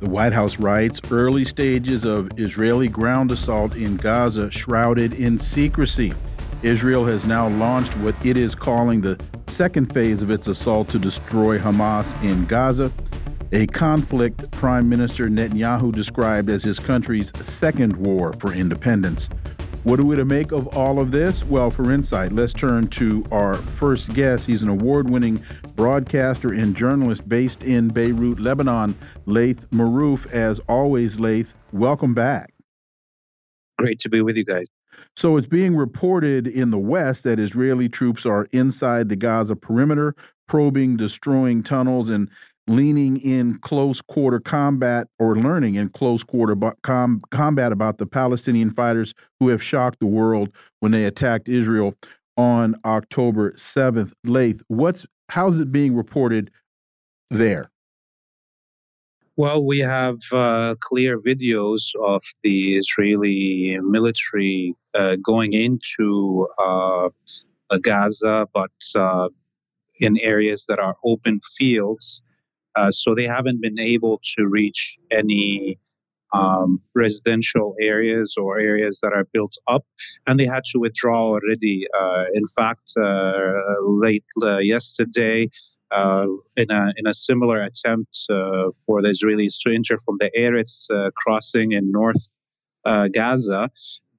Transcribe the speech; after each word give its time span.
The 0.00 0.08
White 0.08 0.32
House 0.32 0.58
writes 0.58 0.98
early 1.10 1.44
stages 1.44 2.06
of 2.06 2.30
Israeli 2.38 2.88
ground 2.88 3.30
assault 3.30 3.76
in 3.76 3.98
Gaza 3.98 4.50
shrouded 4.50 5.12
in 5.12 5.38
secrecy. 5.38 6.14
Israel 6.62 7.04
has 7.04 7.26
now 7.26 7.48
launched 7.48 7.94
what 7.98 8.14
it 8.24 8.38
is 8.38 8.54
calling 8.54 9.02
the 9.02 9.20
second 9.48 9.92
phase 9.92 10.22
of 10.22 10.30
its 10.30 10.46
assault 10.46 10.88
to 10.88 10.98
destroy 10.98 11.58
Hamas 11.58 12.18
in 12.24 12.46
Gaza, 12.46 12.90
a 13.52 13.66
conflict 13.66 14.50
Prime 14.52 14.88
Minister 14.88 15.28
Netanyahu 15.28 15.92
described 15.92 16.48
as 16.48 16.64
his 16.64 16.78
country's 16.78 17.30
second 17.46 17.94
war 17.98 18.32
for 18.40 18.54
independence. 18.54 19.28
What 19.82 19.98
are 19.98 20.04
we 20.04 20.14
to 20.16 20.26
make 20.26 20.52
of 20.52 20.68
all 20.76 21.00
of 21.00 21.10
this? 21.10 21.42
Well, 21.42 21.70
for 21.70 21.90
insight, 21.90 22.32
let's 22.32 22.52
turn 22.52 22.88
to 22.88 23.24
our 23.32 23.54
first 23.54 24.12
guest. 24.12 24.44
He's 24.44 24.62
an 24.62 24.68
award 24.68 25.08
winning 25.08 25.42
broadcaster 25.74 26.52
and 26.52 26.76
journalist 26.76 27.26
based 27.26 27.62
in 27.62 27.88
Beirut, 27.88 28.38
Lebanon, 28.38 28.94
Laith 29.24 29.70
Marouf. 29.70 30.30
As 30.32 30.60
always, 30.68 31.18
Laith, 31.18 31.54
welcome 31.72 32.12
back. 32.12 32.52
Great 33.78 33.98
to 34.00 34.10
be 34.10 34.20
with 34.20 34.36
you 34.36 34.44
guys. 34.44 34.66
So 35.16 35.38
it's 35.38 35.46
being 35.46 35.74
reported 35.74 36.46
in 36.46 36.70
the 36.70 36.78
West 36.78 37.24
that 37.24 37.38
Israeli 37.38 37.88
troops 37.88 38.26
are 38.26 38.48
inside 38.52 39.08
the 39.08 39.16
Gaza 39.16 39.56
perimeter, 39.56 40.14
probing, 40.46 40.98
destroying 40.98 41.62
tunnels, 41.62 42.10
and 42.10 42.28
leaning 42.70 43.18
in 43.20 43.58
close 43.58 44.00
quarter 44.00 44.38
combat 44.38 45.08
or 45.18 45.36
learning 45.36 45.74
in 45.74 45.88
close 45.88 46.22
quarter 46.22 46.56
com 46.82 47.20
combat 47.30 47.72
about 47.72 47.98
the 47.98 48.06
Palestinian 48.06 48.70
fighters 48.70 49.12
who 49.40 49.48
have 49.48 49.62
shocked 49.62 49.98
the 49.98 50.06
world 50.06 50.50
when 50.78 50.92
they 50.92 51.04
attacked 51.04 51.48
Israel 51.48 51.94
on 52.36 52.76
October 52.84 53.52
7th. 53.52 54.12
Laith, 54.24 54.62
what's 54.68 55.04
how's 55.30 55.58
it 55.58 55.72
being 55.72 55.96
reported 55.96 56.50
there? 57.28 57.70
Well, 59.36 59.64
we 59.64 59.78
have 59.80 60.18
uh, 60.32 60.76
clear 60.80 61.18
videos 61.18 61.92
of 62.00 62.22
the 62.44 62.76
Israeli 62.76 63.78
military 63.82 64.74
uh, 64.94 65.16
going 65.16 65.54
into 65.54 66.46
uh, 66.62 67.08
Gaza, 67.80 68.46
but 68.52 68.70
uh, 68.94 69.28
in 70.00 70.18
areas 70.20 70.66
that 70.66 70.78
are 70.78 70.94
open 71.04 71.40
fields. 71.56 72.22
Uh, 72.76 72.90
so 72.90 73.14
they 73.14 73.26
haven't 73.26 73.60
been 73.60 73.78
able 73.78 74.20
to 74.36 74.46
reach 74.46 74.98
any 75.10 75.78
um, 76.32 76.80
residential 76.94 77.74
areas 77.80 78.36
or 78.38 78.58
areas 78.58 79.00
that 79.00 79.12
are 79.12 79.26
built 79.32 79.56
up, 79.66 79.84
and 80.26 80.38
they 80.38 80.46
had 80.46 80.64
to 80.64 80.78
withdraw 80.78 81.30
already. 81.30 81.86
Uh, 81.98 82.24
in 82.34 82.46
fact, 82.46 82.92
uh, 82.96 83.52
late 83.82 84.24
uh, 84.42 84.58
yesterday, 84.58 85.50
uh, 85.90 86.26
in 86.56 86.70
a 86.70 86.92
in 86.96 87.06
a 87.06 87.14
similar 87.14 87.60
attempt 87.62 88.26
for 88.28 89.02
the 89.02 89.08
Israelis 89.08 89.58
to 89.62 89.74
enter 89.74 89.98
from 89.98 90.16
the 90.18 90.30
Erez 90.36 90.88
crossing 91.16 91.72
in 91.72 91.90
North 91.90 92.28
Gaza, 92.84 93.70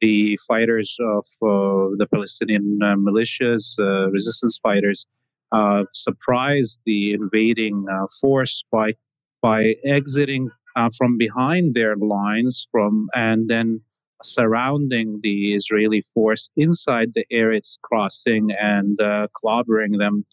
the 0.01 0.37
fighters 0.45 0.97
of 0.99 1.25
the 1.39 2.07
Palestinian 2.11 2.77
militias, 2.81 3.77
resistance 4.11 4.59
fighters, 4.61 5.07
uh, 5.51 5.83
surprise 5.93 6.79
the 6.85 7.13
invading 7.13 7.85
uh, 7.89 8.07
force 8.19 8.63
by 8.71 8.93
by 9.41 9.75
exiting 9.83 10.49
uh, 10.75 10.89
from 10.97 11.17
behind 11.17 11.73
their 11.73 11.95
lines 11.95 12.67
from 12.71 13.07
and 13.13 13.49
then 13.49 13.81
surrounding 14.23 15.19
the 15.21 15.55
Israeli 15.55 16.01
force 16.13 16.49
inside 16.55 17.13
the 17.13 17.25
Erez 17.31 17.77
crossing 17.81 18.51
and 18.51 18.99
uh, 19.01 19.27
clobbering 19.43 19.97
them. 19.97 20.25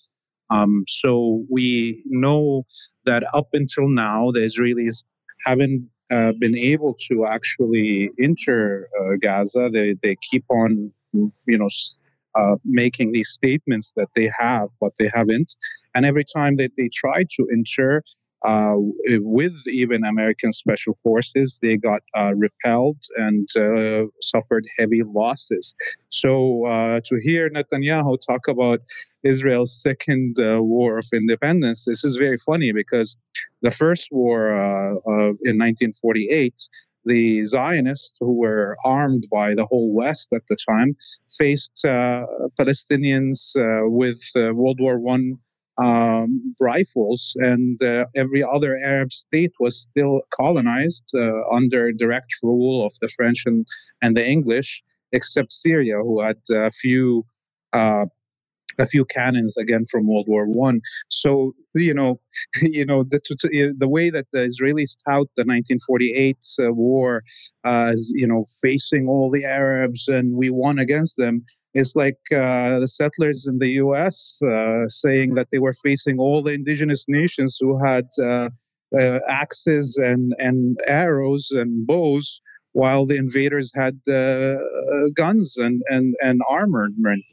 Um, 0.51 0.85
so 0.87 1.45
we 1.51 2.03
know 2.07 2.65
that 3.07 3.25
up 3.35 3.49
until 3.55 3.89
now, 3.89 4.31
the 4.31 4.41
Israelis 4.41 5.05
haven't 5.47 5.89
uh, 6.11 6.33
been 6.39 6.57
able 6.57 6.95
to 7.09 7.27
actually 7.27 8.11
enter 8.21 8.89
Gaza. 9.21 9.71
They 9.73 9.95
they 10.03 10.17
keep 10.31 10.45
on, 10.51 10.93
you 11.13 11.59
know, 11.59 11.69
uh, 12.35 12.57
making 12.65 13.13
these 13.13 13.31
statements 13.31 13.93
that 13.97 14.09
they 14.15 14.31
have, 14.39 14.69
but 14.81 14.93
they 14.99 15.11
haven't. 15.13 15.55
And 15.95 16.05
every 16.07 16.25
time 16.25 16.57
that 16.57 16.73
they 16.77 16.89
try 16.89 17.25
to 17.37 17.49
enter, 17.53 18.03
uh, 18.45 18.75
with 18.77 19.55
even 19.67 20.05
American 20.05 20.53
special 20.53 20.95
forces, 20.95 21.59
they 21.61 21.77
got 21.77 22.03
uh, 22.15 22.33
repelled 22.37 23.03
and 23.17 23.49
uh, 23.57 24.05
suffered 24.23 24.65
heavy 24.79 25.03
losses. 25.03 25.75
So 26.11 26.65
uh, 26.67 27.01
to 27.05 27.17
hear 27.21 27.51
Netanyahu 27.51 28.17
talk 28.25 28.47
about 28.47 28.81
Israel's 29.25 29.81
second 29.83 30.39
uh, 30.39 30.63
war 30.63 30.99
of 30.99 31.07
independence, 31.13 31.85
this 31.85 32.05
is 32.05 32.17
very 32.17 32.39
funny 32.39 32.73
because 32.73 33.17
the 33.63 33.73
first 33.73 34.09
war 34.13 34.51
in 34.51 35.59
1948 35.59 36.55
the 37.05 37.45
Zionists, 37.45 38.17
who 38.21 38.35
were 38.35 38.77
armed 38.85 39.27
by 39.31 39.55
the 39.55 39.67
whole 39.67 39.93
West 39.93 40.29
at 40.33 40.43
the 40.49 40.57
time, 40.57 40.97
faced 41.39 41.85
uh, 41.85 42.27
Palestinians 42.59 43.57
uh, 43.57 43.89
with 43.89 44.23
uh, 44.37 44.55
World 44.55 44.79
War 44.81 45.01
One 45.01 45.39
um, 45.79 46.55
rifles, 46.61 47.35
and 47.39 47.81
uh, 47.83 48.05
every 48.17 48.43
other 48.43 48.77
Arab 48.77 49.13
state 49.13 49.53
was 49.61 49.81
still 49.81 50.23
colonized 50.31 51.11
uh, 51.15 51.49
under 51.51 51.93
direct 51.93 52.35
rule 52.43 52.85
of 52.85 52.93
the 53.01 53.09
French 53.09 53.45
and, 53.47 53.67
and 54.03 54.17
the 54.17 54.27
English, 54.27 54.83
except 55.13 55.53
Syria, 55.53 55.99
who 55.99 56.21
had 56.21 56.39
a 56.51 56.71
few 56.71 57.25
uh, 57.73 58.07
a 58.79 58.87
few 58.87 59.05
cannons 59.05 59.57
again 59.57 59.85
from 59.91 60.07
World 60.07 60.27
War 60.29 60.47
One. 60.47 60.81
So 61.09 61.55
you 61.75 61.95
know, 61.95 62.21
you 62.63 62.85
know 62.85 63.03
the 63.03 63.21
the 63.79 63.89
way 63.89 64.11
that 64.11 64.27
the 64.33 64.41
Israelis 64.41 64.97
tout 65.09 65.29
the 65.37 65.45
1948 65.45 66.37
uh, 66.61 66.73
war 66.73 67.23
as 67.65 68.13
you 68.15 68.27
know 68.27 68.47
facing 68.63 69.09
all 69.09 69.31
the 69.31 69.45
Arabs 69.45 70.09
and 70.09 70.35
we 70.35 70.51
won 70.51 70.79
against 70.79 71.17
them 71.17 71.45
is 71.75 71.95
like 71.95 72.19
uh, 72.33 72.79
the 72.81 72.89
settlers 72.89 73.47
in 73.47 73.59
the 73.59 73.73
U.S. 73.85 74.41
Uh, 74.43 74.89
saying 74.89 75.35
that 75.35 75.49
they 75.53 75.59
were 75.59 75.75
facing 75.75 76.19
all 76.19 76.43
the 76.43 76.53
indigenous 76.53 77.05
nations 77.09 77.59
who 77.61 77.79
had 77.85 78.07
uh, 78.21 78.49
uh 78.99 79.21
axes 79.29 79.99
and 79.99 80.35
and 80.39 80.79
arrows 80.87 81.51
and 81.51 81.87
bows 81.87 82.41
while 82.73 83.05
the 83.05 83.17
invaders 83.17 83.71
had 83.75 83.99
uh, 84.09 84.57
guns 85.15 85.57
and 85.57 85.83
and 85.89 86.15
and 86.23 86.41
armament. 86.49 87.25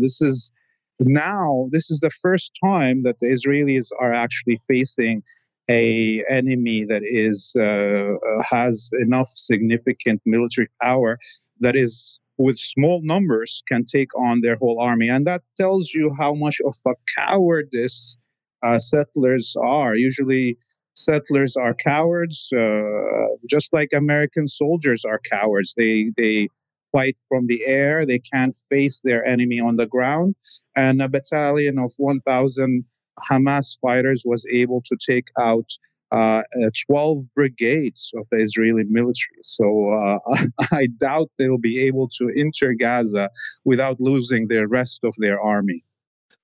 This 0.00 0.20
is 0.20 0.50
now 1.00 1.68
this 1.70 1.90
is 1.90 2.00
the 2.00 2.10
first 2.22 2.52
time 2.64 3.02
that 3.04 3.16
the 3.20 3.26
Israelis 3.26 3.90
are 3.98 4.12
actually 4.12 4.60
facing 4.68 5.22
a 5.68 6.24
enemy 6.28 6.84
that 6.84 7.02
is 7.04 7.54
uh, 7.56 7.62
uh, 7.62 8.42
has 8.42 8.90
enough 9.00 9.28
significant 9.28 10.20
military 10.26 10.68
power 10.82 11.18
that 11.60 11.76
is 11.76 12.18
with 12.38 12.58
small 12.58 13.00
numbers 13.04 13.62
can 13.68 13.84
take 13.84 14.16
on 14.18 14.40
their 14.40 14.56
whole 14.56 14.80
army. 14.80 15.08
And 15.08 15.26
that 15.26 15.42
tells 15.56 15.92
you 15.92 16.10
how 16.18 16.34
much 16.34 16.58
of 16.64 16.74
a 16.86 16.94
cowardice 17.16 18.16
uh, 18.62 18.78
settlers 18.78 19.54
are. 19.62 19.94
Usually 19.94 20.56
settlers 20.94 21.56
are 21.56 21.74
cowards 21.74 22.50
uh, 22.52 23.26
just 23.48 23.72
like 23.72 23.90
american 23.92 24.46
soldiers 24.46 25.04
are 25.04 25.20
cowards. 25.30 25.74
They 25.76 26.10
they 26.16 26.48
fight 26.92 27.18
from 27.28 27.46
the 27.46 27.64
air. 27.66 28.04
They 28.04 28.18
can't 28.18 28.56
face 28.70 29.02
their 29.02 29.24
enemy 29.24 29.60
on 29.60 29.76
the 29.76 29.86
ground. 29.86 30.34
And 30.76 31.00
a 31.02 31.08
battalion 31.08 31.78
of 31.78 31.92
1,000 31.98 32.84
Hamas 33.30 33.78
fighters 33.80 34.22
was 34.24 34.46
able 34.50 34.82
to 34.86 34.96
take 35.06 35.28
out 35.38 35.70
uh, 36.12 36.42
12 36.86 37.22
brigades 37.34 38.10
of 38.16 38.26
the 38.30 38.38
Israeli 38.38 38.84
military. 38.84 39.42
So 39.42 39.92
uh, 39.92 40.18
I 40.72 40.88
doubt 40.98 41.30
they'll 41.38 41.58
be 41.58 41.80
able 41.80 42.08
to 42.18 42.30
enter 42.36 42.74
Gaza 42.74 43.30
without 43.64 44.00
losing 44.00 44.48
the 44.48 44.66
rest 44.66 45.00
of 45.04 45.14
their 45.18 45.40
army. 45.40 45.84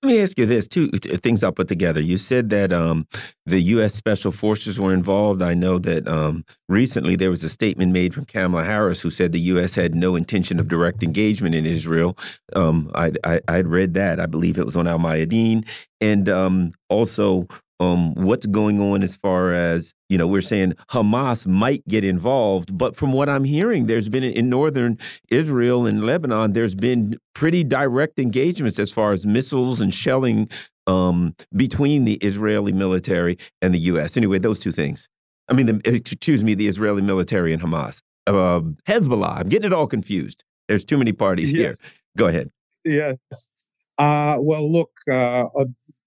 Let 0.07 0.13
me 0.13 0.23
ask 0.23 0.39
you 0.39 0.47
this: 0.47 0.69
two 0.69 0.87
things 0.91 1.43
I'll 1.43 1.51
put 1.51 1.67
together. 1.67 2.01
You 2.01 2.17
said 2.17 2.49
that 2.51 2.73
um, 2.73 3.09
the 3.45 3.59
U.S. 3.75 3.93
Special 3.93 4.31
Forces 4.31 4.79
were 4.79 4.95
involved. 4.95 5.43
I 5.43 5.53
know 5.55 5.81
that 5.81 6.07
um, 6.07 6.45
recently 6.69 7.17
there 7.17 7.29
was 7.29 7.43
a 7.43 7.49
statement 7.49 7.91
made 7.91 8.15
from 8.15 8.25
Kamala 8.25 8.63
Harris 8.63 9.01
who 9.01 9.11
said 9.11 9.33
the 9.33 9.41
U.S. 9.41 9.75
had 9.75 9.97
no 9.97 10.15
intention 10.15 10.61
of 10.61 10.69
direct 10.69 11.03
engagement 11.03 11.57
in 11.57 11.67
Israel. 11.67 12.17
Um, 12.55 12.89
I, 12.95 13.15
I 13.25 13.57
would 13.57 13.67
read 13.67 13.95
that. 13.95 14.21
I 14.21 14.27
believe 14.27 14.59
it 14.59 14.65
was 14.65 14.77
on 14.77 14.87
Al 14.87 15.01
Mayadeen, 15.01 15.67
and 16.01 16.29
um, 16.29 16.71
also 16.89 17.49
um, 17.81 18.15
what's 18.15 18.47
going 18.47 18.81
on 18.81 19.03
as 19.03 19.17
far 19.17 19.53
as 19.53 19.93
you 20.09 20.17
know 20.17 20.27
we're 20.27 20.41
saying 20.41 20.75
hamas 20.91 21.47
might 21.47 21.87
get 21.87 22.05
involved 22.05 22.77
but 22.77 22.97
from 22.97 23.13
what 23.13 23.29
i'm 23.29 23.45
hearing 23.45 23.87
there's 23.87 24.09
been 24.09 24.25
in 24.25 24.49
northern 24.49 24.99
israel 25.31 25.87
and 25.87 26.05
lebanon 26.05 26.53
there's 26.53 26.75
been 26.75 27.19
pretty 27.35 27.63
direct 27.63 28.19
engagements 28.19 28.79
as 28.79 28.91
far 28.91 29.13
as 29.13 29.27
missiles 29.27 29.81
and 29.81 29.93
shelling 29.93 30.49
um, 30.87 31.35
between 31.55 32.05
the 32.05 32.15
israeli 32.15 32.73
military 32.73 33.39
and 33.61 33.75
the 33.75 33.79
us 33.79 34.17
anyway 34.17 34.39
those 34.39 34.61
two 34.61 34.73
things. 34.73 35.09
I 35.49 35.53
mean 35.53 35.67
the, 35.67 35.81
excuse 35.85 36.43
me 36.43 36.55
the 36.55 36.69
israeli 36.69 37.03
military 37.03 37.53
and 37.53 37.63
hamas. 37.63 38.03
Uh, 38.27 38.61
hezbollah 38.89 39.39
i'm 39.39 39.49
getting 39.49 39.67
it 39.67 39.73
all 39.73 39.87
confused. 39.87 40.45
There's 40.69 40.85
too 40.85 40.99
many 40.99 41.13
parties 41.13 41.53
yes. 41.53 41.85
here 41.85 41.93
go 42.17 42.27
ahead. 42.27 42.51
Yes. 42.85 43.51
Uh, 43.99 44.39
well 44.41 44.71
look 44.71 44.91
uh, 45.11 45.45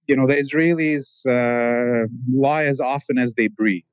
you 0.09 0.15
know, 0.15 0.25
the 0.25 0.35
Israelis 0.35 1.07
uh, 1.27 2.07
lie 2.33 2.63
as 2.65 2.79
often 2.79 3.19
as 3.19 3.35
they 3.35 3.47
breathe. 3.47 3.83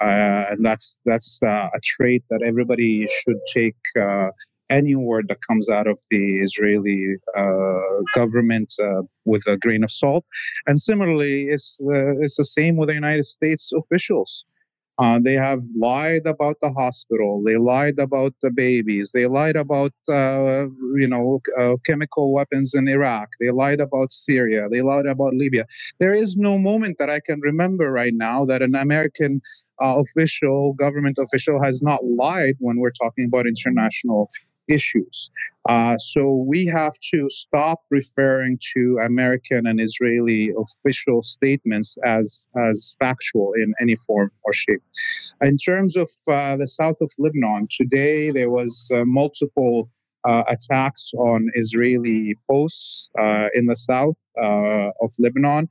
Uh, 0.00 0.44
and 0.50 0.64
that's 0.64 1.00
that's 1.06 1.40
uh, 1.42 1.68
a 1.74 1.80
trait 1.82 2.22
that 2.28 2.42
everybody 2.44 3.06
should 3.06 3.40
take 3.54 3.76
uh, 3.98 4.26
any 4.68 4.94
word 4.94 5.26
that 5.30 5.38
comes 5.48 5.70
out 5.70 5.86
of 5.86 5.98
the 6.10 6.42
Israeli 6.42 7.14
uh, 7.34 7.80
government 8.14 8.74
uh, 8.78 9.02
with 9.24 9.46
a 9.46 9.56
grain 9.56 9.82
of 9.82 9.90
salt. 9.90 10.26
And 10.66 10.78
similarly, 10.78 11.46
it's 11.48 11.80
it's 12.20 12.36
the 12.36 12.44
same 12.44 12.76
with 12.76 12.88
the 12.88 12.94
United 12.94 13.24
States 13.24 13.70
officials. 13.74 14.44
Uh, 14.98 15.20
they 15.22 15.34
have 15.34 15.60
lied 15.78 16.22
about 16.26 16.56
the 16.62 16.70
hospital. 16.72 17.42
They 17.44 17.56
lied 17.58 17.98
about 17.98 18.32
the 18.40 18.50
babies. 18.50 19.12
They 19.12 19.26
lied 19.26 19.56
about, 19.56 19.92
uh, 20.08 20.66
you 20.94 21.06
know, 21.06 21.40
uh, 21.58 21.76
chemical 21.84 22.32
weapons 22.32 22.74
in 22.74 22.88
Iraq. 22.88 23.28
They 23.38 23.50
lied 23.50 23.80
about 23.80 24.10
Syria. 24.12 24.68
They 24.70 24.80
lied 24.80 25.06
about 25.06 25.34
Libya. 25.34 25.66
There 26.00 26.14
is 26.14 26.36
no 26.36 26.58
moment 26.58 26.96
that 26.98 27.10
I 27.10 27.20
can 27.20 27.40
remember 27.40 27.92
right 27.92 28.14
now 28.14 28.46
that 28.46 28.62
an 28.62 28.74
American 28.74 29.42
uh, 29.82 30.00
official, 30.00 30.72
government 30.74 31.18
official, 31.20 31.62
has 31.62 31.82
not 31.82 32.02
lied 32.04 32.54
when 32.58 32.78
we're 32.78 32.90
talking 32.90 33.26
about 33.26 33.46
international 33.46 34.28
issues. 34.68 35.30
Uh, 35.68 35.96
so 35.98 36.44
we 36.46 36.66
have 36.66 36.94
to 37.12 37.28
stop 37.30 37.80
referring 37.90 38.58
to 38.74 38.98
American 39.04 39.66
and 39.66 39.80
Israeli 39.80 40.52
official 40.58 41.22
statements 41.22 41.98
as, 42.04 42.48
as 42.56 42.94
factual 42.98 43.52
in 43.54 43.74
any 43.80 43.96
form 43.96 44.30
or 44.44 44.52
shape. 44.52 44.82
In 45.40 45.56
terms 45.56 45.96
of 45.96 46.10
uh, 46.28 46.56
the 46.56 46.66
south 46.66 46.96
of 47.00 47.10
Lebanon, 47.18 47.68
today 47.70 48.30
there 48.30 48.50
was 48.50 48.90
uh, 48.94 49.04
multiple 49.04 49.90
uh, 50.26 50.44
attacks 50.48 51.12
on 51.14 51.50
Israeli 51.54 52.36
posts 52.50 53.10
uh, 53.18 53.46
in 53.54 53.66
the 53.66 53.76
south 53.76 54.18
uh, 54.42 54.90
of 55.00 55.12
Lebanon 55.18 55.68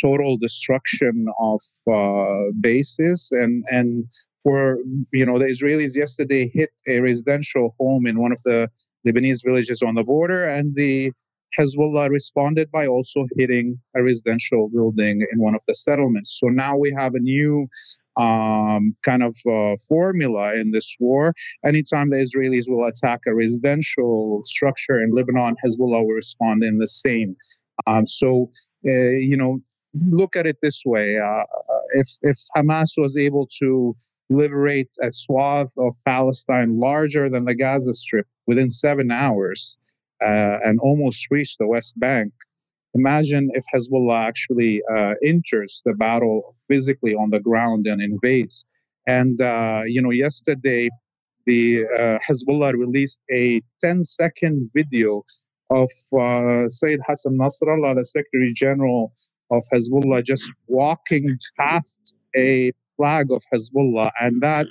total 0.00 0.36
destruction 0.36 1.26
of 1.40 1.60
uh, 1.92 2.52
bases 2.60 3.28
and 3.32 3.64
and 3.70 4.04
for 4.42 4.78
you 5.12 5.26
know 5.26 5.38
the 5.38 5.46
Israelis 5.46 5.96
yesterday 5.96 6.50
hit 6.52 6.70
a 6.86 7.00
residential 7.00 7.74
home 7.78 8.06
in 8.06 8.20
one 8.20 8.32
of 8.32 8.40
the 8.44 8.70
Lebanese 9.06 9.42
villages 9.44 9.82
on 9.82 9.94
the 9.94 10.04
border 10.04 10.44
and 10.44 10.74
the 10.76 11.12
Hezbollah 11.58 12.10
responded 12.10 12.70
by 12.70 12.86
also 12.86 13.26
hitting 13.36 13.80
a 13.96 14.02
residential 14.02 14.68
building 14.68 15.26
in 15.32 15.40
one 15.40 15.54
of 15.54 15.62
the 15.66 15.74
settlements. 15.74 16.38
So 16.38 16.48
now 16.48 16.76
we 16.76 16.92
have 16.92 17.14
a 17.14 17.20
new 17.20 17.68
um, 18.18 18.94
kind 19.04 19.22
of 19.22 19.34
uh, 19.48 19.76
formula 19.88 20.54
in 20.56 20.72
this 20.72 20.96
war. 21.00 21.32
Anytime 21.64 22.10
the 22.10 22.16
Israelis 22.16 22.64
will 22.68 22.86
attack 22.86 23.20
a 23.26 23.34
residential 23.34 24.40
structure 24.44 25.00
in 25.00 25.10
Lebanon, 25.12 25.54
Hezbollah 25.64 26.04
will 26.04 26.14
respond 26.14 26.62
in 26.64 26.78
the 26.78 26.86
same. 26.86 27.36
Um, 27.86 28.06
so, 28.06 28.50
uh, 28.86 28.90
you 28.90 29.36
know, 29.36 29.60
look 29.94 30.36
at 30.36 30.46
it 30.46 30.58
this 30.62 30.82
way: 30.84 31.18
uh, 31.18 31.44
if 31.94 32.08
if 32.22 32.38
Hamas 32.56 32.92
was 32.96 33.16
able 33.16 33.48
to 33.58 33.96
liberate 34.30 34.94
a 35.02 35.10
swath 35.10 35.70
of 35.78 35.96
Palestine 36.04 36.78
larger 36.78 37.30
than 37.30 37.44
the 37.44 37.54
Gaza 37.54 37.94
Strip 37.94 38.26
within 38.46 38.68
seven 38.68 39.10
hours 39.10 39.78
uh, 40.22 40.58
and 40.64 40.78
almost 40.80 41.26
reach 41.30 41.56
the 41.56 41.66
West 41.66 41.98
Bank, 41.98 42.32
imagine 42.94 43.50
if 43.54 43.64
Hezbollah 43.74 44.26
actually 44.26 44.82
uh, 44.94 45.14
enters 45.24 45.82
the 45.84 45.94
battle 45.94 46.56
physically 46.68 47.14
on 47.14 47.30
the 47.30 47.40
ground 47.40 47.86
and 47.86 48.02
invades. 48.02 48.66
And 49.06 49.40
uh, 49.40 49.82
you 49.86 50.02
know, 50.02 50.10
yesterday 50.10 50.90
the 51.46 51.86
uh, 51.86 52.18
Hezbollah 52.28 52.74
released 52.74 53.20
a 53.30 53.62
10-second 53.82 54.70
video 54.74 55.24
of 55.70 55.90
uh, 56.18 56.68
Sayyid 56.68 57.00
Hassan 57.06 57.38
Nasrallah, 57.38 57.94
the 57.94 58.04
Secretary 58.04 58.52
General 58.54 59.12
of 59.50 59.62
Hezbollah 59.72 60.24
just 60.24 60.50
walking 60.66 61.38
past 61.58 62.14
a 62.36 62.72
flag 62.96 63.30
of 63.30 63.42
Hezbollah, 63.52 64.10
and 64.20 64.42
that 64.42 64.66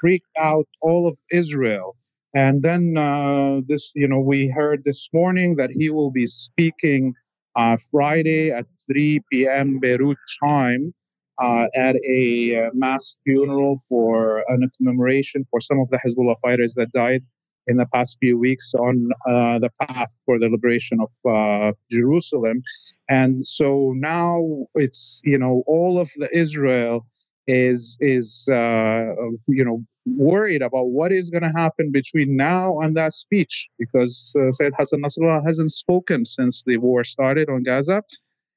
freaked 0.00 0.26
out 0.38 0.66
all 0.80 1.06
of 1.06 1.18
Israel. 1.30 1.96
And 2.34 2.62
then 2.62 2.96
uh, 2.96 3.60
this, 3.66 3.92
you 3.94 4.08
know, 4.08 4.20
we 4.20 4.48
heard 4.48 4.82
this 4.84 5.08
morning 5.12 5.56
that 5.56 5.70
he 5.70 5.90
will 5.90 6.10
be 6.10 6.26
speaking 6.26 7.14
uh, 7.56 7.76
Friday 7.90 8.50
at 8.50 8.66
3 8.86 9.20
p.m. 9.32 9.78
Beirut 9.80 10.18
time 10.42 10.94
uh, 11.40 11.66
at 11.74 11.96
a 12.08 12.66
uh, 12.66 12.70
mass 12.74 13.20
funeral 13.24 13.78
for 13.88 14.40
a 14.40 14.56
commemoration 14.76 15.44
for 15.44 15.60
some 15.60 15.80
of 15.80 15.88
the 15.90 15.98
Hezbollah 15.98 16.36
fighters 16.42 16.74
that 16.74 16.92
died 16.92 17.22
in 17.68 17.76
the 17.76 17.86
past 17.86 18.16
few 18.20 18.38
weeks 18.38 18.72
on 18.74 19.10
uh, 19.28 19.58
the 19.58 19.70
path 19.80 20.14
for 20.24 20.38
the 20.38 20.48
liberation 20.48 20.98
of 21.00 21.12
uh, 21.30 21.72
Jerusalem. 21.90 22.62
And 23.08 23.46
so 23.46 23.92
now 23.96 24.66
it's, 24.74 25.20
you 25.24 25.38
know, 25.38 25.62
all 25.66 25.98
of 26.00 26.10
the 26.16 26.28
Israel 26.34 27.06
is, 27.46 27.98
is 28.00 28.48
uh, 28.50 29.14
you 29.46 29.64
know, 29.64 29.84
worried 30.06 30.62
about 30.62 30.86
what 30.88 31.12
is 31.12 31.28
going 31.28 31.42
to 31.42 31.58
happen 31.58 31.92
between 31.92 32.36
now 32.36 32.78
and 32.80 32.96
that 32.96 33.12
speech 33.12 33.68
because 33.78 34.34
uh, 34.38 34.50
Sayyid 34.50 34.72
Hassan 34.78 35.02
Nasrallah 35.02 35.46
hasn't 35.46 35.70
spoken 35.70 36.24
since 36.24 36.64
the 36.64 36.78
war 36.78 37.04
started 37.04 37.50
on 37.50 37.62
Gaza. 37.62 38.02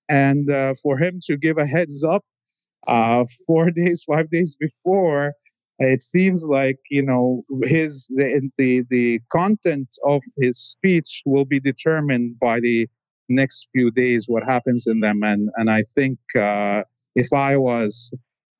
And 0.09 0.49
uh, 0.49 0.73
for 0.81 0.97
him 0.97 1.19
to 1.23 1.37
give 1.37 1.57
a 1.57 1.65
heads 1.65 2.03
up 2.03 2.23
uh, 2.87 3.25
four 3.45 3.71
days, 3.81 4.03
five 4.03 4.29
days 4.29 4.55
before, 4.57 5.33
it 5.87 6.03
seems 6.03 6.45
like 6.45 6.79
you 6.89 7.03
know 7.03 7.43
his 7.63 8.07
the, 8.15 8.49
the 8.57 8.83
the 8.89 9.19
content 9.31 9.89
of 10.05 10.21
his 10.39 10.59
speech 10.59 11.23
will 11.25 11.45
be 11.45 11.59
determined 11.59 12.39
by 12.39 12.59
the 12.59 12.87
next 13.29 13.69
few 13.73 13.91
days 13.91 14.25
what 14.27 14.43
happens 14.43 14.87
in 14.87 14.99
them 15.01 15.23
and 15.23 15.49
and 15.57 15.69
I 15.69 15.83
think 15.83 16.19
uh, 16.37 16.83
if 17.15 17.33
I 17.33 17.57
was 17.57 18.13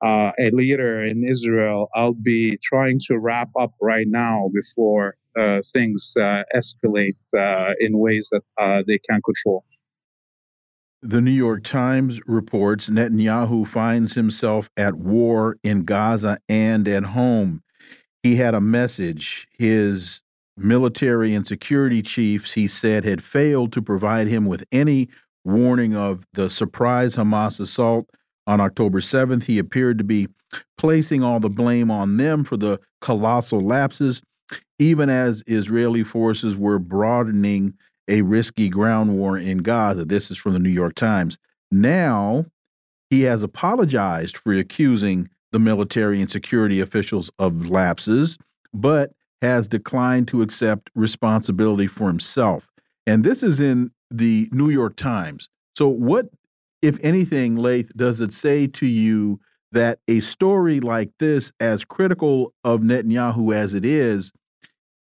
uh, 0.04 0.32
a 0.38 0.50
leader 0.50 1.04
in 1.04 1.24
Israel 1.24 1.88
I'll 1.94 2.14
be 2.14 2.58
trying 2.62 3.00
to 3.08 3.18
wrap 3.18 3.50
up 3.58 3.72
right 3.80 4.06
now 4.08 4.50
before 4.54 5.16
uh, 5.38 5.60
things 5.72 6.14
uh, 6.20 6.42
escalate 6.54 7.16
uh, 7.38 7.72
in 7.80 7.98
ways 7.98 8.28
that 8.32 8.42
uh, 8.58 8.82
they 8.86 8.98
can't 8.98 9.24
control. 9.24 9.64
The 11.04 11.20
New 11.20 11.32
York 11.32 11.64
Times 11.64 12.20
reports 12.28 12.88
Netanyahu 12.88 13.66
finds 13.66 14.14
himself 14.14 14.70
at 14.76 14.94
war 14.94 15.56
in 15.64 15.82
Gaza 15.82 16.38
and 16.48 16.86
at 16.86 17.06
home. 17.06 17.64
He 18.22 18.36
had 18.36 18.54
a 18.54 18.60
message. 18.60 19.48
His 19.58 20.20
military 20.56 21.34
and 21.34 21.44
security 21.44 22.02
chiefs, 22.02 22.52
he 22.52 22.68
said, 22.68 23.04
had 23.04 23.20
failed 23.20 23.72
to 23.72 23.82
provide 23.82 24.28
him 24.28 24.46
with 24.46 24.62
any 24.70 25.08
warning 25.44 25.96
of 25.96 26.24
the 26.34 26.48
surprise 26.48 27.16
Hamas 27.16 27.58
assault 27.58 28.08
on 28.46 28.60
October 28.60 29.00
7th. 29.00 29.44
He 29.44 29.58
appeared 29.58 29.98
to 29.98 30.04
be 30.04 30.28
placing 30.78 31.24
all 31.24 31.40
the 31.40 31.50
blame 31.50 31.90
on 31.90 32.16
them 32.16 32.44
for 32.44 32.56
the 32.56 32.78
colossal 33.00 33.60
lapses, 33.60 34.22
even 34.78 35.10
as 35.10 35.42
Israeli 35.48 36.04
forces 36.04 36.54
were 36.54 36.78
broadening 36.78 37.74
a 38.12 38.20
risky 38.20 38.68
ground 38.68 39.16
war 39.16 39.38
in 39.38 39.58
Gaza. 39.58 40.04
This 40.04 40.30
is 40.30 40.36
from 40.36 40.52
the 40.52 40.58
New 40.58 40.68
York 40.68 40.94
Times. 40.94 41.38
Now, 41.70 42.44
he 43.08 43.22
has 43.22 43.42
apologized 43.42 44.36
for 44.36 44.52
accusing 44.52 45.30
the 45.50 45.58
military 45.58 46.20
and 46.20 46.30
security 46.30 46.78
officials 46.78 47.30
of 47.38 47.70
lapses, 47.70 48.36
but 48.74 49.12
has 49.40 49.66
declined 49.66 50.28
to 50.28 50.42
accept 50.42 50.90
responsibility 50.94 51.86
for 51.86 52.08
himself. 52.08 52.68
And 53.06 53.24
this 53.24 53.42
is 53.42 53.60
in 53.60 53.90
the 54.10 54.46
New 54.52 54.68
York 54.68 54.96
Times. 54.96 55.48
So, 55.74 55.88
what, 55.88 56.28
if 56.82 56.98
anything, 57.02 57.56
Laith, 57.56 57.96
does 57.96 58.20
it 58.20 58.34
say 58.34 58.66
to 58.66 58.86
you 58.86 59.40
that 59.72 60.00
a 60.06 60.20
story 60.20 60.80
like 60.80 61.10
this, 61.18 61.50
as 61.60 61.82
critical 61.82 62.52
of 62.62 62.82
Netanyahu 62.82 63.54
as 63.54 63.72
it 63.72 63.86
is, 63.86 64.32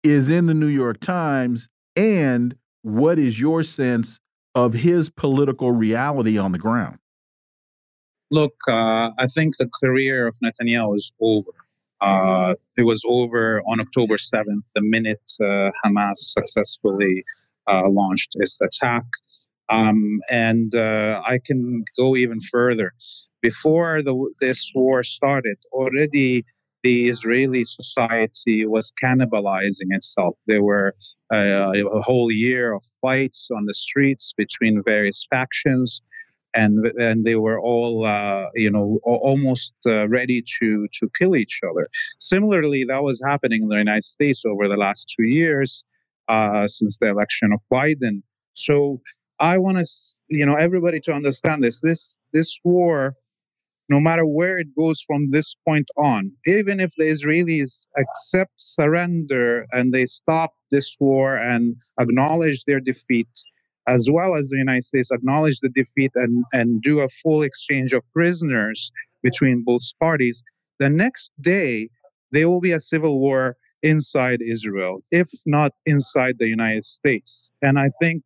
is 0.04 0.28
in 0.28 0.46
the 0.46 0.54
New 0.54 0.68
York 0.68 1.00
Times 1.00 1.68
and 1.96 2.54
what 2.82 3.18
is 3.18 3.40
your 3.40 3.62
sense 3.62 4.20
of 4.54 4.72
his 4.74 5.10
political 5.10 5.72
reality 5.72 6.38
on 6.38 6.52
the 6.52 6.58
ground? 6.58 6.98
Look, 8.30 8.54
uh, 8.68 9.10
I 9.18 9.26
think 9.26 9.56
the 9.56 9.68
career 9.82 10.26
of 10.26 10.36
Netanyahu 10.44 10.96
is 10.96 11.12
over. 11.20 11.52
Uh, 12.00 12.54
it 12.76 12.82
was 12.82 13.02
over 13.06 13.60
on 13.68 13.80
October 13.80 14.16
7th, 14.16 14.62
the 14.74 14.80
minute 14.80 15.30
uh, 15.40 15.70
Hamas 15.84 16.16
successfully 16.16 17.24
uh, 17.68 17.88
launched 17.88 18.30
its 18.34 18.60
attack. 18.60 19.04
Um, 19.68 20.20
and 20.30 20.74
uh, 20.74 21.22
I 21.26 21.38
can 21.44 21.84
go 21.96 22.16
even 22.16 22.40
further. 22.40 22.92
before 23.42 24.02
the, 24.02 24.34
this 24.40 24.70
war 24.74 25.02
started, 25.02 25.56
already 25.72 26.44
the 26.82 27.08
Israeli 27.08 27.64
society 27.64 28.66
was 28.66 28.92
cannibalizing 29.02 29.90
itself. 29.90 30.36
There 30.46 30.62
were 30.62 30.94
uh, 31.32 31.72
a 31.74 32.00
whole 32.00 32.30
year 32.30 32.74
of 32.74 32.82
fights 33.00 33.50
on 33.54 33.66
the 33.66 33.74
streets 33.74 34.32
between 34.36 34.82
various 34.84 35.26
factions 35.30 36.02
and 36.54 36.86
and 36.98 37.24
they 37.24 37.36
were 37.36 37.60
all 37.60 38.04
uh, 38.04 38.46
you 38.54 38.70
know 38.70 38.98
almost 39.04 39.74
uh, 39.86 40.08
ready 40.08 40.42
to 40.60 40.88
to 40.92 41.10
kill 41.18 41.36
each 41.36 41.60
other. 41.68 41.88
Similarly, 42.18 42.84
that 42.84 43.02
was 43.02 43.22
happening 43.24 43.62
in 43.62 43.68
the 43.68 43.78
United 43.78 44.04
States 44.04 44.42
over 44.44 44.68
the 44.68 44.76
last 44.76 45.14
two 45.16 45.26
years 45.26 45.84
uh, 46.28 46.66
since 46.66 46.98
the 46.98 47.08
election 47.08 47.52
of 47.52 47.60
Biden. 47.72 48.22
So 48.52 49.00
I 49.38 49.58
want 49.58 49.78
to 49.78 49.86
you 50.28 50.46
know 50.46 50.54
everybody 50.54 51.00
to 51.00 51.12
understand 51.12 51.62
this. 51.62 51.80
This 51.80 52.18
this 52.32 52.58
war. 52.64 53.14
No 53.90 54.00
matter 54.00 54.26
where 54.26 54.58
it 54.58 54.68
goes 54.76 55.02
from 55.02 55.32
this 55.32 55.56
point 55.68 55.88
on, 55.98 56.32
even 56.46 56.80
if 56.80 56.92
the 56.98 57.06
Israelis 57.06 57.88
accept 57.98 58.52
surrender 58.58 59.66
and 59.72 59.92
they 59.92 60.06
stop 60.06 60.54
this 60.72 60.96
war 61.00 61.36
and 61.36 61.76
acknowledge 62.00 62.64
their 62.66 62.80
defeat, 62.80 63.28
as 63.88 64.08
well 64.12 64.36
as 64.36 64.50
the 64.50 64.58
United 64.58 64.84
States, 64.84 65.10
acknowledge 65.12 65.60
the 65.60 65.70
defeat 65.70 66.12
and, 66.16 66.44
and 66.54 66.82
do 66.82 67.00
a 67.00 67.08
full 67.08 67.42
exchange 67.42 67.92
of 67.94 68.04
prisoners 68.14 68.92
between 69.24 69.64
both 69.66 69.82
parties, 70.00 70.44
the 70.78 70.90
next 70.90 71.32
day 71.42 71.90
there 72.32 72.48
will 72.50 72.62
be 72.62 72.72
a 72.72 72.80
civil 72.80 73.20
war 73.20 73.56
inside 73.82 74.42
Israel, 74.42 75.02
if 75.12 75.28
not 75.46 75.72
inside 75.86 76.38
the 76.38 76.48
United 76.48 76.86
States. 76.86 77.52
And 77.62 77.78
I 77.78 77.90
think 78.00 78.22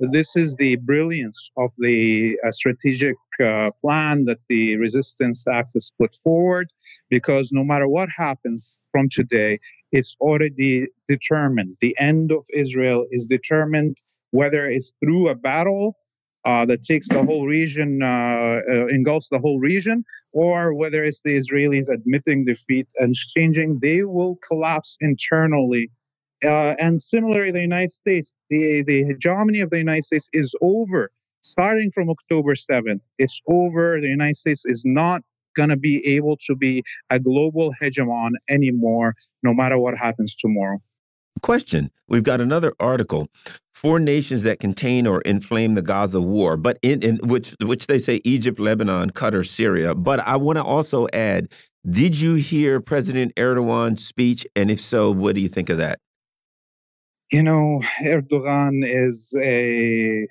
this 0.00 0.36
is 0.36 0.56
the 0.56 0.76
brilliance 0.76 1.50
of 1.56 1.72
the 1.78 2.38
uh, 2.44 2.50
strategic 2.50 3.16
uh, 3.42 3.70
plan 3.80 4.24
that 4.26 4.38
the 4.48 4.76
resistance 4.76 5.44
axis 5.46 5.90
put 5.98 6.14
forward, 6.14 6.68
because 7.10 7.52
no 7.52 7.64
matter 7.64 7.88
what 7.88 8.08
happens 8.16 8.78
from 8.92 9.08
today, 9.10 9.58
it's 9.92 10.16
already 10.20 10.86
determined. 11.08 11.76
The 11.80 11.96
end 11.98 12.30
of 12.32 12.44
Israel 12.54 13.06
is 13.10 13.26
determined 13.26 13.96
whether 14.30 14.66
it's 14.66 14.92
through 15.02 15.28
a 15.28 15.34
battle 15.34 15.96
uh, 16.44 16.64
that 16.66 16.82
takes 16.82 17.08
the 17.08 17.22
whole 17.24 17.46
region, 17.46 18.02
uh, 18.02 18.60
uh, 18.68 18.86
engulfs 18.86 19.28
the 19.30 19.38
whole 19.38 19.58
region, 19.58 20.04
or 20.32 20.74
whether 20.74 21.02
it's 21.02 21.22
the 21.22 21.36
Israelis 21.36 21.88
admitting 21.92 22.44
defeat 22.44 22.86
and 22.98 23.14
changing, 23.14 23.78
they 23.80 24.02
will 24.04 24.36
collapse 24.46 24.98
internally. 25.00 25.90
Uh, 26.44 26.74
and 26.78 27.00
similarly, 27.00 27.50
the 27.50 27.60
United 27.60 27.90
States, 27.90 28.36
the, 28.50 28.82
the 28.82 29.04
hegemony 29.04 29.60
of 29.60 29.70
the 29.70 29.78
United 29.78 30.04
States 30.04 30.28
is 30.32 30.54
over. 30.60 31.10
Starting 31.40 31.90
from 31.92 32.10
October 32.10 32.54
7th, 32.54 33.00
it's 33.18 33.40
over. 33.46 34.00
The 34.00 34.08
United 34.08 34.36
States 34.36 34.66
is 34.66 34.84
not 34.84 35.22
going 35.54 35.68
to 35.68 35.76
be 35.76 36.04
able 36.06 36.36
to 36.46 36.54
be 36.54 36.82
a 37.10 37.18
global 37.18 37.72
hegemon 37.80 38.30
anymore, 38.48 39.14
no 39.42 39.54
matter 39.54 39.78
what 39.78 39.96
happens 39.96 40.34
tomorrow. 40.34 40.80
Question 41.42 41.90
We've 42.08 42.22
got 42.22 42.40
another 42.40 42.72
article. 42.80 43.28
Four 43.72 44.00
nations 44.00 44.42
that 44.42 44.58
contain 44.58 45.06
or 45.06 45.20
inflame 45.20 45.74
the 45.74 45.82
Gaza 45.82 46.20
war, 46.20 46.56
but 46.56 46.78
in, 46.82 47.02
in 47.02 47.16
which 47.18 47.54
which 47.62 47.86
they 47.86 47.98
say 47.98 48.20
Egypt, 48.24 48.58
Lebanon, 48.58 49.10
Qatar, 49.10 49.46
Syria. 49.46 49.94
But 49.94 50.20
I 50.20 50.36
want 50.36 50.56
to 50.56 50.64
also 50.64 51.06
add, 51.12 51.48
did 51.88 52.18
you 52.18 52.34
hear 52.34 52.80
President 52.80 53.32
Erdogan's 53.36 54.04
speech? 54.04 54.46
And 54.56 54.70
if 54.70 54.80
so, 54.80 55.12
what 55.12 55.36
do 55.36 55.40
you 55.40 55.48
think 55.48 55.70
of 55.70 55.78
that? 55.78 56.00
You 57.30 57.42
know, 57.42 57.80
Erdogan 58.02 58.80
is 58.84 59.34
a 59.38 60.26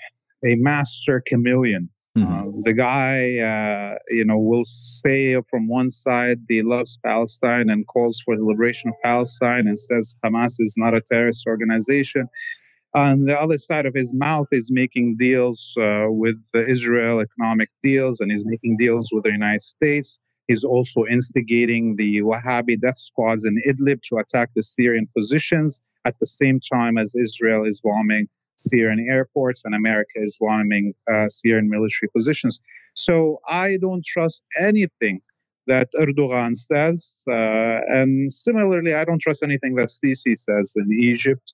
a 0.46 0.56
master 0.56 1.22
chameleon. 1.26 1.90
Mm-hmm. 2.18 2.34
Uh, 2.34 2.52
the 2.62 2.74
guy, 2.74 3.38
uh, 3.38 3.98
you 4.10 4.26
know, 4.26 4.40
will 4.40 4.64
say 4.64 5.40
from 5.50 5.68
one 5.68 5.92
side 5.92 6.40
he 6.50 6.64
loves 6.64 6.98
Palestine 7.06 7.70
and 7.70 7.86
calls 7.86 8.20
for 8.26 8.36
the 8.36 8.44
liberation 8.44 8.90
of 8.90 8.96
Palestine 9.04 9.68
and 9.68 9.78
says 9.78 10.16
Hamas 10.26 10.56
is 10.60 10.74
not 10.78 10.96
a 10.96 11.02
terrorist 11.02 11.46
organization. 11.46 12.28
On 12.96 13.26
the 13.26 13.40
other 13.40 13.60
side 13.60 13.86
of 13.86 13.94
his 13.94 14.14
mouth 14.16 14.48
is 14.52 14.72
making 14.72 15.18
deals 15.20 15.76
uh, 15.80 16.08
with 16.10 16.44
Israel, 16.56 17.20
economic 17.20 17.70
deals, 17.84 18.22
and 18.22 18.32
he's 18.32 18.46
making 18.46 18.78
deals 18.78 19.12
with 19.14 19.24
the 19.26 19.32
United 19.32 19.62
States. 19.62 20.20
He's 20.48 20.64
also 20.64 21.06
instigating 21.06 21.98
the 21.98 22.22
Wahhabi 22.22 22.80
death 22.80 22.98
squads 22.98 23.46
in 23.46 23.62
Idlib 23.68 24.02
to 24.04 24.18
attack 24.18 24.50
the 24.56 24.64
Syrian 24.64 25.08
positions 25.16 25.82
at 26.08 26.16
the 26.20 26.30
same 26.42 26.60
time 26.76 26.96
as 27.04 27.10
Israel 27.26 27.62
is 27.72 27.78
bombing 27.82 28.26
Syrian 28.68 29.02
airports, 29.16 29.60
and 29.66 29.74
America 29.76 30.18
is 30.28 30.38
bombing 30.40 30.86
uh, 31.12 31.28
Syrian 31.30 31.70
military 31.70 32.10
positions. 32.16 32.56
So 32.94 33.40
I 33.66 33.78
don't 33.86 34.04
trust 34.04 34.44
anything 34.70 35.22
that 35.72 35.88
Erdogan 36.02 36.56
says. 36.56 37.00
Uh, 37.30 37.80
and 38.00 38.32
similarly, 38.32 38.94
I 39.00 39.04
don't 39.08 39.22
trust 39.22 39.44
anything 39.44 39.76
that 39.76 39.90
Sisi 39.90 40.36
says 40.48 40.74
in 40.76 40.88
Egypt 41.12 41.54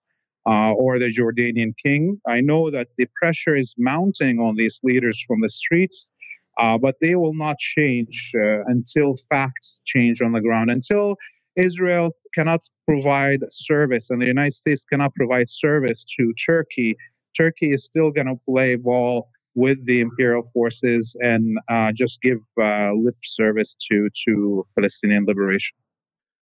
uh, 0.51 0.73
or 0.83 0.91
the 0.97 1.11
Jordanian 1.17 1.73
king. 1.85 2.01
I 2.35 2.39
know 2.49 2.69
that 2.69 2.89
the 2.97 3.07
pressure 3.19 3.55
is 3.63 3.75
mounting 3.77 4.39
on 4.39 4.55
these 4.55 4.79
leaders 4.83 5.17
from 5.27 5.41
the 5.41 5.49
streets. 5.49 6.11
Uh, 6.57 6.77
but 6.77 6.95
they 7.01 7.15
will 7.15 7.33
not 7.33 7.57
change 7.57 8.31
uh, 8.35 8.63
until 8.65 9.15
facts 9.31 9.81
change 9.85 10.21
on 10.21 10.33
the 10.33 10.41
ground, 10.41 10.69
until 10.69 11.15
Israel 11.55 12.15
cannot 12.33 12.61
provide 12.87 13.39
service 13.51 14.09
and 14.09 14.21
the 14.21 14.25
United 14.25 14.53
States 14.53 14.83
cannot 14.83 15.13
provide 15.15 15.47
service 15.47 16.03
to 16.17 16.33
Turkey, 16.33 16.97
Turkey 17.35 17.71
is 17.71 17.83
still 17.83 18.11
going 18.11 18.27
to 18.27 18.39
play 18.47 18.75
ball 18.75 19.29
with 19.55 19.85
the 19.85 20.01
imperial 20.01 20.43
forces 20.43 21.15
and 21.21 21.57
uh, 21.69 21.91
just 21.91 22.21
give 22.21 22.39
uh, 22.61 22.91
lip 22.93 23.15
service 23.23 23.75
to 23.75 24.09
to 24.25 24.65
Palestinian 24.75 25.25
liberation. 25.25 25.77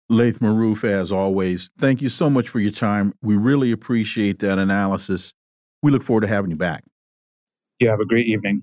Laith 0.08 0.38
Marouf, 0.38 0.84
as 0.84 1.10
always, 1.10 1.70
thank 1.78 2.00
you 2.00 2.08
so 2.08 2.30
much 2.30 2.48
for 2.48 2.60
your 2.60 2.70
time. 2.70 3.12
We 3.22 3.36
really 3.36 3.72
appreciate 3.72 4.38
that 4.38 4.58
analysis. 4.58 5.34
We 5.82 5.90
look 5.90 6.02
forward 6.02 6.22
to 6.22 6.28
having 6.28 6.50
you 6.50 6.56
back. 6.56 6.84
You 7.80 7.88
have 7.88 8.00
a 8.00 8.06
great 8.06 8.26
evening. 8.26 8.62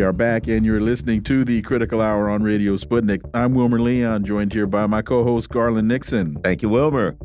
We 0.00 0.06
are 0.06 0.14
back, 0.14 0.46
and 0.46 0.64
you're 0.64 0.80
listening 0.80 1.22
to 1.24 1.44
the 1.44 1.60
Critical 1.60 2.00
Hour 2.00 2.30
on 2.30 2.42
Radio 2.42 2.78
Sputnik. 2.78 3.20
I'm 3.34 3.52
Wilmer 3.52 3.78
Leon, 3.78 4.24
joined 4.24 4.50
here 4.50 4.66
by 4.66 4.86
my 4.86 5.02
co 5.02 5.22
host, 5.24 5.50
Garland 5.50 5.88
Nixon. 5.88 6.38
Thank 6.42 6.62
you, 6.62 6.70
Wilmer. 6.70 7.18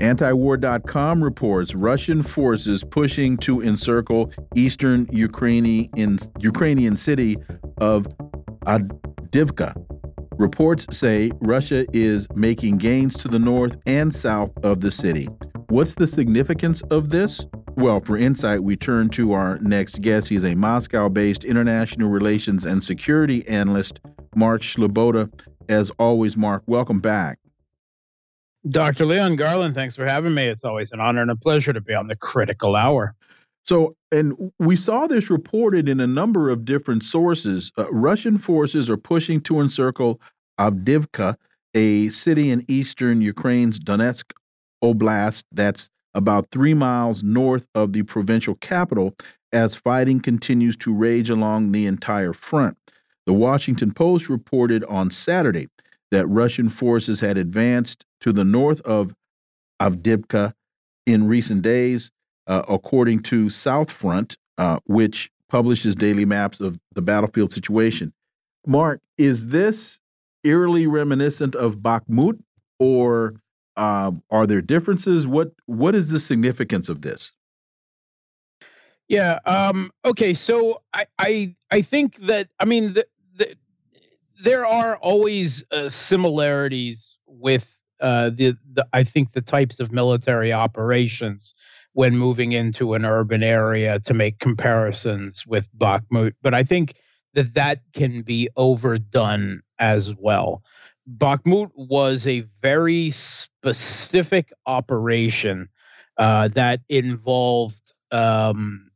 Antiwar.com 0.00 1.22
reports 1.22 1.74
Russian 1.74 2.22
forces 2.22 2.82
pushing 2.82 3.36
to 3.36 3.60
encircle 3.60 4.32
eastern 4.54 5.06
Ukrainian, 5.12 6.18
Ukrainian 6.38 6.96
city 6.96 7.36
of 7.76 8.06
Avdiivka. 8.64 9.74
Reports 10.38 10.86
say 10.96 11.30
Russia 11.42 11.84
is 11.92 12.26
making 12.34 12.78
gains 12.78 13.18
to 13.18 13.28
the 13.28 13.38
north 13.38 13.76
and 13.84 14.14
south 14.14 14.52
of 14.64 14.80
the 14.80 14.90
city. 14.90 15.28
What's 15.68 15.94
the 15.94 16.06
significance 16.06 16.80
of 16.90 17.10
this? 17.10 17.44
Well, 17.78 18.00
for 18.00 18.18
insight, 18.18 18.64
we 18.64 18.74
turn 18.74 19.08
to 19.10 19.34
our 19.34 19.56
next 19.60 20.02
guest. 20.02 20.30
He's 20.30 20.42
a 20.42 20.56
Moscow 20.56 21.08
based 21.08 21.44
international 21.44 22.08
relations 22.08 22.66
and 22.66 22.82
security 22.82 23.46
analyst, 23.46 24.00
Mark 24.34 24.62
Sleboda. 24.62 25.30
As 25.68 25.92
always, 25.96 26.36
Mark, 26.36 26.64
welcome 26.66 26.98
back. 26.98 27.38
Dr. 28.68 29.06
Leon 29.06 29.36
Garland, 29.36 29.76
thanks 29.76 29.94
for 29.94 30.04
having 30.04 30.34
me. 30.34 30.42
It's 30.46 30.64
always 30.64 30.90
an 30.90 30.98
honor 30.98 31.22
and 31.22 31.30
a 31.30 31.36
pleasure 31.36 31.72
to 31.72 31.80
be 31.80 31.94
on 31.94 32.08
the 32.08 32.16
critical 32.16 32.74
hour. 32.74 33.14
So, 33.64 33.94
and 34.10 34.50
we 34.58 34.74
saw 34.74 35.06
this 35.06 35.30
reported 35.30 35.88
in 35.88 36.00
a 36.00 36.06
number 36.08 36.50
of 36.50 36.64
different 36.64 37.04
sources. 37.04 37.70
Uh, 37.78 37.88
Russian 37.92 38.38
forces 38.38 38.90
are 38.90 38.96
pushing 38.96 39.40
to 39.42 39.60
encircle 39.60 40.20
Avdiivka, 40.58 41.36
a 41.74 42.08
city 42.08 42.50
in 42.50 42.64
eastern 42.66 43.20
Ukraine's 43.20 43.78
Donetsk 43.78 44.32
Oblast 44.82 45.44
that's 45.52 45.90
about 46.14 46.50
three 46.50 46.74
miles 46.74 47.22
north 47.22 47.66
of 47.74 47.92
the 47.92 48.02
provincial 48.02 48.54
capital, 48.56 49.14
as 49.52 49.74
fighting 49.74 50.20
continues 50.20 50.76
to 50.76 50.92
rage 50.92 51.30
along 51.30 51.72
the 51.72 51.86
entire 51.86 52.32
front. 52.32 52.76
The 53.26 53.32
Washington 53.32 53.92
Post 53.92 54.28
reported 54.28 54.84
on 54.84 55.10
Saturday 55.10 55.68
that 56.10 56.26
Russian 56.26 56.68
forces 56.68 57.20
had 57.20 57.36
advanced 57.36 58.04
to 58.20 58.32
the 58.32 58.44
north 58.44 58.80
of 58.82 59.14
Avdiivka 59.80 60.54
in 61.06 61.28
recent 61.28 61.62
days, 61.62 62.10
uh, 62.46 62.62
according 62.68 63.20
to 63.20 63.50
South 63.50 63.90
Front, 63.90 64.36
uh, 64.56 64.78
which 64.86 65.30
publishes 65.48 65.94
daily 65.94 66.24
maps 66.24 66.60
of 66.60 66.78
the 66.94 67.02
battlefield 67.02 67.52
situation. 67.52 68.12
Mark, 68.66 69.00
is 69.16 69.48
this 69.48 70.00
eerily 70.44 70.86
reminiscent 70.86 71.54
of 71.54 71.78
Bakhmut, 71.78 72.38
or 72.78 73.34
uh, 73.78 74.10
are 74.30 74.46
there 74.46 74.60
differences? 74.60 75.26
What 75.26 75.52
What 75.66 75.94
is 75.94 76.10
the 76.10 76.20
significance 76.20 76.88
of 76.88 77.02
this? 77.02 77.32
Yeah. 79.08 79.38
Um, 79.46 79.90
okay. 80.04 80.34
So 80.34 80.82
I, 80.92 81.06
I 81.18 81.54
I 81.70 81.80
think 81.80 82.16
that 82.26 82.48
I 82.60 82.66
mean 82.66 82.92
the, 82.92 83.06
the, 83.36 83.56
there 84.42 84.66
are 84.66 84.96
always 84.96 85.64
uh, 85.70 85.88
similarities 85.88 87.16
with 87.26 87.66
uh, 88.00 88.30
the, 88.30 88.56
the 88.72 88.86
I 88.92 89.04
think 89.04 89.32
the 89.32 89.40
types 89.40 89.80
of 89.80 89.92
military 89.92 90.52
operations 90.52 91.54
when 91.92 92.16
moving 92.16 92.52
into 92.52 92.94
an 92.94 93.04
urban 93.04 93.42
area 93.42 93.98
to 94.00 94.12
make 94.12 94.40
comparisons 94.40 95.46
with 95.46 95.68
Bakhmut. 95.78 96.32
But 96.42 96.52
I 96.52 96.64
think 96.64 96.96
that 97.34 97.54
that 97.54 97.80
can 97.94 98.22
be 98.22 98.48
overdone 98.56 99.62
as 99.78 100.12
well. 100.16 100.62
Bakhmut 101.16 101.70
was 101.74 102.26
a 102.26 102.44
very 102.60 103.10
specific 103.10 104.52
operation 104.66 105.68
uh, 106.18 106.48
that 106.48 106.80
involved, 106.88 107.92
um, 108.10 108.90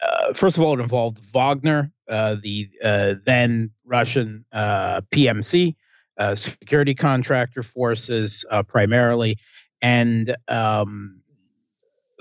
uh, 0.00 0.32
first 0.34 0.56
of 0.56 0.62
all, 0.62 0.78
it 0.78 0.82
involved 0.82 1.18
Wagner, 1.32 1.90
uh, 2.08 2.36
the 2.40 2.68
uh, 2.84 3.14
then 3.24 3.70
Russian 3.84 4.44
uh, 4.52 5.00
PMC, 5.10 5.74
uh, 6.18 6.34
security 6.34 6.94
contractor 6.94 7.62
forces 7.62 8.44
primarily, 8.68 9.36
and 9.82 10.36
um, 10.48 11.20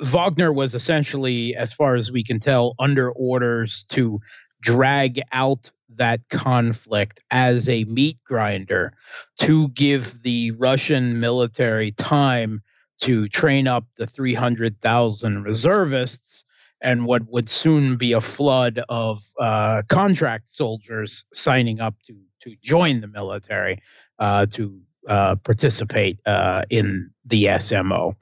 Wagner 0.02 0.52
was 0.52 0.74
essentially, 0.74 1.56
as 1.56 1.72
far 1.72 1.96
as 1.96 2.12
we 2.12 2.24
can 2.24 2.40
tell, 2.40 2.76
under 2.80 3.12
orders 3.12 3.86
to 3.90 4.20
drag 4.62 5.22
out 5.32 5.72
that 5.90 6.22
conflict 6.30 7.22
as 7.32 7.70
a 7.70 7.84
meat 7.86 8.18
grinder 8.26 8.94
to 9.40 9.70
give 9.70 10.22
the 10.24 10.52
Russian 10.52 11.20
military 11.20 11.92
time 11.92 12.62
to 13.02 13.28
train 13.30 13.68
up 13.68 13.86
the 13.98 14.08
300,000 14.08 15.44
reservists 15.44 16.44
and 16.82 17.06
what 17.06 17.30
would 17.30 17.50
soon 17.50 17.98
be 17.98 18.14
a 18.14 18.22
flood 18.22 18.82
of 18.90 19.24
uh, 19.40 19.82
contract 19.90 20.54
soldiers 20.54 21.26
signing 21.34 21.80
up 21.80 21.96
to 22.08 22.16
to 22.42 22.56
join 22.62 23.02
the 23.02 23.08
military 23.08 23.82
uh, 24.20 24.46
to 24.46 24.80
uh, 25.10 25.36
participate 25.38 26.20
uh, 26.26 26.62
in 26.70 27.10
the 27.26 27.46
SMO. 27.46 28.16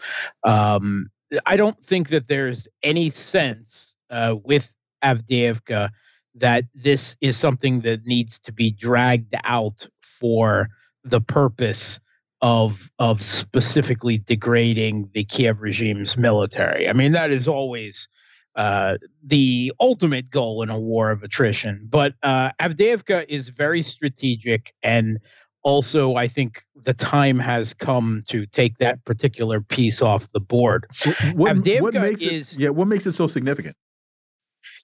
Um, 0.44 1.10
I 1.46 1.58
don't 1.58 1.78
think 1.86 2.10
that 2.10 2.28
there's 2.28 2.68
any 2.84 3.10
sense 3.10 3.96
uh, 4.10 4.36
with 4.44 4.70
Avdiivka 5.04 5.90
that 6.36 6.66
this 6.74 7.16
is 7.22 7.38
something 7.38 7.82
that 7.82 8.06
needs 8.06 8.40
to 8.40 8.52
be 8.52 8.72
dragged 8.72 9.36
out 9.44 9.88
for 10.02 10.70
the 11.04 11.22
purpose 11.22 12.00
of 12.42 12.90
of 13.00 13.22
specifically 13.24 14.18
degrading 14.18 15.10
the 15.14 15.24
Kiev 15.24 15.62
regime's 15.62 16.18
military. 16.18 16.90
I 16.90 16.94
mean, 16.94 17.14
that 17.14 17.32
is 17.32 17.48
always 17.48 18.08
uh, 18.56 18.98
the 19.24 19.72
ultimate 19.80 20.30
goal 20.30 20.62
in 20.62 20.70
a 20.70 20.80
war 20.80 21.10
of 21.10 21.24
attrition. 21.24 21.88
But 21.90 22.14
uh, 22.22 22.52
Avdiivka 22.62 23.26
is 23.30 23.50
very 23.50 23.82
strategic, 23.82 24.74
and 24.84 25.20
also 25.64 26.16
I 26.16 26.28
think 26.28 26.64
the 26.76 26.94
time 26.94 27.40
has 27.40 27.74
come 27.74 28.24
to 28.28 28.46
take 28.46 28.78
that 28.80 29.04
particular 29.06 29.62
piece 29.62 30.02
off 30.02 30.30
the 30.34 30.42
board. 30.42 30.86
What, 31.34 31.56
Avdiivka 31.56 31.82
what 31.82 31.94
makes 31.94 32.22
is, 32.22 32.54
it, 32.54 32.60
yeah, 32.60 32.70
what 32.70 32.88
makes 32.88 33.06
it 33.06 33.14
so 33.14 33.28
significant? 33.28 33.76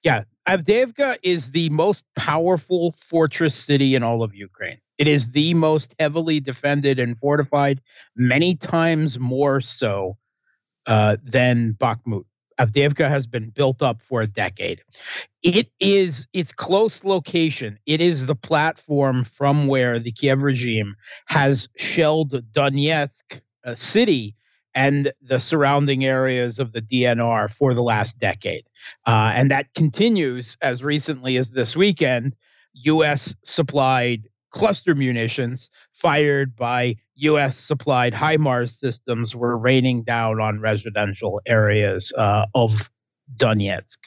Yeah, 0.04 0.24
Avdiivka 0.48 1.18
is 1.24 1.52
the 1.52 1.70
most 1.70 2.06
powerful 2.16 2.96
fortress 3.00 3.56
city 3.56 3.96
in 3.96 4.04
all 4.04 4.24
of 4.24 4.34
Ukraine. 4.34 4.80
It 4.98 5.08
is 5.08 5.32
the 5.32 5.54
most 5.54 5.96
heavily 6.00 6.40
defended 6.40 7.00
and 7.00 7.18
fortified, 7.18 7.82
many 8.16 8.56
times 8.56 9.20
more 9.20 9.62
so 9.62 10.18
uh, 10.88 11.18
than 11.24 11.76
Bakhmut. 11.80 12.24
Avdiivka 12.60 13.08
has 13.08 13.26
been 13.26 13.50
built 13.52 13.82
up 13.82 14.02
for 14.02 14.22
a 14.22 14.28
decade. 14.28 14.82
It 15.44 15.70
is 15.80 16.28
its 16.34 16.52
close 16.52 17.06
location. 17.06 17.80
It 17.86 18.02
is 18.02 18.26
the 18.26 18.36
platform 18.36 19.24
from 19.24 19.68
where 19.68 19.98
the 20.00 20.12
Kiev 20.12 20.44
regime 20.44 20.96
has 21.28 21.70
shelled 21.78 22.32
Donetsk 22.52 23.42
uh, 23.66 23.76
city 23.76 24.36
and 24.76 25.12
the 25.22 25.40
surrounding 25.40 26.06
areas 26.06 26.60
of 26.60 26.72
the 26.74 26.82
DNR 26.82 27.52
for 27.52 27.74
the 27.74 27.84
last 27.84 28.20
decade. 28.20 28.66
Uh, 29.08 29.32
and 29.34 29.52
that 29.52 29.74
continues 29.74 30.58
as 30.62 30.84
recently 30.84 31.38
as 31.38 31.52
this 31.52 31.76
weekend. 31.76 32.36
U.S. 32.74 33.34
supplied 33.46 34.30
cluster 34.52 34.96
munitions 34.96 35.70
fired 35.94 36.56
by 36.56 36.96
U.S. 37.16 37.58
supplied 37.58 38.14
HIMARS 38.14 38.80
systems 38.80 39.36
were 39.36 39.58
raining 39.58 40.04
down 40.04 40.40
on 40.40 40.60
residential 40.60 41.42
areas 41.46 42.12
uh, 42.18 42.46
of 42.56 42.90
Donetsk. 43.38 43.98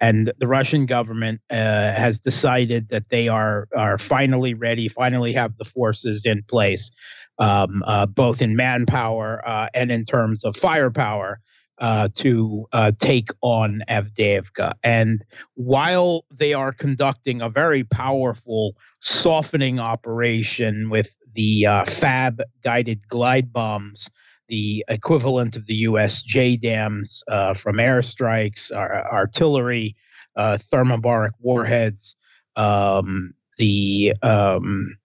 And 0.00 0.32
the 0.38 0.48
Russian 0.48 0.86
government 0.86 1.40
uh, 1.50 1.54
has 1.54 2.20
decided 2.20 2.88
that 2.88 3.08
they 3.08 3.28
are, 3.28 3.68
are 3.76 3.98
finally 3.98 4.54
ready, 4.54 4.88
finally 4.88 5.32
have 5.32 5.56
the 5.58 5.64
forces 5.64 6.24
in 6.24 6.42
place, 6.48 6.90
um, 7.38 7.82
uh, 7.86 8.06
both 8.06 8.40
in 8.40 8.56
manpower 8.56 9.46
uh, 9.46 9.68
and 9.74 9.90
in 9.90 10.04
terms 10.04 10.44
of 10.44 10.56
firepower 10.56 11.40
uh, 11.78 12.08
to 12.14 12.66
uh, 12.72 12.92
take 13.00 13.30
on 13.40 13.82
Avdiivka. 13.88 14.74
And 14.82 15.24
while 15.54 16.24
they 16.30 16.54
are 16.54 16.72
conducting 16.72 17.42
a 17.42 17.48
very 17.48 17.84
powerful 17.84 18.76
softening 19.00 19.80
operation 19.80 20.88
with 20.88 21.10
the 21.34 21.66
uh, 21.66 21.84
FAB 21.86 22.42
guided 22.62 23.08
glide 23.08 23.52
bombs, 23.52 24.08
the 24.48 24.84
equivalent 24.88 25.56
of 25.56 25.66
the 25.66 25.74
US 25.74 26.22
JDAMs 26.22 27.22
uh, 27.28 27.54
from 27.54 27.76
airstrikes, 27.76 28.70
artillery, 28.70 29.96
uh, 30.36 30.58
thermobaric 30.72 31.32
warheads, 31.40 32.16
um, 32.56 33.34
the 33.58 34.14
um, 34.22 34.96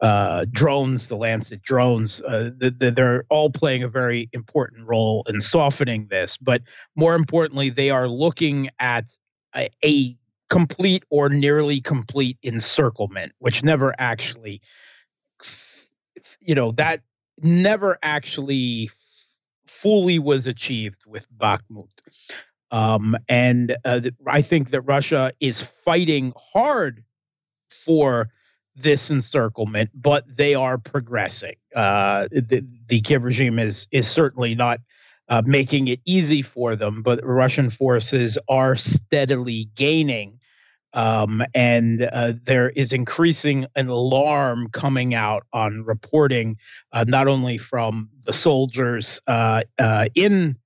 uh, 0.00 0.46
drones, 0.50 1.08
the 1.08 1.16
Lancet 1.16 1.62
drones, 1.62 2.20
uh, 2.22 2.50
the, 2.56 2.70
the, 2.70 2.90
they're 2.90 3.24
all 3.28 3.50
playing 3.50 3.82
a 3.82 3.88
very 3.88 4.28
important 4.32 4.86
role 4.86 5.24
in 5.28 5.40
softening 5.40 6.06
this. 6.10 6.36
But 6.36 6.62
more 6.96 7.14
importantly, 7.14 7.70
they 7.70 7.90
are 7.90 8.08
looking 8.08 8.70
at 8.80 9.04
a, 9.56 9.70
a 9.84 10.16
complete 10.48 11.04
or 11.10 11.28
nearly 11.28 11.80
complete 11.80 12.38
encirclement, 12.42 13.32
which 13.38 13.62
never 13.62 13.94
actually, 13.98 14.60
you 16.40 16.54
know, 16.54 16.72
that 16.72 17.02
never 17.42 17.98
actually 18.02 18.90
fully 19.66 20.18
was 20.18 20.46
achieved 20.46 21.04
with 21.06 21.26
Bakhmut. 21.36 21.88
Um, 22.70 23.16
and 23.28 23.76
uh, 23.84 24.00
I 24.26 24.42
think 24.42 24.70
that 24.70 24.82
Russia 24.82 25.32
is 25.40 25.60
fighting 25.60 26.32
hard 26.36 27.04
for 27.70 28.28
this 28.80 29.10
encirclement, 29.10 29.90
but 29.94 30.24
they 30.36 30.54
are 30.54 30.78
progressing. 30.78 31.56
Uh, 31.74 32.28
the, 32.30 32.64
the 32.88 33.00
Kiev 33.00 33.24
regime 33.24 33.58
is 33.58 33.86
is 33.90 34.08
certainly 34.08 34.54
not 34.54 34.80
uh, 35.28 35.42
making 35.44 35.88
it 35.88 36.00
easy 36.04 36.42
for 36.42 36.76
them, 36.76 37.02
but 37.02 37.20
Russian 37.22 37.70
forces 37.70 38.38
are 38.48 38.76
steadily 38.76 39.68
gaining. 39.74 40.38
Um, 40.94 41.44
and 41.54 42.02
uh, 42.02 42.32
there 42.44 42.70
is 42.70 42.94
increasing 42.94 43.66
an 43.76 43.88
alarm 43.88 44.68
coming 44.72 45.14
out 45.14 45.44
on 45.52 45.84
reporting, 45.84 46.56
uh, 46.92 47.04
not 47.06 47.28
only 47.28 47.58
from 47.58 48.08
the 48.24 48.32
soldiers 48.32 49.20
uh, 49.26 49.62
uh, 49.78 50.08
in 50.14 50.56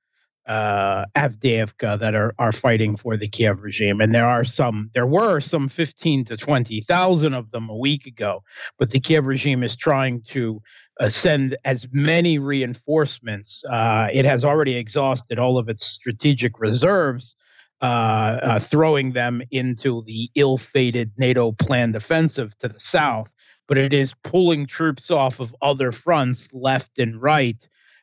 uh, 0.46 1.04
that 1.14 2.14
are 2.14 2.34
are 2.38 2.52
fighting 2.52 2.96
for 2.96 3.16
the 3.16 3.28
Kiev 3.28 3.62
regime, 3.62 4.00
and 4.00 4.14
there 4.14 4.28
are 4.28 4.44
some. 4.44 4.90
There 4.94 5.06
were 5.06 5.40
some 5.40 5.68
fifteen 5.68 6.24
to 6.26 6.36
twenty 6.36 6.80
thousand 6.80 7.34
of 7.34 7.50
them 7.50 7.68
a 7.68 7.76
week 7.76 8.06
ago, 8.06 8.42
but 8.78 8.90
the 8.90 9.00
Kiev 9.00 9.26
regime 9.26 9.62
is 9.62 9.76
trying 9.76 10.22
to 10.28 10.60
uh, 11.00 11.08
send 11.08 11.56
as 11.64 11.86
many 11.92 12.38
reinforcements. 12.38 13.62
Uh, 13.70 14.08
it 14.12 14.24
has 14.24 14.44
already 14.44 14.76
exhausted 14.76 15.38
all 15.38 15.58
of 15.58 15.68
its 15.68 15.86
strategic 15.86 16.58
reserves. 16.60 17.36
Uh, 17.80 18.38
uh, 18.44 18.60
throwing 18.60 19.12
them 19.12 19.42
into 19.50 20.04
the 20.06 20.30
ill-fated 20.36 21.10
NATO 21.18 21.50
planned 21.50 21.96
offensive 21.96 22.56
to 22.58 22.68
the 22.68 22.78
south, 22.78 23.28
but 23.66 23.76
it 23.76 23.92
is 23.92 24.14
pulling 24.22 24.68
troops 24.68 25.10
off 25.10 25.40
of 25.40 25.52
other 25.60 25.90
fronts, 25.90 26.48
left 26.52 27.00
and 27.00 27.20
right, 27.20 27.56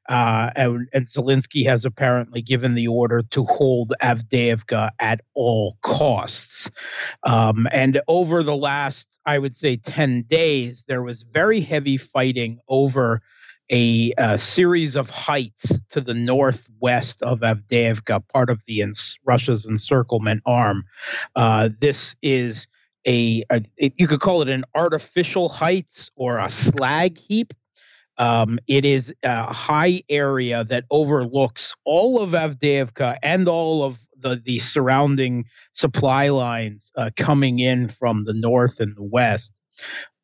uh, 0.10 0.50
and, 0.56 0.90
and, 0.92 1.06
Zelensky 1.06 1.66
has 1.68 1.86
apparently 1.86 2.42
given 2.42 2.74
the 2.74 2.88
order 2.88 3.22
to 3.30 3.46
hold 3.46 3.94
Avdiivka 4.02 4.90
at 5.00 5.22
all 5.36 5.78
costs. 5.82 6.70
Um, 7.24 7.68
and 7.72 8.02
over 8.08 8.42
the 8.42 8.56
last, 8.56 9.08
I 9.26 9.38
would 9.38 9.56
say, 9.56 9.78
10 9.78 10.24
days, 10.24 10.84
there 10.88 11.04
was 11.04 11.24
very 11.24 11.62
heavy 11.62 11.98
fighting 11.98 12.60
over 12.68 13.22
a, 13.72 14.12
a 14.18 14.40
series 14.40 14.96
of 14.96 15.12
heights 15.12 15.80
to 15.92 16.02
the 16.02 16.16
northwest 16.16 17.22
of 17.22 17.42
Avdiivka, 17.42 18.28
part 18.30 18.50
of 18.50 18.64
the 18.66 18.84
Russia's 19.26 19.66
encirclement 19.66 20.42
arm. 20.46 20.86
Uh, 21.36 21.70
this 21.80 22.16
is 22.22 22.68
a, 23.08 23.44
a 23.52 23.64
you 23.78 24.08
could 24.08 24.20
call 24.20 24.42
it 24.42 24.50
an 24.50 24.66
artificial 24.76 25.50
heights 25.50 26.12
or 26.16 26.40
a 26.40 26.50
slag 26.50 27.18
heap. 27.18 27.54
Um, 28.20 28.60
it 28.68 28.86
is 28.86 29.14
a 29.24 29.52
high 29.52 30.02
area 30.10 30.64
that 30.66 30.84
overlooks 30.92 31.74
all 31.86 32.22
of 32.22 32.32
Avdiivka 32.32 33.18
and 33.24 33.48
all 33.48 33.84
of 33.84 34.00
the, 34.18 34.42
the 34.44 34.60
surrounding 34.60 35.46
supply 35.74 36.30
lines 36.30 36.92
uh, 36.98 37.10
coming 37.16 37.60
in 37.60 37.88
from 37.88 38.26
the 38.26 38.34
north 38.36 38.80
and 38.80 38.96
the 38.96 39.04
west 39.04 39.60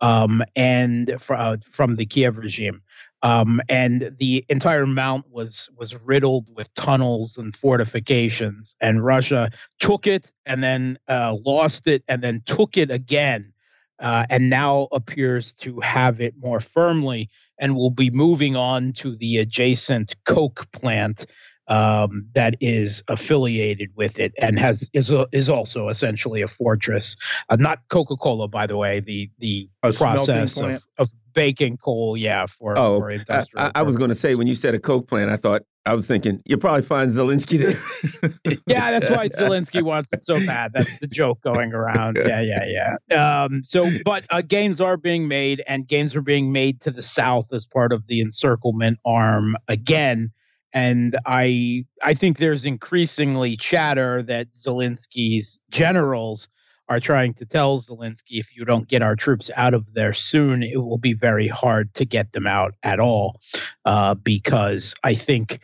um, 0.02 0.44
and 0.56 1.16
fr- 1.20 1.36
uh, 1.36 1.58
from 1.66 1.96
the 1.96 2.06
Kiev 2.06 2.38
regime. 2.38 2.82
Um, 3.24 3.60
and 3.70 4.14
the 4.20 4.46
entire 4.50 4.86
mount 4.86 5.26
was 5.32 5.68
was 5.76 5.96
riddled 6.04 6.46
with 6.54 6.72
tunnels 6.76 7.38
and 7.38 7.56
fortifications. 7.56 8.76
And 8.82 9.04
Russia 9.04 9.50
took 9.80 10.06
it 10.06 10.32
and 10.46 10.64
then 10.64 11.00
uh, 11.08 11.36
lost 11.44 11.88
it 11.88 12.04
and 12.08 12.22
then 12.22 12.44
took 12.46 12.78
it 12.78 12.92
again, 12.92 13.52
uh, 14.00 14.26
and 14.30 14.50
now 14.50 14.88
appears 14.92 15.54
to 15.54 15.80
have 15.80 16.22
it 16.22 16.34
more 16.38 16.60
firmly 16.60 17.30
and 17.60 17.76
will 17.76 17.90
be 17.90 18.10
moving 18.10 18.56
on 18.56 18.94
to 18.94 19.16
the 19.16 19.38
adjacent 19.38 20.16
coke 20.26 20.70
plant 20.72 21.26
um, 21.68 22.28
that 22.34 22.56
is 22.62 23.02
affiliated 23.08 23.90
with 23.96 24.20
it 24.20 24.34
and 24.40 24.60
has 24.60 24.90
is 24.94 25.10
a, 25.10 25.26
is 25.32 25.50
also 25.50 25.90
essentially 25.90 26.42
a 26.42 26.48
fortress. 26.48 27.16
Uh, 27.50 27.56
not 27.56 27.80
Coca 27.90 28.16
Cola, 28.16 28.48
by 28.48 28.68
the 28.68 28.78
way. 28.78 29.00
The 29.00 29.30
the 29.40 29.70
A 29.84 29.92
process 29.92 30.58
of, 30.58 30.84
of 30.98 31.12
baking 31.36 31.78
coal, 31.78 32.18
yeah, 32.18 32.48
for, 32.48 32.78
Oh, 32.78 33.00
for 33.00 33.12
I, 33.12 33.16
industrial. 33.16 33.68
I, 33.68 33.72
I 33.76 33.84
was 33.84 33.96
going 33.96 34.10
to 34.10 34.16
say 34.16 34.34
when 34.34 34.48
you 34.48 34.56
said 34.56 34.74
a 34.74 34.80
coke 34.80 35.08
plant, 35.08 35.30
I 35.30 35.38
thought 35.38 35.62
I 35.86 35.94
was 35.94 36.08
thinking 36.08 36.42
you'll 36.46 36.60
probably 36.60 36.82
find 36.82 37.12
Zelensky 37.12 37.60
there. 37.60 38.60
yeah, 38.68 38.90
that's 38.90 39.10
why 39.10 39.30
Zelensky 39.30 39.84
wants 39.84 40.10
it 40.12 40.24
so 40.24 40.44
bad. 40.44 40.72
That's 40.74 41.00
the 41.00 41.08
joke 41.08 41.42
going 41.42 41.74
around. 41.74 42.18
Yeah, 42.18 42.42
yeah, 42.42 42.96
yeah. 43.12 43.44
Um, 43.44 43.62
so, 43.68 43.92
but 44.04 44.26
uh, 44.32 44.42
gains 44.42 44.82
are 44.82 44.98
being 44.98 45.28
made, 45.28 45.64
and 45.68 45.88
gains 45.88 46.16
are 46.16 46.22
being 46.24 46.52
made 46.52 46.82
to 46.82 46.92
the 46.92 47.04
south 47.04 47.54
as 47.54 47.68
part 47.68 47.92
of 47.92 48.08
the 48.08 48.20
encirclement 48.22 48.98
arm 49.06 49.56
again. 49.68 50.32
And 50.74 51.18
I, 51.26 51.86
I 52.04 52.16
think 52.16 52.38
there's 52.38 52.66
increasingly 52.66 53.56
chatter 53.56 54.24
that 54.24 54.52
Zelensky's 54.54 55.60
generals 55.70 56.50
are 56.88 57.00
trying 57.00 57.34
to 57.36 57.46
tell 57.46 57.80
Zelensky, 57.80 58.40
if 58.40 58.56
you 58.56 58.66
don't 58.66 58.88
get 58.88 59.02
our 59.02 59.16
troops 59.16 59.50
out 59.56 59.74
of 59.74 59.94
there 59.94 60.14
soon, 60.14 60.64
it 60.64 60.78
will 60.78 60.98
be 60.98 61.14
very 61.14 61.48
hard 61.48 61.94
to 61.96 62.06
get 62.06 62.34
them 62.34 62.46
out 62.48 62.76
at 62.84 63.00
all, 63.00 63.40
uh, 63.86 64.14
because 64.14 64.94
I 65.04 65.16
think 65.16 65.60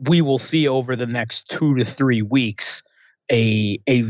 we 0.00 0.20
will 0.20 0.38
see 0.38 0.66
over 0.66 0.96
the 0.96 1.06
next 1.06 1.48
two 1.48 1.76
to 1.76 1.84
three 1.84 2.22
weeks 2.22 2.82
a 3.30 3.78
a 3.88 4.04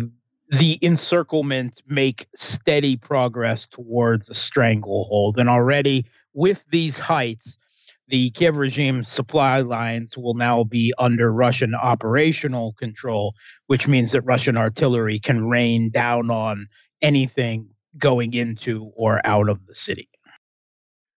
the 0.50 0.78
encirclement 0.82 1.82
make 1.86 2.26
steady 2.36 2.96
progress 2.96 3.66
towards 3.66 4.28
a 4.28 4.34
stranglehold. 4.34 5.38
And 5.38 5.48
already 5.48 6.06
with 6.32 6.64
these 6.70 6.98
heights 6.98 7.56
the 8.08 8.30
Kiev 8.30 8.56
regime 8.56 9.02
supply 9.02 9.60
lines 9.60 10.16
will 10.16 10.34
now 10.34 10.64
be 10.64 10.92
under 10.98 11.32
Russian 11.32 11.74
operational 11.74 12.74
control, 12.74 13.34
which 13.66 13.88
means 13.88 14.12
that 14.12 14.22
Russian 14.22 14.56
artillery 14.56 15.18
can 15.18 15.46
rain 15.46 15.90
down 15.90 16.30
on 16.30 16.66
anything 17.00 17.68
going 17.98 18.34
into 18.34 18.90
or 18.96 19.20
out 19.24 19.48
of 19.48 19.66
the 19.66 19.74
city. 19.74 20.08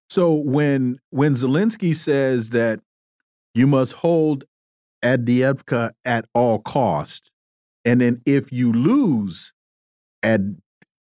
So 0.09 0.33
when 0.33 0.95
when 1.09 1.33
Zelensky 1.33 1.93
says 1.93 2.51
that 2.51 2.79
you 3.53 3.67
must 3.67 3.93
hold 3.93 4.45
Addievka 5.03 5.91
at 6.05 6.25
all 6.33 6.59
cost, 6.59 7.31
and 7.83 7.99
then 7.99 8.21
if 8.25 8.51
you 8.51 8.71
lose 8.71 9.53
Ad 10.23 10.57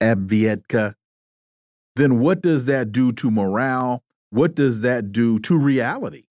Advietka, 0.02 0.94
then 1.96 2.18
what 2.18 2.42
does 2.42 2.66
that 2.66 2.92
do 2.92 3.12
to 3.12 3.30
morale? 3.30 4.02
What 4.30 4.54
does 4.54 4.82
that 4.82 5.12
do 5.12 5.38
to 5.40 5.58
reality? 5.58 6.24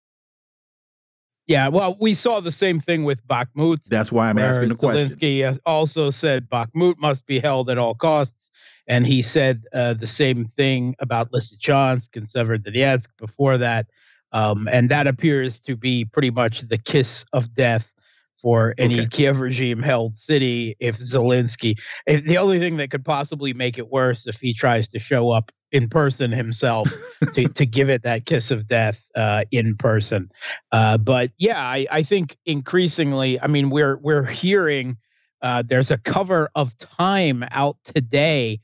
Yeah, 1.47 1.67
well, 1.69 1.97
we 1.99 2.13
saw 2.13 2.41
the 2.41 2.51
same 2.51 2.79
thing 2.79 3.05
with 3.05 3.25
Bakhmut. 3.27 3.79
That's 3.87 4.11
why 4.11 4.29
I'm 4.29 4.37
asking 4.37 4.69
the 4.69 4.75
question. 4.75 5.17
Zelensky 5.17 5.51
uh, 5.51 5.57
also 5.65 6.11
said 6.11 6.47
Bakhmut 6.47 6.99
must 6.99 7.25
be 7.25 7.39
held 7.39 7.71
at 7.71 7.79
all 7.79 7.95
costs, 7.95 8.51
and 8.87 9.05
he 9.05 9.23
said 9.23 9.65
uh, 9.73 9.95
the 9.95 10.07
same 10.07 10.45
thing 10.57 10.95
about 10.99 11.31
Lysychansk 11.31 12.15
and 12.15 12.27
Severodonetsk 12.27 13.07
before 13.17 13.57
that, 13.57 13.87
um, 14.31 14.69
and 14.71 14.89
that 14.89 15.07
appears 15.07 15.59
to 15.61 15.75
be 15.75 16.05
pretty 16.05 16.29
much 16.29 16.61
the 16.61 16.77
kiss 16.77 17.25
of 17.33 17.51
death 17.55 17.91
for 18.39 18.75
any 18.77 19.01
Okay. 19.01 19.09
Kiev 19.09 19.39
regime 19.39 19.81
held 19.81 20.15
city. 20.15 20.75
If 20.79 20.99
Zelensky, 20.99 21.79
if 22.05 22.23
the 22.25 22.37
only 22.37 22.59
thing 22.59 22.77
that 22.77 22.91
could 22.91 23.03
possibly 23.03 23.53
make 23.53 23.79
it 23.79 23.89
worse 23.89 24.27
if 24.27 24.39
he 24.39 24.53
tries 24.53 24.87
to 24.89 24.99
show 24.99 25.31
up 25.31 25.51
in 25.71 25.89
person 25.89 26.31
himself 26.31 26.91
to, 27.33 27.47
to 27.47 27.65
give 27.65 27.89
it 27.89 28.03
that 28.03 28.25
kiss 28.25 28.51
of 28.51 28.67
death 28.67 29.05
uh, 29.15 29.43
in 29.51 29.75
person. 29.75 30.31
Uh, 30.71 30.97
but 30.97 31.31
yeah, 31.37 31.59
I, 31.59 31.85
I 31.91 32.03
think 32.03 32.37
increasingly, 32.45 33.39
I 33.39 33.47
mean, 33.47 33.69
we're 33.69 33.97
we're 33.97 34.25
hearing 34.25 34.97
uh, 35.41 35.63
there's 35.65 35.91
a 35.91 35.97
cover 35.97 36.49
of 36.55 36.77
Time 36.77 37.43
out 37.51 37.77
today 37.83 38.59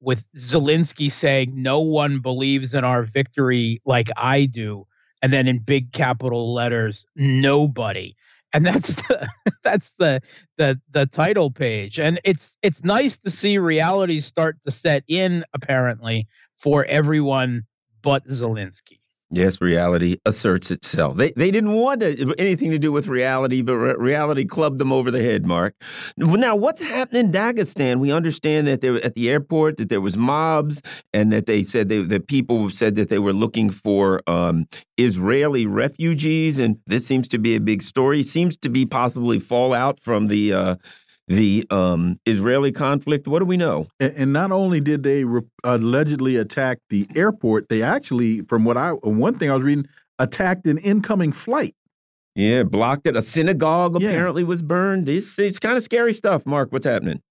with 0.00 0.24
Zelensky 0.36 1.10
saying 1.10 1.52
no 1.54 1.80
one 1.80 2.20
believes 2.20 2.72
in 2.74 2.84
our 2.84 3.02
victory 3.02 3.80
like 3.84 4.08
I 4.16 4.46
do, 4.46 4.86
and 5.22 5.32
then 5.32 5.46
in 5.46 5.58
big 5.58 5.92
capital 5.92 6.54
letters, 6.54 7.04
nobody. 7.16 8.14
And 8.52 8.66
that's 8.66 8.88
the 8.94 9.28
that's 9.64 9.92
the 9.98 10.20
the 10.56 10.80
the 10.90 11.06
title 11.06 11.50
page, 11.50 11.98
and 11.98 12.20
it's 12.24 12.56
it's 12.62 12.82
nice 12.82 13.16
to 13.18 13.30
see 13.30 13.58
reality 13.58 14.20
start 14.20 14.56
to 14.64 14.70
set 14.70 15.04
in 15.08 15.44
apparently 15.54 16.26
for 16.60 16.84
everyone 16.84 17.64
but 18.02 18.26
Zelensky. 18.28 19.00
Yes, 19.32 19.60
reality 19.60 20.16
asserts 20.26 20.72
itself. 20.72 21.16
They 21.16 21.30
they 21.36 21.52
didn't 21.52 21.70
want 21.70 22.00
to, 22.00 22.34
anything 22.36 22.72
to 22.72 22.78
do 22.78 22.90
with 22.90 23.06
reality, 23.06 23.62
but 23.62 23.76
re 23.76 23.94
reality 23.96 24.44
clubbed 24.44 24.80
them 24.80 24.92
over 24.92 25.12
the 25.12 25.22
head. 25.22 25.46
Mark. 25.46 25.76
Now, 26.16 26.56
what's 26.56 26.82
happening 26.82 27.26
in 27.26 27.32
Dagestan? 27.32 28.00
We 28.00 28.10
understand 28.10 28.66
that 28.66 28.80
they 28.80 28.90
were 28.90 28.98
at 29.04 29.14
the 29.14 29.30
airport 29.30 29.76
that 29.76 29.88
there 29.88 30.00
was 30.00 30.16
mobs, 30.16 30.82
and 31.12 31.32
that 31.32 31.46
they 31.46 31.62
said 31.62 31.88
they, 31.88 32.02
that 32.02 32.26
people 32.26 32.70
said 32.70 32.96
that 32.96 33.08
they 33.08 33.20
were 33.20 33.32
looking 33.32 33.70
for 33.70 34.20
um, 34.28 34.66
Israeli 34.98 35.64
refugees, 35.64 36.58
and 36.58 36.78
this 36.88 37.06
seems 37.06 37.28
to 37.28 37.38
be 37.38 37.54
a 37.54 37.60
big 37.60 37.82
story. 37.82 38.24
Seems 38.24 38.56
to 38.56 38.68
be 38.68 38.84
possibly 38.84 39.38
fallout 39.38 40.00
from 40.00 40.26
the 40.26 40.52
uh, 40.52 40.74
the 41.30 41.64
um, 41.70 42.18
Israeli 42.26 42.72
conflict. 42.72 43.28
What 43.28 43.38
do 43.38 43.44
we 43.44 43.56
know? 43.56 43.86
And, 44.00 44.12
and 44.16 44.32
not 44.32 44.50
only 44.50 44.80
did 44.80 45.04
they 45.04 45.24
re 45.24 45.42
allegedly 45.62 46.36
attack 46.36 46.78
the 46.90 47.06
airport, 47.14 47.68
they 47.68 47.82
actually, 47.82 48.40
from 48.42 48.64
what 48.64 48.76
I 48.76 48.90
one 48.90 49.38
thing 49.38 49.48
I 49.50 49.54
was 49.54 49.62
reading, 49.62 49.86
attacked 50.18 50.66
an 50.66 50.78
incoming 50.78 51.32
flight. 51.32 51.74
Yeah, 52.34 52.64
blocked 52.64 53.06
it. 53.06 53.16
A 53.16 53.22
synagogue 53.22 54.00
Yeah. 54.00 54.10
apparently 54.10 54.42
was 54.42 54.62
burned. 54.62 55.08
It's 55.08 55.38
it's 55.38 55.60
kind 55.60 55.76
of 55.76 55.84
scary 55.84 56.14
stuff. 56.14 56.44
Mark, 56.46 56.72
what's 56.72 56.86
happening? 56.86 57.22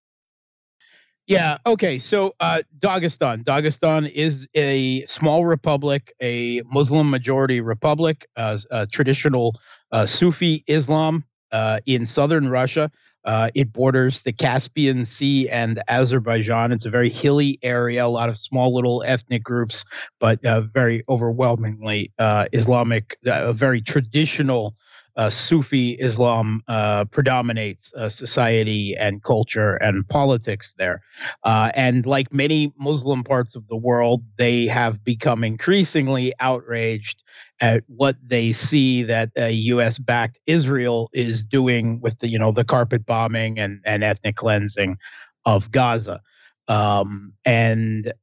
Yeah. 1.27 1.57
Okay. 1.65 1.99
So, 1.99 2.33
uh, 2.39 2.62
Dagestan. 2.79 3.43
Dagestan 3.43 4.09
is 4.09 4.47
a 4.55 5.05
small 5.05 5.45
republic, 5.45 6.13
a 6.21 6.62
Muslim 6.71 7.09
majority 7.09 7.62
republic, 7.62 8.27
uh, 8.35 8.57
a 8.71 8.88
traditional 8.88 9.59
uh, 9.91 10.05
Sufi 10.05 10.63
Islam 10.67 11.23
uh, 11.51 11.79
in 11.85 12.05
southern 12.05 12.49
Russia. 12.49 12.89
Uh, 13.29 13.51
it 13.53 13.71
borders 13.71 14.23
the 14.23 14.33
Caspian 14.33 15.05
Sea 15.05 15.47
and 15.49 15.83
Azerbaijan. 15.87 16.71
It's 16.71 16.87
a 16.87 16.89
very 16.89 17.11
hilly 17.11 17.59
area, 17.61 18.03
a 18.03 18.07
lot 18.07 18.27
of 18.27 18.39
small 18.39 18.73
little 18.73 19.03
ethnic 19.05 19.43
groups, 19.43 19.85
but 20.19 20.43
uh, 20.43 20.61
very 20.61 21.03
overwhelmingly 21.07 22.11
uh, 22.17 22.47
Islamic, 22.53 23.19
uh, 23.27 23.49
a 23.49 23.53
very 23.53 23.83
traditional 23.83 24.73
uh, 25.19 25.29
Sufi 25.29 25.91
Islam 25.99 26.63
uh, 26.69 27.03
predominates 27.03 27.91
uh, 27.93 28.08
society 28.08 28.95
and 28.95 29.21
culture 29.21 29.75
and 29.75 30.08
politics 30.08 30.73
there. 30.77 31.01
Uh, 31.43 31.71
and 31.75 32.05
like 32.05 32.34
many 32.34 32.71
Muslim 32.79 33.25
parts 33.25 33.53
of 33.53 33.67
the 33.67 33.75
world, 33.75 34.23
they 34.38 34.65
have 34.67 35.03
become 35.03 35.43
increasingly 35.43 36.34
outraged 36.39 37.21
at 37.60 37.84
what 37.88 38.15
they 38.25 38.53
see 38.53 39.03
that 39.03 39.29
a 39.36 39.51
U.S.-backed 39.51 40.36
Israel 40.47 41.10
is 41.12 41.45
doing 41.45 41.99
with 41.99 42.19
the, 42.19 42.29
you 42.29 42.39
know, 42.39 42.53
the 42.53 42.63
carpet 42.63 43.05
bombing 43.05 43.60
and, 43.60 43.82
and 43.84 44.05
ethnic 44.05 44.38
cleansing 44.38 44.97
of 45.43 45.69
Gaza. 45.69 46.21
Um, 46.69 47.34
and 47.43 48.13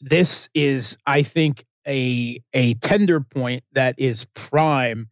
this 0.00 0.48
is, 0.52 0.98
I 1.06 1.22
think, 1.22 1.64
a 1.86 2.42
a 2.52 2.74
tender 2.74 3.20
point 3.20 3.62
that 3.72 3.94
is 3.98 4.26
prime 4.34 5.08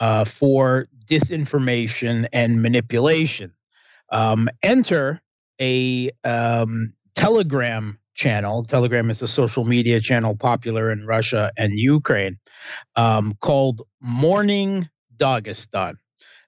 uh, 0.00 0.24
for 0.24 0.88
disinformation 1.06 2.26
and 2.32 2.62
manipulation. 2.62 3.52
Um, 4.10 4.48
enter 4.62 5.20
a 5.60 6.10
um, 6.24 6.94
Telegram 7.14 7.98
channel. 8.14 8.64
Telegram 8.64 9.10
is 9.10 9.22
a 9.22 9.28
social 9.28 9.64
media 9.64 10.00
channel 10.00 10.36
popular 10.36 10.90
in 10.90 11.06
Russia 11.06 11.52
and 11.56 11.72
Ukraine 11.78 12.38
um, 12.96 13.36
called 13.40 13.82
Morning 14.02 14.88
Dagestan. 15.16 15.94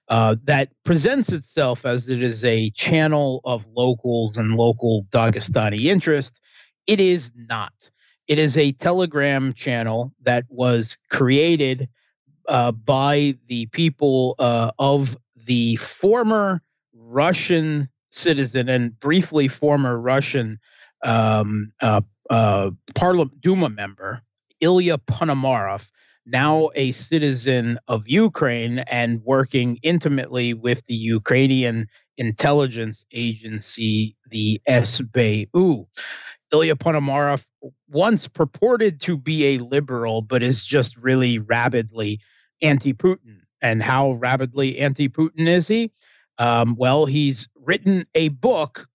uh, 0.09 0.35
that 0.43 0.69
presents 0.83 1.31
itself 1.31 1.85
as 1.85 2.07
it 2.09 2.21
is 2.21 2.43
a 2.43 2.69
channel 2.71 3.41
of 3.45 3.65
locals 3.75 4.37
and 4.37 4.55
local 4.55 5.05
Dagestani 5.11 5.85
interest. 5.85 6.39
It 6.87 6.99
is 6.99 7.31
not. 7.35 7.73
It 8.27 8.39
is 8.39 8.57
a 8.57 8.73
Telegram 8.73 9.53
channel 9.53 10.13
that 10.23 10.45
was 10.49 10.97
created 11.09 11.89
uh, 12.47 12.71
by 12.71 13.35
the 13.47 13.65
people 13.67 14.35
uh, 14.39 14.71
of 14.79 15.17
the 15.45 15.75
former 15.77 16.61
Russian 16.93 17.89
citizen 18.11 18.69
and 18.69 18.99
briefly 18.99 19.47
former 19.47 19.99
Russian 19.99 20.59
um, 21.03 21.71
uh, 21.81 22.01
uh, 22.29 22.71
Parliament 22.95 23.41
Duma 23.41 23.69
member 23.69 24.21
Ilya 24.61 24.97
Ponomarev, 24.99 25.85
now 26.25 26.69
a 26.75 26.93
citizen 26.93 27.77
of 27.89 28.07
Ukraine 28.07 28.79
and 28.79 29.21
working 29.25 29.77
intimately 29.83 30.53
with 30.53 30.85
the 30.85 30.95
Ukrainian 30.95 31.87
intelligence 32.17 33.05
agency, 33.11 34.15
the 34.29 34.61
SBU. 34.67 35.85
Ilya 36.53 36.75
Ponomarev 36.75 37.43
once 37.89 38.27
purported 38.27 39.01
to 39.01 39.17
be 39.17 39.55
a 39.55 39.57
liberal, 39.57 40.21
but 40.21 40.43
is 40.43 40.63
just 40.63 40.95
really 40.97 41.39
rabidly 41.39 42.21
anti 42.63 42.93
Putin. 42.93 43.41
And 43.61 43.81
how 43.81 44.13
rabidly 44.13 44.79
anti 44.79 45.07
Putin 45.09 45.47
is 45.47 45.67
he? 45.67 45.91
Um, 46.37 46.75
well, 46.77 47.05
he's 47.05 47.47
written 47.55 48.05
a 48.15 48.29
book 48.29 48.87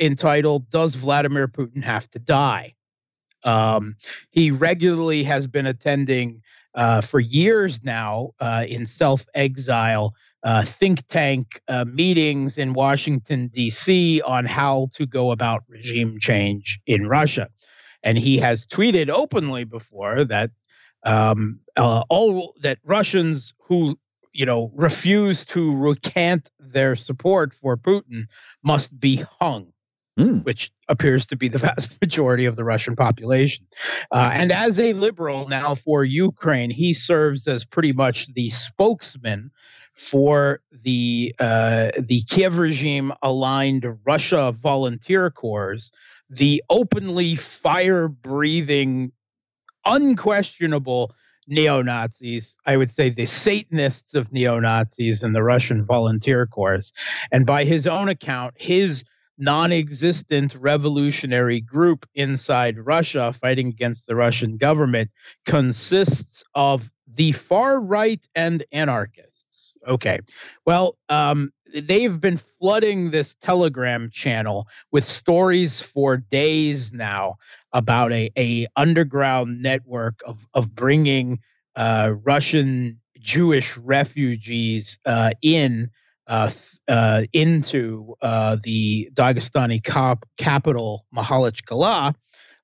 entitled 0.00 0.70
Does 0.70 0.94
Vladimir 0.94 1.48
Putin 1.48 1.82
Have 1.84 2.10
to 2.10 2.18
Die? 2.18 2.74
Um, 3.44 3.96
he 4.30 4.50
regularly 4.50 5.22
has 5.24 5.46
been 5.46 5.66
attending 5.66 6.42
uh, 6.74 7.00
for 7.00 7.20
years 7.20 7.84
now 7.84 8.30
uh, 8.40 8.64
in 8.68 8.86
self 8.86 9.24
exile 9.34 10.14
uh, 10.42 10.64
think 10.64 11.06
tank 11.08 11.60
uh, 11.68 11.84
meetings 11.84 12.58
in 12.58 12.72
Washington, 12.72 13.48
D.C. 13.48 14.20
on 14.22 14.44
how 14.44 14.88
to 14.94 15.06
go 15.06 15.32
about 15.32 15.64
regime 15.68 16.18
change 16.20 16.78
in 16.86 17.08
Russia. 17.08 17.48
And 18.02 18.16
he 18.16 18.38
has 18.38 18.66
tweeted 18.66 19.08
openly 19.08 19.64
before 19.64 20.24
that 20.24 20.50
um, 21.04 21.60
uh, 21.76 22.04
all 22.08 22.54
that 22.62 22.78
Russians 22.84 23.54
who 23.58 23.98
you 24.32 24.46
know 24.46 24.70
refuse 24.74 25.44
to 25.46 25.74
recant 25.74 26.50
their 26.58 26.96
support 26.96 27.54
for 27.54 27.76
Putin 27.76 28.26
must 28.62 28.98
be 28.98 29.24
hung 29.40 29.72
mm. 30.18 30.44
which 30.44 30.70
appears 30.88 31.26
to 31.26 31.36
be 31.36 31.48
the 31.48 31.58
vast 31.76 32.00
majority 32.00 32.44
of 32.44 32.56
the 32.56 32.64
Russian 32.64 32.96
population. 32.96 33.66
Uh, 34.10 34.30
and 34.32 34.52
as 34.52 34.78
a 34.78 34.92
liberal 34.92 35.48
now 35.48 35.74
for 35.74 36.04
Ukraine, 36.04 36.70
he 36.70 36.94
serves 36.94 37.46
as 37.46 37.64
pretty 37.64 37.92
much 37.92 38.32
the 38.34 38.50
spokesman 38.50 39.50
for 39.94 40.60
the 40.70 41.34
uh, 41.38 41.90
the 41.98 42.22
Kiev 42.28 42.58
regime 42.58 43.12
aligned 43.22 43.86
Russia 44.04 44.52
volunteer 44.52 45.30
corps, 45.30 45.90
the 46.28 46.62
openly 46.68 47.34
fire 47.34 48.06
breathing, 48.06 49.10
unquestionable 49.86 51.14
neo 51.48 51.80
Nazis, 51.80 52.56
I 52.66 52.76
would 52.76 52.90
say 52.90 53.10
the 53.10 53.26
Satanists 53.26 54.14
of 54.14 54.32
neo 54.32 54.58
Nazis 54.58 55.22
and 55.22 55.34
the 55.34 55.42
Russian 55.42 55.84
volunteer 55.84 56.46
corps. 56.46 56.92
And 57.32 57.46
by 57.46 57.64
his 57.64 57.86
own 57.86 58.08
account, 58.08 58.54
his 58.56 59.04
non 59.38 59.72
existent 59.72 60.54
revolutionary 60.54 61.60
group 61.60 62.06
inside 62.14 62.78
Russia 62.78 63.32
fighting 63.32 63.68
against 63.68 64.06
the 64.06 64.16
Russian 64.16 64.56
government 64.56 65.10
consists 65.44 66.42
of 66.54 66.90
the 67.06 67.32
far 67.32 67.80
right 67.80 68.26
and 68.34 68.64
anarchists. 68.72 69.76
Okay. 69.86 70.20
Well, 70.64 70.98
um, 71.08 71.52
they've 71.74 72.20
been 72.20 72.38
flooding 72.58 73.10
this 73.10 73.34
telegram 73.36 74.10
channel 74.10 74.66
with 74.92 75.08
stories 75.08 75.80
for 75.80 76.16
days 76.16 76.92
now 76.92 77.36
about 77.72 78.12
a, 78.12 78.30
a 78.38 78.66
underground 78.76 79.60
network 79.62 80.20
of, 80.26 80.46
of 80.54 80.74
bringing 80.74 81.38
uh, 81.76 82.12
Russian 82.24 83.00
Jewish 83.18 83.76
refugees 83.76 84.98
uh, 85.04 85.30
in 85.42 85.90
uh, 86.26 86.50
uh, 86.88 87.22
into 87.32 88.14
uh, 88.20 88.56
the 88.62 89.08
Dagestani 89.14 89.82
cap- 89.82 90.24
capital, 90.38 91.06
Makhachkala, 91.14 92.14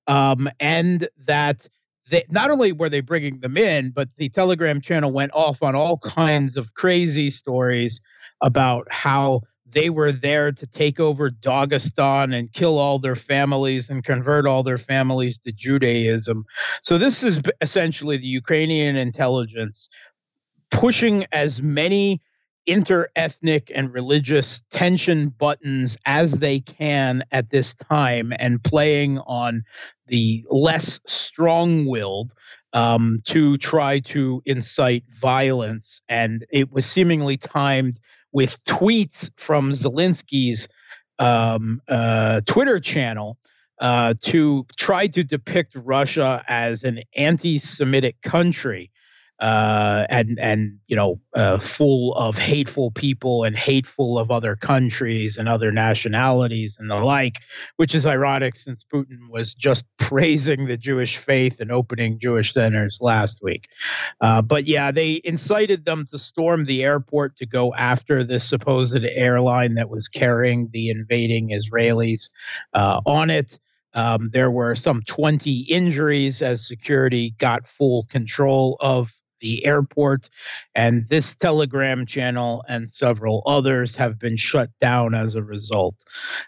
um, 0.07 0.49
and 0.59 1.09
that 1.27 1.67
they, 2.11 2.25
not 2.29 2.51
only 2.51 2.73
were 2.73 2.89
they 2.89 3.01
bringing 3.01 3.41
them 3.41 3.57
in, 3.57 3.91
but 3.91 4.09
the 4.17 4.29
Telegram 4.29 4.81
channel 4.81 5.13
went 5.13 5.33
off 5.33 5.63
on 5.63 5.75
all 5.77 5.99
kinds 5.99 6.57
of 6.57 6.75
crazy 6.75 7.31
stories 7.31 8.01
about 8.43 8.87
how 8.91 9.41
they 9.73 9.89
were 9.89 10.13
there 10.13 10.53
to 10.53 10.67
take 10.67 11.01
over 11.01 11.31
Dagestan 11.31 12.37
and 12.37 12.53
kill 12.53 12.79
all 12.79 12.99
their 12.99 13.17
families 13.17 13.89
and 13.89 14.05
convert 14.05 14.47
all 14.47 14.63
their 14.63 14.79
families 14.79 15.39
to 15.39 15.53
Judaism. 15.53 16.45
So, 16.83 16.99
this 16.99 17.23
is 17.23 17.41
essentially 17.61 18.19
the 18.19 18.27
Ukrainian 18.27 18.97
intelligence 18.97 19.89
pushing 20.71 21.27
as 21.33 21.63
many 21.63 22.21
interethnic 22.69 23.71
and 23.75 23.93
religious 23.93 24.63
tension 24.71 25.29
buttons 25.31 25.97
as 26.07 26.35
they 26.35 26.61
can 26.61 27.25
at 27.33 27.51
this 27.51 27.75
time 27.75 28.33
and 28.39 28.63
playing 28.63 29.19
on 29.21 29.65
the 30.07 30.45
less 30.49 31.01
strong 31.07 31.87
willed 31.87 32.33
um, 32.73 33.21
to 33.25 33.59
try 33.59 33.99
to 33.99 34.43
incite 34.47 35.05
violence. 35.11 36.01
And 36.09 36.47
it 36.51 36.71
was 36.71 36.87
seemingly 36.87 37.37
timed 37.37 37.99
with 38.33 38.63
tweets 38.65 39.31
from 39.37 39.73
Zelensky's 39.73 40.69
um, 41.19 41.81
uh, 41.89 42.41
Twitter 42.47 42.81
channel. 42.81 43.39
Uh, 43.81 44.15
to 44.21 44.65
try 44.77 45.09
to 45.09 45.25
depict 45.25 45.75
Russia 45.75 46.45
as 46.47 46.85
an 46.85 47.03
anti 47.17 47.59
Semitic 47.59 48.15
country 48.23 48.93
uh, 49.43 50.07
and 50.09 50.39
and 50.39 50.79
you 50.87 50.95
know 50.95 51.21
uh, 51.35 51.59
full 51.59 52.15
of 52.15 52.39
hateful 52.39 52.93
people 52.93 53.43
and 53.43 53.57
hateful 53.57 54.17
of 54.17 54.31
other 54.31 54.55
countries 54.55 55.37
and 55.37 55.49
other 55.49 55.73
nationalities 55.73 56.77
and 56.79 56.89
the 56.89 56.95
like, 56.95 57.41
which 57.77 57.93
is 57.93 58.07
ironic 58.07 58.57
since 58.57 58.85
Putin 58.85 59.29
was 59.31 59.53
just 59.53 59.85
praising 59.99 60.67
the 60.67 60.77
Jewish 60.77 61.17
faith 61.17 61.59
and 61.59 61.73
opening 61.73 62.21
Jewish 62.21 62.55
centers 62.55 62.99
last 63.01 63.41
week. 63.43 63.67
Uh, 64.21 64.43
but 64.43 64.67
yeah, 64.67 64.93
they 64.93 65.21
incited 65.25 65.85
them 65.87 66.07
to 66.13 66.19
storm 66.19 66.65
the 66.65 66.85
airport 66.85 67.37
to 67.39 67.47
go 67.47 67.75
after 67.75 68.23
this 68.23 68.49
supposed 68.49 68.97
airline 69.05 69.75
that 69.75 69.91
was 69.91 70.07
carrying 70.07 70.71
the 70.73 70.89
invading 70.89 71.51
Israelis 71.51 72.31
uh, 72.75 73.01
on 73.07 73.29
it. 73.29 73.59
Um, 73.95 74.31
there 74.33 74.51
were 74.51 74.77
some 74.77 75.03
20 75.03 75.63
injuries 75.63 76.41
as 76.43 76.67
security 76.67 77.35
got 77.39 77.67
full 77.67 78.05
control 78.05 78.77
of 78.81 79.13
the 79.43 79.67
airport. 79.67 80.31
And 80.75 81.07
this 81.11 81.35
Telegram 81.37 82.07
channel 82.07 82.65
and 82.69 82.89
several 82.89 83.43
others 83.45 83.95
have 83.97 84.19
been 84.19 84.37
shut 84.37 84.71
down 84.81 85.15
as 85.15 85.35
a 85.35 85.43
result. 85.43 85.97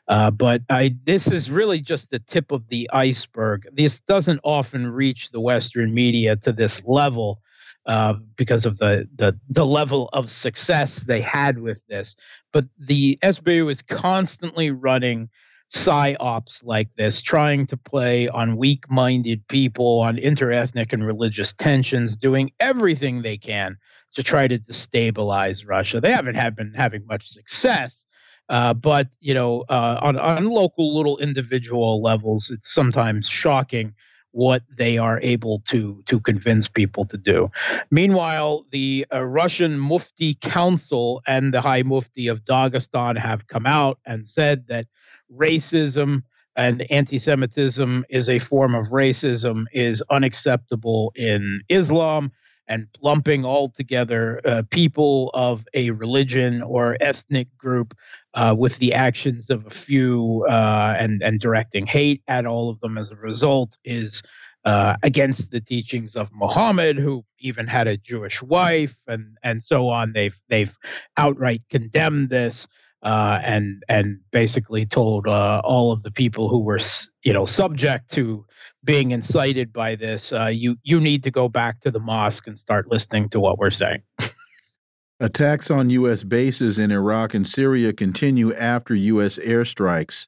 Uh, 0.09 0.31
but 0.31 0.63
I, 0.71 0.95
this 1.05 1.27
is 1.27 1.51
really 1.51 1.81
just 1.81 2.11
the 2.11 2.21
tip 2.21 2.51
of 2.51 2.69
the 2.69 2.89
iceberg. 2.93 3.69
This 3.73 4.01
doesn't 4.01 4.41
often 4.43 4.87
reach 4.87 5.31
the 5.31 5.41
Western 5.41 5.93
media 5.93 6.37
to 6.37 6.53
this 6.53 6.83
level. 6.87 7.41
Uh, 7.87 8.15
because 8.37 8.65
of 8.65 8.79
the, 8.79 9.07
the 9.17 9.39
the 9.51 9.67
level 9.67 10.09
of 10.15 10.31
success 10.31 11.03
they 11.03 11.21
had 11.21 11.59
with 11.59 11.87
this, 11.87 12.17
but 12.51 12.65
the 12.79 13.19
SBU 13.23 13.71
is 13.71 13.83
constantly 13.83 14.71
running 14.71 15.29
psyops 15.72 16.64
like 16.64 16.88
this, 16.96 17.22
trying 17.22 17.66
to 17.66 17.77
play 17.77 18.29
on 18.29 18.57
weak 18.57 18.90
minded 18.90 19.46
people, 19.48 20.00
on 20.00 20.16
interethnic 20.16 20.92
and 20.92 21.07
religious 21.07 21.53
tensions, 21.55 22.16
doing 22.16 22.53
everything 22.61 23.22
they 23.22 23.37
can 23.37 23.77
to 24.14 24.22
try 24.22 24.46
to 24.46 24.59
destabilize 24.59 25.66
Russia. 25.66 26.00
They 26.00 26.12
haven't 26.12 26.37
have 26.37 26.57
been 26.57 26.74
having 26.74 27.07
much 27.07 27.29
success. 27.29 28.05
Uh, 28.48 28.74
but 28.74 29.09
you 29.20 29.33
know, 29.33 29.64
uh, 29.68 29.98
on 30.03 30.18
on 30.18 30.46
local 30.46 30.94
little 30.94 31.18
individual 31.18 32.03
levels, 32.03 32.50
it's 32.50 32.72
sometimes 32.72 33.27
shocking 33.27 33.94
what 34.33 34.62
they 34.77 34.98
are 34.98 35.20
able 35.22 35.62
to 35.68 36.03
to 36.07 36.20
convince 36.20 36.68
people 36.68 37.07
to 37.07 37.16
do. 37.16 37.50
Meanwhile, 37.90 38.66
the 38.70 39.07
uh, 39.12 39.24
Russian 39.24 39.79
Mufti 39.79 40.35
Council 40.35 41.22
and 41.27 41.55
the 41.55 41.61
High 41.61 41.83
Mufti 41.83 42.27
of 42.27 42.44
Dagestan 42.44 43.16
have 43.16 43.46
come 43.46 43.64
out 43.64 43.98
and 44.05 44.27
said 44.27 44.66
that 44.68 44.87
racism 45.33 46.23
and 46.57 46.91
anti-Semitism 46.91 48.05
is 48.09 48.29
a 48.29 48.39
form 48.39 48.75
of 48.75 48.89
racism 48.89 49.65
is 49.73 50.03
unacceptable 50.11 51.13
in 51.17 51.63
Islam 51.69 52.31
and 52.67 52.87
lumping 53.03 53.45
all 53.45 53.69
together 53.69 54.41
uh, 54.47 54.63
people 54.71 55.31
of 55.35 55.67
a 55.75 55.91
religion 55.91 56.63
or 56.63 56.97
ethnic 57.01 57.49
group 57.59 57.95
uh, 58.35 58.55
with 58.57 58.79
the 58.79 58.95
actions 58.95 59.51
of 59.51 59.67
a 59.67 59.71
few 59.71 60.47
uh, 60.49 60.95
and 60.99 61.23
and 61.23 61.41
directing 61.41 61.87
hate 61.87 62.23
at 62.29 62.47
all 62.47 62.71
of 62.71 62.81
them 62.81 62.97
as 62.97 63.11
a 63.11 63.17
result 63.17 63.77
is 63.85 64.23
uh, 64.65 64.97
against 65.03 65.51
the 65.51 65.61
teachings 65.61 66.17
of 66.17 66.31
Muhammad, 66.33 66.99
who 66.99 67.23
even 67.39 67.67
had 67.67 67.87
a 67.87 67.99
Jewish 67.99 68.43
wife, 68.43 68.97
and 69.07 69.37
and 69.43 69.63
so 69.63 69.89
on. 69.89 70.13
They've 70.13 70.39
they've 70.49 70.75
outright 71.17 71.63
condemned 71.71 72.31
this. 72.31 72.67
Uh, 73.05 73.38
and 73.45 73.83
and 73.88 74.19
basically 74.31 74.87
told 74.87 75.29
uh, 75.29 75.61
all 75.62 75.93
of 75.93 76.03
the 76.05 76.11
people 76.11 76.49
who 76.49 76.59
were 76.59 76.79
you 77.23 77.35
know 77.35 77.45
subject 77.45 78.11
to 78.11 78.45
being 78.83 79.11
incited 79.11 79.73
by 79.73 79.95
this, 79.95 80.33
uh, 80.33 80.47
you 80.47 80.77
you 80.83 80.99
need 81.01 81.23
to 81.23 81.31
go 81.31 81.49
back 81.49 81.81
to 81.81 81.90
the 81.90 82.01
mosque 82.01 82.47
and 82.47 82.59
start 82.59 82.90
listening 82.90 83.29
to 83.29 83.40
what 83.40 83.59
we're 83.59 83.71
saying. 83.71 84.03
Attacks 85.21 85.71
on 85.71 85.90
U.S. 85.90 86.25
bases 86.25 86.79
in 86.79 86.90
Iraq 86.90 87.35
and 87.35 87.47
Syria 87.47 87.93
continue 87.93 88.55
after 88.55 88.95
U.S. 88.95 89.38
airstrikes. 89.38 90.27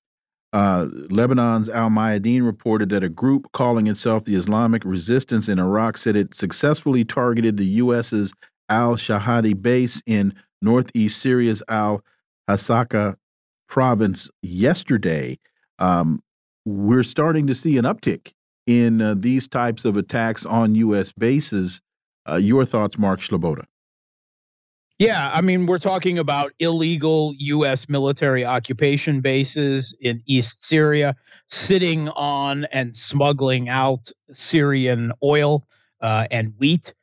Uh, 0.53 0.87
Lebanon's 1.11 1.69
Al 1.69 1.91
Mayadeen 1.91 2.47
reported 2.47 2.89
that 2.91 3.03
a 3.03 3.09
group 3.09 3.51
calling 3.53 3.89
itself 3.89 4.25
the 4.25 4.37
Islamic 4.37 4.85
Resistance 4.85 5.49
in 5.49 5.59
Iraq 5.59 5.99
said 5.99 6.15
it 6.15 6.35
successfully 6.35 7.05
targeted 7.05 7.57
the 7.57 7.67
U.S.'s 7.67 8.33
Al 8.69 8.97
Shaddadi 8.97 9.61
base 9.61 10.03
in 10.07 10.35
northeast 10.63 11.21
Syria's 11.21 11.63
Al 11.69 12.03
Hasaka 12.49 13.17
province 13.69 14.31
yesterday. 14.43 15.39
Um, 15.79 16.21
we're 16.65 17.03
starting 17.03 17.47
to 17.47 17.55
see 17.55 17.79
an 17.79 17.85
uptick 17.85 18.33
in 18.67 19.01
uh, 19.01 19.15
these 19.17 19.49
types 19.49 19.85
of 19.85 19.97
attacks 19.97 20.45
on 20.45 20.75
U.S. 20.75 21.13
bases. 21.13 21.81
Uh, 22.29 22.37
your 22.37 22.65
thoughts, 22.65 22.99
Mark 22.99 23.21
Sleboda? 23.21 23.65
Yeah, 24.99 25.31
I 25.33 25.43
mean, 25.43 25.67
we're 25.67 25.79
talking 25.79 26.19
about 26.19 26.53
illegal 26.59 27.35
U.S. 27.37 27.87
military 27.89 28.47
occupation 28.47 29.21
bases 29.21 29.95
in 30.01 30.23
East 30.27 30.65
Syria, 30.65 31.15
sitting 31.49 32.09
on 32.11 32.65
and 32.73 32.97
smuggling 32.97 33.69
out 33.69 34.11
Syrian 34.33 35.13
oil 35.23 35.67
uh, 36.01 36.27
and 36.31 36.55
wheat 36.59 36.95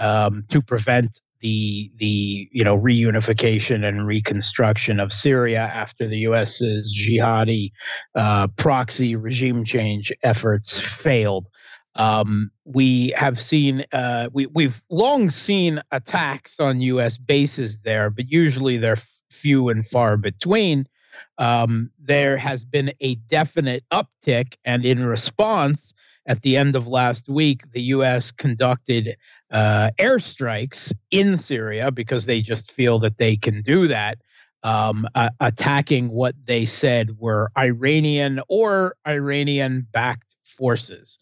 um, 0.00 0.44
to 0.48 0.62
prevent 0.62 1.20
the 1.42 1.90
the 1.98 2.48
you 2.52 2.64
know 2.64 2.78
reunification 2.78 3.86
and 3.86 4.06
reconstruction 4.06 5.00
of 5.00 5.12
Syria 5.12 5.60
after 5.60 6.08
the 6.08 6.18
U.S.'s 6.18 6.96
jihadi 6.96 7.72
uh, 8.14 8.46
proxy 8.56 9.16
regime 9.16 9.64
change 9.64 10.12
efforts 10.22 10.80
failed. 10.80 11.48
Um, 11.94 12.50
we 12.64 13.12
have 13.16 13.38
seen 13.40 13.84
uh, 13.92 14.28
we 14.32 14.46
we've 14.46 14.80
long 14.88 15.30
seen 15.30 15.82
attacks 15.90 16.58
on 16.58 16.80
U.S. 16.80 17.18
bases 17.18 17.78
there, 17.84 18.08
but 18.08 18.30
usually 18.30 18.78
they're 18.78 18.96
few 19.30 19.68
and 19.68 19.86
far 19.86 20.16
between. 20.16 20.86
Um, 21.38 21.90
there 21.98 22.36
has 22.36 22.64
been 22.64 22.92
a 23.00 23.16
definite 23.16 23.84
uptick, 23.92 24.54
and 24.64 24.84
in 24.84 25.04
response, 25.04 25.92
at 26.26 26.42
the 26.42 26.56
end 26.56 26.76
of 26.76 26.86
last 26.86 27.28
week, 27.28 27.70
the 27.72 27.82
U.S. 27.82 28.30
conducted 28.30 29.16
uh, 29.50 29.90
airstrikes 29.98 30.92
in 31.10 31.38
Syria 31.38 31.90
because 31.90 32.26
they 32.26 32.40
just 32.40 32.72
feel 32.72 32.98
that 33.00 33.18
they 33.18 33.36
can 33.36 33.62
do 33.62 33.88
that, 33.88 34.18
um, 34.62 35.06
uh, 35.14 35.30
attacking 35.40 36.10
what 36.10 36.34
they 36.44 36.64
said 36.64 37.18
were 37.18 37.50
Iranian 37.58 38.40
or 38.48 38.96
Iranian 39.06 39.86
backed 39.92 40.36
forces. 40.44 41.18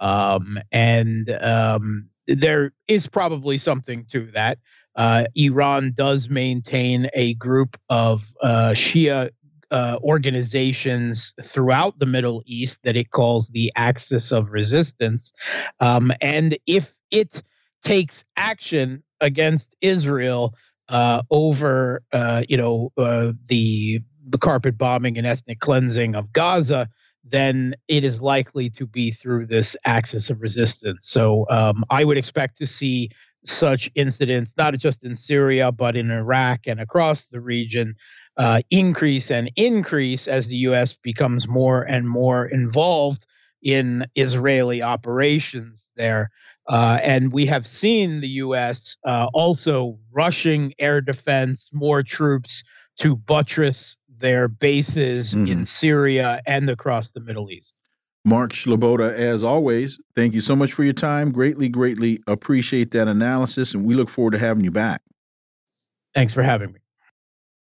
Um, 0.00 0.58
and 0.70 1.30
um, 1.30 2.08
there 2.26 2.72
is 2.88 3.06
probably 3.06 3.58
something 3.58 4.04
to 4.06 4.30
that. 4.32 4.58
Uh, 4.94 5.24
Iran 5.34 5.92
does 5.94 6.28
maintain 6.28 7.08
a 7.14 7.34
group 7.34 7.78
of 7.88 8.30
uh, 8.42 8.70
Shia 8.74 9.30
uh, 9.72 9.98
organizations 10.02 11.34
throughout 11.42 11.98
the 11.98 12.06
Middle 12.06 12.42
East 12.46 12.80
that 12.84 12.96
it 12.96 13.10
calls 13.10 13.48
the 13.48 13.72
Axis 13.74 14.30
of 14.30 14.52
Resistance. 14.52 15.32
Um, 15.80 16.12
and 16.20 16.56
if 16.66 16.94
it 17.10 17.42
takes 17.82 18.24
action 18.36 19.02
against 19.20 19.74
Israel 19.80 20.54
uh, 20.88 21.22
over, 21.30 22.02
uh, 22.12 22.42
you 22.48 22.56
know, 22.56 22.92
uh, 22.96 23.32
the 23.46 24.00
the 24.28 24.38
carpet 24.38 24.78
bombing 24.78 25.18
and 25.18 25.26
ethnic 25.26 25.58
cleansing 25.58 26.14
of 26.14 26.32
Gaza, 26.32 26.88
then 27.24 27.74
it 27.88 28.04
is 28.04 28.20
likely 28.20 28.70
to 28.70 28.86
be 28.86 29.10
through 29.10 29.46
this 29.46 29.74
axis 29.84 30.30
of 30.30 30.40
resistance. 30.40 31.08
So 31.08 31.46
um, 31.50 31.84
I 31.90 32.04
would 32.04 32.16
expect 32.16 32.58
to 32.58 32.66
see 32.66 33.10
such 33.44 33.90
incidents, 33.94 34.54
not 34.56 34.76
just 34.78 35.02
in 35.02 35.16
Syria, 35.16 35.72
but 35.72 35.96
in 35.96 36.10
Iraq 36.10 36.66
and 36.66 36.80
across 36.80 37.26
the 37.26 37.40
region, 37.40 37.96
uh, 38.36 38.62
increase 38.70 39.30
and 39.30 39.50
increase 39.56 40.26
as 40.26 40.48
the 40.48 40.56
U.S. 40.56 40.92
becomes 40.92 41.46
more 41.46 41.82
and 41.82 42.08
more 42.08 42.46
involved 42.46 43.26
in 43.62 44.06
Israeli 44.14 44.82
operations 44.82 45.86
there. 45.96 46.30
Uh, 46.68 46.98
and 47.02 47.32
we 47.32 47.46
have 47.46 47.66
seen 47.66 48.20
the 48.20 48.28
U.S. 48.28 48.96
Uh, 49.04 49.26
also 49.34 49.98
rushing 50.12 50.72
air 50.78 51.00
defense, 51.00 51.68
more 51.72 52.02
troops 52.02 52.62
to 52.98 53.16
buttress 53.16 53.96
their 54.18 54.48
bases 54.48 55.34
mm-hmm. 55.34 55.46
in 55.46 55.64
Syria 55.64 56.40
and 56.46 56.70
across 56.70 57.10
the 57.10 57.20
Middle 57.20 57.50
East. 57.50 57.80
Mark 58.24 58.52
Sleboda, 58.52 59.12
as 59.12 59.42
always, 59.42 59.98
thank 60.14 60.32
you 60.32 60.40
so 60.40 60.54
much 60.54 60.72
for 60.72 60.84
your 60.84 60.92
time. 60.92 61.32
Greatly, 61.32 61.68
greatly 61.68 62.20
appreciate 62.28 62.92
that 62.92 63.08
analysis, 63.08 63.74
and 63.74 63.84
we 63.84 63.94
look 63.94 64.08
forward 64.08 64.30
to 64.30 64.38
having 64.38 64.62
you 64.62 64.70
back. 64.70 65.02
Thanks 66.14 66.32
for 66.32 66.44
having 66.44 66.72
me. 66.72 66.81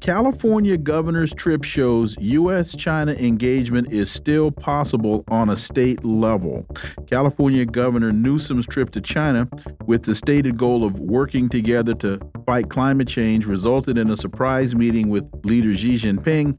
California 0.00 0.76
governor's 0.76 1.32
trip 1.34 1.64
shows 1.64 2.16
U.S. 2.20 2.74
China 2.76 3.12
engagement 3.12 3.92
is 3.92 4.10
still 4.10 4.50
possible 4.50 5.24
on 5.28 5.50
a 5.50 5.56
state 5.56 6.04
level. 6.04 6.66
California 7.08 7.64
Governor 7.64 8.12
Newsom's 8.12 8.66
trip 8.66 8.90
to 8.90 9.00
China, 9.00 9.48
with 9.86 10.04
the 10.04 10.14
stated 10.14 10.56
goal 10.56 10.84
of 10.84 11.00
working 11.00 11.48
together 11.48 11.94
to 11.94 12.20
fight 12.46 12.70
climate 12.70 13.08
change, 13.08 13.44
resulted 13.46 13.98
in 13.98 14.10
a 14.10 14.16
surprise 14.16 14.74
meeting 14.74 15.08
with 15.08 15.24
leader 15.44 15.74
Xi 15.74 15.96
Jinping 15.96 16.58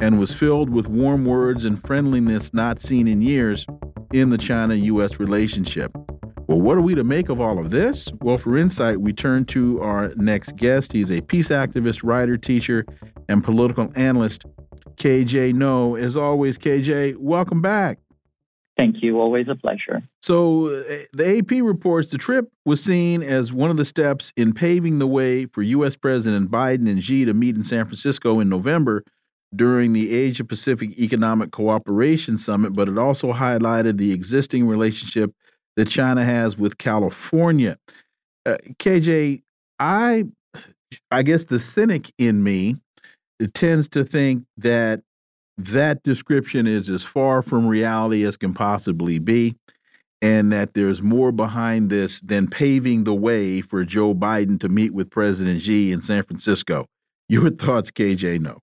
and 0.00 0.18
was 0.18 0.34
filled 0.34 0.68
with 0.68 0.88
warm 0.88 1.24
words 1.24 1.64
and 1.64 1.80
friendliness 1.80 2.52
not 2.52 2.82
seen 2.82 3.06
in 3.06 3.22
years 3.22 3.64
in 4.12 4.30
the 4.30 4.38
China 4.38 4.74
U.S. 4.74 5.20
relationship. 5.20 5.92
Well, 6.48 6.60
what 6.60 6.76
are 6.76 6.82
we 6.82 6.94
to 6.94 7.04
make 7.04 7.28
of 7.28 7.40
all 7.40 7.58
of 7.58 7.70
this? 7.70 8.08
Well, 8.20 8.36
for 8.36 8.58
insight, 8.58 9.00
we 9.00 9.12
turn 9.12 9.44
to 9.46 9.80
our 9.80 10.12
next 10.16 10.56
guest. 10.56 10.92
He's 10.92 11.10
a 11.10 11.20
peace 11.20 11.48
activist, 11.48 12.02
writer, 12.02 12.36
teacher, 12.36 12.84
and 13.28 13.44
political 13.44 13.92
analyst, 13.94 14.44
KJ 14.96 15.54
Noh. 15.54 15.94
As 15.94 16.16
always, 16.16 16.58
KJ, 16.58 17.16
welcome 17.16 17.62
back. 17.62 17.98
Thank 18.76 19.02
you. 19.02 19.20
Always 19.20 19.46
a 19.48 19.54
pleasure. 19.54 20.02
So, 20.22 20.66
uh, 20.66 21.04
the 21.12 21.38
AP 21.38 21.62
reports 21.62 22.10
the 22.10 22.18
trip 22.18 22.50
was 22.64 22.82
seen 22.82 23.22
as 23.22 23.52
one 23.52 23.70
of 23.70 23.76
the 23.76 23.84
steps 23.84 24.32
in 24.36 24.52
paving 24.52 24.98
the 24.98 25.06
way 25.06 25.46
for 25.46 25.62
U.S. 25.62 25.94
President 25.94 26.50
Biden 26.50 26.88
and 26.88 27.04
Xi 27.04 27.24
to 27.24 27.34
meet 27.34 27.54
in 27.54 27.64
San 27.64 27.84
Francisco 27.84 28.40
in 28.40 28.48
November 28.48 29.04
during 29.54 29.92
the 29.92 30.12
Asia 30.12 30.44
Pacific 30.44 30.98
Economic 30.98 31.52
Cooperation 31.52 32.38
Summit, 32.38 32.72
but 32.72 32.88
it 32.88 32.98
also 32.98 33.34
highlighted 33.34 33.98
the 33.98 34.12
existing 34.12 34.66
relationship 34.66 35.34
that 35.76 35.88
China 35.88 36.24
has 36.24 36.58
with 36.58 36.78
California. 36.78 37.78
Uh, 38.44 38.58
KJ, 38.78 39.42
I 39.78 40.24
I 41.10 41.22
guess 41.22 41.44
the 41.44 41.58
cynic 41.58 42.12
in 42.18 42.42
me 42.42 42.76
tends 43.54 43.88
to 43.90 44.04
think 44.04 44.44
that 44.58 45.02
that 45.56 46.02
description 46.02 46.66
is 46.66 46.88
as 46.88 47.04
far 47.04 47.42
from 47.42 47.66
reality 47.66 48.24
as 48.24 48.36
can 48.36 48.54
possibly 48.54 49.18
be, 49.18 49.56
and 50.20 50.52
that 50.52 50.74
there's 50.74 51.02
more 51.02 51.32
behind 51.32 51.90
this 51.90 52.20
than 52.20 52.48
paving 52.48 53.04
the 53.04 53.14
way 53.14 53.60
for 53.60 53.84
Joe 53.84 54.14
Biden 54.14 54.58
to 54.60 54.68
meet 54.68 54.92
with 54.92 55.10
President 55.10 55.62
Xi 55.62 55.92
in 55.92 56.02
San 56.02 56.22
Francisco. 56.22 56.86
Your 57.28 57.50
thoughts, 57.50 57.90
KJ? 57.90 58.40
Noh. 58.40 58.58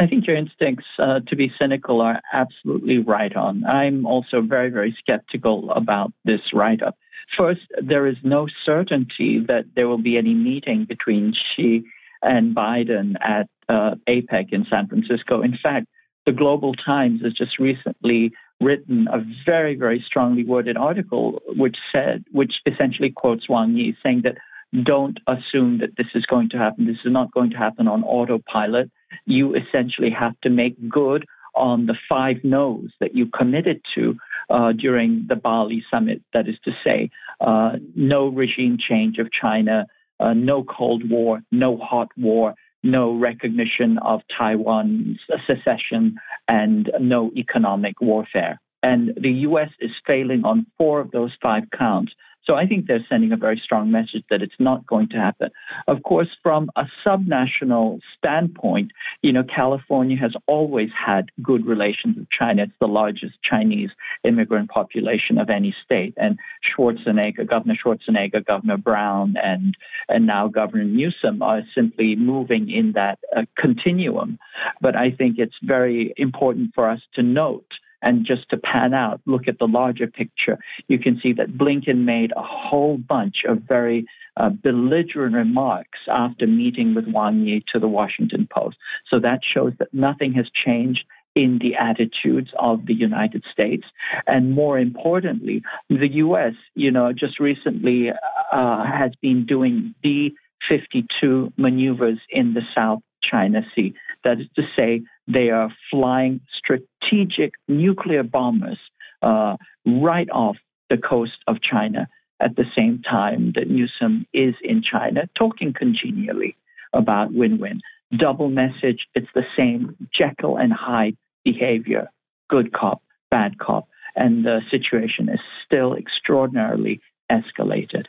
I 0.00 0.06
think 0.06 0.26
your 0.26 0.36
instincts 0.36 0.86
uh, 0.98 1.20
to 1.28 1.36
be 1.36 1.52
cynical 1.60 2.00
are 2.00 2.20
absolutely 2.32 2.98
right 2.98 3.34
on. 3.34 3.64
I'm 3.64 4.06
also 4.06 4.42
very, 4.42 4.70
very 4.70 4.96
skeptical 4.98 5.70
about 5.70 6.12
this 6.24 6.40
write 6.52 6.82
up. 6.82 6.96
First, 7.38 7.62
there 7.80 8.06
is 8.06 8.16
no 8.22 8.48
certainty 8.64 9.40
that 9.46 9.66
there 9.76 9.88
will 9.88 10.02
be 10.02 10.18
any 10.18 10.34
meeting 10.34 10.84
between 10.84 11.32
Xi 11.32 11.84
and 12.22 12.54
Biden 12.54 13.14
at 13.20 13.48
uh, 13.68 13.94
APEC 14.08 14.52
in 14.52 14.66
San 14.68 14.88
Francisco. 14.88 15.42
In 15.42 15.56
fact, 15.62 15.86
the 16.26 16.32
Global 16.32 16.74
Times 16.74 17.22
has 17.22 17.32
just 17.32 17.58
recently 17.58 18.32
written 18.60 19.08
a 19.12 19.24
very, 19.44 19.76
very 19.76 20.02
strongly 20.06 20.44
worded 20.44 20.76
article 20.76 21.40
which 21.48 21.76
said, 21.92 22.24
which 22.32 22.54
essentially 22.66 23.10
quotes 23.10 23.48
Wang 23.48 23.76
Yi, 23.76 23.96
saying 24.02 24.22
that 24.24 24.38
don't 24.82 25.18
assume 25.26 25.78
that 25.78 25.96
this 25.96 26.08
is 26.14 26.26
going 26.26 26.48
to 26.50 26.58
happen. 26.58 26.86
This 26.86 26.96
is 27.04 27.12
not 27.12 27.32
going 27.32 27.50
to 27.50 27.56
happen 27.56 27.86
on 27.86 28.02
autopilot. 28.02 28.90
You 29.26 29.54
essentially 29.54 30.10
have 30.10 30.38
to 30.40 30.50
make 30.50 30.88
good 30.88 31.24
on 31.54 31.86
the 31.86 31.94
five 32.08 32.38
no's 32.42 32.90
that 33.00 33.14
you 33.14 33.26
committed 33.26 33.80
to 33.94 34.16
uh, 34.50 34.72
during 34.72 35.26
the 35.28 35.36
Bali 35.36 35.84
summit. 35.90 36.22
That 36.32 36.48
is 36.48 36.56
to 36.64 36.72
say, 36.84 37.10
uh, 37.40 37.76
no 37.94 38.28
regime 38.28 38.76
change 38.78 39.18
of 39.18 39.28
China, 39.30 39.86
uh, 40.18 40.32
no 40.32 40.64
Cold 40.64 41.08
War, 41.08 41.42
no 41.52 41.76
hot 41.76 42.08
war, 42.16 42.54
no 42.82 43.16
recognition 43.16 43.98
of 43.98 44.20
Taiwan's 44.36 45.18
secession, 45.46 46.16
and 46.48 46.90
no 47.00 47.30
economic 47.36 48.00
warfare. 48.00 48.60
And 48.82 49.14
the 49.16 49.30
U.S. 49.48 49.70
is 49.80 49.90
failing 50.06 50.44
on 50.44 50.66
four 50.76 51.00
of 51.00 51.10
those 51.10 51.32
five 51.40 51.64
counts. 51.76 52.12
So 52.46 52.54
I 52.54 52.66
think 52.66 52.86
they're 52.86 53.04
sending 53.08 53.32
a 53.32 53.36
very 53.36 53.60
strong 53.62 53.90
message 53.90 54.24
that 54.30 54.42
it's 54.42 54.54
not 54.58 54.86
going 54.86 55.08
to 55.10 55.16
happen. 55.16 55.50
Of 55.88 56.02
course, 56.02 56.28
from 56.42 56.70
a 56.76 56.84
subnational 57.06 58.00
standpoint, 58.18 58.92
you 59.22 59.32
know, 59.32 59.44
California 59.44 60.16
has 60.18 60.32
always 60.46 60.90
had 60.94 61.30
good 61.42 61.66
relations 61.66 62.16
with 62.16 62.28
China. 62.30 62.64
It's 62.64 62.72
the 62.80 62.86
largest 62.86 63.34
Chinese 63.42 63.90
immigrant 64.24 64.70
population 64.70 65.38
of 65.38 65.48
any 65.48 65.74
state. 65.84 66.14
And 66.16 66.38
Schwarzenegger, 66.64 67.48
Governor 67.48 67.76
Schwarzenegger, 67.82 68.44
Governor 68.44 68.76
Brown, 68.76 69.34
and 69.42 69.74
and 70.08 70.26
now 70.26 70.48
Governor 70.48 70.84
Newsom 70.84 71.40
are 71.42 71.62
simply 71.74 72.14
moving 72.16 72.70
in 72.70 72.92
that 72.92 73.18
uh, 73.36 73.42
continuum. 73.56 74.38
But 74.80 74.96
I 74.96 75.10
think 75.10 75.36
it's 75.38 75.54
very 75.62 76.12
important 76.16 76.72
for 76.74 76.88
us 76.88 77.00
to 77.14 77.22
note 77.22 77.66
and 78.04 78.26
just 78.26 78.48
to 78.50 78.56
pan 78.56 78.94
out, 78.94 79.20
look 79.26 79.48
at 79.48 79.58
the 79.58 79.66
larger 79.66 80.06
picture, 80.06 80.58
you 80.88 80.98
can 80.98 81.18
see 81.20 81.32
that 81.32 81.56
Blinken 81.56 82.04
made 82.04 82.32
a 82.36 82.42
whole 82.42 82.98
bunch 82.98 83.38
of 83.48 83.62
very 83.66 84.06
uh, 84.36 84.50
belligerent 84.50 85.34
remarks 85.34 86.00
after 86.08 86.46
meeting 86.46 86.94
with 86.94 87.06
Wang 87.08 87.40
Yi 87.46 87.64
to 87.72 87.78
the 87.78 87.88
Washington 87.88 88.46
Post. 88.52 88.76
So 89.08 89.18
that 89.20 89.40
shows 89.42 89.72
that 89.78 89.94
nothing 89.94 90.34
has 90.34 90.46
changed 90.64 91.04
in 91.34 91.58
the 91.60 91.74
attitudes 91.74 92.50
of 92.58 92.86
the 92.86 92.94
United 92.94 93.42
States. 93.50 93.84
And 94.26 94.52
more 94.52 94.78
importantly, 94.78 95.62
the 95.88 96.08
U.S., 96.08 96.54
you 96.74 96.90
know, 96.90 97.12
just 97.12 97.40
recently 97.40 98.10
uh, 98.52 98.84
has 98.84 99.12
been 99.20 99.46
doing 99.46 99.94
B 100.02 100.34
52 100.68 101.52
maneuvers 101.56 102.18
in 102.30 102.54
the 102.54 102.62
South 102.74 103.00
China 103.22 103.62
Sea. 103.74 103.94
That 104.24 104.40
is 104.40 104.46
to 104.56 104.62
say, 104.76 105.02
they 105.26 105.50
are 105.50 105.70
flying 105.90 106.40
strategic 106.56 107.54
nuclear 107.68 108.22
bombers 108.22 108.78
uh, 109.22 109.56
right 109.86 110.28
off 110.30 110.56
the 110.90 110.96
coast 110.98 111.38
of 111.46 111.62
China 111.62 112.08
at 112.40 112.56
the 112.56 112.64
same 112.76 113.02
time 113.02 113.52
that 113.54 113.70
Newsom 113.70 114.26
is 114.32 114.54
in 114.62 114.82
China 114.82 115.28
talking 115.38 115.72
congenially 115.72 116.56
about 116.92 117.32
win 117.32 117.58
win. 117.58 117.80
Double 118.12 118.50
message, 118.50 119.06
it's 119.14 119.28
the 119.34 119.44
same 119.56 119.96
Jekyll 120.12 120.56
and 120.56 120.72
Hyde 120.72 121.16
behavior 121.44 122.10
good 122.48 122.72
cop, 122.72 123.02
bad 123.30 123.58
cop. 123.58 123.88
And 124.16 124.44
the 124.44 124.60
situation 124.70 125.28
is 125.28 125.40
still 125.64 125.94
extraordinarily 125.94 127.00
escalated. 127.30 128.04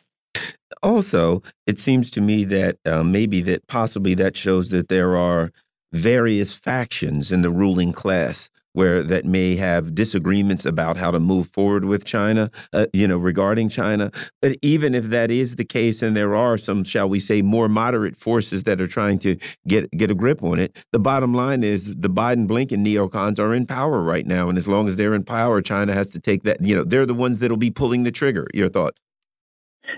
Also, 0.84 1.41
it 1.66 1.80
seems 1.80 2.11
to 2.11 2.22
me 2.22 2.43
that 2.43 2.78
uh, 2.86 3.03
maybe 3.03 3.41
that 3.41 3.66
possibly 3.68 4.13
that 4.16 4.38
shows 4.38 4.70
that 4.70 4.88
there 4.88 5.18
are 5.18 5.51
various 5.96 6.58
factions 6.58 7.32
in 7.32 7.41
the 7.41 7.50
ruling 7.50 7.93
class 7.93 8.50
where 8.76 9.02
that 9.02 9.24
may 9.24 9.56
have 9.56 9.96
disagreements 9.96 10.66
about 10.66 10.98
how 10.98 11.10
to 11.10 11.20
move 11.20 11.48
forward 11.48 11.86
with 11.86 12.04
China, 12.04 12.52
uh, 12.74 12.86
you 12.91 13.08
know, 13.08 13.18
regarding 13.18 13.70
China. 13.70 14.12
But 14.41 14.58
even 14.62 14.93
if 14.93 15.06
that 15.06 15.32
is 15.32 15.56
the 15.56 15.64
case, 15.64 16.02
and 16.02 16.16
there 16.16 16.36
are 16.36 16.58
some, 16.58 16.84
shall 16.84 17.08
we 17.08 17.22
say, 17.22 17.41
more 17.41 17.70
moderate 17.70 18.18
forces 18.18 18.64
that 18.64 18.82
are 18.82 18.88
trying 18.88 19.20
to 19.20 19.38
get 19.66 19.89
get 19.91 20.12
a 20.12 20.16
grip 20.16 20.43
on 20.43 20.60
it, 20.60 20.76
the 20.91 21.00
bottom 21.00 21.34
line 21.34 21.64
is 21.64 21.86
the 21.86 22.10
Biden 22.10 22.48
Blinken 22.48 22.86
neocons 22.86 23.39
are 23.39 23.54
in 23.54 23.66
power 23.66 24.02
right 24.02 24.28
now, 24.28 24.50
and 24.50 24.58
as 24.58 24.68
long 24.68 24.89
as 24.89 24.98
they're 24.98 25.16
in 25.16 25.24
power, 25.24 25.62
China 25.62 25.93
has 25.93 26.12
to 26.12 26.20
take 26.20 26.43
that. 26.43 26.62
You 26.62 26.76
know, 26.76 26.84
they're 26.84 27.06
the 27.06 27.14
ones 27.14 27.39
that'll 27.39 27.56
be 27.56 27.72
pulling 27.72 28.04
the 28.04 28.12
trigger. 28.12 28.46
Your 28.54 28.68
thoughts? 28.68 29.00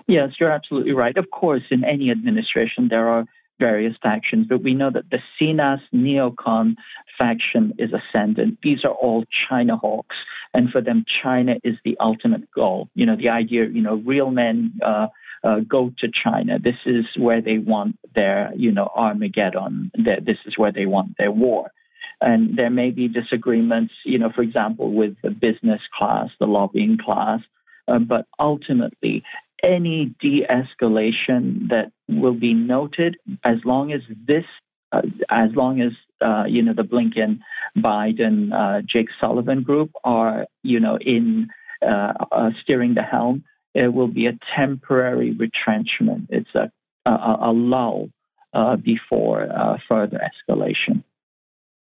Yes, 0.07 0.33
you're 0.39 0.51
absolutely 0.51 0.93
right. 0.93 1.17
Of 1.17 1.31
course, 1.31 1.63
in 1.71 1.83
any 1.83 2.11
administration, 2.11 2.89
there 2.89 3.09
are 3.09 3.25
various 3.59 3.95
factions, 4.01 4.47
but 4.47 4.63
we 4.63 4.73
know 4.73 4.91
that 4.91 5.09
the 5.09 5.19
Sinas 5.39 5.81
neocon 5.93 6.75
faction 7.17 7.73
is 7.77 7.91
ascendant. 7.93 8.59
These 8.61 8.83
are 8.83 8.91
all 8.91 9.25
China 9.49 9.77
hawks, 9.77 10.15
and 10.53 10.69
for 10.69 10.81
them, 10.81 11.05
China 11.23 11.55
is 11.63 11.75
the 11.83 11.97
ultimate 11.99 12.49
goal. 12.51 12.89
You 12.95 13.05
know, 13.05 13.15
the 13.15 13.29
idea, 13.29 13.65
you 13.65 13.81
know, 13.81 13.95
real 13.95 14.31
men 14.31 14.73
uh, 14.85 15.07
uh, 15.43 15.59
go 15.67 15.91
to 15.99 16.07
China. 16.23 16.59
This 16.59 16.75
is 16.85 17.05
where 17.17 17.41
they 17.41 17.57
want 17.57 17.97
their, 18.15 18.51
you 18.55 18.71
know, 18.71 18.89
Armageddon. 18.95 19.91
This 19.95 20.37
is 20.45 20.57
where 20.57 20.71
they 20.71 20.85
want 20.85 21.17
their 21.17 21.31
war. 21.31 21.71
And 22.19 22.57
there 22.57 22.71
may 22.71 22.89
be 22.89 23.07
disagreements, 23.07 23.93
you 24.03 24.17
know, 24.17 24.31
for 24.33 24.41
example, 24.41 24.91
with 24.91 25.15
the 25.21 25.29
business 25.29 25.81
class, 25.95 26.29
the 26.39 26.47
lobbying 26.47 26.97
class, 26.97 27.41
uh, 27.87 27.99
but 27.99 28.25
ultimately, 28.39 29.23
any 29.63 30.15
de 30.19 30.45
escalation 30.45 31.69
that 31.69 31.91
will 32.07 32.33
be 32.33 32.53
noted 32.53 33.17
as 33.43 33.57
long 33.65 33.91
as 33.91 34.01
this, 34.27 34.45
uh, 34.91 35.01
as 35.29 35.49
long 35.55 35.81
as, 35.81 35.91
uh, 36.21 36.43
you 36.47 36.61
know, 36.61 36.73
the 36.73 36.83
Blinken, 36.83 37.39
Biden, 37.77 38.51
uh, 38.53 38.81
Jake 38.81 39.09
Sullivan 39.19 39.63
group 39.63 39.91
are, 40.03 40.45
you 40.63 40.79
know, 40.79 40.97
in 40.99 41.47
uh, 41.81 42.13
uh, 42.31 42.49
steering 42.61 42.93
the 42.93 43.03
helm, 43.03 43.43
it 43.73 43.93
will 43.93 44.07
be 44.07 44.27
a 44.27 44.37
temporary 44.55 45.33
retrenchment. 45.33 46.27
It's 46.29 46.49
a, 46.55 46.71
a, 47.05 47.37
a 47.41 47.51
lull 47.51 48.09
before 48.83 49.47
further 49.87 50.19
escalation. 50.19 51.03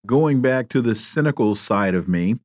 Going 0.07 0.43
back 0.43 0.69
to 0.71 0.81
the 0.81 0.97
cynical 0.97 1.55
side 1.55 1.95
of 1.95 2.09
me, 2.09 2.39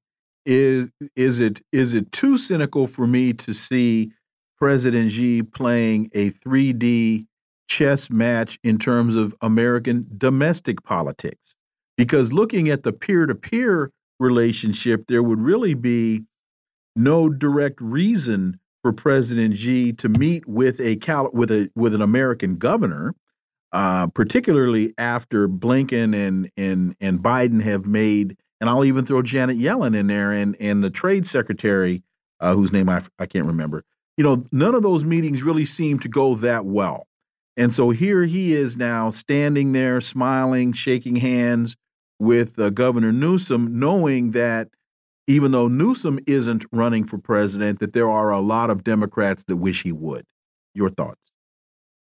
is 0.46 0.90
is 1.16 1.40
it 1.40 1.62
is 1.72 1.94
it 1.94 2.12
too 2.12 2.38
cynical 2.38 2.88
for 2.88 3.08
me 3.08 3.34
to 3.34 3.54
see 3.54 4.12
President 4.58 5.12
Xi 5.12 5.44
playing 5.44 6.10
a 6.14 6.32
3D 6.32 7.26
chess 7.68 8.10
match 8.10 8.60
in 8.64 8.78
terms 8.78 9.16
of 9.16 9.36
American 9.42 10.06
domestic 10.18 10.84
politics. 10.84 11.56
Because 11.98 12.34
looking 12.34 12.70
at 12.70 12.84
the 12.84 12.94
peer 12.94 13.26
to 13.26 13.36
peer 13.36 13.92
relationship, 14.20 15.06
there 15.08 15.24
would 15.24 15.40
really 15.40 15.74
be 15.74 16.24
no 16.96 17.30
direct 17.30 17.82
reason 17.82 18.60
for 18.82 18.94
President 18.94 19.58
Xi 19.58 19.94
to 19.94 20.10
meet 20.10 20.48
with 20.48 20.80
a 20.80 21.00
with 21.32 21.52
a 21.52 21.70
with 21.76 21.96
an 21.96 22.02
American 22.02 22.58
governor, 22.58 23.16
uh, 23.72 24.08
particularly 24.08 24.94
after 24.98 25.48
Blinken 25.48 26.14
and 26.16 26.52
and 26.58 26.96
and 27.00 27.20
Biden 27.20 27.64
have 27.64 27.86
made, 27.86 28.38
and 28.60 28.70
I'll 28.70 28.86
even 28.86 29.06
throw 29.06 29.22
Janet 29.22 29.58
Yellen 29.58 29.96
in 29.96 30.08
there 30.08 30.32
and 30.32 30.56
and 30.60 30.84
the 30.84 30.90
Trade 30.90 31.26
Secretary, 31.26 32.04
uh, 32.40 32.54
whose 32.56 32.72
name 32.72 32.90
I 32.90 33.02
I 33.18 33.26
can't 33.26 33.46
remember, 33.46 33.86
you 34.18 34.24
know, 34.24 34.46
none 34.52 34.76
of 34.76 34.84
those 34.84 35.06
meetings 35.06 35.44
really 35.44 35.66
seemed 35.66 36.02
to 36.02 36.10
go 36.10 36.36
that 36.36 36.66
well. 36.66 37.08
And 37.56 37.72
so 37.72 37.92
here 37.92 38.24
he 38.26 38.54
is 38.54 38.78
now 38.78 39.10
standing 39.10 39.74
there, 39.74 40.02
smiling, 40.02 40.74
shaking 40.74 41.18
hands 41.18 41.76
with 42.20 42.58
uh, 42.58 42.70
Governor 42.70 43.12
Newsom, 43.12 43.80
knowing 43.80 44.32
that 44.32 44.70
even 45.28 45.52
though 45.52 45.68
Newsom 45.68 46.20
isn't 46.28 46.66
running 46.72 47.06
for 47.06 47.18
president, 47.18 47.80
that 47.80 47.94
there 47.94 48.10
are 48.10 48.32
a 48.32 48.40
lot 48.40 48.70
of 48.70 48.84
Democrats 48.84 49.44
that 49.46 49.58
wish 49.58 49.84
he 49.84 49.92
would. 49.92 50.26
Your 50.74 50.90
thoughts? 50.90 51.20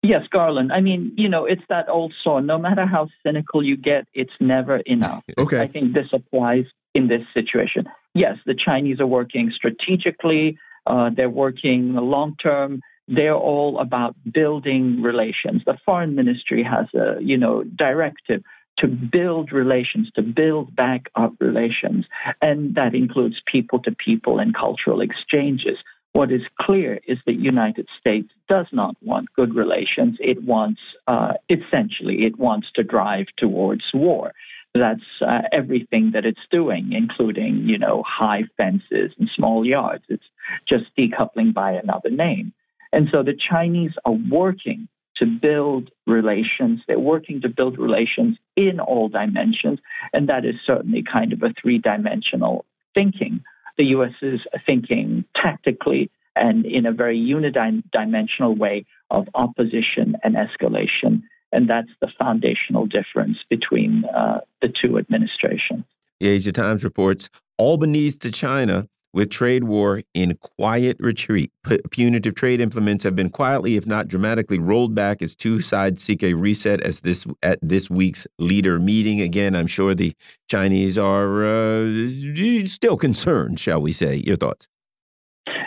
Yes, 0.01 0.23
Garland. 0.29 0.71
I 0.73 0.81
mean, 0.81 1.13
you 1.15 1.29
know, 1.29 1.45
it's 1.45 1.61
that 1.69 1.87
old 1.87 2.13
saw 2.23 2.39
No 2.39 2.57
matter 2.57 2.85
how 2.85 3.07
cynical 3.25 3.63
you 3.63 3.77
get, 3.77 4.05
it's 4.13 4.33
never 4.39 4.77
enough. 4.77 5.23
okay. 5.37 5.61
I 5.61 5.67
think 5.67 5.93
this 5.93 6.07
applies 6.11 6.65
in 6.93 7.07
this 7.07 7.21
situation. 7.33 7.85
Yes, 8.13 8.37
the 8.45 8.53
Chinese 8.53 8.99
are 8.99 9.07
working 9.07 9.51
strategically 9.55 10.57
uh, 10.85 11.09
they're 11.15 11.29
working 11.29 11.93
long 11.93 12.35
term. 12.41 12.81
They're 13.07 13.35
all 13.35 13.79
about 13.79 14.15
building 14.31 15.01
relations. 15.01 15.61
The 15.65 15.77
foreign 15.85 16.15
ministry 16.15 16.63
has 16.63 16.87
a 16.93 17.21
you 17.21 17.37
know 17.37 17.63
directive 17.63 18.43
to 18.79 18.87
build 18.87 19.51
relations, 19.51 20.09
to 20.15 20.21
build 20.21 20.75
back 20.75 21.09
up 21.15 21.33
relations, 21.39 22.05
and 22.41 22.75
that 22.75 22.95
includes 22.95 23.35
people 23.45 23.79
to 23.79 23.91
people 23.91 24.39
and 24.39 24.55
cultural 24.55 25.01
exchanges. 25.01 25.77
What 26.13 26.31
is 26.31 26.41
clear 26.61 26.99
is 27.07 27.17
that 27.25 27.33
the 27.33 27.41
United 27.41 27.87
States 27.99 28.29
does 28.47 28.67
not 28.71 28.95
want 29.01 29.33
good 29.35 29.55
relations. 29.55 30.17
It 30.19 30.43
wants, 30.43 30.79
uh, 31.07 31.33
essentially, 31.49 32.25
it 32.25 32.37
wants 32.37 32.67
to 32.75 32.83
drive 32.83 33.25
towards 33.37 33.83
war 33.93 34.31
that's 34.73 35.01
uh, 35.21 35.41
everything 35.51 36.11
that 36.13 36.25
it's 36.25 36.39
doing, 36.49 36.93
including, 36.93 37.67
you 37.69 37.77
know, 37.77 38.03
high 38.07 38.43
fences 38.57 39.11
and 39.19 39.29
small 39.35 39.65
yards. 39.65 40.03
It's 40.09 40.25
just 40.67 40.85
decoupling 40.97 41.53
by 41.53 41.73
another 41.73 42.09
name. 42.09 42.53
And 42.91 43.07
so 43.11 43.23
the 43.23 43.35
Chinese 43.35 43.93
are 44.05 44.13
working 44.13 44.87
to 45.17 45.25
build 45.25 45.91
relations. 46.07 46.81
They're 46.87 46.99
working 46.99 47.41
to 47.41 47.49
build 47.49 47.77
relations 47.77 48.37
in 48.55 48.79
all 48.79 49.09
dimensions, 49.09 49.79
and 50.11 50.29
that 50.29 50.45
is 50.45 50.55
certainly 50.65 51.03
kind 51.03 51.33
of 51.33 51.43
a 51.43 51.53
three 51.61 51.77
dimensional 51.77 52.65
thinking. 52.95 53.43
The 53.77 53.85
U.S. 53.85 54.13
is 54.21 54.41
thinking 54.65 55.25
tactically 55.35 56.11
and 56.35 56.65
in 56.65 56.85
a 56.85 56.91
very 56.91 57.17
unidimensional 57.17 58.57
way 58.57 58.85
of 59.11 59.27
opposition 59.35 60.15
and 60.23 60.35
escalation. 60.35 61.23
And 61.53 61.69
that's 61.69 61.89
the 62.01 62.09
foundational 62.17 62.85
difference 62.85 63.37
between 63.49 64.05
uh, 64.05 64.41
the 64.61 64.69
two 64.69 64.97
administrations. 64.97 65.85
The 66.19 66.29
Asia 66.29 66.51
Times 66.51 66.83
reports 66.83 67.29
Albanese 67.59 68.17
to 68.19 68.31
China 68.31 68.87
with 69.13 69.29
trade 69.29 69.65
war 69.65 70.01
in 70.13 70.35
quiet 70.37 70.97
retreat. 70.99 71.51
P 71.63 71.77
punitive 71.91 72.33
trade 72.33 72.59
implements 72.59 73.03
have 73.03 73.15
been 73.15 73.29
quietly, 73.29 73.75
if 73.75 73.85
not 73.85 74.07
dramatically, 74.07 74.57
rolled 74.57 74.95
back 74.95 75.21
as 75.21 75.35
two 75.35 75.61
sides 75.61 76.03
seek 76.03 76.23
a 76.23 76.33
reset 76.33 76.81
as 76.81 77.01
this 77.01 77.25
at 77.43 77.59
this 77.61 77.89
week's 77.89 78.25
leader 78.39 78.79
meeting. 78.79 79.21
Again, 79.21 79.55
I'm 79.55 79.67
sure 79.67 79.93
the 79.93 80.13
Chinese 80.49 80.97
are 80.97 81.45
uh, 81.45 82.65
still 82.65 82.97
concerned, 82.97 83.59
shall 83.59 83.81
we 83.81 83.93
say. 83.93 84.23
Your 84.25 84.35
thoughts? 84.35 84.67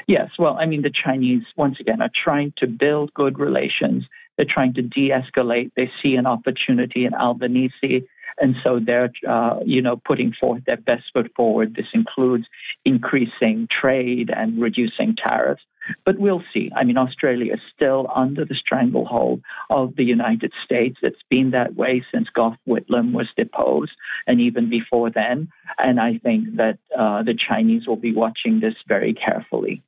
Yes, 0.08 0.30
well, 0.38 0.56
I 0.58 0.66
mean, 0.66 0.82
the 0.82 0.92
Chinese, 1.04 1.42
once 1.56 1.78
again, 1.80 2.00
are 2.00 2.10
trying 2.24 2.52
to 2.58 2.66
build 2.66 3.12
good 3.14 3.38
relations. 3.38 4.04
They're 4.36 4.46
trying 4.48 4.74
to 4.74 4.82
de 4.82 5.10
escalate. 5.10 5.72
They 5.76 5.90
see 6.02 6.14
an 6.16 6.26
opportunity 6.26 7.04
in 7.04 7.14
Albanese 7.14 8.06
and 8.38 8.54
so 8.62 8.80
they're, 8.84 9.10
uh, 9.26 9.60
you 9.64 9.80
know, 9.80 9.96
putting 9.96 10.32
forth 10.32 10.64
their 10.66 10.76
best 10.76 11.04
foot 11.12 11.32
forward. 11.34 11.74
This 11.74 11.86
includes 11.94 12.46
increasing 12.84 13.68
trade 13.70 14.30
and 14.34 14.60
reducing 14.60 15.16
tariffs. 15.16 15.62
But 16.04 16.18
we'll 16.18 16.42
see. 16.52 16.70
I 16.74 16.82
mean, 16.82 16.98
Australia 16.98 17.54
is 17.54 17.60
still 17.74 18.10
under 18.14 18.44
the 18.44 18.56
stranglehold 18.56 19.40
of 19.70 19.94
the 19.94 20.04
United 20.04 20.52
States. 20.64 20.98
It's 21.00 21.22
been 21.30 21.52
that 21.52 21.76
way 21.76 22.04
since 22.12 22.28
Gough 22.34 22.56
Whitlam 22.68 23.12
was 23.12 23.28
deposed 23.36 23.92
and 24.26 24.40
even 24.40 24.68
before 24.68 25.10
then. 25.10 25.48
And 25.78 26.00
I 26.00 26.18
think 26.18 26.56
that 26.56 26.78
uh, 26.96 27.22
the 27.22 27.34
Chinese 27.34 27.86
will 27.86 27.96
be 27.96 28.12
watching 28.12 28.58
this 28.58 28.74
very 28.88 29.14
carefully. 29.14 29.82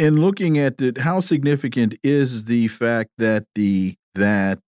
In 0.00 0.18
looking 0.18 0.56
at 0.56 0.80
it, 0.80 0.96
how 0.96 1.20
significant 1.20 1.94
is 2.02 2.46
the 2.46 2.68
fact 2.68 3.10
that 3.18 3.44
the 3.54 3.96
that 4.14 4.58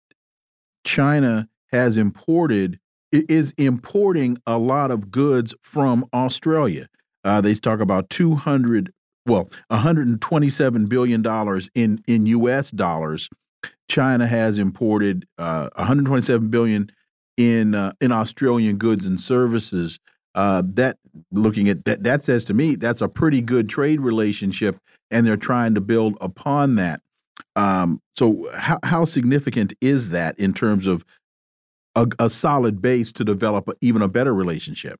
China 0.84 1.48
has 1.68 1.96
imported 1.96 2.78
is 3.10 3.54
importing 3.56 4.36
a 4.46 4.58
lot 4.58 4.90
of 4.90 5.10
goods 5.10 5.54
from 5.62 6.04
Australia. 6.12 6.86
Uh, 7.24 7.40
they 7.40 7.54
talk 7.54 7.80
about 7.80 8.10
200, 8.10 8.92
well, 9.24 9.48
127 9.68 10.84
billion 10.84 11.22
dollars 11.22 11.70
in 11.74 12.02
in 12.06 12.26
U.S. 12.26 12.70
dollars. 12.70 13.30
China 13.88 14.26
has 14.26 14.58
imported 14.58 15.26
uh, 15.38 15.70
127 15.76 16.48
billion 16.48 16.90
in 17.38 17.74
uh, 17.74 17.94
in 18.02 18.12
Australian 18.12 18.76
goods 18.76 19.06
and 19.06 19.18
services. 19.18 19.98
Uh, 20.34 20.62
that 20.64 20.96
looking 21.30 21.68
at 21.68 21.84
that, 21.84 22.02
that 22.04 22.24
says 22.24 22.44
to 22.46 22.54
me 22.54 22.74
that's 22.74 23.02
a 23.02 23.08
pretty 23.08 23.42
good 23.42 23.68
trade 23.68 24.00
relationship, 24.00 24.76
and 25.10 25.26
they're 25.26 25.36
trying 25.36 25.74
to 25.74 25.80
build 25.80 26.16
upon 26.20 26.76
that. 26.76 27.00
Um, 27.54 28.00
so, 28.16 28.50
how 28.54 28.78
how 28.82 29.04
significant 29.04 29.74
is 29.80 30.10
that 30.10 30.38
in 30.38 30.54
terms 30.54 30.86
of 30.86 31.04
a, 31.94 32.06
a 32.18 32.30
solid 32.30 32.80
base 32.80 33.12
to 33.12 33.24
develop 33.24 33.68
even 33.80 34.00
a 34.00 34.08
better 34.08 34.34
relationship? 34.34 34.98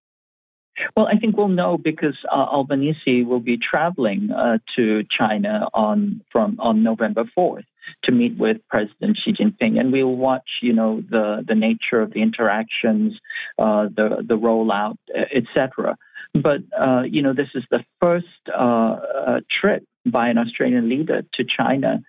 Well, 0.96 1.06
I 1.06 1.18
think 1.18 1.36
we'll 1.36 1.48
know 1.48 1.78
because 1.78 2.16
uh, 2.30 2.34
Albanese 2.34 3.24
will 3.24 3.40
be 3.40 3.58
traveling 3.58 4.30
uh, 4.30 4.58
to 4.76 5.04
China 5.16 5.68
on 5.74 6.22
from 6.30 6.56
on 6.60 6.82
November 6.82 7.24
fourth 7.34 7.64
to 8.04 8.12
meet 8.12 8.38
with 8.38 8.58
President 8.68 9.18
Xi 9.22 9.32
Jinping, 9.32 9.78
and 9.78 9.92
we'll 9.92 10.16
watch, 10.16 10.48
you 10.62 10.72
know, 10.72 11.02
the 11.08 11.44
the 11.46 11.54
nature 11.54 12.00
of 12.00 12.12
the 12.12 12.22
interactions, 12.22 13.18
uh, 13.58 13.84
the 13.84 14.24
the 14.26 14.36
rollout, 14.36 14.96
etc. 15.34 15.96
But 16.34 16.60
uh, 16.78 17.02
you 17.02 17.22
know, 17.22 17.34
this 17.34 17.48
is 17.54 17.64
the 17.70 17.84
first 18.00 18.26
uh, 18.48 18.96
uh, 19.26 19.40
trip 19.50 19.84
by 20.06 20.28
an 20.28 20.38
Australian 20.38 20.88
leader 20.88 21.22
to 21.34 21.44
China 21.44 22.02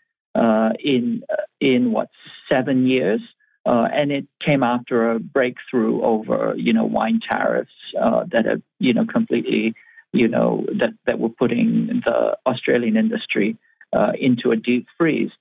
in 0.80 1.24
in 1.60 1.92
what 1.92 2.10
seven 2.50 2.88
years. 2.88 3.22
Uh, 3.66 3.88
and 3.94 4.12
it 4.12 4.28
came 4.46 4.62
after 4.62 5.12
a 5.12 5.20
breakthrough 5.20 6.02
over, 6.02 6.54
you 6.58 6.74
know, 6.74 6.84
wine 6.84 7.20
tariffs 7.32 7.72
uh, 8.02 8.26
that 8.32 8.46
have, 8.46 8.62
you 8.80 8.94
know, 8.94 9.06
completely, 9.06 9.74
you 10.12 10.28
know, 10.28 10.66
that, 10.80 10.94
that 11.06 11.18
were 11.20 11.30
putting 11.30 12.02
the 12.06 12.38
Australian 12.46 12.98
industry 12.98 13.58
uh, 13.94 14.12
into 14.20 14.52
a 14.52 14.58
deep 14.58 14.88
freeze. 14.98 15.32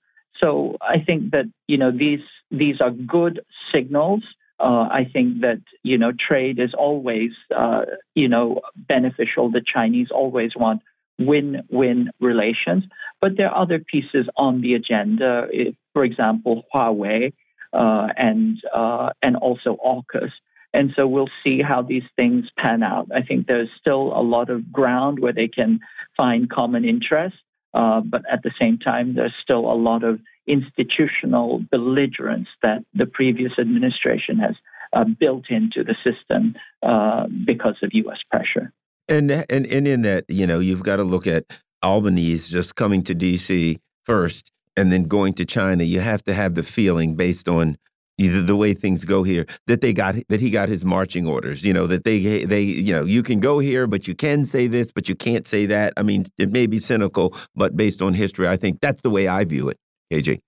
So 0.41 0.77
I 0.81 0.99
think 1.05 1.33
that, 1.33 1.47
you 1.67 1.79
know, 1.79 1.91
these 1.91 2.21
these 2.51 2.81
are 2.81 2.91
good 2.91 3.41
signals. 3.73 4.23
Uh, 4.61 4.87
I 5.01 5.09
think 5.13 5.41
that, 5.41 5.61
you 5.83 5.99
know, 5.99 6.13
trade 6.13 6.61
is 6.61 6.75
always, 6.75 7.31
uh, 7.55 7.83
you 8.15 8.29
know, 8.29 8.61
beneficial. 8.77 9.51
The 9.51 9.63
Chinese 9.75 10.09
always 10.13 10.53
want 10.55 10.83
win-win 11.19 12.11
relations. 12.21 12.85
But 13.21 13.37
there 13.37 13.49
are 13.51 13.63
other 13.63 13.79
pieces 13.79 14.27
on 14.37 14.61
the 14.61 14.75
agenda. 14.75 15.47
For 15.93 16.05
example, 16.05 16.65
Huawei 16.75 17.33
and 17.73 18.59
uh, 18.75 19.11
and 19.23 19.37
also 19.37 19.77
AUKUS. 19.85 20.31
And 20.75 20.93
so 20.97 21.07
we'll 21.07 21.31
see 21.45 21.61
how 21.61 21.83
these 21.83 22.05
things 22.17 22.47
pan 22.59 22.83
out. 22.83 23.09
I 23.15 23.23
think 23.23 23.47
there's 23.47 23.69
still 23.79 24.13
a 24.17 24.23
lot 24.23 24.49
of 24.49 24.73
ground 24.73 25.19
where 25.19 25.33
they 25.33 25.49
can 25.49 25.81
find 26.17 26.49
common 26.49 26.85
interest, 26.85 27.37
uh, 27.75 28.01
but 28.01 28.23
at 28.31 28.43
the 28.43 28.53
same 28.59 28.79
time, 28.79 29.15
there's 29.15 29.35
still 29.43 29.71
a 29.71 29.77
lot 29.77 30.03
of 30.03 30.21
institutional 30.47 31.63
belligerence 31.71 32.49
that 32.63 32.85
the 32.95 33.07
previous 33.07 33.53
administration 33.59 34.39
has 34.39 34.57
uh, 34.93 35.05
built 35.05 35.45
into 35.51 35.85
the 35.85 35.95
system 36.05 36.55
uh, 36.83 37.27
because 37.47 37.77
of 37.83 37.91
U.S. 37.93 38.19
pressure. 38.31 38.73
And, 39.09 39.31
and 39.31 39.67
and 39.67 39.89
in 39.89 40.03
that, 40.03 40.25
you 40.29 40.47
know, 40.47 40.59
you've 40.59 40.83
got 40.83 40.97
to 40.97 41.05
look 41.05 41.27
at 41.27 41.45
Albanese 41.83 42.51
just 42.51 42.77
coming 42.77 43.03
to 43.05 43.15
D.C. 43.15 43.79
first 44.05 44.52
and 44.77 44.93
then 44.93 45.05
going 45.05 45.35
to 45.35 45.45
China, 45.45 45.85
you 45.85 46.01
have 46.01 46.25
to 46.25 46.35
have 46.35 46.55
the 46.55 46.63
feeling 46.63 47.15
based 47.15 47.49
on 47.49 47.77
either 48.19 48.43
the 48.43 48.57
way 48.57 48.75
things 48.75 49.05
go 49.05 49.23
here 49.23 49.47
that 49.67 49.81
they 49.81 49.93
got 49.93 50.15
that 50.29 50.41
he 50.41 50.51
got 50.51 50.69
his 50.69 50.85
marching 50.85 51.27
orders 51.27 51.65
you 51.65 51.73
know 51.73 51.87
that 51.87 52.05
they 52.05 52.45
they 52.45 52.61
you 52.61 52.93
know 52.93 53.05
you 53.05 53.23
can 53.23 53.41
go 53.41 53.59
here 53.59 53.87
but 53.87 54.07
you 54.07 54.15
can 54.15 54.45
say 54.45 54.67
this 54.67 54.93
but 54.93 55.09
you 55.09 55.15
can't 55.15 55.49
say 55.49 55.65
that. 55.65 55.95
I 55.97 56.03
mean 56.03 56.27
it 56.39 56.53
may 56.53 56.67
be 56.67 56.79
cynical 56.79 57.35
but 57.55 57.75
based 57.75 58.03
on 58.03 58.13
history 58.13 58.47
i 58.47 58.57
think 58.57 58.81
that's 58.81 59.01
the 59.01 59.09
way 59.09 59.29
i 59.29 59.45
view 59.45 59.71
it 59.71 59.79
kj 60.13 60.39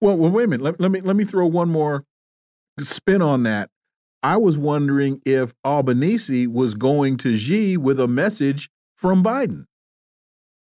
well, 0.00 0.16
well 0.16 0.30
wait 0.30 0.44
a 0.44 0.48
minute. 0.48 0.64
Let, 0.64 0.80
let 0.80 0.90
me 0.90 1.00
let 1.00 1.16
me 1.16 1.24
throw 1.24 1.46
one 1.46 1.68
more 1.68 2.04
spin 2.80 3.20
on 3.20 3.42
that. 3.42 3.68
I 4.22 4.36
was 4.36 4.56
wondering 4.56 5.20
if 5.24 5.52
albanese 5.64 6.46
was 6.46 6.74
going 6.74 7.16
to 7.18 7.36
xi 7.36 7.76
with 7.76 8.00
a 8.00 8.08
message 8.08 8.70
from 8.96 9.22
biden 9.22 9.64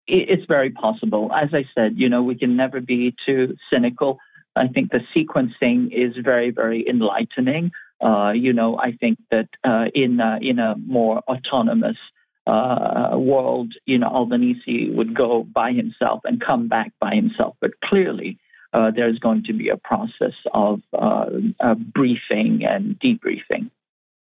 it's 0.06 0.44
very 0.46 0.70
possible. 0.70 1.30
As 1.34 1.50
I 1.52 1.64
said, 1.74 1.94
you 1.96 2.08
know, 2.08 2.22
we 2.22 2.36
can 2.36 2.56
never 2.56 2.80
be 2.80 3.14
too 3.24 3.56
cynical. 3.72 4.18
I 4.54 4.68
think 4.68 4.90
the 4.90 5.00
sequencing 5.16 5.90
is 5.92 6.14
very, 6.22 6.50
very 6.50 6.86
enlightening. 6.88 7.70
Uh, 8.04 8.32
you 8.32 8.52
know, 8.52 8.78
I 8.78 8.92
think 8.92 9.18
that 9.30 9.48
uh, 9.64 9.84
in 9.94 10.20
uh, 10.20 10.38
in 10.40 10.58
a 10.58 10.74
more 10.76 11.22
autonomous 11.28 11.96
uh, 12.46 13.10
world, 13.14 13.72
you 13.86 13.98
know, 13.98 14.08
Albanese 14.08 14.90
would 14.90 15.14
go 15.16 15.44
by 15.44 15.72
himself 15.72 16.22
and 16.24 16.40
come 16.44 16.68
back 16.68 16.92
by 17.00 17.14
himself. 17.14 17.56
But 17.60 17.80
clearly, 17.80 18.38
uh, 18.72 18.90
there's 18.94 19.18
going 19.18 19.44
to 19.44 19.52
be 19.52 19.68
a 19.68 19.76
process 19.76 20.34
of 20.52 20.80
uh, 20.92 21.26
briefing 21.94 22.62
and 22.68 22.98
debriefing. 22.98 23.70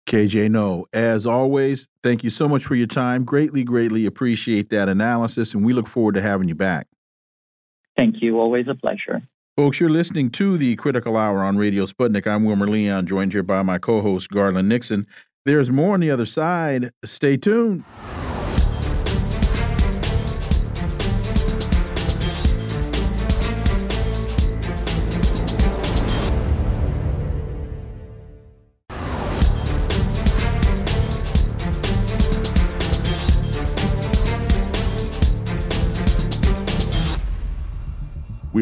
KJ 0.07 0.51
Noh. 0.51 0.85
as 0.93 1.27
always, 1.27 1.89
thank 2.03 2.25
you 2.25 2.31
so 2.31 2.49
much 2.49 2.65
for 2.65 2.75
your 2.75 2.87
time. 2.87 3.25
Greatly, 3.25 3.65
greatly 3.65 4.07
appreciate 4.07 4.71
that 4.71 4.89
analysis, 4.89 5.55
and 5.55 5.65
we 5.65 5.73
look 5.73 5.87
forward 5.89 6.15
to 6.15 6.23
having 6.23 6.49
you 6.49 6.55
back. 6.55 6.87
Thank 7.97 8.17
you. 8.21 8.39
Always 8.39 8.67
a 8.69 8.75
pleasure. 8.75 9.23
Folks, 9.57 9.79
you're 9.79 9.91
listening 9.91 10.31
to 10.31 10.57
the 10.57 10.77
Critical 10.77 11.17
Hour 11.17 11.45
on 11.45 11.59
Radio 11.59 11.87
Sputnik. 11.87 12.27
I'm 12.27 12.45
Wilmer 12.45 12.67
Leon, 12.67 13.07
joined 13.07 13.33
here 13.33 13.43
by 13.43 13.63
my 13.63 13.79
co 13.79 14.01
host, 14.01 14.31
Garland 14.31 14.69
Nixon. 14.69 15.07
There's 15.45 15.71
more 15.71 15.95
on 15.95 16.01
the 16.01 16.11
other 16.11 16.27
side. 16.27 16.93
Stay 17.05 17.37
tuned. 17.37 17.85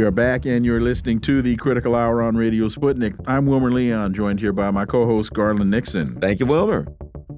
We 0.01 0.07
are 0.07 0.11
back, 0.11 0.47
and 0.47 0.65
you're 0.65 0.81
listening 0.81 1.21
to 1.21 1.43
the 1.43 1.57
Critical 1.57 1.95
Hour 1.95 2.23
on 2.23 2.35
Radio 2.35 2.69
Sputnik. 2.69 3.15
I'm 3.27 3.45
Wilmer 3.45 3.71
Leon, 3.71 4.15
joined 4.15 4.41
here 4.41 4.55
by 4.55 4.71
my 4.71 4.87
co 4.87 5.05
host, 5.05 5.31
Garland 5.35 5.71
Nixon. 5.71 6.15
Thank 6.19 6.41
you, 6.41 6.47
Wilmer. 6.47 6.87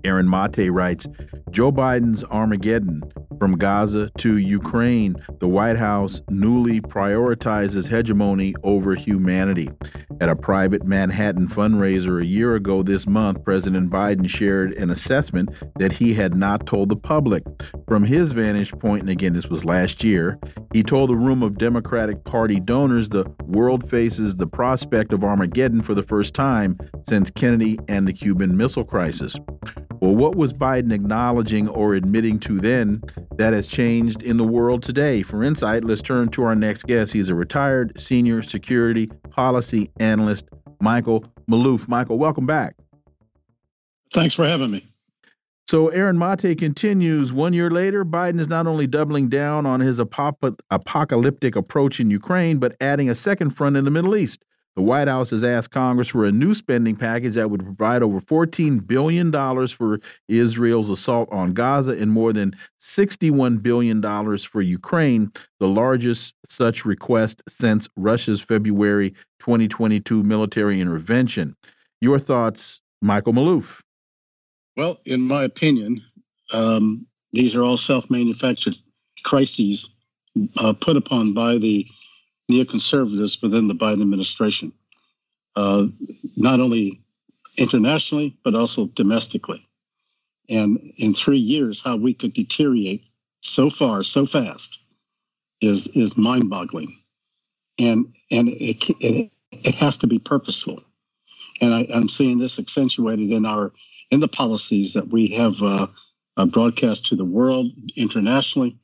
Aaron 0.05 0.31
Mate 0.31 0.71
writes 0.71 1.09
Joe 1.51 1.73
Biden's 1.73 2.23
Armageddon 2.23 3.03
From 3.43 3.59
Gaza 3.59 4.09
to 4.19 4.37
Ukraine, 4.37 5.17
the 5.41 5.49
White 5.49 5.77
House 5.77 6.21
newly 6.31 6.81
prioritizes 6.81 7.89
hegemony 7.89 8.55
over 8.63 8.95
humanity. 8.95 9.69
At 10.21 10.29
a 10.29 10.37
private 10.37 10.87
Manhattan 10.87 11.49
fundraiser 11.49 12.23
a 12.23 12.25
year 12.25 12.55
ago 12.55 12.85
this 12.85 13.05
month, 13.05 13.43
President 13.43 13.91
Biden 13.91 14.29
shared 14.29 14.75
an 14.75 14.91
assessment 14.91 15.51
that 15.81 15.95
he 15.95 16.15
had 16.15 16.37
not 16.37 16.69
told 16.69 16.89
the 16.89 16.95
public. 16.95 17.43
From 17.89 18.05
his 18.05 18.31
vantage 18.31 18.71
point, 18.79 19.01
and 19.01 19.11
again, 19.11 19.33
this 19.33 19.49
was 19.49 19.65
last 19.65 20.05
year, 20.05 20.39
he 20.73 20.85
told 20.85 21.11
a 21.11 21.17
room 21.17 21.43
of 21.43 21.59
Democratic 21.59 22.23
Party 22.23 22.61
donors 22.61 23.09
the 23.09 23.25
world 23.47 23.91
faces 23.91 24.37
the 24.37 24.47
prospect 24.47 25.13
of 25.13 25.25
Armageddon 25.25 25.83
for 25.83 25.95
the 25.95 26.05
first 26.05 26.33
time 26.33 26.79
since 27.09 27.29
Kennedy 27.33 27.77
and 27.89 28.07
the 28.07 28.13
Cuban 28.13 28.57
Missile 28.57 28.85
Crisis. 28.85 29.37
Well, 30.03 30.17
what 30.17 30.35
was 30.35 30.53
Biden 30.53 30.93
acknowledging 30.93 31.69
or 31.69 31.95
admitting 31.95 32.41
to 32.41 32.59
then 32.59 33.05
that 33.37 33.53
has 33.53 33.69
changed 33.69 34.21
in 34.21 34.37
the 34.37 34.43
world 34.43 34.83
today? 34.83 35.23
For 35.23 35.45
insight, 35.45 35.85
let's 35.85 36.03
turn 36.03 36.29
to 36.31 36.43
our 36.43 36.57
next 36.57 36.89
guest. 36.89 37.13
He's 37.13 37.29
a 37.29 37.37
retired 37.37 38.01
senior 38.01 38.43
security 38.43 39.13
policy 39.31 39.93
analyst, 40.01 40.49
Michael 40.81 41.25
Maloof. 41.49 41.87
Michael, 41.87 42.19
welcome 42.19 42.47
back. 42.47 42.75
Thanks 44.13 44.35
for 44.35 44.45
having 44.45 44.73
me. 44.73 44.85
So 45.69 45.87
Aaron 45.91 46.19
Mate 46.19 46.59
continues. 46.59 47.33
One 47.33 47.53
year 47.53 47.71
later, 47.71 48.05
Biden 48.05 48.41
is 48.41 48.49
not 48.49 48.67
only 48.67 48.89
doubling 48.89 49.29
down 49.29 49.67
on 49.67 49.79
his 49.79 50.01
apocalyptic 50.01 51.55
approach 51.55 52.01
in 52.01 52.11
Ukraine, 52.11 52.59
but 52.59 52.75
adding 52.81 53.09
a 53.09 53.15
second 53.15 53.51
front 53.51 53.77
in 53.77 53.85
the 53.85 53.91
Middle 53.93 54.17
East. 54.17 54.43
The 54.75 54.83
White 54.83 55.09
House 55.09 55.31
has 55.31 55.45
asked 55.45 55.71
Congress 55.71 56.09
for 56.09 56.25
a 56.25 56.33
new 56.33 56.55
spending 56.55 56.97
package 56.97 57.35
that 57.35 57.51
would 57.51 57.63
provide 57.63 58.03
over 58.03 58.21
$14 58.21 58.87
billion 58.87 59.31
for 59.69 60.01
Israel's 60.29 60.89
assault 60.89 61.29
on 61.31 61.53
Gaza 61.53 61.93
and 61.93 62.11
more 62.11 62.33
than 62.33 62.57
$61 62.81 63.63
billion 63.63 64.01
for 64.39 64.63
Ukraine, 64.63 65.31
the 65.61 65.69
largest 65.69 66.35
such 66.47 66.87
request 66.87 67.43
since 67.49 67.87
Russia's 67.97 68.41
February 68.41 69.11
2022 69.41 70.23
military 70.23 70.81
intervention. 70.81 71.55
Your 72.01 72.19
thoughts, 72.19 72.81
Michael 73.03 73.35
Maloof? 73.35 73.81
Well, 74.77 75.01
in 75.05 75.21
my 75.21 75.45
opinion, 75.45 76.03
um, 76.55 77.07
these 77.35 77.55
are 77.55 77.63
all 77.63 77.77
self 77.77 78.11
manufactured 78.11 78.77
crises 79.23 79.91
uh, 80.57 80.73
put 80.73 80.97
upon 80.97 81.35
by 81.35 81.59
the 81.59 81.87
neoconservatives 82.53 83.43
within 83.43 83.69
the 83.69 83.75
Biden 83.75 84.03
administration, 84.03 84.73
uh, 85.57 85.87
not 86.37 86.61
only 86.61 87.03
internationally, 87.57 88.37
but 88.45 88.55
also 88.55 88.87
domestically. 88.87 89.67
And 90.49 90.93
in 90.97 91.15
three 91.15 91.39
years, 91.39 91.83
how 91.83 91.97
we 91.97 92.15
could 92.15 92.33
deteriorate 92.33 93.09
so 93.41 93.71
far, 93.71 94.03
so 94.03 94.27
fast, 94.27 94.79
is 95.61 95.87
is 95.89 96.17
mind 96.17 96.51
boggling. 96.51 96.99
And 97.79 98.15
and 98.31 98.49
it, 98.49 98.91
it, 99.01 99.31
it 99.51 99.75
has 99.77 99.99
to 99.99 100.07
be 100.07 100.19
purposeful. 100.19 100.83
And 101.61 101.73
I, 101.73 101.83
am 101.83 102.09
seeing 102.09 102.39
this 102.39 102.59
accentuated 102.59 103.31
in 103.31 103.47
our 103.47 103.73
in 104.11 104.21
the 104.21 104.29
policies 104.29 104.95
that 104.95 105.09
we 105.09 105.29
have 105.29 105.63
uh, 105.63 105.87
uh, 106.37 106.47
broadcast 106.47 107.07
to 107.07 107.17
the 107.17 107.25
world 107.25 107.71
internationally 107.97 108.79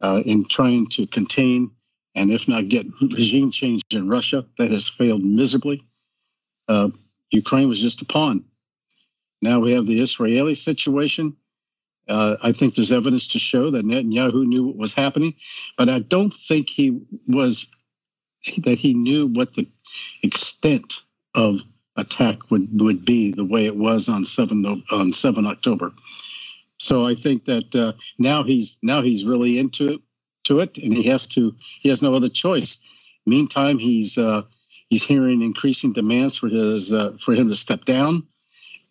uh, 0.00 0.22
in 0.24 0.46
trying 0.46 0.86
to 0.88 1.06
contain 1.06 1.72
and 2.14 2.30
if 2.30 2.48
not 2.48 2.68
get 2.68 2.86
regime 3.00 3.50
change 3.50 3.82
in 3.92 4.08
Russia, 4.08 4.46
that 4.58 4.70
has 4.70 4.88
failed 4.88 5.24
miserably. 5.24 5.84
Uh, 6.68 6.90
Ukraine 7.30 7.68
was 7.68 7.80
just 7.80 8.02
a 8.02 8.04
pawn. 8.04 8.44
Now 9.42 9.60
we 9.60 9.72
have 9.72 9.86
the 9.86 10.00
Israeli 10.00 10.54
situation. 10.54 11.36
Uh, 12.08 12.36
I 12.42 12.52
think 12.52 12.74
there's 12.74 12.92
evidence 12.92 13.28
to 13.28 13.38
show 13.38 13.70
that 13.70 13.84
Netanyahu 13.84 14.44
knew 14.44 14.66
what 14.66 14.76
was 14.76 14.94
happening, 14.94 15.34
but 15.78 15.88
I 15.88 16.00
don't 16.00 16.32
think 16.32 16.68
he 16.68 17.02
was 17.26 17.70
that 18.58 18.78
he 18.78 18.94
knew 18.94 19.26
what 19.26 19.52
the 19.52 19.68
extent 20.22 21.00
of 21.34 21.60
attack 21.96 22.50
would 22.50 22.68
would 22.80 23.04
be 23.04 23.32
the 23.32 23.44
way 23.44 23.66
it 23.66 23.76
was 23.76 24.08
on 24.08 24.24
seven 24.24 24.82
on 24.90 25.12
seven 25.12 25.46
October. 25.46 25.92
So 26.78 27.06
I 27.06 27.14
think 27.14 27.44
that 27.44 27.76
uh, 27.76 27.92
now 28.18 28.42
he's 28.42 28.78
now 28.82 29.02
he's 29.02 29.24
really 29.24 29.58
into 29.58 29.94
it 29.94 30.00
to 30.50 30.58
it, 30.58 30.78
and 30.78 30.92
he 30.92 31.04
has 31.04 31.26
to. 31.28 31.54
He 31.80 31.88
has 31.88 32.02
no 32.02 32.14
other 32.14 32.28
choice. 32.28 32.80
Meantime, 33.24 33.78
he's 33.78 34.18
uh, 34.18 34.42
he's 34.88 35.04
hearing 35.04 35.42
increasing 35.42 35.92
demands 35.92 36.36
for 36.36 36.48
his 36.48 36.92
uh, 36.92 37.16
for 37.20 37.32
him 37.34 37.48
to 37.48 37.54
step 37.54 37.84
down, 37.84 38.26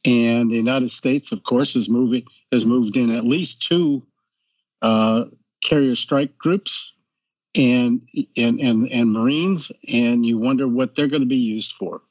and 0.06 0.50
the 0.50 0.56
United 0.56 0.90
States, 0.90 1.32
of 1.32 1.44
course, 1.44 1.76
is 1.76 1.90
moving 1.90 2.24
has 2.52 2.66
moved 2.66 2.96
in 2.98 3.16
at 3.16 3.24
least 3.24 3.64
two 3.64 4.04
uh, 4.82 5.26
carrier 5.62 5.96
strike 5.96 6.38
groups 6.38 6.94
and 7.56 8.08
and 8.38 8.60
and 8.60 8.92
and 8.92 9.12
Marines, 9.12 9.72
and 9.88 10.26
you 10.26 10.38
wonder 10.38 10.68
what 10.68 10.96
they're 10.96 11.08
going 11.08 11.28
to 11.28 11.36
be 11.38 11.38
used 11.56 11.74
for. 11.74 12.02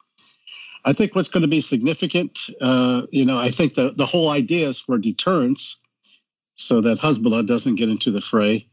I 0.85 0.93
think 0.93 1.15
what's 1.15 1.29
going 1.29 1.43
to 1.43 1.49
be 1.49 1.61
significant, 1.61 2.49
uh, 2.61 3.03
you 3.11 3.25
know, 3.25 3.39
I 3.39 3.51
think 3.51 3.75
the, 3.75 3.91
the 3.91 4.07
whole 4.07 4.31
idea 4.31 4.69
is 4.69 4.79
for 4.79 4.97
deterrence 4.97 5.77
so 6.55 6.81
that 6.81 6.99
Hezbollah 6.99 7.47
doesn't 7.47 7.75
get 7.75 7.89
into 7.89 8.11
the 8.11 8.21
fray. 8.21 8.69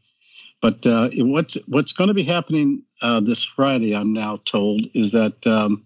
But 0.62 0.86
uh, 0.86 1.10
what's 1.14 1.56
what's 1.66 1.92
going 1.92 2.08
to 2.08 2.14
be 2.14 2.22
happening 2.22 2.82
uh, 3.02 3.20
this 3.20 3.44
Friday, 3.44 3.94
I'm 3.94 4.12
now 4.12 4.38
told, 4.44 4.86
is 4.94 5.12
that 5.12 5.46
um, 5.46 5.84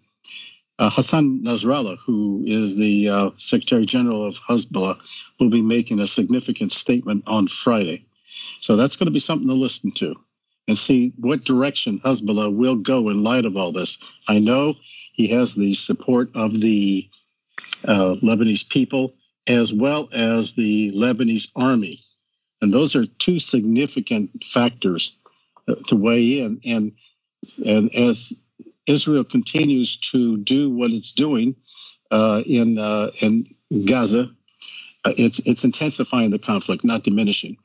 uh, 0.79 0.91
Hassan 0.91 1.43
Nasrallah, 1.45 1.99
who 2.07 2.45
is 2.47 2.77
the 2.77 3.09
uh, 3.09 3.31
Secretary 3.37 3.85
General 3.85 4.27
of 4.27 4.37
Hezbollah, 4.37 4.99
will 5.39 5.51
be 5.51 5.63
making 5.63 6.01
a 6.01 6.07
significant 6.07 6.73
statement 6.73 7.25
on 7.27 7.49
Friday. 7.49 8.07
So 8.61 8.77
that's 8.77 8.97
going 8.97 9.07
to 9.07 9.13
be 9.13 9.19
something 9.19 9.49
to 9.49 9.55
listen 9.55 9.91
to 9.93 10.15
and 10.69 10.79
see 10.79 11.13
what 11.19 11.45
direction 11.45 12.01
Hezbollah 12.01 12.55
will 12.55 12.77
go 12.77 13.09
in 13.11 13.25
light 13.25 13.45
of 13.45 13.57
all 13.57 13.73
this. 13.73 13.99
I 14.29 14.39
know 14.39 14.75
he 15.13 15.29
has 15.29 15.55
the 15.55 15.75
support 15.75 16.31
of 16.35 16.59
the 16.59 17.11
uh, 17.85 18.15
Lebanese 18.23 18.69
people 18.69 19.15
as 19.47 19.73
well 19.73 20.09
as 20.13 20.55
the 20.55 20.93
Lebanese 20.93 21.51
army. 21.57 22.05
And 22.63 22.73
those 22.73 22.95
are 22.97 23.07
two 23.07 23.39
significant 23.39 24.45
factors 24.45 25.17
uh, 25.69 25.77
to 25.89 25.97
weigh 25.97 26.41
in. 26.41 26.61
And, 26.65 26.93
and 27.65 27.95
as 27.95 28.33
Israel 28.87 29.25
continues 29.25 29.97
to 30.13 30.37
do 30.37 30.71
what 30.71 30.91
it's 30.91 31.13
doing 31.13 31.57
uh, 32.11 32.43
in 32.45 32.79
uh, 32.79 33.11
in 33.21 33.55
Gaza, 33.87 34.31
uh, 35.05 35.13
it's 35.17 35.39
it's 35.41 35.65
intensifying 35.65 36.31
the 36.31 36.39
conflict, 36.39 36.85
not 36.85 37.05
diminishing. 37.05 37.57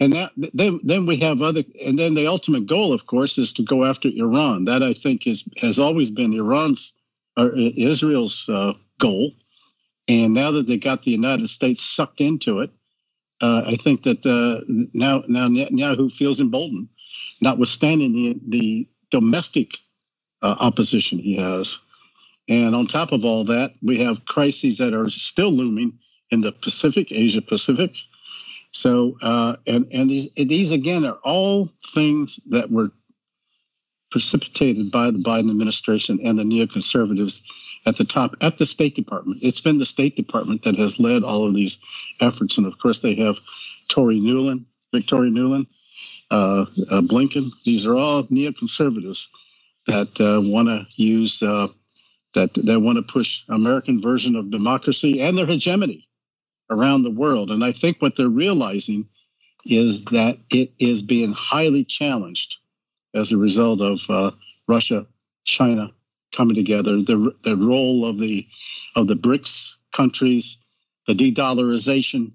And 0.00 0.12
that, 0.14 0.32
then 0.36 0.80
then 0.82 1.06
we 1.06 1.18
have 1.18 1.42
other, 1.42 1.62
and 1.84 1.98
then 1.98 2.14
the 2.14 2.26
ultimate 2.26 2.66
goal, 2.66 2.92
of 2.92 3.06
course, 3.06 3.38
is 3.38 3.52
to 3.54 3.62
go 3.62 3.84
after 3.84 4.08
Iran. 4.08 4.64
That 4.64 4.82
I 4.82 4.92
think 4.94 5.26
is 5.26 5.48
has 5.58 5.78
always 5.78 6.10
been 6.10 6.32
Iran's 6.32 6.96
or 7.36 7.52
Israel's 7.52 8.48
uh, 8.48 8.72
goal. 8.98 9.32
And 10.06 10.34
now 10.34 10.50
that 10.52 10.66
they 10.66 10.76
got 10.76 11.02
the 11.02 11.12
United 11.12 11.48
States 11.48 11.82
sucked 11.82 12.20
into 12.20 12.60
it, 12.60 12.70
uh, 13.40 13.62
I 13.66 13.76
think 13.76 14.04
that 14.04 14.24
uh, 14.24 14.64
now 14.92 15.24
now 15.28 15.48
Netanyahu 15.48 16.12
feels 16.12 16.40
emboldened, 16.40 16.88
notwithstanding 17.40 18.12
the 18.12 18.36
the 18.46 18.88
domestic 19.10 19.78
uh, 20.42 20.54
opposition 20.58 21.18
he 21.18 21.36
has. 21.36 21.78
And 22.48 22.74
on 22.74 22.86
top 22.86 23.12
of 23.12 23.24
all 23.24 23.44
that, 23.46 23.72
we 23.82 24.00
have 24.00 24.26
crises 24.26 24.78
that 24.78 24.92
are 24.92 25.08
still 25.08 25.50
looming 25.50 25.98
in 26.30 26.42
the 26.42 26.52
Pacific, 26.52 27.10
Asia 27.10 27.40
Pacific. 27.40 27.96
So, 28.70 29.16
uh, 29.22 29.56
and 29.66 29.86
and 29.92 30.10
these 30.10 30.32
these 30.34 30.72
again 30.72 31.04
are 31.04 31.18
all 31.24 31.70
things 31.94 32.40
that 32.50 32.70
were 32.70 32.90
precipitated 34.10 34.90
by 34.90 35.10
the 35.10 35.18
Biden 35.18 35.50
administration 35.50 36.20
and 36.24 36.38
the 36.38 36.44
neoconservatives 36.44 37.42
at 37.86 37.96
the 37.96 38.04
top 38.04 38.36
at 38.40 38.56
the 38.58 38.66
State 38.66 38.94
Department. 38.94 39.40
It's 39.42 39.60
been 39.60 39.78
the 39.78 39.86
State 39.86 40.16
Department 40.16 40.62
that 40.62 40.76
has 40.76 40.98
led 40.98 41.22
all 41.22 41.46
of 41.46 41.54
these 41.54 41.78
efforts, 42.20 42.58
and 42.58 42.66
of 42.66 42.78
course 42.78 43.00
they 43.00 43.14
have 43.16 43.36
Tory 43.88 44.20
Nuland, 44.20 44.64
Victoria 44.92 45.30
Nuland, 45.30 45.66
uh, 46.30 46.62
uh, 46.62 47.00
Blinken. 47.02 47.50
These 47.64 47.86
are 47.86 47.96
all 47.96 48.24
neoconservatives 48.24 49.28
that 49.86 50.20
uh, 50.20 50.40
want 50.42 50.68
to 50.68 50.86
use 51.02 51.42
uh, 51.42 51.68
that 52.34 52.54
that 52.54 52.80
want 52.80 52.96
to 52.96 53.12
push 53.12 53.44
American 53.48 54.00
version 54.00 54.36
of 54.36 54.50
democracy 54.50 55.20
and 55.20 55.36
their 55.36 55.46
hegemony 55.46 56.08
around 56.70 57.02
the 57.02 57.10
world. 57.10 57.50
And 57.50 57.64
I 57.64 57.72
think 57.72 58.00
what 58.00 58.16
they're 58.16 58.28
realizing 58.28 59.08
is 59.64 60.04
that 60.06 60.38
it 60.50 60.72
is 60.78 61.02
being 61.02 61.32
highly 61.32 61.84
challenged 61.84 62.56
as 63.14 63.32
a 63.32 63.36
result 63.36 63.80
of 63.80 64.00
uh, 64.08 64.30
Russia, 64.66 65.06
China, 65.44 65.92
coming 66.34 66.56
together, 66.56 66.96
the 67.00 67.34
the 67.42 67.56
role 67.56 68.06
of 68.06 68.18
the 68.18 68.46
of 68.96 69.06
the 69.06 69.16
BRICS 69.16 69.76
countries, 69.92 70.58
the 71.06 71.14
de-dollarization, 71.14 72.32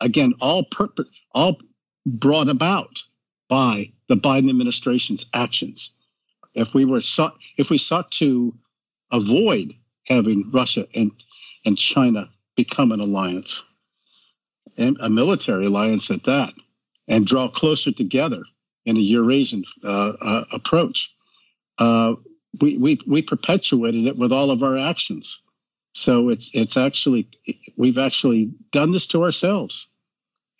again, 0.00 0.34
all 0.40 0.64
purpose, 0.64 1.08
all 1.32 1.58
brought 2.06 2.48
about 2.48 3.02
by 3.48 3.92
the 4.08 4.16
Biden 4.16 4.48
administration's 4.48 5.26
actions. 5.34 5.90
If 6.54 6.74
we 6.74 6.84
were 6.84 7.00
sought, 7.00 7.36
if 7.56 7.70
we 7.70 7.78
sought 7.78 8.10
to 8.12 8.54
avoid 9.10 9.74
having 10.06 10.50
Russia 10.50 10.86
and 10.94 11.12
and 11.64 11.76
China 11.78 12.30
become 12.56 12.92
an 12.92 13.00
alliance, 13.00 13.64
and 14.76 14.96
a 15.00 15.10
military 15.10 15.66
alliance 15.66 16.10
at 16.10 16.24
that, 16.24 16.54
and 17.08 17.26
draw 17.26 17.48
closer 17.48 17.92
together 17.92 18.42
in 18.84 18.96
a 18.96 19.00
Eurasian 19.00 19.64
uh, 19.82 20.12
uh, 20.20 20.44
approach. 20.52 21.14
Uh, 21.78 22.14
we, 22.60 22.78
we 22.78 23.00
we 23.06 23.22
perpetuated 23.22 24.06
it 24.06 24.16
with 24.16 24.32
all 24.32 24.50
of 24.50 24.62
our 24.62 24.78
actions. 24.78 25.40
So 25.92 26.28
it's 26.28 26.50
it's 26.54 26.76
actually 26.76 27.28
we've 27.76 27.98
actually 27.98 28.52
done 28.72 28.92
this 28.92 29.06
to 29.08 29.22
ourselves. 29.22 29.88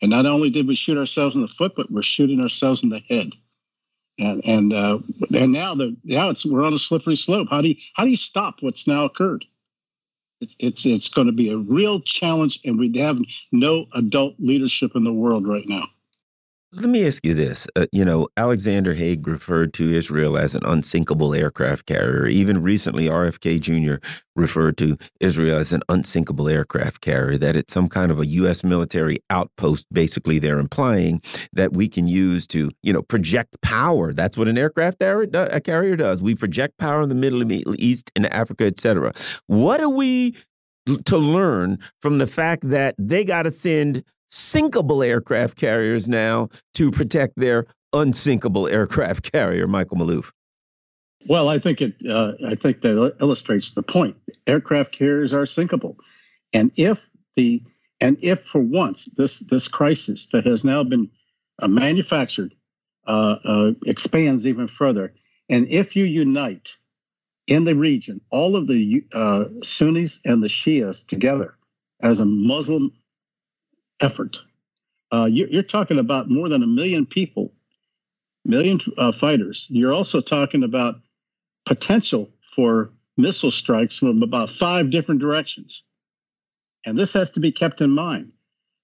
And 0.00 0.10
not 0.10 0.26
only 0.26 0.50
did 0.50 0.66
we 0.66 0.74
shoot 0.74 0.98
ourselves 0.98 1.36
in 1.36 1.42
the 1.42 1.48
foot, 1.48 1.72
but 1.76 1.90
we're 1.90 2.02
shooting 2.02 2.40
ourselves 2.40 2.82
in 2.82 2.90
the 2.90 3.02
head. 3.08 3.30
And 4.18 4.42
and 4.44 4.72
uh, 4.72 4.98
and 5.34 5.52
now 5.52 5.74
the 5.74 5.96
now 6.04 6.30
it's 6.30 6.46
we're 6.46 6.64
on 6.64 6.74
a 6.74 6.78
slippery 6.78 7.16
slope. 7.16 7.48
How 7.50 7.62
do 7.62 7.68
you 7.68 7.76
how 7.94 8.04
do 8.04 8.10
you 8.10 8.16
stop 8.16 8.56
what's 8.60 8.86
now 8.86 9.04
occurred? 9.06 9.44
It's 10.40 10.56
it's 10.58 10.86
it's 10.86 11.08
going 11.08 11.26
to 11.26 11.32
be 11.32 11.50
a 11.50 11.56
real 11.56 12.00
challenge, 12.00 12.60
and 12.64 12.78
we 12.78 12.96
have 12.98 13.18
no 13.50 13.86
adult 13.92 14.34
leadership 14.38 14.92
in 14.94 15.02
the 15.02 15.12
world 15.12 15.48
right 15.48 15.66
now. 15.66 15.86
Let 16.76 16.88
me 16.88 17.06
ask 17.06 17.24
you 17.24 17.34
this. 17.34 17.68
Uh, 17.76 17.86
you 17.92 18.04
know, 18.04 18.26
Alexander 18.36 18.94
Haig 18.94 19.28
referred 19.28 19.72
to 19.74 19.94
Israel 19.94 20.36
as 20.36 20.56
an 20.56 20.62
unsinkable 20.64 21.32
aircraft 21.32 21.86
carrier. 21.86 22.26
Even 22.26 22.62
recently, 22.62 23.06
RFK 23.06 23.60
Jr. 23.60 24.04
referred 24.34 24.76
to 24.78 24.96
Israel 25.20 25.58
as 25.58 25.72
an 25.72 25.82
unsinkable 25.88 26.48
aircraft 26.48 27.00
carrier, 27.00 27.38
that 27.38 27.54
it's 27.54 27.72
some 27.72 27.88
kind 27.88 28.10
of 28.10 28.18
a 28.18 28.26
U.S. 28.26 28.64
military 28.64 29.18
outpost. 29.30 29.86
Basically, 29.92 30.40
they're 30.40 30.58
implying 30.58 31.22
that 31.52 31.74
we 31.74 31.88
can 31.88 32.08
use 32.08 32.44
to, 32.48 32.72
you 32.82 32.92
know, 32.92 33.02
project 33.02 33.54
power. 33.62 34.12
That's 34.12 34.36
what 34.36 34.48
an 34.48 34.58
aircraft 34.58 34.98
carrier 34.98 35.96
does. 35.96 36.20
We 36.20 36.34
project 36.34 36.78
power 36.78 37.02
in 37.02 37.08
the 37.08 37.14
Middle 37.14 37.44
East, 37.78 38.10
and 38.16 38.26
Africa, 38.32 38.64
etc. 38.64 39.12
What 39.46 39.80
are 39.80 39.88
we 39.88 40.34
to 40.86 41.16
learn 41.16 41.78
from 42.02 42.18
the 42.18 42.26
fact 42.26 42.68
that 42.68 42.94
they 42.98 43.24
got 43.24 43.42
to 43.42 43.50
send 43.50 44.04
sinkable 44.34 45.06
aircraft 45.06 45.56
carriers 45.56 46.08
now 46.08 46.48
to 46.74 46.90
protect 46.90 47.34
their 47.36 47.66
unsinkable 47.92 48.68
aircraft 48.68 49.30
carrier, 49.32 49.66
Michael 49.66 49.98
Maloof? 49.98 50.32
Well, 51.26 51.48
I 51.48 51.58
think 51.58 51.80
it. 51.80 51.94
Uh, 52.06 52.32
I 52.46 52.54
think 52.54 52.82
that 52.82 53.16
illustrates 53.20 53.72
the 53.72 53.82
point. 53.82 54.16
Aircraft 54.46 54.92
carriers 54.92 55.32
are 55.32 55.44
sinkable, 55.44 55.96
and 56.52 56.70
if 56.76 57.08
the 57.36 57.62
and 58.00 58.18
if 58.20 58.42
for 58.42 58.60
once 58.60 59.06
this 59.16 59.38
this 59.38 59.68
crisis 59.68 60.26
that 60.32 60.46
has 60.46 60.64
now 60.64 60.84
been 60.84 61.10
uh, 61.62 61.68
manufactured 61.68 62.54
uh, 63.06 63.36
uh 63.42 63.70
expands 63.86 64.46
even 64.46 64.66
further, 64.66 65.14
and 65.48 65.68
if 65.68 65.96
you 65.96 66.04
unite 66.04 66.76
in 67.46 67.64
the 67.64 67.74
region 67.74 68.20
all 68.30 68.54
of 68.54 68.66
the 68.66 69.04
uh, 69.14 69.44
Sunnis 69.62 70.20
and 70.26 70.42
the 70.42 70.48
Shias 70.48 71.06
together 71.06 71.54
as 72.02 72.20
a 72.20 72.26
Muslim 72.26 72.92
effort. 74.00 74.38
Uh, 75.12 75.26
you're, 75.26 75.48
you're, 75.48 75.62
talking 75.62 75.98
about 75.98 76.28
more 76.28 76.48
than 76.48 76.62
a 76.62 76.66
million 76.66 77.06
people, 77.06 77.52
million 78.44 78.80
uh, 78.98 79.12
fighters. 79.12 79.66
You're 79.70 79.92
also 79.92 80.20
talking 80.20 80.64
about 80.64 80.96
potential 81.64 82.30
for 82.54 82.90
missile 83.16 83.50
strikes 83.50 83.96
from 83.98 84.22
about 84.22 84.50
five 84.50 84.90
different 84.90 85.20
directions. 85.20 85.84
And 86.84 86.98
this 86.98 87.12
has 87.14 87.32
to 87.32 87.40
be 87.40 87.52
kept 87.52 87.80
in 87.80 87.90
mind. 87.90 88.32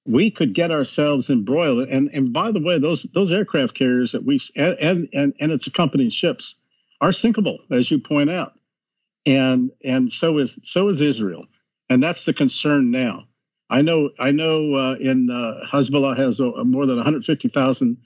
We 0.07 0.31
could 0.31 0.55
get 0.55 0.71
ourselves 0.71 1.31
embroiled. 1.31 1.89
And, 1.89 2.11
and 2.13 2.33
by 2.33 2.53
the 2.53 2.61
way, 2.61 2.79
those 2.79 3.03
those 3.03 3.31
aircraft 3.31 3.75
carriers 3.75 4.13
that 4.13 4.25
we've 4.25 4.43
and, 4.57 5.09
and, 5.13 5.35
and 5.39 5.53
its 5.53 5.67
accompanying 5.67 6.11
ships 6.11 6.61
are 7.01 7.11
sinkable, 7.11 7.59
as 7.71 7.91
you 7.91 7.99
point 7.99 8.31
out. 8.31 8.53
And 9.27 9.71
and 9.85 10.11
so 10.11 10.39
is 10.39 10.59
so 10.63 10.89
is 10.89 11.01
Israel. 11.03 11.45
And 11.91 12.03
that's 12.03 12.25
the 12.25 12.33
concern 12.33 12.91
now. 12.91 13.25
I 13.71 13.83
know 13.83 14.11
I 14.19 14.33
know 14.33 14.75
uh, 14.75 14.95
in 14.97 15.31
uh, 15.31 15.65
Hezbollah 15.67 16.19
has 16.19 16.41
uh, 16.41 16.51
more 16.65 16.87
than 16.87 16.97
150,000 16.97 17.97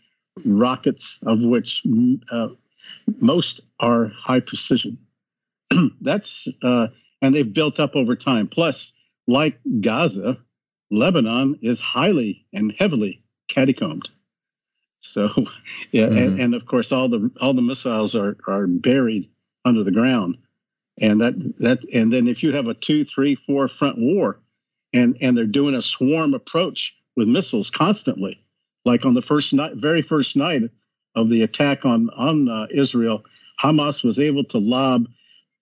rockets, 0.45 1.19
of 1.27 1.43
which 1.43 1.83
uh, 2.31 2.49
most 3.21 3.63
are 3.81 4.09
high 4.09 4.41
precision. 4.41 4.99
That's 6.03 6.47
uh, 6.63 6.89
and 7.23 7.35
they've 7.35 7.53
built 7.53 7.81
up 7.81 7.97
over 7.97 8.15
time. 8.15 8.49
Plus, 8.49 8.93
like 9.27 9.59
Gaza, 9.81 10.37
Lebanon 10.91 11.59
is 11.63 11.81
highly 11.81 12.45
and 12.53 12.75
heavily 12.79 13.23
catacombed. 13.49 14.11
So, 15.01 15.31
yeah, 15.93 16.07
mm-hmm. 16.07 16.19
and, 16.19 16.41
and 16.41 16.55
of 16.55 16.67
course, 16.67 16.93
all 16.93 17.09
the 17.09 17.31
all 17.41 17.55
the 17.55 17.63
missiles 17.63 18.15
are 18.15 18.37
are 18.47 18.67
buried 18.67 19.31
under 19.65 19.83
the 19.83 19.93
ground, 19.93 20.37
and 21.01 21.23
that 21.23 21.35
that 21.61 21.79
and 21.91 22.13
then 22.13 22.29
if 22.29 22.43
you 22.43 22.53
have 22.53 22.67
a 22.67 22.75
two, 22.75 23.07
three, 23.07 23.35
four 23.35 23.69
front 23.69 23.97
war 23.99 24.41
and 24.95 25.19
and 25.21 25.37
they're 25.37 25.45
doing 25.45 25.75
a 25.75 25.83
swarm 25.83 26.33
approach 26.33 26.97
with 27.17 27.29
missiles 27.29 27.71
constantly. 27.71 28.41
Like 28.87 29.05
on 29.05 29.15
the 29.15 29.23
first 29.23 29.53
night, 29.53 29.73
very 29.75 30.01
first 30.01 30.37
night 30.37 30.63
of 31.15 31.29
the 31.29 31.43
attack 31.43 31.85
on 31.85 32.09
on 32.11 32.49
uh, 32.49 32.67
Israel, 32.71 33.25
Hamas 33.63 34.03
was 34.03 34.19
able 34.19 34.45
to 34.45 34.59
lob 34.59 35.07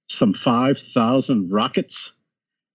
some 0.09 0.35
five 0.35 0.79
thousand 0.79 1.51
rockets. 1.51 2.13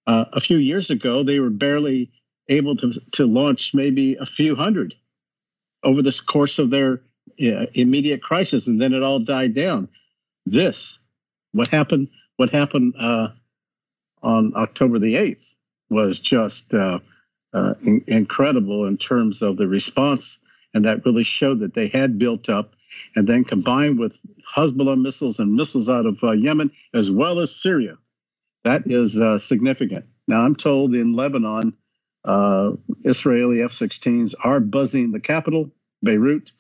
Uh, 0.06 0.26
a 0.34 0.40
few 0.40 0.58
years 0.58 0.90
ago, 0.90 1.24
they 1.24 1.40
were 1.40 1.50
barely 1.50 2.12
able 2.50 2.76
to 2.78 2.92
to 3.12 3.26
launch 3.26 3.74
maybe 3.74 4.16
a 4.16 4.26
few 4.26 4.56
hundred 4.56 4.96
over 5.84 6.02
the 6.02 6.20
course 6.26 6.60
of 6.60 6.70
their 6.70 7.02
uh, 7.42 7.68
immediate 7.74 8.22
crisis, 8.22 8.68
and 8.68 8.82
then 8.82 8.94
it 8.94 9.04
all 9.04 9.20
died 9.20 9.54
down. 9.54 9.90
This, 10.46 10.98
what 11.52 11.68
happened? 11.68 12.08
What 12.38 12.50
happened 12.50 12.96
uh, 13.00 13.30
on 14.24 14.54
October 14.56 14.98
the 15.00 15.18
eighth? 15.18 15.46
Was 15.90 16.20
just 16.20 16.74
uh, 16.74 17.00
uh, 17.54 17.74
in- 17.82 18.04
incredible 18.08 18.86
in 18.86 18.98
terms 18.98 19.42
of 19.42 19.58
the 19.58 19.68
response. 19.68 20.40
And 20.74 20.86
that 20.86 21.06
really 21.06 21.24
showed 21.24 21.60
that 21.60 21.74
they 21.74 21.88
had 21.88 22.20
built 22.20 22.50
up. 22.50 22.74
And 23.16 23.28
then 23.28 23.44
combined 23.44 24.00
with 24.00 24.18
Hezbollah 24.56 25.00
missiles 25.00 25.40
and 25.40 25.56
missiles 25.56 25.90
out 25.90 26.06
of 26.06 26.24
uh, 26.24 26.32
Yemen, 26.32 26.72
as 26.94 27.12
well 27.12 27.40
as 27.40 27.56
Syria, 27.56 27.98
that 28.64 28.84
is 28.86 29.20
uh, 29.20 29.38
significant. 29.38 30.06
Now, 30.28 30.42
I'm 30.42 30.56
told 30.56 30.94
in 30.96 31.14
Lebanon, 31.14 31.74
uh, 32.26 32.72
Israeli 33.04 33.62
F 33.62 33.72
16s 33.72 34.36
are 34.44 34.60
buzzing 34.60 35.12
the 35.12 35.20
capital, 35.20 35.72
Beirut, 36.04 36.52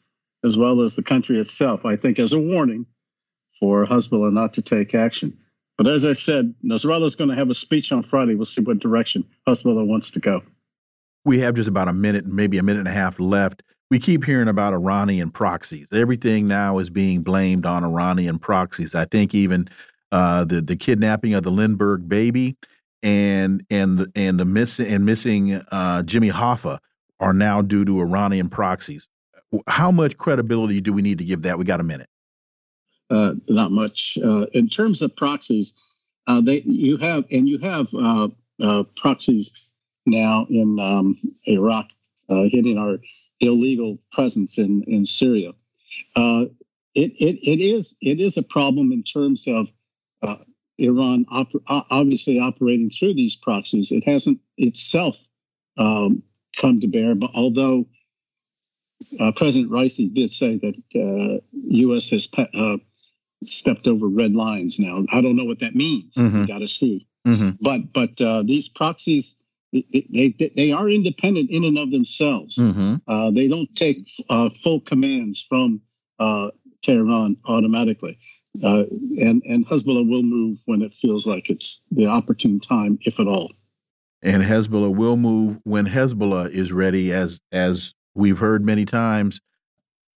as 0.43 0.57
well 0.57 0.81
as 0.81 0.95
the 0.95 1.03
country 1.03 1.39
itself, 1.39 1.85
I 1.85 1.95
think, 1.95 2.19
as 2.19 2.33
a 2.33 2.39
warning 2.39 2.85
for 3.59 3.85
Hezbollah 3.85 4.31
not 4.31 4.53
to 4.53 4.61
take 4.61 4.95
action. 4.95 5.37
But 5.77 5.87
as 5.87 6.05
I 6.05 6.13
said, 6.13 6.55
Nasrallah 6.63 7.05
is 7.05 7.15
going 7.15 7.29
to 7.29 7.35
have 7.35 7.49
a 7.49 7.53
speech 7.53 7.91
on 7.91 8.01
Friday. 8.01 8.35
We'll 8.35 8.45
see 8.45 8.61
what 8.61 8.79
direction 8.79 9.25
Hezbollah 9.47 9.85
wants 9.85 10.11
to 10.11 10.19
go. 10.19 10.41
We 11.23 11.39
have 11.39 11.55
just 11.55 11.69
about 11.69 11.87
a 11.87 11.93
minute, 11.93 12.25
maybe 12.25 12.57
a 12.57 12.63
minute 12.63 12.79
and 12.79 12.87
a 12.87 12.91
half 12.91 13.19
left. 13.19 13.61
We 13.91 13.99
keep 13.99 14.25
hearing 14.25 14.47
about 14.47 14.73
Iranian 14.73 15.29
proxies. 15.29 15.87
Everything 15.93 16.47
now 16.47 16.79
is 16.79 16.89
being 16.89 17.21
blamed 17.21 17.65
on 17.65 17.83
Iranian 17.83 18.39
proxies. 18.39 18.95
I 18.95 19.05
think 19.05 19.35
even 19.35 19.67
uh, 20.11 20.45
the 20.45 20.61
the 20.61 20.75
kidnapping 20.75 21.33
of 21.33 21.43
the 21.43 21.51
Lindbergh 21.51 22.09
baby 22.09 22.57
and 23.03 23.63
and 23.69 24.07
and 24.15 24.39
the 24.39 24.45
missing 24.45 24.87
and 24.87 25.05
missing 25.05 25.53
uh, 25.71 26.03
Jimmy 26.03 26.31
Hoffa 26.31 26.79
are 27.19 27.33
now 27.33 27.61
due 27.61 27.85
to 27.85 28.01
Iranian 28.01 28.49
proxies. 28.49 29.07
How 29.67 29.91
much 29.91 30.17
credibility 30.17 30.81
do 30.81 30.91
we 30.91 31.01
need 31.01 31.19
to 31.19 31.23
give 31.23 31.43
that? 31.43 31.57
We 31.57 31.63
got 31.65 31.79
a 31.79 31.83
minute 31.83 32.09
uh, 33.09 33.33
not 33.47 33.71
much. 33.71 34.17
Uh, 34.21 34.45
in 34.53 34.69
terms 34.69 35.01
of 35.01 35.15
proxies, 35.15 35.73
uh, 36.27 36.41
they 36.41 36.61
you 36.61 36.97
have 36.97 37.25
and 37.31 37.47
you 37.47 37.57
have 37.59 37.87
uh, 37.93 38.27
uh, 38.61 38.83
proxies 38.95 39.53
now 40.05 40.45
in 40.49 40.79
um, 40.79 41.17
Iraq 41.45 41.87
uh, 42.29 42.43
hitting 42.51 42.77
our 42.77 42.97
illegal 43.39 43.97
presence 44.11 44.57
in 44.57 44.83
in 44.87 45.05
Syria. 45.05 45.51
it, 46.15 46.51
it 46.95 47.49
it 47.49 47.61
is 47.63 47.95
it 48.01 48.19
is 48.19 48.37
a 48.37 48.43
problem 48.43 48.91
in 48.91 49.03
terms 49.03 49.47
of 49.47 49.69
Iran 50.79 51.25
op 51.29 51.51
obviously 51.67 52.39
operating 52.39 52.89
through 52.89 53.15
these 53.15 53.35
proxies. 53.35 53.91
It 53.91 54.03
hasn't 54.03 54.41
itself 54.57 55.17
um, 55.77 56.23
come 56.55 56.81
to 56.81 56.87
bear, 56.87 57.15
but 57.15 57.31
although 57.33 57.87
President 59.35 59.71
Raisi 59.71 60.13
did 60.13 60.31
say 60.31 60.57
that 60.57 61.41
U.S. 61.51 62.09
has 62.09 62.27
stepped 63.43 63.87
over 63.87 64.07
red 64.07 64.33
lines 64.33 64.79
now. 64.79 65.05
I 65.11 65.21
don't 65.21 65.35
know 65.35 65.45
what 65.45 65.59
that 65.59 65.75
means. 65.75 66.15
Mm-hmm. 66.15 66.45
got 66.45 66.59
to 66.59 66.67
see. 66.67 67.07
Mm-hmm. 67.25 67.51
But 67.61 67.93
but 67.93 68.21
uh, 68.21 68.43
these 68.43 68.67
proxies 68.69 69.35
they, 69.73 70.33
they, 70.37 70.51
they 70.55 70.71
are 70.71 70.89
independent 70.89 71.49
in 71.49 71.63
and 71.65 71.77
of 71.77 71.91
themselves. 71.91 72.57
Mm-hmm. 72.57 72.95
Uh, 73.07 73.31
they 73.31 73.47
don't 73.47 73.73
take 73.75 74.09
uh, 74.29 74.49
full 74.49 74.79
commands 74.79 75.41
from 75.41 75.81
uh, 76.19 76.49
Tehran 76.81 77.37
automatically. 77.45 78.17
Uh, 78.63 78.83
and 79.19 79.43
and 79.43 79.67
Hezbollah 79.67 80.09
will 80.09 80.23
move 80.23 80.59
when 80.65 80.81
it 80.81 80.93
feels 80.93 81.27
like 81.27 81.49
it's 81.49 81.83
the 81.91 82.07
opportune 82.07 82.59
time, 82.59 82.97
if 83.01 83.19
at 83.19 83.27
all. 83.27 83.51
And 84.23 84.41
Hezbollah 84.41 84.95
will 84.95 85.17
move 85.17 85.59
when 85.63 85.85
Hezbollah 85.85 86.49
is 86.49 86.71
ready, 86.71 87.13
as 87.13 87.39
as 87.51 87.93
we've 88.15 88.39
heard 88.39 88.65
many 88.65 88.85
times. 88.85 89.41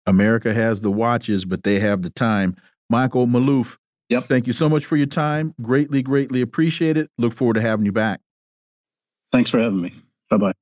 America 0.06 0.54
has 0.54 0.80
the 0.80 0.90
watches, 0.90 1.44
but 1.44 1.62
they 1.62 1.80
have 1.80 2.00
the 2.00 2.10
time. 2.10 2.56
Michael 2.90 3.26
Maloof. 3.26 3.76
Yep. 4.10 4.24
Thank 4.24 4.46
you 4.46 4.52
so 4.52 4.68
much 4.68 4.84
for 4.84 4.96
your 4.96 5.06
time. 5.06 5.54
Greatly, 5.62 6.02
greatly 6.02 6.42
appreciate 6.42 6.96
it. 6.96 7.08
Look 7.16 7.32
forward 7.32 7.54
to 7.54 7.60
having 7.60 7.86
you 7.86 7.92
back. 7.92 8.20
Thanks 9.32 9.48
for 9.48 9.60
having 9.60 9.80
me. 9.80 9.94
Bye 10.28 10.36
bye. 10.36 10.52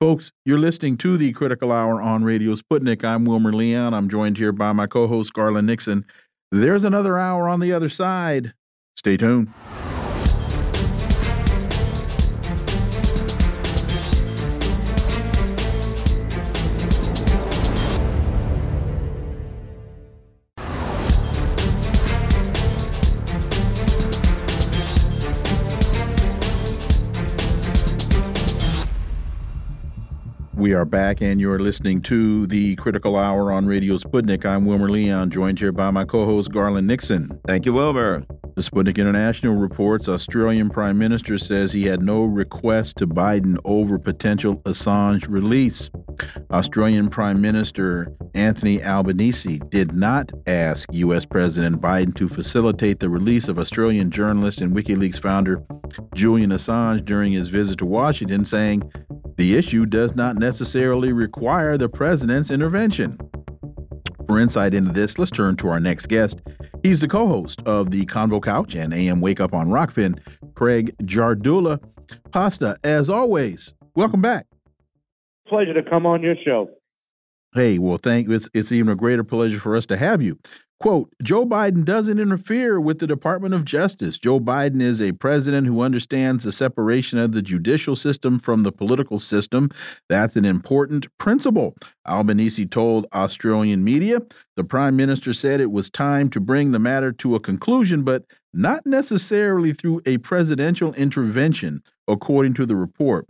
Folks, 0.00 0.32
you're 0.44 0.58
listening 0.58 0.96
to 0.98 1.16
the 1.16 1.32
Critical 1.32 1.70
Hour 1.70 2.00
on 2.00 2.24
Radio 2.24 2.54
Sputnik. 2.54 3.04
I'm 3.04 3.24
Wilmer 3.24 3.52
Leon. 3.52 3.92
I'm 3.92 4.08
joined 4.08 4.38
here 4.38 4.52
by 4.52 4.72
my 4.72 4.86
co 4.86 5.06
host, 5.06 5.32
Garland 5.34 5.66
Nixon. 5.66 6.06
There's 6.50 6.84
another 6.84 7.18
hour 7.18 7.48
on 7.48 7.60
the 7.60 7.72
other 7.72 7.88
side. 7.88 8.54
Stay 8.96 9.16
tuned. 9.16 9.52
We 30.58 30.72
are 30.72 30.84
back, 30.84 31.20
and 31.20 31.40
you're 31.40 31.60
listening 31.60 32.00
to 32.02 32.44
the 32.48 32.74
Critical 32.74 33.14
Hour 33.14 33.52
on 33.52 33.66
Radio 33.66 33.96
Sputnik. 33.96 34.44
I'm 34.44 34.66
Wilmer 34.66 34.90
Leon, 34.90 35.30
joined 35.30 35.60
here 35.60 35.70
by 35.70 35.92
my 35.92 36.04
co 36.04 36.24
host, 36.24 36.50
Garland 36.50 36.88
Nixon. 36.88 37.38
Thank 37.46 37.64
you, 37.64 37.72
Wilmer. 37.72 38.26
The 38.56 38.62
Sputnik 38.62 38.96
International 38.96 39.54
reports 39.54 40.08
Australian 40.08 40.68
Prime 40.68 40.98
Minister 40.98 41.38
says 41.38 41.70
he 41.70 41.84
had 41.84 42.02
no 42.02 42.24
request 42.24 42.96
to 42.96 43.06
Biden 43.06 43.56
over 43.64 44.00
potential 44.00 44.56
Assange 44.62 45.28
release. 45.28 45.90
Australian 46.50 47.08
Prime 47.08 47.40
Minister 47.40 48.12
Anthony 48.34 48.82
Albanese 48.82 49.60
did 49.68 49.92
not 49.92 50.32
ask 50.48 50.88
U.S. 50.92 51.24
President 51.24 51.80
Biden 51.80 52.12
to 52.16 52.28
facilitate 52.28 52.98
the 52.98 53.08
release 53.08 53.46
of 53.46 53.60
Australian 53.60 54.10
journalist 54.10 54.60
and 54.60 54.74
WikiLeaks 54.74 55.22
founder 55.22 55.62
Julian 56.16 56.50
Assange 56.50 57.04
during 57.04 57.32
his 57.32 57.48
visit 57.48 57.78
to 57.78 57.86
Washington, 57.86 58.44
saying 58.44 58.82
the 59.38 59.56
issue 59.56 59.86
does 59.86 60.16
not 60.16 60.36
necessarily 60.36 61.12
require 61.12 61.78
the 61.78 61.88
president's 61.88 62.50
intervention. 62.50 63.16
For 64.26 64.38
insight 64.40 64.74
into 64.74 64.92
this, 64.92 65.16
let's 65.16 65.30
turn 65.30 65.56
to 65.58 65.68
our 65.68 65.80
next 65.80 66.06
guest. 66.06 66.40
He's 66.82 67.00
the 67.00 67.08
co 67.08 67.26
host 67.26 67.62
of 67.64 67.92
the 67.92 68.04
Convo 68.04 68.42
Couch 68.42 68.74
and 68.74 68.92
AM 68.92 69.20
Wake 69.20 69.40
Up 69.40 69.54
on 69.54 69.68
Rokfin, 69.68 70.18
Craig 70.54 70.94
Jardula. 71.04 71.80
Pasta, 72.32 72.76
as 72.82 73.08
always, 73.08 73.72
welcome 73.94 74.20
back. 74.20 74.46
Pleasure 75.46 75.72
to 75.72 75.88
come 75.88 76.04
on 76.04 76.20
your 76.20 76.34
show. 76.44 76.68
Hey, 77.54 77.78
well, 77.78 77.96
thank 77.96 78.28
you. 78.28 78.34
It's, 78.34 78.50
it's 78.52 78.72
even 78.72 78.92
a 78.92 78.96
greater 78.96 79.24
pleasure 79.24 79.60
for 79.60 79.76
us 79.76 79.86
to 79.86 79.96
have 79.96 80.20
you. 80.20 80.38
Quote 80.80 81.12
Joe 81.24 81.44
Biden 81.44 81.84
doesn't 81.84 82.20
interfere 82.20 82.80
with 82.80 83.00
the 83.00 83.06
Department 83.06 83.52
of 83.52 83.64
Justice. 83.64 84.16
Joe 84.16 84.38
Biden 84.38 84.80
is 84.80 85.02
a 85.02 85.10
president 85.10 85.66
who 85.66 85.80
understands 85.80 86.44
the 86.44 86.52
separation 86.52 87.18
of 87.18 87.32
the 87.32 87.42
judicial 87.42 87.96
system 87.96 88.38
from 88.38 88.62
the 88.62 88.70
political 88.70 89.18
system. 89.18 89.70
That's 90.08 90.36
an 90.36 90.44
important 90.44 91.08
principle. 91.18 91.74
Albanese 92.06 92.66
told 92.66 93.08
Australian 93.12 93.82
media. 93.82 94.22
The 94.56 94.62
prime 94.62 94.94
minister 94.94 95.34
said 95.34 95.60
it 95.60 95.72
was 95.72 95.90
time 95.90 96.30
to 96.30 96.40
bring 96.40 96.70
the 96.70 96.78
matter 96.78 97.10
to 97.10 97.34
a 97.34 97.40
conclusion, 97.40 98.04
but 98.04 98.24
not 98.54 98.86
necessarily 98.86 99.72
through 99.72 100.02
a 100.06 100.18
presidential 100.18 100.94
intervention, 100.94 101.82
according 102.06 102.54
to 102.54 102.66
the 102.66 102.76
report. 102.76 103.26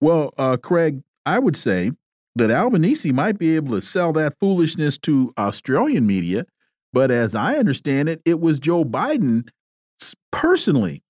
Well, 0.00 0.34
uh, 0.36 0.56
Craig, 0.56 1.02
I 1.24 1.38
would 1.38 1.56
say 1.56 1.92
that 2.34 2.50
Albanese 2.50 3.12
might 3.12 3.38
be 3.38 3.54
able 3.54 3.78
to 3.78 3.86
sell 3.86 4.12
that 4.14 4.38
foolishness 4.40 4.98
to 4.98 5.32
Australian 5.38 6.04
media 6.04 6.46
but 6.92 7.10
as 7.10 7.34
I 7.34 7.56
understand 7.56 8.08
it, 8.08 8.20
it 8.24 8.40
was 8.40 8.58
Joe 8.58 8.84
Biden 8.84 9.48
personally 10.32 11.02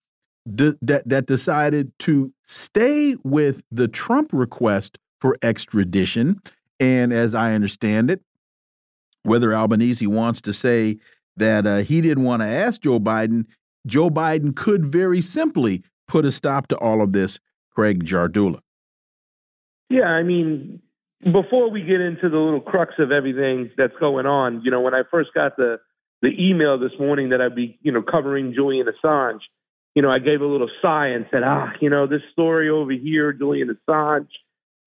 that 0.46 1.02
that 1.06 1.26
decided 1.26 1.92
to 2.00 2.32
stay 2.44 3.16
with 3.24 3.62
the 3.70 3.88
Trump 3.88 4.30
request 4.32 4.98
for 5.20 5.36
extradition. 5.42 6.40
And 6.78 7.12
as 7.12 7.34
I 7.34 7.54
understand 7.54 8.10
it, 8.10 8.22
whether 9.24 9.54
Albanese 9.54 10.06
wants 10.06 10.40
to 10.42 10.52
say 10.52 10.98
that 11.36 11.66
uh, 11.66 11.78
he 11.78 12.00
didn't 12.00 12.24
want 12.24 12.40
to 12.40 12.46
ask 12.46 12.80
Joe 12.80 12.98
Biden, 12.98 13.44
Joe 13.86 14.10
Biden 14.10 14.56
could 14.56 14.84
very 14.84 15.20
simply 15.20 15.82
put 16.08 16.24
a 16.24 16.32
stop 16.32 16.68
to 16.68 16.76
all 16.76 17.02
of 17.02 17.12
this. 17.12 17.38
Craig 17.72 18.04
Jardula. 18.04 18.60
Yeah, 19.88 20.06
I 20.06 20.22
mean, 20.22 20.82
before 21.22 21.70
we 21.70 21.82
get 21.82 22.00
into 22.00 22.28
the 22.28 22.38
little 22.38 22.60
crux 22.60 22.94
of 22.98 23.12
everything 23.12 23.70
that's 23.76 23.92
going 24.00 24.26
on, 24.26 24.62
you 24.64 24.70
know, 24.70 24.80
when 24.80 24.94
I 24.94 25.02
first 25.10 25.30
got 25.34 25.56
the 25.56 25.80
the 26.22 26.30
email 26.38 26.78
this 26.78 26.92
morning 26.98 27.30
that 27.30 27.40
I'd 27.40 27.54
be, 27.54 27.78
you 27.80 27.92
know, 27.92 28.02
covering 28.02 28.52
Julian 28.52 28.86
Assange, 28.86 29.40
you 29.94 30.02
know, 30.02 30.10
I 30.10 30.18
gave 30.18 30.42
a 30.42 30.46
little 30.46 30.68
sigh 30.82 31.08
and 31.08 31.24
said, 31.30 31.42
ah, 31.42 31.72
you 31.80 31.88
know, 31.88 32.06
this 32.06 32.20
story 32.32 32.68
over 32.68 32.92
here, 32.92 33.32
Julian 33.32 33.74
Assange, 33.74 34.28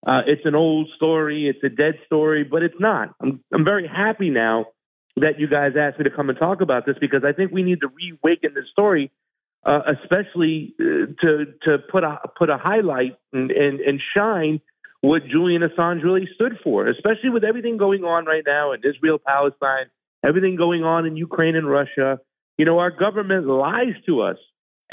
uh, 0.05 0.21
it's 0.27 0.45
an 0.45 0.53
old 0.53 0.89
story, 0.95 1.47
it's 1.47 1.63
a 1.63 1.69
dead 1.69 1.95
story, 2.05 2.43
but 2.43 2.61
it's 2.61 2.79
not. 2.79 3.13
I'm 3.21 3.43
I'm 3.53 3.65
very 3.65 3.87
happy 3.87 4.29
now 4.29 4.67
that 5.17 5.39
you 5.39 5.47
guys 5.47 5.73
asked 5.79 5.99
me 5.99 6.05
to 6.05 6.11
come 6.11 6.29
and 6.29 6.37
talk 6.37 6.61
about 6.61 6.85
this 6.85 6.95
because 6.99 7.23
I 7.23 7.33
think 7.33 7.51
we 7.51 7.63
need 7.63 7.81
to 7.81 7.87
reawaken 7.87 8.53
this 8.55 8.65
story, 8.71 9.11
uh, 9.65 9.81
especially 10.01 10.73
uh, 10.79 11.13
to 11.21 11.45
to 11.63 11.77
put 11.91 12.03
a 12.03 12.19
put 12.37 12.49
a 12.49 12.57
highlight 12.57 13.17
and, 13.31 13.51
and 13.51 13.79
and 13.79 14.01
shine 14.15 14.61
what 15.03 15.27
Julian 15.27 15.63
Assange 15.63 16.01
really 16.01 16.29
stood 16.33 16.57
for, 16.63 16.87
especially 16.87 17.29
with 17.29 17.43
everything 17.43 17.75
going 17.75 18.05
on 18.05 18.23
right 18.23 18.43
now 18.47 18.71
in 18.71 18.79
Israel, 18.85 19.19
Palestine, 19.19 19.87
everything 20.25 20.55
going 20.55 20.85
on 20.85 21.05
in 21.05 21.17
Ukraine 21.17 21.57
and 21.57 21.69
Russia. 21.69 22.21
You 22.57 22.63
know, 22.63 22.79
our 22.79 22.89
government 22.89 23.45
lies 23.45 23.95
to 24.05 24.21
us. 24.21 24.37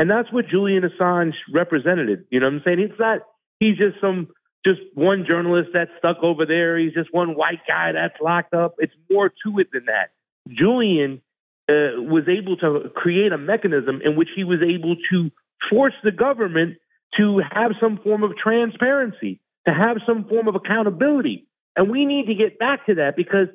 And 0.01 0.11
that's 0.11 0.33
what 0.33 0.49
Julian 0.49 0.83
Assange 0.83 1.35
represented. 1.55 2.25
You 2.29 2.41
know 2.41 2.47
what 2.47 2.55
I'm 2.55 2.63
saying? 2.65 2.81
It's 2.81 2.99
not, 2.99 3.21
he's 3.61 3.79
just 3.79 4.01
some, 4.01 4.31
just 4.67 4.81
one 4.95 5.27
journalist 5.29 5.71
that's 5.73 5.93
stuck 5.99 6.17
over 6.25 6.45
there. 6.45 6.77
He's 6.77 6.93
just 6.93 7.15
one 7.15 7.37
white 7.37 7.61
guy 7.69 7.93
that's 7.93 8.21
locked 8.21 8.53
up. 8.53 8.75
It's 8.79 8.95
more 9.09 9.29
to 9.29 9.59
it 9.61 9.69
than 9.73 9.85
that. 9.85 10.11
Julian 10.49 11.23
uh, 11.69 12.03
was 12.03 12.25
able 12.27 12.57
to 12.57 12.91
create 12.97 13.31
a 13.31 13.39
mechanism 13.39 14.01
in 14.05 14.17
which 14.17 14.31
he 14.35 14.43
was 14.43 14.59
able 14.61 14.97
to 15.13 15.31
force 15.71 15.95
the 16.03 16.11
government 16.11 16.79
to 17.17 17.41
have 17.53 17.73
some 17.81 17.99
form 17.99 18.25
of 18.25 18.37
transparency 18.37 19.41
to 19.67 19.75
have 19.75 19.99
some 20.07 20.25
form 20.25 20.49
of 20.49 20.55
accountability. 20.55 21.47
And 21.77 21.91
we 21.91 22.05
need 22.05 22.27
to 22.27 22.35
get 22.35 22.59
back 22.59 22.87
to 22.87 22.97
that 22.97 23.17
because 23.17 23.49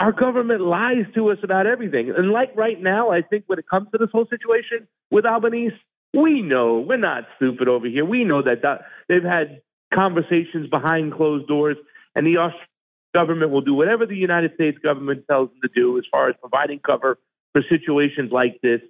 our 0.00 0.12
government 0.12 0.60
lies 0.60 1.06
to 1.14 1.30
us 1.30 1.38
about 1.42 1.66
everything. 1.66 2.12
And 2.16 2.30
like 2.30 2.54
right 2.56 2.80
now, 2.80 3.10
I 3.10 3.22
think 3.22 3.44
when 3.46 3.58
it 3.58 3.68
comes 3.68 3.88
to 3.92 3.98
this 3.98 4.10
whole 4.12 4.26
situation 4.28 4.88
with 5.10 5.24
Albanese, 5.24 5.76
we 6.12 6.42
know 6.42 6.80
we're 6.80 6.96
not 6.96 7.24
stupid 7.36 7.68
over 7.68 7.86
here. 7.86 8.04
We 8.04 8.24
know 8.24 8.42
that, 8.42 8.62
they've 9.08 9.22
had 9.22 9.60
conversations 9.92 10.68
behind 10.70 11.14
closed 11.14 11.46
doors, 11.46 11.76
and 12.14 12.26
the 12.26 12.38
Australian 12.38 12.68
government 13.14 13.50
will 13.52 13.60
do 13.60 13.74
whatever 13.74 14.06
the 14.06 14.16
United 14.16 14.54
States 14.54 14.78
government 14.78 15.24
tells 15.30 15.48
them 15.50 15.58
to 15.62 15.68
do 15.74 15.98
as 15.98 16.04
far 16.10 16.28
as 16.28 16.34
providing 16.40 16.80
cover 16.80 17.18
for 17.52 17.62
situations 17.68 18.32
like 18.32 18.60
this. 18.62 18.80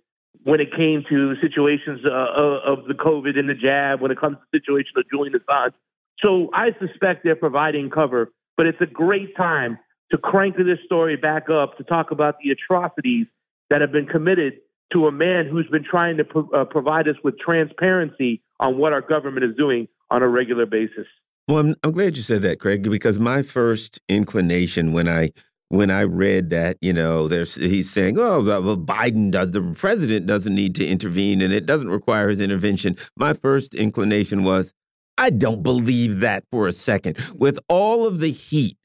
When 0.43 0.61
it 0.61 0.75
came 0.75 1.05
to 1.09 1.37
situations 1.41 2.01
uh, 2.05 2.11
uh 2.11 2.61
of 2.67 2.87
the 2.87 2.95
COVID 2.95 3.39
and 3.39 3.49
the 3.49 3.55
jab, 3.55 4.01
when 4.01 4.11
it 4.11 4.19
comes 4.19 4.37
to 4.37 4.43
the 4.53 4.59
situation 4.59 4.93
of 4.97 5.05
Julian 5.09 5.35
Assange, 5.35 5.75
so 6.21 6.51
I 6.55 6.69
suspect 6.79 7.25
they're 7.25 7.37
providing 7.37 7.91
cover, 7.91 8.33
but 8.57 8.67
it's 8.67 8.81
a 8.81 8.87
great 8.87 9.37
time 9.37 9.79
to 10.11 10.19
crank 10.19 10.57
this 10.57 10.79
story 10.85 11.17
back 11.17 11.51
up 11.51 11.77
to 11.79 11.85
talk 11.85 12.11
about 12.11 12.37
the 12.43 12.51
atrocities 12.51 13.27
that 13.71 13.81
have 13.81 13.93
been 13.93 14.07
committed 14.07 14.55
to 14.93 15.07
a 15.07 15.13
man 15.13 15.49
who's 15.51 15.67
been 15.69 15.85
trying 15.85 16.17
to 16.19 16.25
pro- 16.25 16.49
uh, 16.55 16.65
provide 16.65 17.09
us 17.09 17.17
with 17.25 17.39
transparency 17.39 18.43
on 18.61 18.79
what 18.79 18.93
our 18.93 19.01
government 19.01 19.45
is 19.45 19.57
doing 19.57 19.89
on 20.11 20.23
a 20.23 20.29
regular 20.29 20.67
basis. 20.67 21.07
Well, 21.49 21.59
I'm, 21.59 21.75
I'm 21.83 21.93
glad 21.93 22.17
you 22.17 22.23
said 22.23 22.43
that, 22.43 22.61
Craig, 22.61 22.89
because 22.89 23.19
my 23.19 23.43
first 23.43 24.01
inclination 24.09 24.93
when 24.93 25.09
I 25.09 25.31
when 25.71 25.91
I 25.91 26.03
read 26.03 26.51
that, 26.51 26.77
you 26.81 26.93
know, 26.93 27.27
there's 27.27 27.57
he's 27.57 27.91
saying, 27.91 28.19
"Oh, 28.19 28.43
well, 28.43 28.77
Biden 28.77 29.31
does 29.31 29.51
the 29.51 29.63
president 29.77 30.27
doesn't 30.27 30.55
need 30.55 30.75
to 30.77 30.87
intervene, 30.87 31.41
and 31.41 31.53
it 31.53 31.67
doesn't 31.67 31.89
require 31.89 32.29
his 32.29 32.41
intervention." 32.41 32.97
My 33.17 33.35
first 33.35 33.75
inclination 33.75 34.45
was, 34.45 34.73
I 35.19 35.31
don't 35.31 35.63
believe 35.63 36.21
that 36.21 36.45
for 36.51 36.67
a 36.67 36.73
second. 36.73 37.19
With 37.35 37.59
all 37.69 38.07
of 38.07 38.19
the 38.19 38.33
heat 38.33 38.77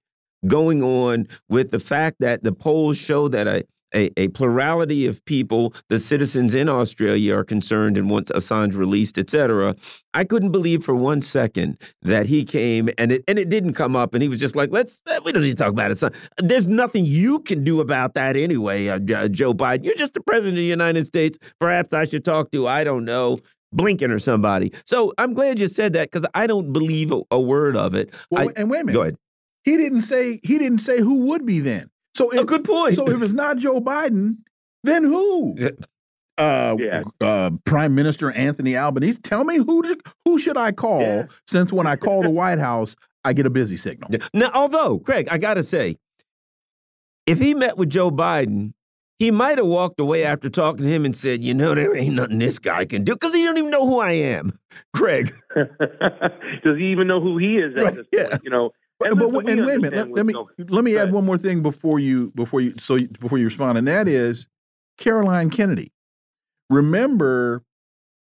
going 0.47 0.83
on, 0.83 1.27
with 1.47 1.71
the 1.71 1.79
fact 1.79 2.17
that 2.19 2.43
the 2.43 2.51
polls 2.51 2.97
show 2.97 3.27
that 3.29 3.47
a 3.47 3.65
a, 3.93 4.11
a, 4.17 4.27
plurality 4.29 5.05
of 5.05 5.23
people, 5.25 5.73
the 5.89 5.99
citizens 5.99 6.53
in 6.53 6.69
Australia, 6.69 7.35
are 7.35 7.43
concerned 7.43 7.97
and 7.97 8.09
want 8.09 8.27
Assange 8.27 8.75
released, 8.75 9.17
etc. 9.17 9.75
I 10.13 10.23
couldn't 10.23 10.51
believe 10.51 10.83
for 10.83 10.93
one 10.93 11.21
second 11.21 11.81
that 12.01 12.27
he 12.27 12.45
came 12.45 12.89
and 12.97 13.11
it 13.11 13.23
and 13.27 13.39
it 13.39 13.49
didn't 13.49 13.73
come 13.73 13.95
up, 13.95 14.13
and 14.13 14.21
he 14.21 14.29
was 14.29 14.39
just 14.39 14.55
like, 14.55 14.69
"Let's 14.71 15.01
eh, 15.07 15.19
we 15.23 15.31
don't 15.31 15.43
need 15.43 15.57
to 15.57 15.63
talk 15.63 15.71
about 15.71 15.91
it." 15.91 16.13
There's 16.37 16.67
nothing 16.67 17.05
you 17.05 17.39
can 17.39 17.63
do 17.63 17.79
about 17.79 18.13
that 18.13 18.35
anyway, 18.35 18.87
uh, 18.87 18.99
Joe 18.99 19.53
Biden. 19.53 19.85
You're 19.85 19.95
just 19.95 20.13
the 20.13 20.21
president 20.21 20.53
of 20.53 20.61
the 20.61 20.65
United 20.65 21.07
States. 21.07 21.37
Perhaps 21.59 21.93
I 21.93 22.05
should 22.05 22.25
talk 22.25 22.51
to 22.51 22.67
I 22.67 22.83
don't 22.83 23.05
know 23.05 23.39
Blinken 23.75 24.09
or 24.09 24.19
somebody. 24.19 24.73
So 24.85 25.13
I'm 25.17 25.33
glad 25.33 25.59
you 25.59 25.67
said 25.67 25.93
that 25.93 26.11
because 26.11 26.27
I 26.33 26.47
don't 26.47 26.73
believe 26.73 27.11
a, 27.11 27.21
a 27.31 27.39
word 27.39 27.75
of 27.75 27.95
it. 27.95 28.13
Well, 28.31 28.49
I, 28.49 28.53
and 28.55 28.69
wait 28.69 28.81
a 28.81 28.85
minute. 28.85 28.93
Go 28.93 29.01
ahead. 29.03 29.15
He 29.63 29.77
didn't 29.77 30.01
say 30.01 30.39
he 30.43 30.57
didn't 30.57 30.79
say 30.79 30.99
who 30.99 31.27
would 31.27 31.45
be 31.45 31.59
then. 31.59 31.89
So 32.15 32.29
if, 32.31 32.41
a 32.41 32.45
good 32.45 32.63
point. 32.63 32.95
So 32.95 33.07
if 33.09 33.21
it's 33.21 33.33
not 33.33 33.57
Joe 33.57 33.79
Biden, 33.79 34.37
then 34.83 35.03
who? 35.03 35.55
Uh, 36.37 36.77
yeah. 36.79 37.03
uh, 37.19 37.49
Prime 37.65 37.93
Minister 37.93 38.31
Anthony 38.31 38.77
Albanese. 38.77 39.19
Tell 39.19 39.43
me 39.43 39.57
who 39.57 39.81
to, 39.81 39.99
who 40.23 40.39
should 40.39 40.55
I 40.55 40.71
call? 40.71 41.01
Yeah. 41.01 41.25
Since 41.45 41.73
when 41.73 41.85
I 41.85 41.97
call 41.97 42.23
the 42.23 42.29
White 42.29 42.59
House, 42.59 42.95
I 43.25 43.33
get 43.33 43.45
a 43.45 43.49
busy 43.49 43.75
signal. 43.75 44.09
Now, 44.33 44.49
although 44.53 44.99
Craig, 44.99 45.27
I 45.29 45.37
got 45.37 45.55
to 45.55 45.63
say, 45.63 45.97
if 47.25 47.39
he 47.39 47.53
met 47.53 47.75
with 47.75 47.89
Joe 47.89 48.09
Biden, 48.09 48.71
he 49.19 49.31
might 49.31 49.57
have 49.57 49.67
walked 49.67 49.99
away 49.99 50.23
after 50.23 50.49
talking 50.49 50.85
to 50.85 50.91
him 50.91 51.05
and 51.05 51.15
said, 51.15 51.43
"You 51.43 51.53
know, 51.53 51.75
there 51.75 51.95
ain't 51.95 52.15
nothing 52.15 52.39
this 52.39 52.57
guy 52.57 52.85
can 52.85 53.03
do 53.03 53.13
because 53.13 53.33
he 53.33 53.43
don't 53.43 53.57
even 53.57 53.69
know 53.69 53.85
who 53.85 53.99
I 53.99 54.11
am." 54.11 54.57
Craig, 54.95 55.35
does 55.55 56.77
he 56.77 56.91
even 56.91 57.07
know 57.07 57.21
who 57.21 57.37
he 57.37 57.57
is 57.57 57.75
at 57.77 57.83
Right, 57.83 57.95
this 57.95 58.07
yeah. 58.11 58.29
point? 58.29 58.41
You 58.43 58.49
know. 58.49 58.71
But, 58.99 59.11
And 59.11 59.19
but 59.19 59.29
listen, 59.31 59.59
and 59.59 59.65
wait 59.65 59.75
a 59.75 59.79
minute. 59.79 59.97
Let, 59.97 60.11
let 60.11 60.25
me 60.25 60.33
with 60.57 60.71
let 60.71 60.83
me 60.83 60.97
add 60.97 61.13
one 61.13 61.25
more 61.25 61.37
thing 61.37 61.61
before 61.61 61.99
you 61.99 62.31
before 62.35 62.59
you 62.59 62.73
so 62.77 62.95
you, 62.95 63.07
before 63.07 63.37
you 63.37 63.45
respond, 63.45 63.77
and 63.77 63.87
that 63.87 64.07
is 64.09 64.47
Caroline 64.97 65.49
Kennedy. 65.49 65.93
Remember 66.69 67.63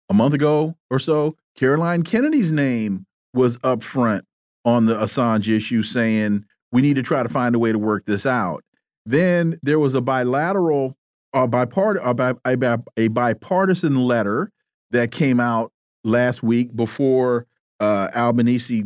a 0.10 0.14
month 0.14 0.34
ago 0.34 0.78
or 0.90 0.98
so, 0.98 1.36
Caroline 1.56 2.04
Kennedy's 2.04 2.52
name 2.52 3.06
was 3.34 3.58
up 3.64 3.84
front 3.84 4.26
on 4.64 4.86
the 4.86 4.96
Assange 4.96 5.54
issue, 5.54 5.84
saying 5.84 6.46
we 6.72 6.82
need 6.82 6.96
to 6.96 7.04
try 7.04 7.22
to 7.22 7.30
find 7.30 7.54
a 7.54 7.60
way 7.60 7.72
to 7.72 7.80
work 7.80 8.06
this 8.06 8.26
out. 8.26 8.64
Then 9.06 9.58
there 9.64 9.80
was 9.80 9.96
a 9.96 10.02
bilateral, 10.02 10.96
a, 11.34 11.48
bipart 11.48 12.00
a, 12.04 12.14
bi 12.14 12.34
a, 12.46 12.56
bi- 12.56 12.78
a 12.98 13.08
bipartisan 13.08 13.96
letter 13.96 14.52
that 14.92 15.12
came 15.12 15.40
out 15.40 15.72
last 16.04 16.44
week 16.44 16.76
before 16.76 17.48
uh, 17.80 18.10
Albanese 18.16 18.84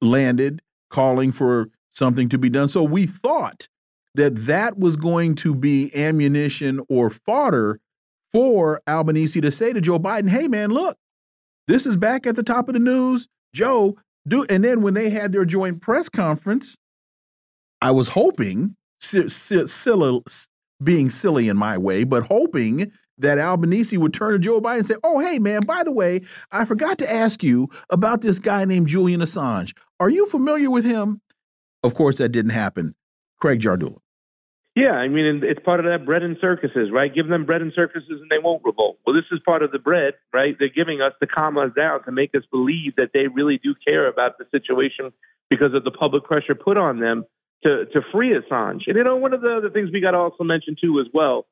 landed 0.00 0.60
calling 0.90 1.32
for 1.32 1.70
something 1.90 2.28
to 2.28 2.38
be 2.38 2.48
done. 2.48 2.68
So 2.68 2.82
we 2.82 3.06
thought 3.06 3.68
that 4.14 4.46
that 4.46 4.78
was 4.78 4.96
going 4.96 5.34
to 5.36 5.54
be 5.54 5.90
ammunition 5.94 6.80
or 6.88 7.10
fodder 7.10 7.80
for 8.32 8.82
Albanese 8.86 9.40
to 9.40 9.50
say 9.50 9.72
to 9.72 9.80
Joe 9.80 9.98
Biden, 9.98 10.28
"Hey 10.28 10.48
man, 10.48 10.70
look, 10.70 10.96
this 11.68 11.86
is 11.86 11.96
back 11.96 12.26
at 12.26 12.36
the 12.36 12.42
top 12.42 12.68
of 12.68 12.74
the 12.74 12.78
news. 12.78 13.28
Joe, 13.54 13.96
do." 14.26 14.44
And 14.48 14.64
then 14.64 14.82
when 14.82 14.94
they 14.94 15.10
had 15.10 15.32
their 15.32 15.44
joint 15.44 15.80
press 15.80 16.08
conference, 16.08 16.76
I 17.80 17.90
was 17.90 18.08
hoping, 18.08 18.76
silly, 19.02 20.22
being 20.82 21.10
silly 21.10 21.48
in 21.48 21.56
my 21.56 21.78
way, 21.78 22.04
but 22.04 22.24
hoping 22.24 22.92
that 23.18 23.38
Albanese 23.38 23.96
would 23.96 24.14
turn 24.14 24.32
to 24.32 24.38
Joe 24.38 24.60
Biden 24.60 24.78
and 24.78 24.86
say, 24.86 24.96
"Oh, 25.04 25.20
hey 25.20 25.38
man, 25.38 25.60
by 25.66 25.84
the 25.84 25.92
way, 25.92 26.22
I 26.50 26.64
forgot 26.64 26.98
to 26.98 27.12
ask 27.12 27.42
you 27.42 27.68
about 27.90 28.20
this 28.22 28.38
guy 28.38 28.64
named 28.64 28.88
Julian 28.88 29.20
Assange. 29.20 29.74
Are 30.00 30.10
you 30.10 30.26
familiar 30.26 30.70
with 30.70 30.84
him?" 30.84 31.20
Of 31.82 31.94
course, 31.94 32.18
that 32.18 32.30
didn't 32.30 32.52
happen. 32.52 32.94
Craig 33.40 33.60
Jardula. 33.60 33.98
Yeah, 34.74 34.92
I 34.92 35.08
mean, 35.08 35.42
it's 35.44 35.60
part 35.62 35.80
of 35.80 35.86
that 35.86 36.06
bread 36.06 36.22
and 36.22 36.38
circuses, 36.40 36.90
right? 36.90 37.14
Give 37.14 37.28
them 37.28 37.44
bread 37.44 37.60
and 37.60 37.72
circuses 37.74 38.22
and 38.22 38.30
they 38.30 38.38
won't 38.38 38.64
revolt. 38.64 38.98
Well, 39.06 39.14
this 39.14 39.26
is 39.30 39.38
part 39.44 39.62
of 39.62 39.70
the 39.70 39.78
bread, 39.78 40.14
right? 40.32 40.56
They're 40.58 40.70
giving 40.70 41.02
us 41.02 41.12
calm 41.36 41.58
us 41.58 41.70
down 41.76 42.04
to 42.04 42.12
make 42.12 42.34
us 42.34 42.42
believe 42.50 42.96
that 42.96 43.10
they 43.12 43.26
really 43.26 43.60
do 43.62 43.74
care 43.86 44.08
about 44.08 44.38
the 44.38 44.46
situation 44.50 45.12
because 45.50 45.74
of 45.74 45.84
the 45.84 45.90
public 45.90 46.24
pressure 46.24 46.54
put 46.54 46.78
on 46.78 47.00
them 47.00 47.26
to, 47.62 47.86
to 47.86 48.00
free 48.12 48.30
Assange. 48.30 48.82
And, 48.86 48.96
you 48.96 49.04
know, 49.04 49.16
one 49.16 49.32
of 49.32 49.40
the 49.40 49.56
other 49.56 49.70
things 49.70 49.90
we 49.92 50.00
got 50.00 50.12
to 50.12 50.18
also 50.18 50.44
mention, 50.44 50.76
too, 50.80 51.00
as 51.00 51.06
well, 51.12 51.46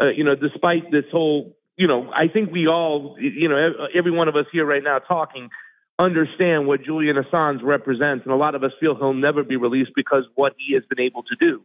uh, 0.00 0.10
you 0.10 0.24
know, 0.24 0.34
despite 0.34 0.90
this 0.90 1.04
whole, 1.10 1.56
you 1.76 1.86
know, 1.86 2.10
I 2.12 2.28
think 2.28 2.50
we 2.50 2.66
all, 2.66 3.16
you 3.18 3.48
know, 3.48 3.86
every 3.94 4.10
one 4.10 4.28
of 4.28 4.36
us 4.36 4.46
here 4.52 4.64
right 4.64 4.82
now 4.82 4.98
talking 4.98 5.50
understand 5.98 6.66
what 6.66 6.82
Julian 6.82 7.16
Assange 7.16 7.62
represents. 7.62 8.24
And 8.24 8.32
a 8.32 8.36
lot 8.36 8.54
of 8.54 8.64
us 8.64 8.72
feel 8.80 8.96
he'll 8.96 9.14
never 9.14 9.44
be 9.44 9.56
released 9.56 9.92
because 9.94 10.24
what 10.34 10.54
he 10.58 10.74
has 10.74 10.82
been 10.88 11.00
able 11.00 11.22
to 11.24 11.36
do. 11.38 11.62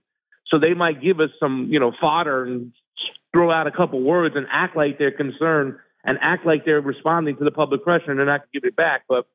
So 0.48 0.60
they 0.60 0.74
might 0.74 1.02
give 1.02 1.20
us 1.20 1.30
some, 1.40 1.68
you 1.70 1.80
know, 1.80 1.92
fodder 2.00 2.46
and 2.46 2.72
throw 3.34 3.52
out 3.52 3.68
a 3.68 3.72
couple 3.72 4.02
words 4.02 4.36
and 4.36 4.48
act 4.52 4.76
like 4.76 4.98
they're 4.98 5.12
concerned 5.12 5.76
and 6.04 6.18
act 6.22 6.46
like 6.46 6.66
they're 6.66 6.82
responding 6.82 7.38
to 7.38 7.44
the 7.44 7.52
public 7.52 7.84
pressure 7.84 8.12
and 8.12 8.20
they're 8.20 8.26
not 8.26 8.42
going 8.42 8.50
to 8.54 8.60
give 8.60 8.68
it 8.68 8.76
back. 8.76 9.04
But 9.10 9.28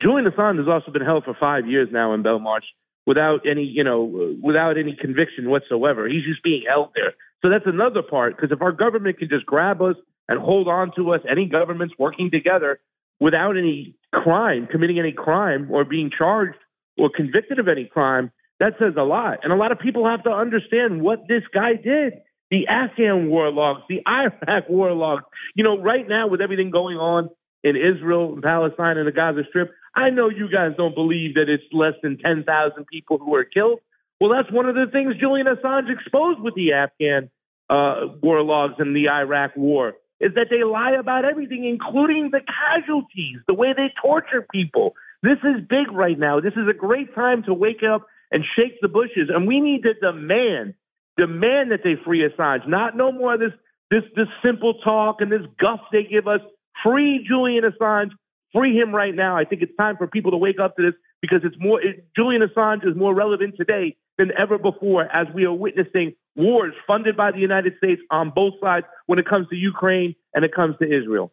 Julian 0.00 0.28
Assange 0.30 0.58
has 0.58 0.68
also 0.68 0.90
been 0.90 1.02
held 1.02 1.24
for 1.24 1.36
five 1.38 1.66
years 1.66 1.88
now 1.92 2.12
in 2.14 2.22
Belmarsh 2.22 2.66
without 3.06 3.40
any, 3.46 3.64
you 3.64 3.84
know, 3.84 4.36
without 4.42 4.78
any 4.78 4.96
conviction 4.98 5.50
whatsoever. 5.50 6.08
He's 6.08 6.24
just 6.24 6.42
being 6.42 6.64
held 6.68 6.90
there. 6.94 7.14
So 7.42 7.50
that's 7.50 7.66
another 7.66 8.02
part 8.02 8.36
because 8.36 8.52
if 8.52 8.62
our 8.62 8.72
government 8.72 9.18
can 9.18 9.28
just 9.28 9.46
grab 9.46 9.82
us 9.82 9.96
and 10.28 10.38
hold 10.38 10.68
on 10.68 10.92
to 10.96 11.12
us, 11.12 11.20
any 11.28 11.46
governments 11.46 11.94
working 11.98 12.30
together 12.30 12.78
without 13.20 13.56
any 13.56 13.94
crime, 14.12 14.68
committing 14.70 14.98
any 14.98 15.12
crime 15.12 15.68
or 15.70 15.84
being 15.84 16.10
charged 16.16 16.58
or 16.96 17.10
convicted 17.14 17.58
of 17.58 17.68
any 17.68 17.84
crime, 17.84 18.30
that 18.60 18.74
says 18.78 18.94
a 18.96 19.02
lot. 19.02 19.40
And 19.42 19.52
a 19.52 19.56
lot 19.56 19.72
of 19.72 19.80
people 19.80 20.08
have 20.08 20.22
to 20.22 20.30
understand 20.30 21.02
what 21.02 21.26
this 21.26 21.42
guy 21.52 21.74
did. 21.74 22.14
The 22.50 22.68
Afghan 22.68 23.28
war 23.28 23.50
logs, 23.50 23.82
the 23.88 24.02
Iraq 24.06 24.64
war 24.68 24.92
logs. 24.92 25.24
You 25.56 25.64
know, 25.64 25.80
right 25.80 26.06
now 26.06 26.28
with 26.28 26.40
everything 26.40 26.70
going 26.70 26.96
on 26.96 27.30
in 27.64 27.76
Israel 27.76 28.34
and 28.34 28.42
Palestine 28.42 28.98
and 28.98 29.08
the 29.08 29.12
Gaza 29.12 29.42
Strip, 29.48 29.72
I 29.94 30.10
know 30.10 30.28
you 30.28 30.48
guys 30.50 30.72
don't 30.76 30.94
believe 30.94 31.34
that 31.34 31.48
it's 31.48 31.64
less 31.72 31.94
than 32.02 32.18
10,000 32.18 32.86
people 32.86 33.18
who 33.18 33.30
were 33.30 33.44
killed. 33.44 33.80
Well, 34.20 34.30
that's 34.30 34.50
one 34.52 34.68
of 34.68 34.74
the 34.74 34.86
things 34.90 35.14
Julian 35.20 35.46
Assange 35.46 35.92
exposed 35.92 36.40
with 36.40 36.54
the 36.54 36.72
Afghan 36.72 37.30
uh, 37.68 38.06
war 38.22 38.42
logs 38.42 38.74
and 38.78 38.94
the 38.94 39.08
Iraq 39.08 39.56
war 39.56 39.94
is 40.20 40.34
that 40.34 40.46
they 40.50 40.62
lie 40.62 40.92
about 40.92 41.24
everything, 41.24 41.64
including 41.64 42.30
the 42.30 42.40
casualties, 42.40 43.38
the 43.48 43.54
way 43.54 43.74
they 43.76 43.92
torture 44.00 44.46
people. 44.52 44.94
This 45.22 45.38
is 45.42 45.66
big 45.68 45.90
right 45.92 46.16
now. 46.16 46.40
This 46.40 46.52
is 46.52 46.68
a 46.70 46.74
great 46.74 47.12
time 47.14 47.42
to 47.44 47.52
wake 47.52 47.82
up 47.82 48.06
and 48.30 48.44
shake 48.56 48.80
the 48.80 48.88
bushes. 48.88 49.28
And 49.34 49.48
we 49.48 49.60
need 49.60 49.82
to 49.82 49.94
demand, 49.94 50.74
demand 51.16 51.72
that 51.72 51.80
they 51.82 51.94
free 52.04 52.26
Assange. 52.26 52.68
Not 52.68 52.96
no 52.96 53.10
more 53.10 53.36
this 53.36 53.52
this 53.90 54.04
this 54.14 54.28
simple 54.44 54.74
talk 54.84 55.20
and 55.20 55.30
this 55.30 55.42
guff 55.60 55.80
they 55.90 56.04
give 56.04 56.28
us. 56.28 56.40
Free 56.84 57.26
Julian 57.28 57.64
Assange. 57.64 58.10
Free 58.52 58.76
him 58.76 58.94
right 58.94 59.14
now. 59.14 59.36
I 59.36 59.44
think 59.44 59.62
it's 59.62 59.76
time 59.76 59.96
for 59.96 60.06
people 60.06 60.30
to 60.32 60.36
wake 60.36 60.60
up 60.60 60.76
to 60.76 60.82
this 60.82 60.94
because 61.20 61.40
it's 61.44 61.56
more. 61.58 61.80
It, 61.80 62.06
Julian 62.14 62.42
Assange 62.42 62.86
is 62.86 62.94
more 62.96 63.14
relevant 63.14 63.54
today 63.56 63.96
than 64.18 64.30
ever 64.38 64.58
before 64.58 65.04
as 65.04 65.26
we 65.34 65.44
are 65.44 65.52
witnessing 65.52 66.14
wars 66.36 66.74
funded 66.86 67.16
by 67.16 67.32
the 67.32 67.38
United 67.38 67.74
States 67.78 68.02
on 68.10 68.30
both 68.30 68.54
sides 68.60 68.86
when 69.06 69.18
it 69.18 69.26
comes 69.26 69.48
to 69.48 69.56
Ukraine 69.56 70.14
and 70.34 70.44
it 70.44 70.54
comes 70.54 70.76
to 70.80 70.84
Israel. 70.86 71.32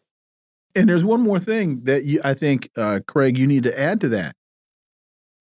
And 0.74 0.88
there's 0.88 1.04
one 1.04 1.20
more 1.20 1.38
thing 1.38 1.84
that 1.84 2.04
you, 2.04 2.20
I 2.22 2.34
think, 2.34 2.70
uh, 2.76 3.00
Craig, 3.06 3.36
you 3.36 3.46
need 3.46 3.64
to 3.64 3.78
add 3.78 4.00
to 4.02 4.08
that. 4.10 4.36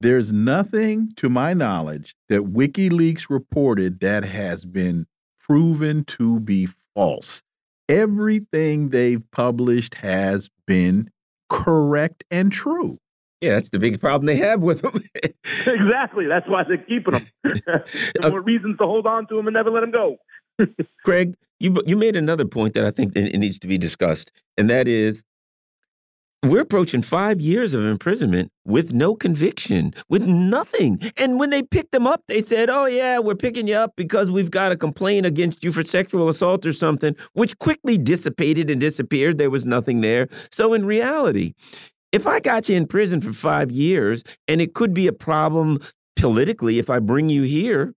There's 0.01 0.31
nothing, 0.31 1.11
to 1.17 1.29
my 1.29 1.53
knowledge, 1.53 2.15
that 2.29 2.41
WikiLeaks 2.41 3.29
reported 3.29 3.99
that 3.99 4.23
has 4.23 4.65
been 4.65 5.05
proven 5.39 6.05
to 6.05 6.39
be 6.39 6.67
false. 6.95 7.43
Everything 7.89 8.89
they've 8.89 9.23
published 9.31 9.95
has 9.95 10.49
been 10.65 11.09
correct 11.49 12.23
and 12.31 12.51
true. 12.51 12.99
Yeah, 13.41 13.51
that's 13.51 13.69
the 13.69 13.79
big 13.79 14.01
problem 14.01 14.25
they 14.25 14.35
have 14.37 14.61
with 14.61 14.81
them. 14.81 15.01
exactly. 15.65 16.27
That's 16.27 16.47
why 16.47 16.63
they're 16.67 16.77
keeping 16.77 17.13
them. 17.43 17.83
Uh, 18.21 18.29
more 18.29 18.41
reasons 18.41 18.77
to 18.79 18.85
hold 18.85 19.07
on 19.07 19.27
to 19.27 19.37
them 19.37 19.47
and 19.47 19.53
never 19.53 19.71
let 19.71 19.81
them 19.81 19.91
go. 19.91 20.17
Craig, 21.05 21.35
you 21.59 21.81
you 21.85 21.95
made 21.95 22.17
another 22.17 22.45
point 22.45 22.73
that 22.73 22.83
I 22.83 22.91
think 22.91 23.15
it, 23.15 23.33
it 23.33 23.37
needs 23.37 23.57
to 23.59 23.67
be 23.67 23.77
discussed, 23.77 24.31
and 24.57 24.69
that 24.69 24.87
is 24.87 25.23
we're 26.43 26.61
approaching 26.61 27.01
five 27.01 27.41
years 27.41 27.73
of 27.73 27.83
imprisonment 27.83 28.51
with 28.65 28.93
no 28.93 29.15
conviction, 29.15 29.93
with 30.07 30.23
nothing. 30.23 31.01
And 31.17 31.37
when 31.37 31.49
they 31.49 31.63
picked 31.63 31.91
them 31.91 32.07
up, 32.07 32.23
they 32.27 32.41
said, 32.41 32.69
"Oh 32.69 32.85
yeah, 32.85 33.19
we're 33.19 33.35
picking 33.35 33.67
you 33.67 33.75
up 33.75 33.93
because 33.97 34.31
we've 34.31 34.51
got 34.51 34.71
a 34.71 34.77
complaint 34.77 35.25
against 35.25 35.63
you 35.63 35.71
for 35.71 35.83
sexual 35.83 36.29
assault 36.29 36.65
or 36.65 36.73
something," 36.73 37.15
which 37.33 37.57
quickly 37.59 37.97
dissipated 37.97 38.69
and 38.69 38.79
disappeared. 38.79 39.37
There 39.37 39.49
was 39.49 39.65
nothing 39.65 40.01
there. 40.01 40.29
So 40.51 40.73
in 40.73 40.85
reality, 40.85 41.53
if 42.11 42.25
I 42.25 42.39
got 42.39 42.69
you 42.69 42.75
in 42.75 42.87
prison 42.87 43.21
for 43.21 43.33
five 43.33 43.69
years, 43.71 44.23
and 44.47 44.61
it 44.61 44.73
could 44.73 44.93
be 44.93 45.07
a 45.07 45.13
problem 45.13 45.79
politically 46.15 46.79
if 46.79 46.89
I 46.89 46.99
bring 46.99 47.29
you 47.29 47.43
here, 47.43 47.93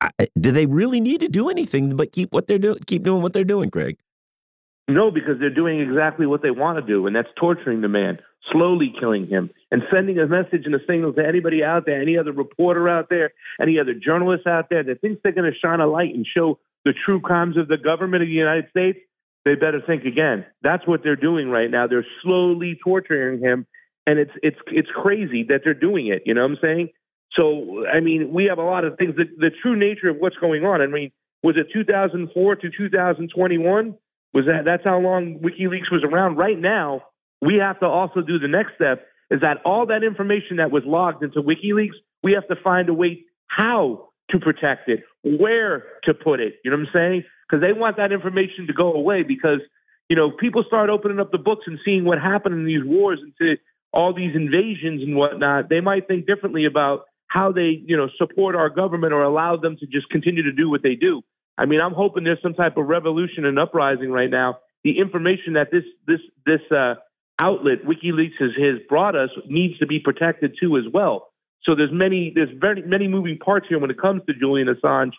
I, 0.00 0.10
do 0.38 0.52
they 0.52 0.66
really 0.66 1.00
need 1.00 1.20
to 1.20 1.28
do 1.28 1.48
anything 1.48 1.96
but 1.96 2.12
keep 2.12 2.32
what 2.32 2.46
they're 2.46 2.58
doing, 2.58 2.78
keep 2.86 3.02
doing 3.04 3.22
what 3.22 3.32
they're 3.32 3.44
doing, 3.44 3.70
Craig? 3.70 3.98
No, 4.90 5.10
because 5.12 5.38
they're 5.38 5.54
doing 5.54 5.80
exactly 5.80 6.26
what 6.26 6.42
they 6.42 6.50
want 6.50 6.78
to 6.78 6.82
do, 6.84 7.06
and 7.06 7.14
that's 7.14 7.28
torturing 7.38 7.80
the 7.80 7.88
man, 7.88 8.18
slowly 8.50 8.92
killing 8.98 9.28
him, 9.28 9.50
and 9.70 9.82
sending 9.92 10.18
a 10.18 10.26
message 10.26 10.62
and 10.64 10.74
a 10.74 10.80
signal 10.80 11.12
to 11.12 11.24
anybody 11.24 11.62
out 11.62 11.86
there, 11.86 12.02
any 12.02 12.18
other 12.18 12.32
reporter 12.32 12.88
out 12.88 13.08
there, 13.08 13.32
any 13.62 13.78
other 13.78 13.94
journalist 13.94 14.48
out 14.48 14.66
there 14.68 14.82
that 14.82 15.00
thinks 15.00 15.20
they're 15.22 15.32
going 15.32 15.50
to 15.50 15.56
shine 15.56 15.80
a 15.80 15.86
light 15.86 16.12
and 16.14 16.26
show 16.26 16.58
the 16.84 16.92
true 17.04 17.20
crimes 17.20 17.56
of 17.56 17.68
the 17.68 17.76
government 17.76 18.22
of 18.24 18.28
the 18.28 18.34
United 18.34 18.68
States. 18.70 18.98
They 19.44 19.54
better 19.54 19.80
think 19.86 20.04
again. 20.04 20.44
That's 20.62 20.86
what 20.86 21.02
they're 21.04 21.14
doing 21.14 21.48
right 21.48 21.70
now. 21.70 21.86
They're 21.86 22.06
slowly 22.22 22.78
torturing 22.82 23.40
him, 23.40 23.66
and 24.06 24.18
it's 24.18 24.32
it's 24.42 24.58
it's 24.66 24.88
crazy 24.90 25.44
that 25.48 25.60
they're 25.64 25.72
doing 25.72 26.08
it. 26.08 26.22
You 26.26 26.34
know 26.34 26.42
what 26.42 26.50
I'm 26.50 26.58
saying? 26.60 26.88
So, 27.38 27.86
I 27.86 28.00
mean, 28.00 28.32
we 28.32 28.46
have 28.46 28.58
a 28.58 28.64
lot 28.64 28.84
of 28.84 28.98
things. 28.98 29.14
The, 29.16 29.24
the 29.38 29.50
true 29.62 29.76
nature 29.76 30.08
of 30.08 30.16
what's 30.16 30.36
going 30.36 30.64
on. 30.64 30.82
I 30.82 30.88
mean, 30.88 31.12
was 31.42 31.56
it 31.56 31.68
2004 31.72 32.56
to 32.56 32.70
2021? 32.76 33.94
Was 34.32 34.46
that 34.46 34.64
that's 34.64 34.84
how 34.84 34.98
long 34.98 35.40
WikiLeaks 35.40 35.90
was 35.90 36.04
around? 36.04 36.36
Right 36.36 36.58
now, 36.58 37.02
we 37.40 37.56
have 37.56 37.80
to 37.80 37.86
also 37.86 38.20
do 38.20 38.38
the 38.38 38.48
next 38.48 38.74
step. 38.76 39.06
Is 39.30 39.40
that 39.40 39.58
all 39.64 39.86
that 39.86 40.02
information 40.02 40.56
that 40.56 40.70
was 40.70 40.82
logged 40.86 41.22
into 41.22 41.42
WikiLeaks? 41.42 41.96
We 42.22 42.32
have 42.32 42.46
to 42.48 42.56
find 42.62 42.88
a 42.88 42.94
way 42.94 43.24
how 43.46 44.08
to 44.30 44.38
protect 44.38 44.88
it, 44.88 45.00
where 45.24 45.84
to 46.04 46.14
put 46.14 46.40
it. 46.40 46.54
You 46.64 46.70
know 46.70 46.76
what 46.78 46.88
I'm 46.88 46.92
saying? 46.92 47.24
Because 47.48 47.62
they 47.62 47.72
want 47.72 47.96
that 47.96 48.12
information 48.12 48.66
to 48.66 48.72
go 48.72 48.92
away. 48.92 49.22
Because 49.22 49.60
you 50.10 50.16
know, 50.16 50.32
people 50.32 50.64
start 50.66 50.90
opening 50.90 51.20
up 51.20 51.30
the 51.30 51.38
books 51.38 51.62
and 51.66 51.78
seeing 51.84 52.04
what 52.04 52.18
happened 52.20 52.56
in 52.56 52.66
these 52.66 52.84
wars 52.84 53.20
and 53.22 53.32
to 53.38 53.56
all 53.92 54.12
these 54.12 54.34
invasions 54.34 55.02
and 55.02 55.16
whatnot, 55.16 55.68
they 55.68 55.80
might 55.80 56.08
think 56.08 56.26
differently 56.26 56.64
about 56.64 57.04
how 57.28 57.52
they, 57.52 57.80
you 57.86 57.96
know, 57.96 58.08
support 58.18 58.56
our 58.56 58.68
government 58.68 59.12
or 59.12 59.22
allow 59.22 59.56
them 59.56 59.76
to 59.78 59.86
just 59.86 60.08
continue 60.10 60.42
to 60.42 60.52
do 60.52 60.68
what 60.68 60.82
they 60.82 60.96
do. 60.96 61.22
I 61.60 61.66
mean, 61.66 61.80
I'm 61.82 61.92
hoping 61.92 62.24
there's 62.24 62.40
some 62.42 62.54
type 62.54 62.78
of 62.78 62.86
revolution 62.86 63.44
and 63.44 63.58
uprising 63.58 64.10
right 64.10 64.30
now. 64.30 64.58
The 64.82 64.98
information 64.98 65.52
that 65.54 65.70
this 65.70 65.84
this 66.06 66.20
this 66.46 66.60
uh, 66.74 66.94
outlet 67.38 67.84
WikiLeaks 67.84 68.40
has, 68.40 68.50
has 68.56 68.80
brought 68.88 69.14
us 69.14 69.28
needs 69.46 69.78
to 69.78 69.86
be 69.86 70.00
protected 70.00 70.56
too 70.58 70.78
as 70.78 70.84
well. 70.90 71.28
So 71.64 71.74
there's 71.74 71.92
many 71.92 72.32
there's 72.34 72.48
very 72.58 72.80
many 72.80 73.08
moving 73.08 73.36
parts 73.38 73.66
here 73.68 73.78
when 73.78 73.90
it 73.90 74.00
comes 74.00 74.22
to 74.26 74.32
Julian 74.32 74.68
Assange. 74.68 75.12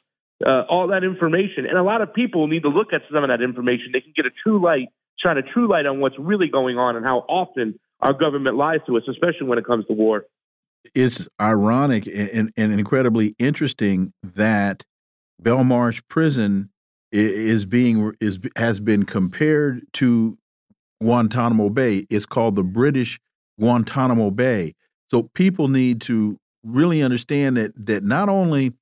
Uh, 0.43 0.63
all 0.67 0.87
that 0.87 1.03
information, 1.03 1.67
and 1.69 1.77
a 1.77 1.83
lot 1.83 2.01
of 2.01 2.11
people 2.15 2.47
need 2.47 2.63
to 2.63 2.69
look 2.69 2.93
at 2.93 3.01
some 3.13 3.23
of 3.23 3.29
that 3.29 3.43
information. 3.43 3.91
They 3.93 4.01
can 4.01 4.11
get 4.15 4.25
a 4.25 4.31
true 4.43 4.59
light, 4.59 4.87
shine 5.19 5.37
a 5.37 5.43
true 5.43 5.69
light 5.69 5.85
on 5.85 5.99
what's 5.99 6.17
really 6.17 6.47
going 6.47 6.79
on 6.79 6.95
and 6.95 7.05
how 7.05 7.19
often 7.29 7.79
our 7.99 8.13
government 8.13 8.55
lies 8.55 8.79
to 8.87 8.97
us, 8.97 9.03
especially 9.07 9.45
when 9.45 9.59
it 9.59 9.65
comes 9.67 9.85
to 9.85 9.93
war. 9.93 10.23
It's 10.95 11.27
ironic 11.39 12.07
and, 12.07 12.51
and 12.57 12.73
incredibly 12.73 13.35
interesting 13.37 14.13
that 14.23 14.83
Belmarsh 15.43 16.01
Prison 16.07 16.69
is 17.11 17.65
being 17.65 18.13
is 18.21 18.39
has 18.55 18.79
been 18.79 19.03
compared 19.03 19.81
to 19.93 20.37
Guantanamo 21.01 21.69
Bay. 21.69 22.05
It's 22.09 22.25
called 22.25 22.55
the 22.55 22.63
British 22.63 23.19
Guantanamo 23.59 24.31
Bay. 24.31 24.75
So 25.09 25.23
people 25.33 25.67
need 25.67 26.01
to 26.01 26.37
really 26.63 27.01
understand 27.01 27.57
that 27.57 27.73
that 27.85 28.03
not 28.03 28.29
only 28.29 28.73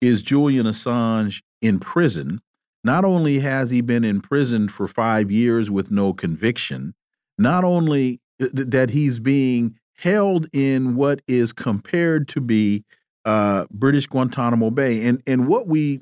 is 0.00 0.22
Julian 0.22 0.66
Assange 0.66 1.40
in 1.62 1.80
prison, 1.80 2.40
not 2.84 3.04
only 3.04 3.38
has 3.38 3.70
he 3.70 3.80
been 3.80 4.04
in 4.04 4.20
prison 4.20 4.68
for 4.68 4.86
five 4.86 5.30
years 5.30 5.70
with 5.70 5.90
no 5.90 6.12
conviction, 6.12 6.94
not 7.38 7.64
only 7.64 8.20
that 8.38 8.90
he's 8.90 9.18
being 9.18 9.76
held 9.96 10.46
in 10.52 10.94
what 10.94 11.20
is 11.26 11.52
compared 11.52 12.28
to 12.28 12.40
be 12.40 12.84
uh, 13.24 13.64
British 13.70 14.06
Guantanamo 14.06 14.70
Bay, 14.70 15.06
and 15.06 15.22
and 15.26 15.48
what 15.48 15.66
we 15.66 16.00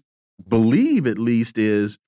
believe 0.49 1.07
at 1.07 1.19
least 1.19 1.59
is 1.59 1.99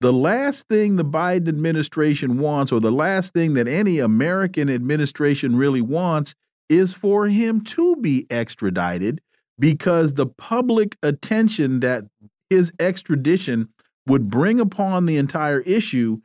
the 0.00 0.12
last 0.12 0.68
thing 0.68 0.96
the 0.96 1.04
Biden 1.04 1.48
administration 1.48 2.38
wants, 2.38 2.70
or 2.70 2.80
the 2.80 2.92
last 2.92 3.32
thing 3.32 3.54
that 3.54 3.66
any 3.66 3.98
American 3.98 4.68
administration 4.68 5.56
really 5.56 5.80
wants, 5.80 6.34
is 6.68 6.92
for 6.92 7.26
him 7.26 7.62
to 7.62 7.96
be 7.96 8.26
extradited 8.30 9.20
because 9.58 10.14
the 10.14 10.26
public 10.26 10.96
attention 11.02 11.80
that 11.80 12.04
his 12.50 12.72
extradition 12.78 13.68
would 14.06 14.28
bring 14.28 14.60
upon 14.60 15.06
the 15.06 15.16
entire 15.16 15.60
issue 15.60 16.18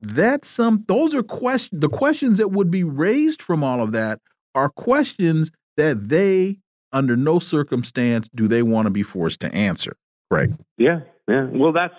that's 0.00 0.48
some 0.48 0.84
those 0.86 1.14
are 1.14 1.22
questions 1.22 1.80
the 1.80 1.88
questions 1.88 2.38
that 2.38 2.52
would 2.52 2.70
be 2.70 2.84
raised 2.84 3.42
from 3.42 3.64
all 3.64 3.82
of 3.82 3.92
that 3.92 4.20
are 4.54 4.70
questions 4.70 5.50
that 5.76 6.08
they 6.08 6.56
under 6.92 7.16
no 7.16 7.38
circumstance 7.38 8.28
do 8.34 8.46
they 8.46 8.62
want 8.62 8.86
to 8.86 8.90
be 8.90 9.02
forced 9.02 9.40
to 9.40 9.52
answer 9.52 9.96
Right. 10.30 10.50
Yeah, 10.76 11.00
yeah. 11.26 11.46
Well, 11.50 11.72
that's 11.72 11.94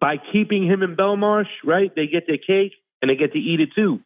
by 0.00 0.16
keeping 0.32 0.66
him 0.66 0.82
in 0.82 0.96
Belmarsh, 0.96 1.48
right? 1.64 1.90
They 1.94 2.06
get 2.06 2.26
their 2.26 2.38
cake 2.38 2.72
and 3.00 3.10
they 3.10 3.16
get 3.16 3.32
to 3.32 3.38
eat 3.38 3.60
it 3.60 3.70
too, 3.74 4.00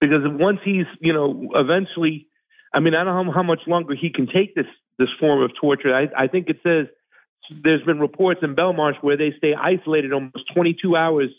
because 0.00 0.22
once 0.24 0.60
he's, 0.64 0.86
you 1.00 1.12
know, 1.12 1.50
eventually, 1.54 2.28
I 2.72 2.80
mean, 2.80 2.94
I 2.94 3.04
don't 3.04 3.26
know 3.26 3.32
how 3.32 3.42
much 3.42 3.60
longer 3.66 3.94
he 3.94 4.10
can 4.10 4.26
take 4.26 4.54
this 4.54 4.66
this 4.98 5.08
form 5.18 5.42
of 5.42 5.50
torture. 5.60 5.94
I, 5.94 6.24
I 6.24 6.26
think 6.28 6.48
it 6.48 6.58
says 6.62 6.86
there's 7.62 7.82
been 7.82 8.00
reports 8.00 8.40
in 8.42 8.54
Belmarsh 8.54 9.02
where 9.02 9.16
they 9.16 9.32
stay 9.36 9.54
isolated 9.54 10.12
almost 10.12 10.44
22 10.54 10.96
hours 10.96 11.30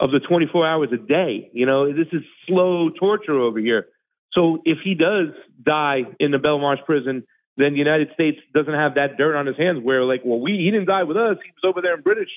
of 0.00 0.10
the 0.10 0.20
24 0.20 0.66
hours 0.66 0.88
a 0.92 0.96
day. 0.96 1.50
You 1.52 1.66
know, 1.66 1.92
this 1.92 2.08
is 2.12 2.22
slow 2.46 2.90
torture 2.90 3.38
over 3.38 3.58
here. 3.58 3.86
So 4.32 4.62
if 4.64 4.78
he 4.82 4.94
does 4.94 5.28
die 5.62 6.02
in 6.18 6.30
the 6.30 6.38
Belmarsh 6.38 6.84
prison, 6.84 7.24
then 7.56 7.72
the 7.72 7.78
United 7.78 8.08
States 8.14 8.38
doesn't 8.54 8.72
have 8.72 8.94
that 8.94 9.16
dirt 9.18 9.36
on 9.36 9.46
his 9.46 9.56
hands 9.56 9.80
where 9.82 10.04
like, 10.04 10.22
well, 10.24 10.40
we 10.40 10.52
he 10.52 10.70
didn't 10.70 10.86
die 10.86 11.02
with 11.02 11.16
us. 11.16 11.36
He 11.44 11.50
was 11.50 11.68
over 11.68 11.82
there 11.82 11.94
in 11.94 12.02
British 12.02 12.30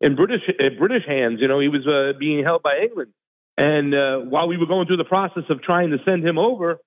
in 0.00 0.16
British 0.16 0.42
in 0.58 0.78
British 0.78 1.06
hands. 1.06 1.38
You 1.40 1.48
know, 1.48 1.60
he 1.60 1.68
was 1.68 1.86
uh, 1.86 2.18
being 2.18 2.44
held 2.44 2.62
by 2.62 2.78
England. 2.82 3.12
And 3.56 3.94
uh, 3.94 4.18
while 4.18 4.46
we 4.46 4.56
were 4.56 4.66
going 4.66 4.86
through 4.86 4.98
the 4.98 5.04
process 5.04 5.44
of 5.50 5.62
trying 5.62 5.90
to 5.90 5.98
send 6.04 6.24
him 6.26 6.38
over, 6.38 6.78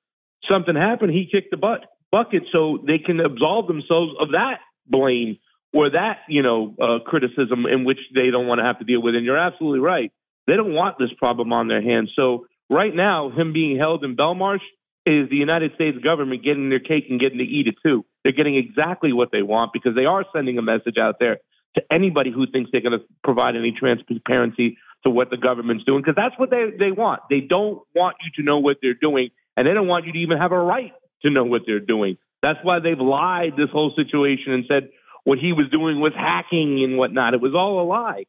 something 0.49 0.75
happened. 0.75 1.11
He 1.11 1.27
kicked 1.29 1.51
the 1.51 1.57
butt 1.57 1.81
bucket, 2.11 2.43
so 2.51 2.79
they 2.85 2.97
can 2.97 3.19
absolve 3.19 3.67
themselves 3.67 4.13
of 4.19 4.29
that 4.31 4.59
blame 4.87 5.37
or 5.73 5.89
that 5.89 6.19
you 6.27 6.43
know 6.43 6.75
uh, 6.81 6.99
criticism 7.05 7.65
in 7.71 7.85
which 7.85 7.99
they 8.13 8.29
don't 8.31 8.47
want 8.47 8.59
to 8.59 8.65
have 8.65 8.79
to 8.79 8.85
deal 8.85 9.01
with. 9.01 9.15
And 9.15 9.25
you're 9.25 9.37
absolutely 9.37 9.79
right. 9.79 10.11
They 10.47 10.55
don't 10.55 10.73
want 10.73 10.97
this 10.97 11.11
problem 11.17 11.53
on 11.53 11.67
their 11.67 11.81
hands. 11.81 12.11
So 12.15 12.47
right 12.69 12.93
now, 12.93 13.29
him 13.29 13.53
being 13.53 13.77
held 13.77 14.03
in 14.03 14.15
Belmarsh 14.15 14.63
is 15.05 15.29
the 15.29 15.35
United 15.35 15.73
States 15.75 15.97
government 15.97 16.43
getting 16.43 16.69
their 16.69 16.79
cake 16.79 17.05
and 17.09 17.19
getting 17.19 17.39
to 17.39 17.43
eat 17.43 17.67
it 17.67 17.75
too. 17.83 18.05
They're 18.23 18.33
getting 18.33 18.55
exactly 18.55 19.13
what 19.13 19.31
they 19.31 19.41
want 19.41 19.73
because 19.73 19.95
they 19.95 20.05
are 20.05 20.23
sending 20.33 20.57
a 20.57 20.61
message 20.61 20.97
out 20.99 21.15
there 21.19 21.39
to 21.75 21.81
anybody 21.91 22.31
who 22.31 22.45
thinks 22.47 22.69
they're 22.71 22.81
going 22.81 22.99
to 22.99 23.05
provide 23.23 23.55
any 23.55 23.71
transparency 23.71 24.77
to 25.03 25.09
what 25.09 25.29
the 25.29 25.37
government's 25.37 25.83
doing 25.85 26.01
because 26.01 26.15
that's 26.15 26.37
what 26.37 26.51
they, 26.51 26.65
they 26.77 26.91
want. 26.91 27.21
They 27.29 27.39
don't 27.39 27.81
want 27.95 28.17
you 28.23 28.31
to 28.35 28.43
know 28.45 28.59
what 28.59 28.77
they're 28.81 28.93
doing 28.93 29.29
and 29.57 29.65
they 29.65 29.73
don't 29.73 29.87
want 29.87 30.05
you 30.05 30.13
to 30.13 30.19
even 30.19 30.37
have 30.37 30.51
a 30.51 30.59
right 30.59 30.93
to 31.23 31.29
know 31.29 31.43
what 31.43 31.63
they're 31.65 31.79
doing. 31.79 32.17
That's 32.41 32.59
why 32.63 32.79
they've 32.79 32.99
lied 32.99 33.53
this 33.57 33.69
whole 33.71 33.93
situation 33.95 34.53
and 34.53 34.65
said 34.67 34.89
what 35.23 35.39
he 35.39 35.53
was 35.53 35.69
doing 35.71 35.99
was 35.99 36.13
hacking 36.15 36.83
and 36.83 36.97
whatnot. 36.97 37.33
It 37.33 37.41
was 37.41 37.53
all 37.55 37.81
a 37.81 37.85
lie. 37.85 38.25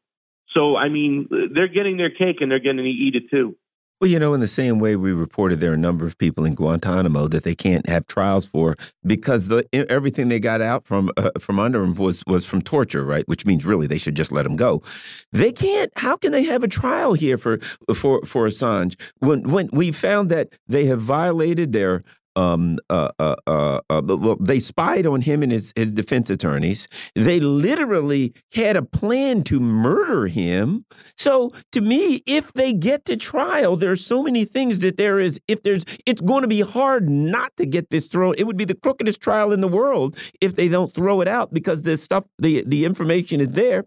So, 0.48 0.76
I 0.76 0.88
mean, 0.88 1.28
they're 1.30 1.68
getting 1.68 1.96
their 1.96 2.10
cake 2.10 2.40
and 2.40 2.50
they're 2.50 2.58
getting 2.58 2.78
to 2.78 2.84
eat 2.84 3.14
it 3.14 3.30
too. 3.30 3.56
Well, 4.02 4.10
you 4.10 4.18
know, 4.18 4.34
in 4.34 4.40
the 4.40 4.48
same 4.48 4.80
way 4.80 4.96
we 4.96 5.12
reported 5.12 5.60
there 5.60 5.70
are 5.70 5.74
a 5.74 5.78
number 5.78 6.04
of 6.04 6.18
people 6.18 6.44
in 6.44 6.56
Guantanamo 6.56 7.28
that 7.28 7.44
they 7.44 7.54
can't 7.54 7.88
have 7.88 8.04
trials 8.08 8.44
for 8.44 8.76
because 9.06 9.46
the 9.46 9.64
everything 9.72 10.28
they 10.28 10.40
got 10.40 10.60
out 10.60 10.84
from 10.84 11.08
uh, 11.16 11.30
from 11.38 11.60
under 11.60 11.78
them 11.82 11.94
was 11.94 12.24
was 12.26 12.44
from 12.44 12.62
torture, 12.62 13.04
right? 13.04 13.22
Which 13.28 13.46
means 13.46 13.64
really 13.64 13.86
they 13.86 13.98
should 13.98 14.16
just 14.16 14.32
let 14.32 14.42
them 14.42 14.56
go. 14.56 14.82
They 15.30 15.52
can't. 15.52 15.92
How 15.94 16.16
can 16.16 16.32
they 16.32 16.42
have 16.42 16.64
a 16.64 16.68
trial 16.68 17.12
here 17.12 17.38
for 17.38 17.58
for 17.94 18.20
for 18.22 18.48
Assange 18.48 19.00
when 19.20 19.44
when 19.44 19.68
we 19.72 19.92
found 19.92 20.32
that 20.32 20.48
they 20.66 20.86
have 20.86 21.00
violated 21.00 21.72
their 21.72 22.02
um, 22.36 22.78
uh, 22.90 23.10
uh, 23.18 23.36
uh, 23.46 23.80
uh 23.90 24.02
well, 24.04 24.36
they 24.40 24.60
spied 24.60 25.06
on 25.06 25.22
him 25.22 25.42
and 25.42 25.52
his, 25.52 25.72
his 25.76 25.92
defense 25.92 26.30
attorneys. 26.30 26.88
They 27.14 27.40
literally 27.40 28.34
had 28.54 28.76
a 28.76 28.82
plan 28.82 29.42
to 29.44 29.60
murder 29.60 30.26
him. 30.26 30.84
So, 31.16 31.52
to 31.72 31.80
me, 31.80 32.22
if 32.26 32.52
they 32.52 32.72
get 32.72 33.04
to 33.06 33.16
trial, 33.16 33.76
there's 33.76 34.04
so 34.04 34.22
many 34.22 34.44
things 34.44 34.80
that 34.80 34.96
there 34.96 35.18
is. 35.18 35.40
If 35.48 35.62
there's, 35.62 35.84
it's 36.06 36.20
going 36.20 36.42
to 36.42 36.48
be 36.48 36.60
hard 36.60 37.08
not 37.08 37.56
to 37.56 37.66
get 37.66 37.90
this 37.90 38.06
thrown. 38.06 38.34
It 38.38 38.44
would 38.44 38.56
be 38.56 38.64
the 38.64 38.74
crookedest 38.74 39.20
trial 39.20 39.52
in 39.52 39.60
the 39.60 39.68
world 39.68 40.16
if 40.40 40.56
they 40.56 40.68
don't 40.68 40.92
throw 40.92 41.20
it 41.20 41.28
out 41.28 41.52
because 41.52 41.82
the 41.82 41.96
stuff, 41.96 42.24
the 42.38 42.64
the 42.66 42.84
information 42.84 43.40
is 43.40 43.50
there. 43.50 43.84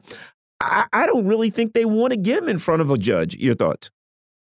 I, 0.62 0.86
I 0.94 1.06
don't 1.06 1.26
really 1.26 1.50
think 1.50 1.74
they 1.74 1.86
want 1.86 2.12
to 2.12 2.18
get 2.18 2.44
him 2.44 2.50
in 2.50 2.60
front 2.60 2.82
of 2.82 2.90
a 2.90 2.98
judge. 2.98 3.36
Your 3.36 3.56
thoughts? 3.56 3.92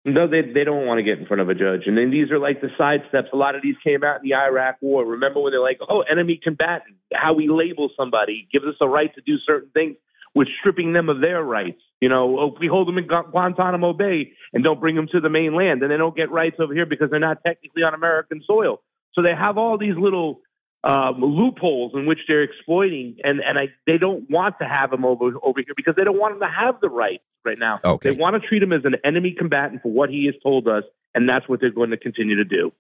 No, 0.04 0.28
they 0.28 0.42
they 0.42 0.64
don't 0.64 0.86
want 0.86 0.98
to 0.98 1.02
get 1.02 1.18
in 1.18 1.26
front 1.26 1.40
of 1.40 1.48
a 1.48 1.54
judge. 1.54 1.82
And 1.86 1.98
then 1.98 2.10
these 2.10 2.30
are 2.30 2.38
like 2.38 2.60
the 2.60 2.70
side 2.78 3.02
steps. 3.08 3.28
A 3.32 3.36
lot 3.36 3.54
of 3.54 3.62
these 3.62 3.74
came 3.82 4.04
out 4.04 4.22
in 4.22 4.28
the 4.28 4.34
Iraq 4.34 4.76
War. 4.80 5.04
Remember 5.04 5.40
when 5.40 5.52
they're 5.52 5.60
like, 5.60 5.80
oh, 5.88 6.02
enemy 6.02 6.40
combatant, 6.42 6.96
how 7.12 7.34
we 7.34 7.48
label 7.48 7.90
somebody 7.96 8.48
gives 8.52 8.64
us 8.64 8.76
a 8.80 8.88
right 8.88 9.12
to 9.14 9.20
do 9.20 9.36
certain 9.44 9.70
things. 9.70 9.96
We're 10.34 10.46
stripping 10.60 10.92
them 10.92 11.08
of 11.08 11.20
their 11.20 11.42
rights. 11.42 11.80
You 12.00 12.08
know, 12.08 12.52
if 12.54 12.60
we 12.60 12.68
hold 12.68 12.86
them 12.86 12.96
in 12.98 13.06
Guantanamo 13.06 13.92
Bay 13.92 14.32
and 14.52 14.62
don't 14.62 14.78
bring 14.78 14.94
them 14.94 15.08
to 15.10 15.20
the 15.20 15.28
mainland, 15.28 15.82
then 15.82 15.88
they 15.88 15.96
don't 15.96 16.16
get 16.16 16.30
rights 16.30 16.56
over 16.60 16.72
here 16.72 16.86
because 16.86 17.10
they're 17.10 17.18
not 17.18 17.42
technically 17.44 17.82
on 17.82 17.92
American 17.92 18.40
soil. 18.46 18.80
So 19.14 19.22
they 19.22 19.34
have 19.34 19.58
all 19.58 19.78
these 19.78 19.96
little 19.98 20.40
um, 20.84 21.20
loopholes 21.20 21.92
in 21.94 22.06
which 22.06 22.20
they're 22.28 22.42
exploiting, 22.42 23.16
and 23.24 23.40
and 23.40 23.58
I, 23.58 23.68
they 23.86 23.98
don't 23.98 24.28
want 24.30 24.56
to 24.60 24.68
have 24.68 24.92
him 24.92 25.04
over 25.04 25.32
over 25.42 25.60
here 25.60 25.74
because 25.76 25.94
they 25.96 26.04
don't 26.04 26.18
want 26.18 26.34
him 26.34 26.40
to 26.40 26.48
have 26.48 26.80
the 26.80 26.88
rights 26.88 27.24
right 27.44 27.58
now. 27.58 27.80
Okay. 27.84 28.10
They 28.10 28.16
want 28.16 28.40
to 28.40 28.46
treat 28.46 28.62
him 28.62 28.72
as 28.72 28.84
an 28.84 28.96
enemy 29.04 29.34
combatant 29.36 29.82
for 29.82 29.90
what 29.90 30.08
he 30.10 30.26
has 30.26 30.34
told 30.42 30.68
us, 30.68 30.84
and 31.14 31.28
that's 31.28 31.48
what 31.48 31.60
they're 31.60 31.70
going 31.70 31.90
to 31.90 31.96
continue 31.96 32.36
to 32.36 32.44
do. 32.44 32.72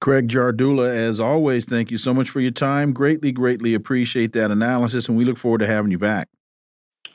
Craig 0.00 0.28
Jardula, 0.28 0.94
as 0.94 1.20
always, 1.20 1.66
thank 1.66 1.90
you 1.90 1.98
so 1.98 2.14
much 2.14 2.30
for 2.30 2.40
your 2.40 2.50
time. 2.50 2.92
Greatly, 2.92 3.32
greatly 3.32 3.74
appreciate 3.74 4.32
that 4.32 4.50
analysis, 4.50 5.08
and 5.08 5.16
we 5.16 5.24
look 5.24 5.36
forward 5.36 5.58
to 5.58 5.66
having 5.66 5.90
you 5.90 5.98
back. 5.98 6.28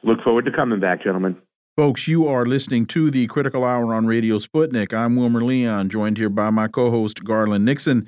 Look 0.04 0.22
forward 0.24 0.46
to 0.46 0.52
coming 0.52 0.80
back, 0.80 1.04
gentlemen. 1.04 1.36
Folks, 1.76 2.08
you 2.08 2.28
are 2.28 2.46
listening 2.46 2.86
to 2.86 3.12
the 3.12 3.28
Critical 3.28 3.66
Hour 3.66 3.94
on 3.94 4.06
Radio 4.06 4.38
Sputnik. 4.38 4.94
I'm 4.94 5.16
Wilmer 5.16 5.44
Leon, 5.44 5.90
joined 5.90 6.18
here 6.18 6.30
by 6.30 6.50
my 6.50 6.68
co 6.68 6.90
host, 6.90 7.24
Garland 7.24 7.66
Nixon. 7.66 8.08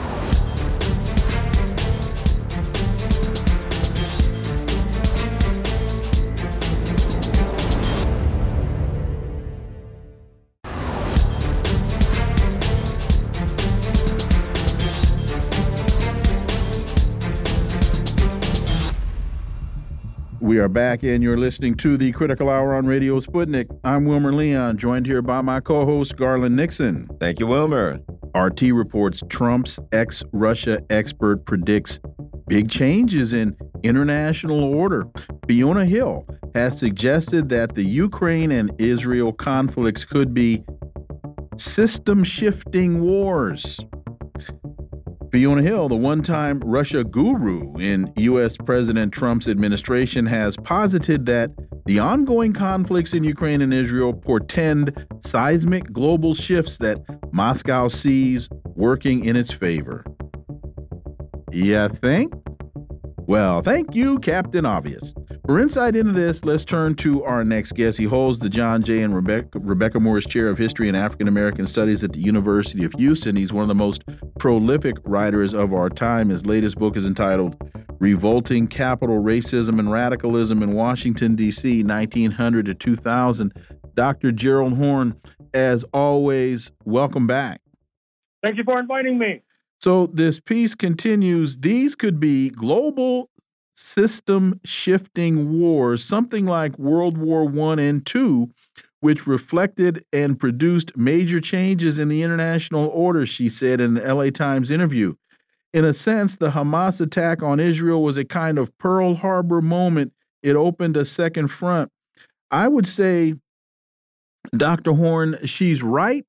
We 20.51 20.59
are 20.59 20.67
back, 20.67 21.01
and 21.03 21.23
you're 21.23 21.37
listening 21.37 21.75
to 21.75 21.95
the 21.95 22.11
Critical 22.11 22.49
Hour 22.49 22.75
on 22.75 22.85
Radio 22.85 23.21
Sputnik. 23.21 23.69
I'm 23.85 24.03
Wilmer 24.03 24.33
Leon, 24.33 24.77
joined 24.77 25.05
here 25.05 25.21
by 25.21 25.39
my 25.39 25.61
co 25.61 25.85
host, 25.85 26.17
Garland 26.17 26.57
Nixon. 26.57 27.07
Thank 27.21 27.39
you, 27.39 27.47
Wilmer. 27.47 28.01
RT 28.35 28.63
reports 28.63 29.23
Trump's 29.29 29.79
ex 29.93 30.25
Russia 30.33 30.81
expert 30.89 31.45
predicts 31.45 32.01
big 32.49 32.69
changes 32.69 33.31
in 33.31 33.55
international 33.83 34.61
order. 34.61 35.07
Fiona 35.47 35.85
Hill 35.85 36.27
has 36.53 36.77
suggested 36.77 37.47
that 37.47 37.75
the 37.75 37.85
Ukraine 37.85 38.51
and 38.51 38.73
Israel 38.77 39.31
conflicts 39.31 40.03
could 40.03 40.33
be 40.33 40.65
system 41.55 42.25
shifting 42.25 43.01
wars. 43.01 43.79
Fiona 45.31 45.61
Hill, 45.61 45.87
the 45.87 45.95
one 45.95 46.21
time 46.21 46.59
Russia 46.59 47.05
guru 47.05 47.77
in 47.77 48.11
U.S. 48.17 48.57
President 48.57 49.13
Trump's 49.13 49.47
administration, 49.47 50.25
has 50.25 50.57
posited 50.57 51.25
that 51.25 51.51
the 51.85 51.99
ongoing 51.99 52.51
conflicts 52.51 53.13
in 53.13 53.23
Ukraine 53.23 53.61
and 53.61 53.73
Israel 53.73 54.13
portend 54.13 55.07
seismic 55.25 55.91
global 55.93 56.35
shifts 56.35 56.79
that 56.79 56.99
Moscow 57.31 57.87
sees 57.87 58.49
working 58.75 59.23
in 59.23 59.37
its 59.37 59.53
favor. 59.53 60.03
You 61.51 61.87
think? 61.89 62.33
Well, 63.19 63.61
thank 63.61 63.95
you, 63.95 64.19
Captain 64.19 64.65
Obvious. 64.65 65.13
For 65.45 65.59
insight 65.59 65.95
into 65.95 66.11
this, 66.11 66.45
let's 66.45 66.63
turn 66.63 66.93
to 66.97 67.23
our 67.23 67.43
next 67.43 67.71
guest. 67.73 67.97
He 67.97 68.03
holds 68.03 68.37
the 68.37 68.49
John 68.49 68.83
J. 68.83 69.01
and 69.01 69.15
Rebecca, 69.15 69.57
Rebecca 69.57 69.99
Moores 69.99 70.25
Chair 70.27 70.49
of 70.49 70.59
History 70.59 70.87
and 70.87 70.95
African 70.95 71.27
American 71.27 71.65
Studies 71.65 72.03
at 72.03 72.13
the 72.13 72.19
University 72.19 72.83
of 72.83 72.93
Houston. 72.93 73.35
He's 73.35 73.51
one 73.51 73.63
of 73.63 73.67
the 73.67 73.73
most 73.73 74.03
prolific 74.37 74.97
writers 75.03 75.55
of 75.55 75.73
our 75.73 75.89
time. 75.89 76.29
His 76.29 76.45
latest 76.45 76.77
book 76.77 76.95
is 76.95 77.07
entitled 77.07 77.55
Revolting 77.99 78.67
Capital 78.67 79.19
Racism 79.19 79.79
and 79.79 79.91
Radicalism 79.91 80.61
in 80.61 80.73
Washington, 80.73 81.35
D.C., 81.35 81.83
1900 81.83 82.67
to 82.67 82.75
2000. 82.75 83.51
Dr. 83.95 84.31
Gerald 84.31 84.77
Horne, 84.77 85.15
as 85.55 85.83
always, 85.91 86.71
welcome 86.85 87.25
back. 87.25 87.61
Thank 88.43 88.57
you 88.57 88.63
for 88.63 88.79
inviting 88.79 89.17
me. 89.17 89.41
So 89.79 90.05
this 90.05 90.39
piece 90.39 90.75
continues. 90.75 91.57
These 91.57 91.95
could 91.95 92.19
be 92.19 92.51
global 92.51 93.30
system 93.81 94.59
shifting 94.63 95.59
wars, 95.59 96.03
something 96.03 96.45
like 96.45 96.77
World 96.77 97.17
War 97.17 97.45
One 97.45 97.79
and 97.79 98.05
Two, 98.05 98.49
which 98.99 99.27
reflected 99.27 100.05
and 100.13 100.39
produced 100.39 100.95
major 100.95 101.41
changes 101.41 101.99
in 101.99 102.07
the 102.07 102.21
international 102.23 102.87
order, 102.87 103.25
she 103.25 103.49
said 103.49 103.81
in 103.81 103.97
an 103.97 104.17
LA 104.17 104.29
Times 104.29 104.71
interview. 104.71 105.15
In 105.73 105.85
a 105.85 105.93
sense, 105.93 106.35
the 106.35 106.51
Hamas 106.51 107.01
attack 107.01 107.41
on 107.41 107.59
Israel 107.59 108.03
was 108.03 108.17
a 108.17 108.25
kind 108.25 108.57
of 108.57 108.77
Pearl 108.77 109.15
Harbor 109.15 109.61
moment. 109.61 110.13
It 110.43 110.55
opened 110.55 110.97
a 110.97 111.05
second 111.05 111.47
front. 111.47 111.91
I 112.51 112.67
would 112.67 112.87
say, 112.87 113.35
Dr. 114.55 114.93
Horne, 114.93 115.37
she's 115.45 115.81
right, 115.81 116.25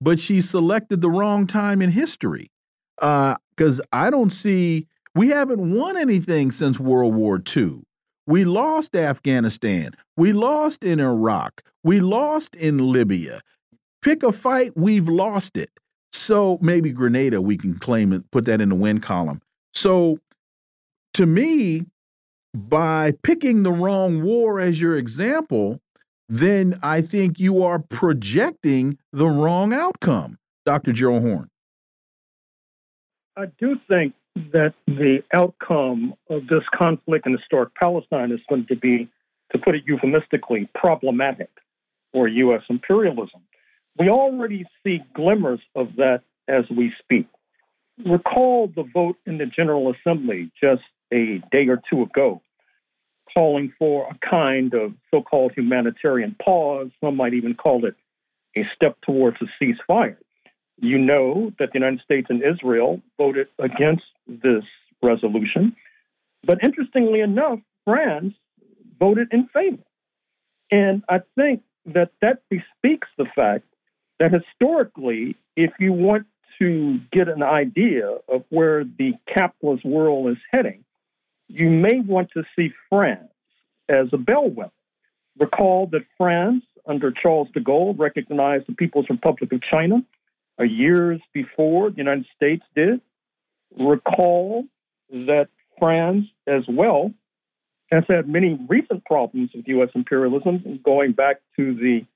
but 0.00 0.20
she 0.20 0.40
selected 0.40 1.00
the 1.00 1.10
wrong 1.10 1.46
time 1.46 1.80
in 1.80 1.90
history. 1.90 2.50
Because 2.96 3.80
uh, 3.80 3.84
I 3.92 4.10
don't 4.10 4.32
see 4.32 4.86
we 5.14 5.28
haven't 5.28 5.74
won 5.74 5.96
anything 5.96 6.50
since 6.50 6.80
World 6.80 7.14
War 7.14 7.42
II. 7.54 7.82
We 8.26 8.44
lost 8.44 8.94
Afghanistan. 8.94 9.92
We 10.16 10.32
lost 10.32 10.84
in 10.84 11.00
Iraq. 11.00 11.62
We 11.82 12.00
lost 12.00 12.54
in 12.54 12.78
Libya. 12.78 13.40
Pick 14.00 14.22
a 14.22 14.32
fight, 14.32 14.72
we've 14.76 15.08
lost 15.08 15.56
it. 15.56 15.70
So 16.12 16.58
maybe 16.60 16.92
Grenada, 16.92 17.40
we 17.40 17.56
can 17.56 17.74
claim 17.74 18.12
and 18.12 18.28
put 18.30 18.44
that 18.46 18.60
in 18.60 18.68
the 18.68 18.74
win 18.74 19.00
column. 19.00 19.40
So 19.74 20.18
to 21.14 21.26
me, 21.26 21.86
by 22.54 23.14
picking 23.22 23.62
the 23.62 23.72
wrong 23.72 24.22
war 24.22 24.60
as 24.60 24.80
your 24.80 24.96
example, 24.96 25.80
then 26.28 26.78
I 26.82 27.02
think 27.02 27.38
you 27.38 27.62
are 27.62 27.78
projecting 27.78 28.98
the 29.12 29.26
wrong 29.26 29.72
outcome, 29.72 30.38
Dr. 30.64 30.92
Gerald 30.92 31.22
Horne. 31.22 31.48
I 33.36 33.46
do 33.58 33.78
think 33.88 34.14
that 34.34 34.74
the 34.86 35.22
outcome 35.32 36.14
of 36.30 36.46
this 36.46 36.64
conflict 36.74 37.26
in 37.26 37.36
historic 37.36 37.74
Palestine 37.74 38.32
is 38.32 38.40
going 38.48 38.66
to 38.66 38.76
be, 38.76 39.08
to 39.52 39.58
put 39.58 39.74
it 39.74 39.82
euphemistically, 39.86 40.68
problematic 40.74 41.50
for 42.12 42.28
U.S. 42.28 42.62
imperialism. 42.68 43.40
We 43.98 44.08
already 44.08 44.64
see 44.82 45.00
glimmers 45.14 45.60
of 45.74 45.96
that 45.96 46.22
as 46.48 46.64
we 46.70 46.92
speak. 46.98 47.26
Recall 48.04 48.68
the 48.74 48.84
vote 48.84 49.16
in 49.26 49.38
the 49.38 49.46
General 49.46 49.94
Assembly 49.94 50.50
just 50.60 50.82
a 51.12 51.42
day 51.50 51.68
or 51.68 51.80
two 51.90 52.02
ago, 52.02 52.40
calling 53.34 53.72
for 53.78 54.08
a 54.10 54.18
kind 54.26 54.72
of 54.74 54.94
so 55.10 55.22
called 55.22 55.52
humanitarian 55.54 56.34
pause. 56.42 56.90
Some 57.02 57.16
might 57.16 57.34
even 57.34 57.54
call 57.54 57.84
it 57.84 57.94
a 58.56 58.64
step 58.74 58.96
towards 59.02 59.36
a 59.42 59.46
ceasefire. 59.62 60.16
You 60.80 60.98
know 60.98 61.52
that 61.58 61.72
the 61.72 61.78
United 61.78 62.00
States 62.00 62.26
and 62.30 62.42
Israel 62.42 63.00
voted 63.18 63.48
against 63.58 64.04
this 64.26 64.64
resolution. 65.02 65.76
But 66.44 66.62
interestingly 66.62 67.20
enough, 67.20 67.60
France 67.84 68.34
voted 68.98 69.28
in 69.32 69.48
favor. 69.48 69.82
And 70.70 71.02
I 71.08 71.20
think 71.36 71.62
that 71.86 72.10
that 72.20 72.42
bespeaks 72.48 73.08
the 73.18 73.26
fact 73.36 73.64
that 74.18 74.32
historically, 74.32 75.36
if 75.56 75.72
you 75.78 75.92
want 75.92 76.26
to 76.60 77.00
get 77.12 77.28
an 77.28 77.42
idea 77.42 78.08
of 78.28 78.44
where 78.48 78.84
the 78.84 79.12
capitalist 79.32 79.84
world 79.84 80.30
is 80.30 80.38
heading, 80.50 80.84
you 81.48 81.68
may 81.68 82.00
want 82.00 82.30
to 82.34 82.44
see 82.56 82.72
France 82.88 83.32
as 83.88 84.06
a 84.12 84.18
bellwether. 84.18 84.70
Recall 85.38 85.86
that 85.88 86.02
France, 86.16 86.64
under 86.86 87.10
Charles 87.10 87.48
de 87.52 87.60
Gaulle, 87.60 87.98
recognized 87.98 88.66
the 88.66 88.74
People's 88.74 89.06
Republic 89.08 89.52
of 89.52 89.60
China 89.62 90.02
years 90.60 91.20
before 91.32 91.90
the 91.90 91.96
United 91.96 92.26
States 92.36 92.62
did. 92.74 93.00
Recall 93.78 94.64
that 95.10 95.48
France, 95.78 96.26
as 96.46 96.62
well, 96.68 97.12
has 97.90 98.04
had 98.08 98.28
many 98.28 98.58
recent 98.68 99.04
problems 99.04 99.50
with 99.54 99.66
U.S. 99.68 99.90
imperialism, 99.94 100.80
going 100.84 101.12
back 101.12 101.36
to 101.56 101.74
the 101.74 102.06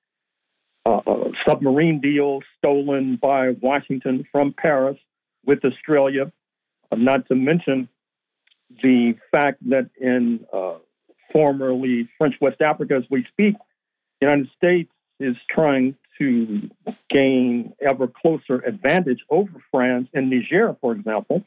uh, 0.87 1.01
uh, 1.07 1.31
submarine 1.47 2.01
deal 2.01 2.41
stolen 2.59 3.19
by 3.21 3.51
Washington 3.61 4.25
from 4.31 4.55
Paris 4.57 4.97
with 5.45 5.65
Australia, 5.65 6.31
uh, 6.93 6.97
not 6.97 7.27
to 7.29 7.35
mention 7.35 7.89
the 8.83 9.15
fact 9.31 9.59
that 9.69 9.91
in 10.01 10.47
uh, 10.53 10.75
formerly 11.33 12.09
French 12.19 12.35
West 12.41 12.61
Africa, 12.61 12.95
as 12.95 13.05
we 13.11 13.27
speak, 13.33 13.55
the 14.21 14.27
United 14.27 14.49
States 14.57 14.91
is 15.21 15.37
trying 15.51 15.95
to 16.19 16.71
gain 17.11 17.73
ever 17.81 18.07
closer 18.07 18.61
advantage 18.61 19.25
over 19.31 19.63
France 19.71 20.09
in 20.13 20.31
Niger, 20.31 20.77
for 20.81 20.93
example. 20.93 21.45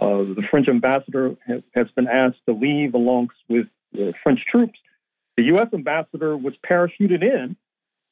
Uh, 0.00 0.22
the 0.34 0.46
French 0.48 0.68
ambassador 0.68 1.36
has, 1.46 1.62
has, 1.74 1.88
been 1.96 2.06
asked 2.06 2.38
to 2.46 2.52
leave 2.52 2.94
along 2.94 3.30
with 3.48 3.66
uh, 3.98 4.12
French 4.22 4.44
troops. 4.46 4.78
The 5.36 5.44
U.S. 5.44 5.68
ambassador 5.72 6.36
was 6.36 6.54
parachuted 6.68 7.22
in 7.22 7.56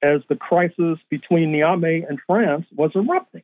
as 0.03 0.21
the 0.29 0.37
crisis 0.37 0.99
between 1.11 1.53
Niamey 1.53 2.09
and 2.09 2.19
France 2.27 2.67
was 2.75 2.91
erupting. 2.95 3.43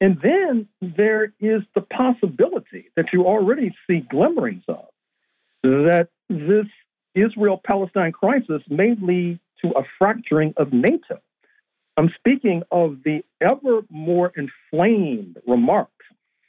And 0.00 0.20
then 0.20 0.68
there 0.80 1.32
is 1.40 1.62
the 1.74 1.80
possibility 1.80 2.90
that 2.96 3.12
you 3.12 3.26
already 3.26 3.74
see 3.86 4.00
glimmerings 4.00 4.64
of 4.68 4.86
that 5.62 6.08
this 6.28 6.66
Israel 7.14 7.60
Palestine 7.62 8.12
crisis 8.12 8.62
may 8.68 8.96
lead 9.00 9.38
to 9.62 9.68
a 9.70 9.84
fracturing 9.98 10.54
of 10.56 10.72
NATO. 10.72 11.20
I'm 11.96 12.10
speaking 12.18 12.62
of 12.70 13.02
the 13.04 13.22
ever 13.40 13.82
more 13.90 14.32
inflamed 14.36 15.38
remarks 15.46 15.92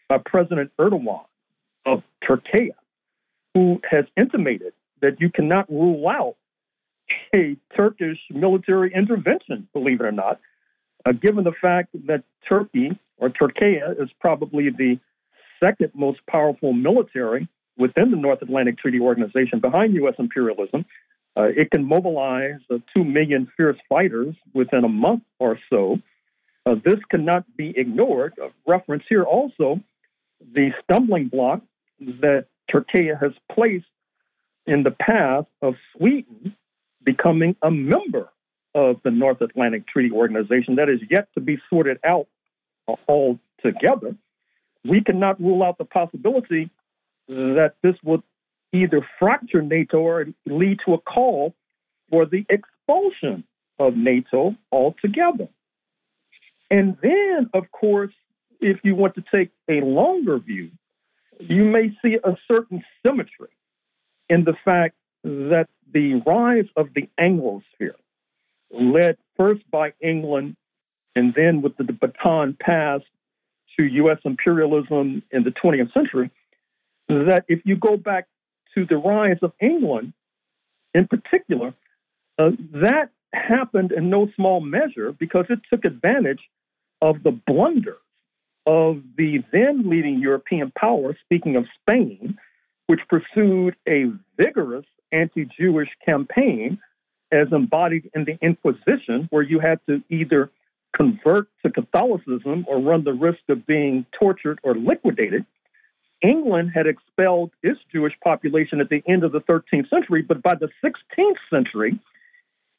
by 0.08 0.20
President 0.20 0.72
Erdogan 0.80 1.26
of 1.86 2.04
Turkey, 2.26 2.72
who 3.54 3.82
has 3.90 4.06
intimated 4.16 4.74
that 5.02 5.20
you 5.20 5.30
cannot 5.30 5.70
rule 5.70 6.08
out 6.08 6.36
a 7.36 7.58
Turkish 7.76 8.20
military 8.30 8.94
intervention, 8.94 9.68
believe 9.74 10.00
it 10.00 10.06
or 10.06 10.12
not, 10.12 10.40
uh, 11.06 11.12
given 11.12 11.44
the 11.44 11.52
fact 11.52 11.90
that 12.08 12.24
Turkey 12.48 12.98
or 13.18 13.30
Turkey 13.30 13.80
is 14.00 14.10
probably 14.22 14.70
the 14.70 14.98
second 15.60 15.92
most 15.94 16.20
powerful 16.28 16.72
military 16.74 17.48
within 17.78 18.12
the 18.12 18.18
North 18.18 18.42
Atlantic 18.42 18.78
Treaty 18.78 19.00
Organization 19.00 19.60
behind 19.60 19.94
U.S. 19.96 20.16
imperialism. 20.18 20.86
Uh, 21.36 21.44
it 21.44 21.72
can 21.72 21.84
mobilize 21.84 22.60
uh, 22.70 22.78
2 22.94 23.04
million 23.04 23.52
fierce 23.58 23.78
fighters 23.90 24.36
within 24.54 24.84
a 24.84 24.90
month 24.90 25.24
or 25.40 25.58
so. 25.70 25.98
Uh, 26.66 26.76
this 26.86 27.00
cannot 27.10 27.44
be 27.58 27.74
ignored. 27.76 28.34
reference 28.66 29.04
here 29.10 29.24
also 29.24 29.80
the 30.54 30.72
stumbling 30.84 31.28
block 31.28 31.62
that 32.00 32.46
Turkey 32.72 33.10
has 33.20 33.32
placed 33.52 33.86
in 34.66 34.84
the 34.84 34.92
path 34.92 35.46
of 35.62 35.76
Sweden 35.96 36.56
becoming 37.04 37.56
a 37.62 37.72
member 37.72 38.30
of 38.76 38.98
the 39.04 39.12
North 39.12 39.42
Atlantic 39.42 39.88
Treaty 39.88 40.12
Organization. 40.12 40.76
That 40.76 40.90
is 40.90 41.00
yet 41.10 41.28
to 41.34 41.42
be 41.42 41.60
sorted 41.70 42.00
out 42.04 42.28
uh, 42.88 42.96
altogether. 43.08 44.16
We 44.86 45.02
cannot 45.02 45.40
rule 45.42 45.64
out 45.64 45.78
the 45.78 45.86
possibility 45.86 46.70
that 47.28 47.76
this 47.82 47.96
would 48.04 48.24
either 48.74 49.08
fracture 49.20 49.62
NATO 49.62 50.00
or 50.00 50.26
lead 50.46 50.80
to 50.86 50.96
a 50.96 50.98
call 50.98 51.54
for 52.10 52.26
the 52.26 52.46
expulsion 52.50 53.44
of 53.80 53.96
NATO 53.96 54.56
altogether. 54.72 55.48
And 56.70 56.98
then, 57.02 57.50
of 57.54 57.72
course, 57.72 58.14
if 58.60 58.80
you 58.84 58.96
want 58.96 59.16
to 59.16 59.24
take 59.32 59.52
a 59.70 59.82
longer 59.82 60.40
view, 60.40 60.72
you 61.40 61.66
may 61.66 61.96
see 62.02 62.18
a 62.24 62.36
certain 62.48 62.84
symmetry 63.06 63.50
in 64.30 64.44
the 64.44 64.56
fact 64.66 64.96
that 65.24 65.68
the 65.92 66.16
rise 66.26 66.66
of 66.76 66.90
the 66.96 67.08
Anglosphere, 67.20 67.96
led 68.72 69.18
first 69.38 69.70
by 69.70 69.94
England 70.02 70.56
and 71.16 71.34
then 71.36 71.62
with 71.62 71.78
the 71.78 71.84
baton 71.84 72.58
passed 72.60 73.06
to 73.78 73.86
U.S. 73.86 74.18
imperialism 74.26 75.22
in 75.32 75.44
the 75.44 75.52
20th 75.52 75.94
century, 75.94 76.32
that 77.08 77.46
if 77.48 77.62
you 77.66 77.76
go 77.76 77.98
back 77.98 78.28
to 78.76 78.86
the 78.86 78.98
rise 78.98 79.38
of 79.42 79.54
England 79.60 80.14
in 80.94 81.08
particular, 81.08 81.74
uh, 82.38 82.52
that 82.74 83.10
happened 83.34 83.92
in 83.92 84.10
no 84.10 84.30
small 84.36 84.62
measure 84.62 85.12
because 85.12 85.46
it 85.50 85.60
took 85.70 85.86
advantage 85.86 86.42
of 87.02 87.24
the 87.24 87.32
blunders 87.32 87.98
of 88.66 89.02
the 89.18 89.44
then 89.52 89.90
leading 89.90 90.20
European 90.20 90.72
power, 90.72 91.18
speaking 91.26 91.56
of 91.56 91.66
Spain, 91.82 92.38
which 92.88 93.02
pursued 93.10 93.76
a 93.88 94.06
vigorous 94.38 94.86
anti 95.12 95.46
Jewish 95.46 95.90
campaign 96.06 96.80
as 97.32 97.48
embodied 97.52 98.10
in 98.14 98.26
the 98.26 98.38
Inquisition, 98.42 99.28
where 99.32 99.42
you 99.42 99.60
had 99.60 99.80
to 99.88 100.02
either 100.10 100.52
convert 100.94 101.48
to 101.66 101.72
Catholicism 101.72 102.66
or 102.68 102.80
run 102.80 103.04
the 103.04 103.14
risk 103.14 103.40
of 103.50 103.66
being 103.66 104.06
tortured 104.18 104.60
or 104.64 104.76
liquidated. 104.76 105.46
England 106.24 106.72
had 106.74 106.88
expelled 106.88 107.52
its 107.62 107.80
Jewish 107.92 108.14
population 108.24 108.80
at 108.80 108.90
the 108.90 109.04
end 109.08 109.24
of 109.24 109.34
the 109.34 109.42
13th 109.42 109.90
century, 109.90 110.22
but 110.22 110.42
by 110.42 110.56
the 110.56 110.70
16th 110.84 111.38
century, 111.50 112.00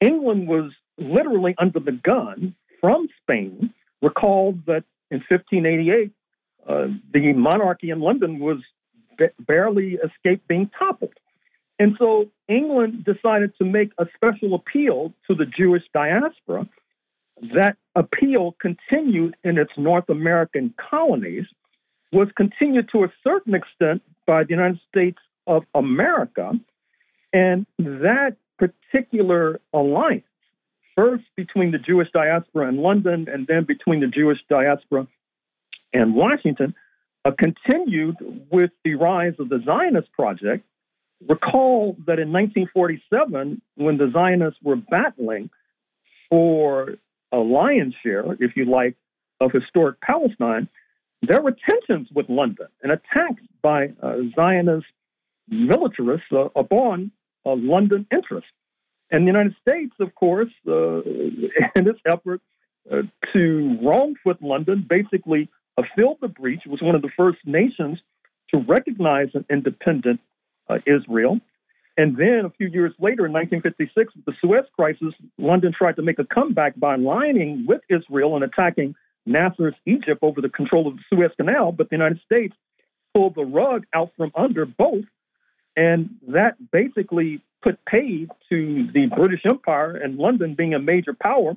England 0.01 0.49
was 0.49 0.73
literally 0.99 1.55
under 1.59 1.79
the 1.79 1.93
gun 1.93 2.55
from 2.81 3.09
Spain. 3.23 3.73
Recall 4.01 4.59
that 4.67 4.85
in 5.11 5.19
1588, 5.19 6.11
uh, 6.67 6.89
the 7.13 7.33
monarchy 7.35 7.91
in 7.91 8.01
London 8.01 8.39
was 8.39 8.59
b- 9.19 9.27
barely 9.39 9.95
escaped 9.95 10.49
being 10.49 10.71
toppled. 10.79 11.13
And 11.79 11.97
so 11.99 12.31
England 12.49 13.05
decided 13.05 13.53
to 13.59 13.65
make 13.65 13.91
a 13.99 14.07
special 14.15 14.55
appeal 14.55 15.13
to 15.27 15.35
the 15.35 15.45
Jewish 15.45 15.83
diaspora. 15.93 16.69
That 17.53 17.77
appeal 17.95 18.57
continued 18.61 19.37
in 19.45 19.59
its 19.59 19.73
North 19.77 20.09
American 20.09 20.73
colonies, 20.79 21.47
was 22.15 22.29
continued 22.37 22.89
to 22.93 23.05
a 23.05 23.13
certain 23.23 23.55
extent 23.55 24.03
by 24.27 24.45
the 24.45 24.51
United 24.51 24.81
States 24.89 25.19
of 25.47 25.65
America. 25.75 26.53
And 27.33 27.67
that 27.79 28.37
particular 28.59 29.61
alliance, 29.73 30.25
first 30.95 31.25
between 31.37 31.73
the 31.73 31.79
Jewish 31.79 32.09
diaspora 32.13 32.69
in 32.69 32.77
London 32.77 33.27
and 33.31 33.47
then 33.47 33.65
between 33.65 34.01
the 34.01 34.07
Jewish 34.07 34.39
diaspora 34.49 35.07
and 35.93 36.15
Washington, 36.15 36.75
uh, 37.25 37.33
continued 37.37 38.17
with 38.51 38.71
the 38.85 38.95
rise 38.95 39.35
of 39.39 39.49
the 39.49 39.61
Zionist 39.65 40.13
project 40.13 40.65
Recall 41.29 41.97
that 42.07 42.19
in 42.19 42.33
1947, 42.33 43.63
when 43.77 43.97
the 43.97 44.11
Zionists 44.13 44.61
were 44.63 44.77
battling 44.77 45.49
for 46.29 46.97
a 47.33 47.39
lion's 47.39 47.95
share, 48.03 48.37
if 48.41 48.57
you 48.57 48.67
like, 48.67 48.97
of 49.41 49.53
historic 49.53 50.01
Palestine, 50.01 50.69
there 51.29 51.41
were 51.41 51.53
tensions 51.53 52.09
with 52.13 52.29
London 52.29 52.67
and 52.83 52.93
attacks 52.93 53.43
by 53.63 53.93
uh, 54.03 54.17
Zionist 54.35 54.87
militarists 55.49 56.27
uh, 56.33 56.49
upon 56.57 57.11
uh, 57.45 57.55
London 57.57 58.07
interests. 58.11 58.51
And 59.11 59.25
the 59.25 59.27
United 59.27 59.55
States, 59.61 59.95
of 60.01 60.15
course, 60.15 60.51
uh, 60.67 61.01
in 61.77 61.89
its 61.89 62.01
effort 62.07 62.41
uh, 62.91 63.03
to 63.33 63.79
wrong 63.83 64.15
foot 64.23 64.43
London, 64.43 64.87
basically 64.89 65.49
filled 65.97 66.19
the 66.21 66.29
breach, 66.29 66.63
was 66.67 66.81
one 66.81 66.95
of 66.95 67.03
the 67.03 67.11
first 67.17 67.39
nations 67.45 67.99
to 68.51 68.59
recognize 68.59 69.29
an 69.35 69.45
independent 69.51 70.21
uh, 70.69 70.79
Israel. 70.87 71.41
And 71.97 72.17
then 72.17 72.43
a 72.45 72.51
few 72.51 72.67
years 72.67 72.93
later, 72.99 73.27
in 73.27 73.33
1956, 73.33 74.17
with 74.17 74.25
the 74.25 74.35
Suez 74.41 74.65
Crisis, 74.75 75.15
London 75.39 75.73
tried 75.77 75.97
to 75.97 76.03
make 76.03 76.19
a 76.19 76.25
comeback 76.25 76.79
by 76.79 76.95
aligning 76.95 77.67
with 77.69 77.83
Israel 77.89 78.35
and 78.35 78.45
attacking 78.45 78.97
Nasser's 79.27 79.75
Egypt 79.87 80.21
over 80.23 80.41
the 80.41 80.49
control 80.49 80.87
of 80.87 80.97
the 80.97 81.03
Suez 81.09 81.31
Canal. 81.37 81.73
But 81.73 81.91
the 81.91 81.97
United 81.97 82.21
States 82.25 82.55
pulled 83.15 83.35
the 83.35 83.45
rug 83.45 83.87
out 83.95 84.11
from 84.17 84.33
under 84.35 84.67
both. 84.67 85.05
And 85.77 86.17
that 86.29 86.55
basically 86.71 87.43
put 87.63 87.85
paid 87.85 88.31
to 88.51 88.89
the 88.93 89.07
British 89.07 89.45
Empire 89.45 89.97
and 89.97 90.19
London 90.19 90.55
being 90.55 90.75
a 90.75 90.79
major 90.79 91.15
power. 91.15 91.57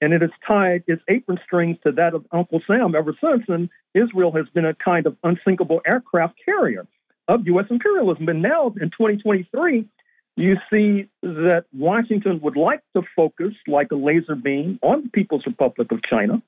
And 0.00 0.12
it 0.12 0.20
has 0.20 0.30
tied 0.46 0.82
its 0.88 1.02
apron 1.08 1.38
strings 1.44 1.76
to 1.84 1.92
that 1.92 2.14
of 2.14 2.26
Uncle 2.32 2.60
Sam 2.66 2.94
ever 2.94 3.14
since. 3.22 3.44
And 3.48 3.68
Israel 3.94 4.32
has 4.32 4.46
been 4.52 4.64
a 4.64 4.74
kind 4.74 5.06
of 5.06 5.16
unsinkable 5.22 5.80
aircraft 5.86 6.34
carrier 6.44 6.86
of 7.28 7.46
U.S. 7.46 7.66
imperialism. 7.70 8.28
And 8.28 8.42
now 8.42 8.74
in 8.80 8.90
2023, 8.90 9.86
you 10.36 10.56
see 10.70 11.08
that 11.22 11.64
Washington 11.72 12.40
would 12.40 12.56
like 12.56 12.80
to 12.96 13.02
focus 13.14 13.52
like 13.66 13.92
a 13.92 13.96
laser 13.96 14.34
beam 14.34 14.78
on 14.82 15.04
the 15.04 15.08
People's 15.10 15.46
Republic 15.46 15.92
of 15.92 16.02
China, 16.02 16.42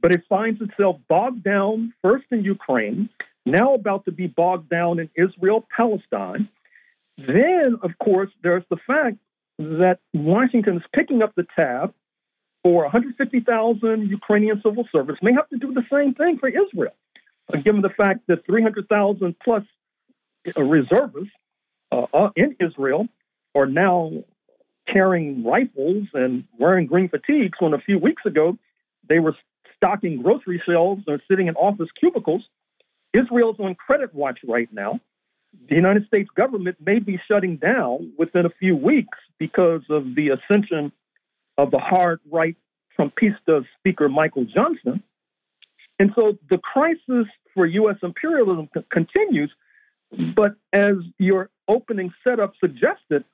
but 0.00 0.12
it 0.12 0.22
finds 0.28 0.60
itself 0.60 0.96
bogged 1.08 1.42
down 1.42 1.92
first 2.02 2.26
in 2.30 2.44
Ukraine, 2.44 3.08
now 3.46 3.74
about 3.74 4.04
to 4.04 4.12
be 4.12 4.26
bogged 4.26 4.68
down 4.68 4.98
in 4.98 5.10
Israel, 5.14 5.66
Palestine. 5.74 6.48
Then, 7.18 7.78
of 7.82 7.98
course, 7.98 8.30
there's 8.42 8.64
the 8.70 8.78
fact 8.86 9.16
that 9.58 9.98
Washington 10.14 10.78
is 10.78 10.82
picking 10.94 11.22
up 11.22 11.34
the 11.34 11.46
tab 11.54 11.92
for 12.62 12.82
150,000 12.82 14.08
Ukrainian 14.08 14.60
civil 14.62 14.86
servants, 14.92 15.22
may 15.22 15.32
have 15.32 15.48
to 15.48 15.56
do 15.56 15.72
the 15.72 15.84
same 15.90 16.14
thing 16.14 16.38
for 16.38 16.48
Israel, 16.48 16.94
given 17.62 17.80
the 17.80 17.90
fact 17.90 18.20
that 18.28 18.44
300,000 18.46 19.34
plus 19.42 19.64
reservists 20.56 21.32
uh, 21.92 22.06
uh, 22.12 22.30
in 22.36 22.56
Israel 22.60 23.08
are 23.54 23.66
now 23.66 24.12
carrying 24.86 25.44
rifles 25.44 26.08
and 26.14 26.44
wearing 26.58 26.86
green 26.86 27.08
fatigues 27.08 27.58
when 27.60 27.74
a 27.74 27.78
few 27.78 27.98
weeks 27.98 28.24
ago 28.26 28.58
they 29.08 29.18
were 29.18 29.36
stocking 29.80 30.22
grocery 30.22 30.62
shelves 30.66 31.02
or 31.08 31.20
sitting 31.30 31.46
in 31.46 31.54
office 31.56 31.88
cubicles. 31.98 32.42
Israel's 33.14 33.56
on 33.58 33.74
credit 33.74 34.14
watch 34.14 34.38
right 34.46 34.68
now. 34.72 35.00
The 35.68 35.74
United 35.74 36.06
States 36.06 36.28
government 36.36 36.76
may 36.84 37.00
be 37.00 37.20
shutting 37.26 37.56
down 37.56 38.12
within 38.16 38.46
a 38.46 38.50
few 38.50 38.76
weeks 38.76 39.18
because 39.38 39.82
of 39.90 40.14
the 40.14 40.28
ascension 40.28 40.92
of 41.58 41.70
the 41.70 41.78
hard 41.78 42.20
right 42.30 42.56
Trumpista 42.98 43.64
Speaker 43.78 44.08
Michael 44.08 44.44
Johnson. 44.44 45.02
And 45.98 46.12
so 46.14 46.38
the 46.48 46.58
crisis 46.58 47.26
for 47.54 47.66
U.S. 47.66 47.96
imperialism 48.02 48.68
c- 48.74 48.84
continues 48.90 49.50
but 50.34 50.54
as 50.72 50.96
your 51.18 51.50
opening 51.68 52.12
setup 52.24 52.52
suggested, 52.58 53.24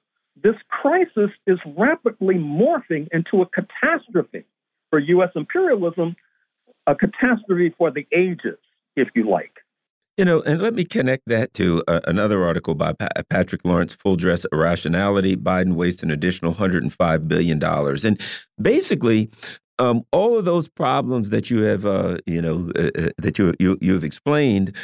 this 0.43 0.57
crisis 0.69 1.31
is 1.47 1.59
rapidly 1.77 2.35
morphing 2.35 3.09
into 3.13 3.43
a 3.43 3.47
catastrophe 3.47 4.45
for 4.91 4.99
U.S. 4.99 5.31
imperialism, 5.35 6.17
a 6.87 6.95
catastrophe 6.95 7.75
for 7.77 7.91
the 7.91 8.07
ages, 8.13 8.59
if 8.97 9.09
you 9.15 9.29
like. 9.29 9.53
You 10.17 10.25
know, 10.25 10.41
and 10.43 10.63
let 10.63 10.73
me 10.73 10.85
connect 10.85 11.27
that 11.27 11.53
to 11.55 11.83
uh, 11.87 12.01
another 12.07 12.43
article 12.43 12.75
by 12.75 12.95
pa 12.95 13.09
Patrick 13.29 13.67
Lawrence, 13.67 13.95
Full 13.95 14.17
Dress 14.17 14.47
Irrationality 14.51 15.37
Biden 15.37 15.75
Wastes 15.75 16.03
an 16.03 16.11
Additional 16.11 16.55
$105 16.55 17.29
Billion. 17.29 17.63
And 17.63 18.21
basically, 18.61 19.31
um, 19.79 20.05
all 20.13 20.39
of 20.39 20.47
those 20.47 20.69
problems 20.69 21.29
that 21.31 21.51
you 21.51 21.63
have, 21.65 21.85
uh, 21.85 22.17
you 22.25 22.41
know, 22.41 22.71
uh, 22.77 22.91
uh 22.99 23.11
that 23.19 23.39
you, 23.39 23.53
you, 23.61 23.77
you've 23.83 24.05
explained, 24.05 24.75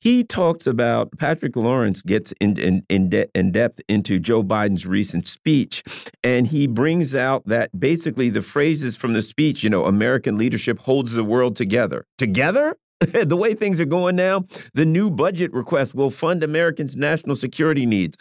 he 0.00 0.24
talks 0.24 0.66
about 0.66 1.16
Patrick 1.18 1.56
Lawrence 1.56 2.02
gets 2.02 2.32
in 2.40 2.58
in 2.58 2.84
in, 2.88 3.10
de 3.10 3.26
in, 3.34 3.52
depth 3.52 3.80
into 3.88 4.18
Joe 4.18 4.42
Biden's 4.42 4.86
recent 4.86 5.26
speech, 5.26 5.82
and 6.22 6.46
he 6.46 6.66
brings 6.66 7.14
out 7.14 7.46
that 7.46 7.78
basically 7.78 8.30
the 8.30 8.42
phrases 8.42 8.96
from 8.96 9.12
the 9.12 9.22
speech, 9.22 9.62
you 9.62 9.70
know, 9.70 9.86
American 9.86 10.38
leadership 10.38 10.78
holds 10.80 11.12
the 11.12 11.24
world 11.24 11.56
together. 11.56 12.04
Together? 12.16 12.76
the 13.00 13.36
way 13.36 13.54
things 13.54 13.80
are 13.80 13.84
going 13.84 14.16
now, 14.16 14.44
the 14.74 14.84
new 14.84 15.08
budget 15.08 15.52
request 15.52 15.94
will 15.94 16.10
fund 16.10 16.42
Americans' 16.42 16.96
national 16.96 17.36
security 17.36 17.86
needs. 17.86 18.16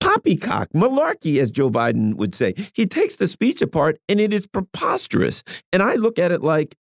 Poppycock, 0.00 0.68
malarkey, 0.74 1.40
as 1.40 1.50
Joe 1.50 1.70
Biden 1.70 2.14
would 2.14 2.34
say. 2.34 2.54
He 2.72 2.86
takes 2.86 3.16
the 3.16 3.26
speech 3.26 3.62
apart 3.62 3.98
and 4.08 4.20
it 4.20 4.32
is 4.32 4.46
preposterous. 4.46 5.42
And 5.72 5.82
I 5.82 5.94
look 5.94 6.18
at 6.18 6.30
it 6.30 6.42
like 6.42 6.76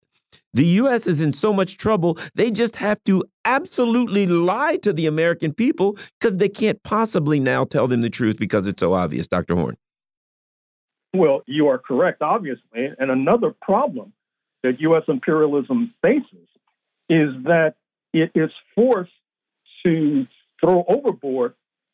the 0.54 0.66
U.S. 0.66 1.08
is 1.08 1.22
in 1.22 1.34
so 1.34 1.54
much 1.54 1.78
trouble, 1.78 2.18
they 2.36 2.52
just 2.52 2.78
have 2.78 3.04
to 3.06 3.24
absolutely 3.46 4.26
lie 4.26 4.78
to 4.78 4.92
the 4.92 5.06
American 5.06 5.54
people 5.54 5.98
because 6.20 6.38
they 6.38 6.50
can't 6.50 6.82
possibly 6.84 7.40
now 7.40 7.64
tell 7.64 7.88
them 7.88 8.02
the 8.02 8.10
truth 8.10 8.38
because 8.38 8.66
it's 8.66 8.80
so 8.80 8.94
obvious, 8.94 9.28
Dr. 9.28 9.56
Horne. 9.56 9.78
Well, 11.14 11.42
you 11.46 11.68
are 11.68 11.78
correct, 11.78 12.22
obviously. 12.22 12.90
And 13.00 13.12
another 13.12 13.54
problem 13.62 14.14
that 14.64 14.82
U.S. 14.82 15.04
imperialism 15.08 15.94
faces 16.02 16.48
is 17.10 17.30
that 17.44 17.76
it 18.14 18.32
is 18.36 18.52
forced 18.76 19.12
to 19.86 20.28
throw 20.60 20.84
overboard 20.88 21.54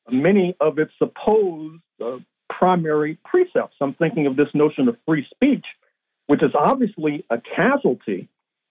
many 0.09 0.55
of 0.59 0.79
its 0.79 0.91
supposed 0.97 1.81
uh, 2.03 2.17
primary 2.49 3.17
precepts. 3.25 3.75
I'm 3.81 3.93
thinking 3.93 4.25
of 4.27 4.35
this 4.35 4.47
notion 4.53 4.87
of 4.87 4.97
free 5.05 5.25
speech, 5.33 5.65
which 6.27 6.43
is 6.43 6.51
obviously 6.57 7.25
a 7.29 7.39
casualty 7.55 8.29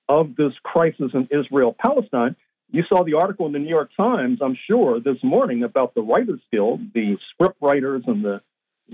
of 0.09 0.37
this 0.37 0.53
crisis 0.63 1.13
in 1.15 1.29
Israel 1.31 1.75
Palestine. 1.79 2.37
You 2.71 2.83
saw 2.89 3.05
the 3.05 3.15
article 3.15 3.47
in 3.47 3.53
the 3.53 3.59
New 3.59 3.69
York 3.69 3.91
Times, 3.97 4.39
I'm 4.43 4.57
sure, 4.67 4.99
this 5.01 5.23
morning 5.23 5.63
about 5.63 5.95
the 5.95 6.03
Writers 6.03 6.41
Guild, 6.51 6.81
the 6.95 7.19
script 7.31 7.57
writers 7.61 8.05
and 8.07 8.25
the 8.25 8.41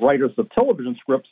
writers 0.01 0.33
of 0.37 0.51
television 0.51 0.97
scripts. 1.01 1.29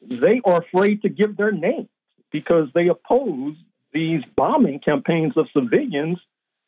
They 0.00 0.40
are 0.44 0.62
afraid 0.62 1.02
to 1.02 1.08
give 1.08 1.36
their 1.36 1.52
names 1.52 1.88
because 2.30 2.68
they 2.74 2.88
oppose 2.88 3.54
these 3.92 4.22
bombing 4.36 4.80
campaigns 4.80 5.36
of 5.36 5.46
civilians 5.52 6.18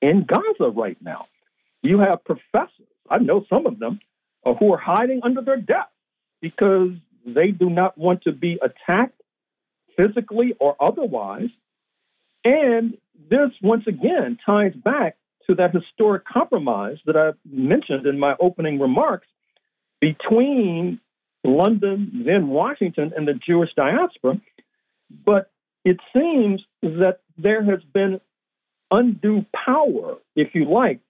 in 0.00 0.24
Gaza 0.24 0.70
right 0.70 0.96
now. 1.00 1.26
You 1.82 1.98
have 1.98 2.24
professors, 2.24 2.86
I 3.08 3.18
know 3.18 3.44
some 3.48 3.66
of 3.66 3.78
them, 3.78 4.00
who 4.44 4.72
are 4.72 4.78
hiding 4.78 5.20
under 5.22 5.42
their 5.42 5.58
desks 5.58 5.92
because 6.40 6.92
they 7.26 7.50
do 7.50 7.68
not 7.68 7.98
want 7.98 8.22
to 8.22 8.32
be 8.32 8.58
attacked 8.62 9.19
physically 10.00 10.54
or 10.58 10.76
otherwise. 10.80 11.48
And 12.44 12.96
this, 13.28 13.50
once 13.62 13.84
again, 13.86 14.38
ties 14.44 14.72
back 14.74 15.16
to 15.46 15.54
that 15.56 15.74
historic 15.74 16.24
compromise 16.24 16.98
that 17.06 17.16
I 17.16 17.32
mentioned 17.50 18.06
in 18.06 18.18
my 18.18 18.34
opening 18.40 18.78
remarks 18.78 19.26
between 20.00 21.00
London, 21.44 22.22
then 22.26 22.48
Washington, 22.48 23.12
and 23.16 23.26
the 23.26 23.34
Jewish 23.34 23.70
diaspora. 23.76 24.40
But 25.24 25.50
it 25.84 25.98
seems 26.14 26.62
that 26.82 27.20
there 27.36 27.64
has 27.64 27.80
been 27.92 28.20
undue 28.90 29.44
power, 29.54 30.16
if 30.36 30.54
you 30.54 30.64
like, 30.64 31.00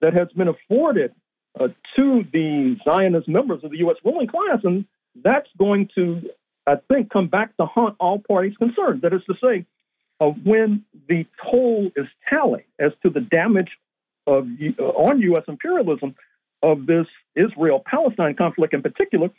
that 0.00 0.14
has 0.14 0.28
been 0.36 0.48
afforded 0.48 1.12
uh, 1.58 1.68
to 1.96 2.24
the 2.32 2.76
Zionist 2.84 3.28
members 3.28 3.64
of 3.64 3.70
the 3.70 3.78
U.S. 3.78 3.96
ruling 4.04 4.28
class. 4.28 4.60
And 4.62 4.84
that's 5.22 5.48
going 5.58 5.88
to, 5.94 6.22
I 6.66 6.76
think, 6.92 7.10
come 7.10 7.28
back 7.28 7.56
to 7.58 7.66
haunt 7.66 7.96
all 8.00 8.18
parties 8.18 8.56
concerned. 8.56 9.02
That 9.02 9.12
is 9.12 9.22
to 9.26 9.34
say, 9.42 9.66
uh, 10.20 10.26
when 10.26 10.84
the 11.08 11.26
toll 11.42 11.90
is 11.94 12.06
tallied 12.28 12.64
as 12.78 12.92
to 13.02 13.10
the 13.10 13.20
damage 13.20 13.70
of, 14.26 14.48
uh, 14.78 14.82
on 14.82 15.20
U.S. 15.20 15.44
imperialism 15.46 16.14
of 16.62 16.86
this 16.86 17.06
Israel 17.36 17.82
Palestine 17.84 18.34
conflict 18.34 18.74
in 18.74 18.82
particular, 18.82 19.30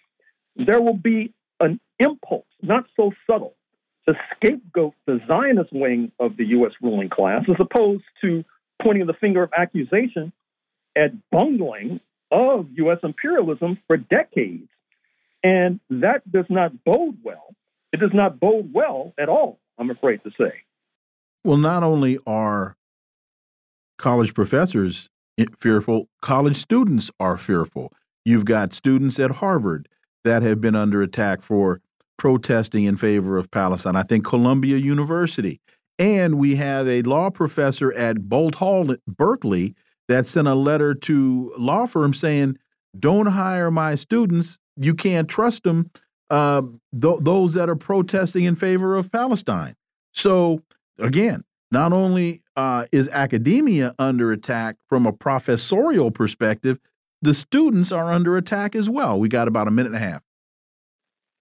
there 0.56 0.82
will 0.82 0.96
be 0.96 1.34
an 1.60 1.80
impulse, 2.00 2.46
not 2.62 2.86
so 2.96 3.12
subtle, 3.26 3.56
to 4.08 4.16
scapegoat 4.36 4.94
the 5.06 5.20
Zionist 5.28 5.74
wing 5.74 6.12
of 6.20 6.38
the 6.38 6.46
U.S. 6.46 6.72
ruling 6.82 7.10
class 7.10 7.44
as 7.50 7.58
opposed 7.60 8.04
to 8.22 8.46
pointing 8.82 9.06
the 9.06 9.14
finger 9.14 9.44
of 9.44 9.52
accusation 9.58 10.32
at 10.96 11.12
bungling 11.30 12.00
of 12.32 12.68
U.S. 12.76 13.00
imperialism 13.04 13.78
for 13.88 13.98
decades. 13.98 14.70
And 15.44 15.80
that 15.90 16.30
does 16.32 16.46
not 16.50 16.84
bode 16.84 17.18
well. 17.24 17.56
It 17.94 18.00
does 18.00 18.14
not 18.14 18.40
bode 18.40 18.72
well 18.74 19.14
at 19.18 19.30
all, 19.30 19.60
I'm 19.78 19.90
afraid 19.90 20.24
to 20.24 20.32
say. 20.38 20.54
Well, 21.44 21.58
not 21.58 21.84
only 21.84 22.18
are 22.28 22.76
college 23.98 24.34
professors 24.34 25.10
fearful, 25.60 26.10
college 26.22 26.56
students 26.56 27.12
are 27.20 27.38
fearful. 27.38 27.94
You've 28.26 28.46
got 28.46 28.74
students 28.74 29.20
at 29.20 29.32
Harvard 29.32 29.88
that 30.24 30.44
have 30.44 30.60
been 30.60 30.76
under 30.76 31.02
attack 31.02 31.42
for 31.42 31.80
protesting 32.18 32.84
in 32.84 32.98
favor 32.98 33.38
of 33.38 33.50
Palestine. 33.52 33.96
I 33.96 34.04
think 34.04 34.26
Columbia 34.26 34.78
University. 34.78 35.62
And 36.00 36.38
we 36.38 36.56
have 36.56 36.88
a 36.88 37.02
law 37.04 37.30
professor 37.30 37.94
at 37.94 38.18
Boalt 38.28 38.56
Hall, 38.56 38.96
Berkeley, 39.08 39.76
that 40.08 40.28
sent 40.28 40.48
a 40.48 40.56
letter 40.56 40.94
to 40.94 41.54
law 41.58 41.86
firms 41.86 42.20
saying, 42.20 42.58
don't 43.00 43.28
hire 43.28 43.72
my 43.72 43.96
students. 43.96 44.60
You 44.78 44.94
can't 44.94 45.28
trust 45.28 45.64
them. 45.64 45.92
Uh, 46.30 46.62
th 47.00 47.20
those 47.22 47.54
that 47.54 47.70
are 47.70 47.76
protesting 47.76 48.44
in 48.44 48.56
favor 48.56 48.96
of 48.96 49.12
Palestine. 49.12 49.76
So, 50.12 50.62
again, 51.00 51.44
not 51.72 51.94
only 51.94 52.42
uh, 52.56 52.86
is 52.92 53.08
academia 53.10 53.96
under 53.98 54.32
attack 54.32 54.76
from 54.90 55.06
a 55.06 55.14
professorial 55.14 56.12
perspective, 56.12 56.80
the 57.22 57.34
students 57.34 57.92
are 57.92 58.12
under 58.12 58.38
attack 58.38 58.76
as 58.76 58.90
well. 58.90 59.20
We 59.20 59.30
got 59.30 59.48
about 59.48 59.68
a 59.68 59.72
minute 59.72 59.94
and 59.94 59.96
a 59.96 60.06
half. 60.06 60.22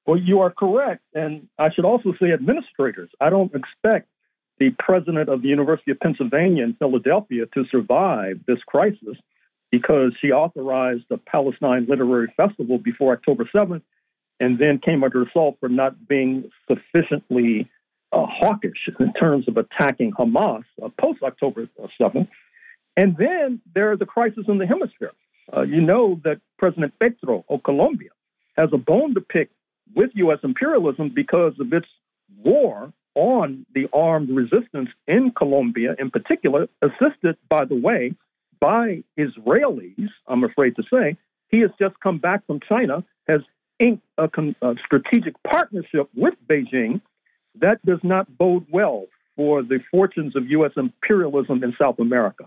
Well, 0.07 0.19
you 0.19 0.41
are 0.41 0.51
correct. 0.51 1.03
And 1.15 1.49
I 1.59 1.73
should 1.73 1.85
also 1.85 2.15
say 2.21 2.33
administrators. 2.33 3.11
I 3.21 3.29
don't 3.29 3.53
expect 3.55 4.09
the 4.59 4.71
president 4.79 5.29
of 5.29 5.43
the 5.43 5.49
University 5.49 5.91
of 5.91 6.01
Pennsylvania 6.01 6.65
in 6.65 6.75
Philadelphia 6.75 7.45
to 7.55 7.65
survive 7.71 8.41
this 8.47 8.59
crisis 8.67 9.17
because 9.71 10.13
she 10.21 10.31
authorized 10.33 11.05
the 11.09 11.19
Palestine 11.19 11.87
Literary 11.89 12.33
Festival 12.37 12.79
before 12.79 13.13
October 13.13 13.49
7th 13.55 13.83
and 14.39 14.59
then 14.59 14.79
came 14.79 15.03
under 15.03 15.23
assault 15.23 15.57
for 15.61 15.69
not 15.69 16.07
being 16.07 16.51
sufficiently 16.69 17.69
uh, 18.13 18.27
hawkish 18.27 18.89
in 19.01 19.13
terms 19.15 19.49
of 19.49 19.57
attacking 19.57 20.13
Hamas 20.13 20.65
uh, 20.83 20.89
post 21.01 21.23
October 21.23 21.69
7th. 22.01 22.29
And 22.97 23.17
then 23.17 23.61
there 23.75 23.93
is 23.93 23.99
a 24.01 24.07
crisis 24.07 24.45
in 24.49 24.59
the 24.59 24.67
hemisphere. 24.67 25.13
Uh, 25.55 25.63
you 25.63 25.81
know 25.81 26.21
that 26.25 26.41
President 26.59 26.93
Petro 26.99 27.45
of 27.49 27.63
Colombia 27.63 28.11
has 28.57 28.71
a 28.73 28.79
bone 28.79 29.15
to 29.15 29.21
pick 29.21 29.51
with 29.95 30.11
U.S. 30.15 30.39
imperialism 30.43 31.11
because 31.15 31.53
of 31.61 31.73
its 31.73 31.87
war 32.43 32.93
on 33.15 33.65
the 33.75 33.89
armed 33.93 34.29
resistance 34.31 34.91
in 35.07 35.31
Colombia, 35.31 35.95
in 35.99 36.11
particular, 36.11 36.69
assisted, 36.83 37.37
by 37.49 37.65
the 37.65 37.75
way, 37.75 38.13
by 38.61 39.03
Israelis, 39.19 40.09
I'm 40.27 40.45
afraid 40.45 40.77
to 40.77 40.83
say. 40.93 41.17
He 41.49 41.61
has 41.61 41.71
just 41.79 41.99
come 42.01 42.19
back 42.19 42.47
from 42.47 42.61
China, 42.69 43.05
has 43.29 43.41
inked 43.79 44.03
a, 44.19 44.29
a 44.63 44.75
strategic 44.85 45.35
partnership 45.43 46.09
with 46.15 46.35
Beijing. 46.49 47.01
That 47.61 47.85
does 47.85 48.01
not 48.03 48.37
bode 48.37 48.67
well 48.71 49.07
for 49.37 49.63
the 49.63 49.81
fortunes 49.91 50.35
of 50.35 50.47
U.S. 50.49 50.73
imperialism 50.77 51.63
in 51.63 51.75
South 51.81 51.99
America. 51.99 52.45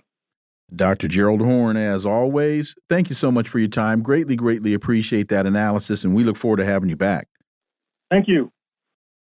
Dr. 0.76 1.08
Gerald 1.08 1.42
Horne, 1.42 1.78
as 1.78 2.06
always, 2.06 2.76
thank 2.90 3.10
you 3.10 3.16
so 3.16 3.32
much 3.32 3.50
for 3.50 3.60
your 3.60 3.70
time. 3.70 4.02
Greatly, 4.02 4.36
greatly 4.36 4.74
appreciate 4.74 5.30
that 5.30 5.48
analysis, 5.48 6.04
and 6.04 6.14
we 6.14 6.24
look 6.24 6.38
forward 6.38 6.58
to 6.58 6.66
having 6.66 6.90
you 6.90 6.96
back. 6.96 7.28
Thank 8.12 8.28
you. 8.28 8.52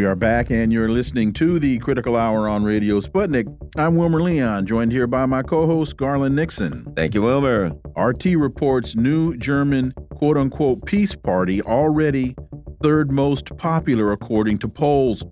We 0.00 0.06
are 0.06 0.16
back, 0.16 0.50
and 0.50 0.72
you're 0.72 0.88
listening 0.88 1.34
to 1.34 1.58
the 1.58 1.76
Critical 1.76 2.16
Hour 2.16 2.48
on 2.48 2.64
Radio 2.64 3.00
Sputnik. 3.00 3.54
I'm 3.76 3.96
Wilmer 3.96 4.22
Leon, 4.22 4.64
joined 4.64 4.92
here 4.92 5.06
by 5.06 5.26
my 5.26 5.42
co 5.42 5.66
host, 5.66 5.98
Garland 5.98 6.34
Nixon. 6.34 6.90
Thank 6.96 7.12
you, 7.12 7.20
Wilmer. 7.20 7.72
RT 7.98 8.24
reports 8.38 8.96
new 8.96 9.36
German 9.36 9.92
quote 10.14 10.38
unquote 10.38 10.86
peace 10.86 11.14
party 11.14 11.60
already 11.60 12.34
third 12.82 13.12
most 13.12 13.54
popular, 13.58 14.10
according 14.10 14.58
to 14.60 14.68
polls. 14.68 15.22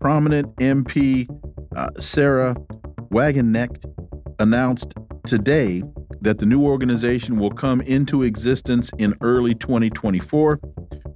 Prominent 0.00 0.56
MP 0.56 1.28
uh, 1.76 1.90
Sahra 2.00 2.54
Wagenknecht 3.12 3.84
announced 4.38 4.94
today 5.26 5.82
that 6.22 6.38
the 6.38 6.46
new 6.46 6.64
organization 6.64 7.38
will 7.38 7.50
come 7.50 7.82
into 7.82 8.22
existence 8.22 8.90
in 8.96 9.14
early 9.20 9.54
2024. 9.54 10.58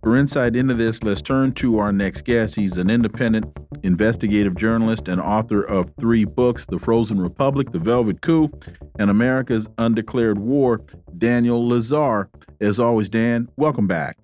For 0.03 0.17
insight 0.17 0.55
into 0.55 0.75
this, 0.75 1.03
let's 1.03 1.21
turn 1.21 1.53
to 1.55 1.79
our 1.79 1.93
next 1.93 2.25
guest. 2.25 2.55
He's 2.55 2.77
an 2.77 2.89
independent 2.89 3.47
investigative 3.83 4.55
journalist 4.55 5.09
and 5.09 5.21
author 5.21 5.63
of 5.63 5.91
three 5.99 6.25
books 6.25 6.67
The 6.67 6.79
Frozen 6.79 7.21
Republic, 7.21 7.73
The 7.73 7.81
Velvet 7.81 8.21
Coup, 8.21 8.51
and 8.99 9.11
America's 9.11 9.67
Undeclared 9.77 10.39
War, 10.39 10.81
Daniel 11.17 11.63
Lazare. 11.63 12.29
As 12.61 12.79
always, 12.79 13.09
Dan, 13.09 13.49
welcome 13.57 13.87
back. 13.87 14.19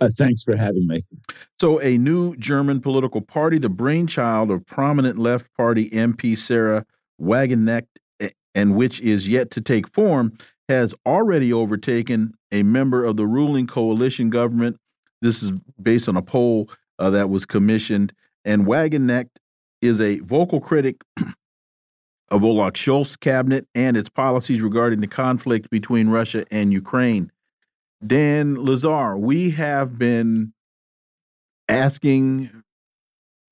Uh, 0.00 0.08
thanks 0.16 0.42
for 0.42 0.56
having 0.56 0.86
me. 0.86 1.02
So, 1.60 1.80
a 1.80 1.98
new 1.98 2.36
German 2.36 2.80
political 2.80 3.20
party, 3.20 3.58
the 3.58 3.68
brainchild 3.68 4.50
of 4.50 4.64
prominent 4.66 5.18
left 5.18 5.52
party 5.56 5.90
MP 5.90 6.38
Sahra 6.38 6.86
Wagenknecht, 7.20 7.86
and 8.54 8.76
which 8.76 9.00
is 9.00 9.28
yet 9.28 9.50
to 9.50 9.60
take 9.60 9.92
form, 9.92 10.32
has 10.68 10.94
already 11.04 11.52
overtaken 11.52 12.34
a 12.52 12.62
member 12.62 13.04
of 13.04 13.16
the 13.16 13.26
ruling 13.26 13.66
coalition 13.66 14.30
government. 14.30 14.76
This 15.22 15.42
is 15.42 15.52
based 15.80 16.08
on 16.08 16.16
a 16.16 16.22
poll 16.22 16.70
uh, 16.98 17.10
that 17.10 17.30
was 17.30 17.44
commissioned. 17.44 18.12
And 18.44 18.66
Wagenknecht 18.66 19.30
is 19.82 20.00
a 20.00 20.20
vocal 20.20 20.60
critic 20.60 21.02
of 22.28 22.44
Olaf 22.44 22.74
Scholz's 22.74 23.16
cabinet 23.16 23.66
and 23.74 23.96
its 23.96 24.08
policies 24.08 24.60
regarding 24.60 25.00
the 25.00 25.06
conflict 25.06 25.70
between 25.70 26.08
Russia 26.08 26.44
and 26.50 26.72
Ukraine. 26.72 27.32
Dan 28.06 28.56
Lazare, 28.56 29.18
we 29.18 29.50
have 29.50 29.98
been 29.98 30.52
asking 31.68 32.62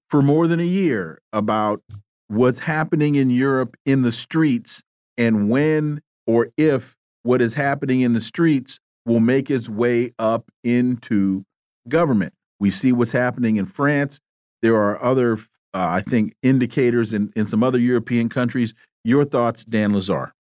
for 0.08 0.22
more 0.22 0.46
than 0.46 0.58
a 0.58 0.64
year 0.64 1.20
about 1.32 1.82
what's 2.28 2.60
happening 2.60 3.14
in 3.14 3.30
Europe 3.30 3.76
in 3.84 4.02
the 4.02 4.12
streets 4.12 4.82
and 5.16 5.50
when 5.50 6.00
or 6.26 6.48
if 6.56 6.96
what 7.22 7.42
is 7.42 7.54
happening 7.54 8.00
in 8.00 8.12
the 8.14 8.20
streets 8.20 8.78
will 9.08 9.20
make 9.20 9.50
its 9.50 9.68
way 9.68 10.10
up 10.18 10.50
into 10.62 11.44
government. 11.88 12.34
We 12.60 12.70
see 12.70 12.92
what's 12.92 13.12
happening 13.12 13.56
in 13.56 13.64
France. 13.64 14.20
There 14.62 14.74
are 14.74 15.02
other, 15.02 15.34
uh, 15.74 15.88
I 15.88 16.02
think, 16.02 16.34
indicators 16.42 17.12
in, 17.12 17.32
in 17.34 17.46
some 17.46 17.62
other 17.62 17.78
European 17.78 18.28
countries. 18.28 18.74
Your 19.04 19.24
thoughts, 19.24 19.64
Dan 19.64 19.92
Lazare? 19.92 20.32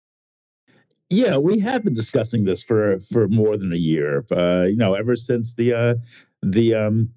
Yeah, 1.09 1.37
we 1.37 1.61
have 1.61 1.85
been 1.85 1.95
discussing 1.95 2.45
this 2.45 2.65
for 2.65 2.99
for 2.99 3.29
more 3.29 3.57
than 3.57 3.73
a 3.73 3.77
year. 3.77 4.25
Uh, 4.31 4.65
you 4.69 4.77
know, 4.77 4.95
ever 4.95 5.15
since 5.15 5.55
the 5.55 5.73
uh, 5.73 5.95
the 6.43 6.75
um, 6.75 7.11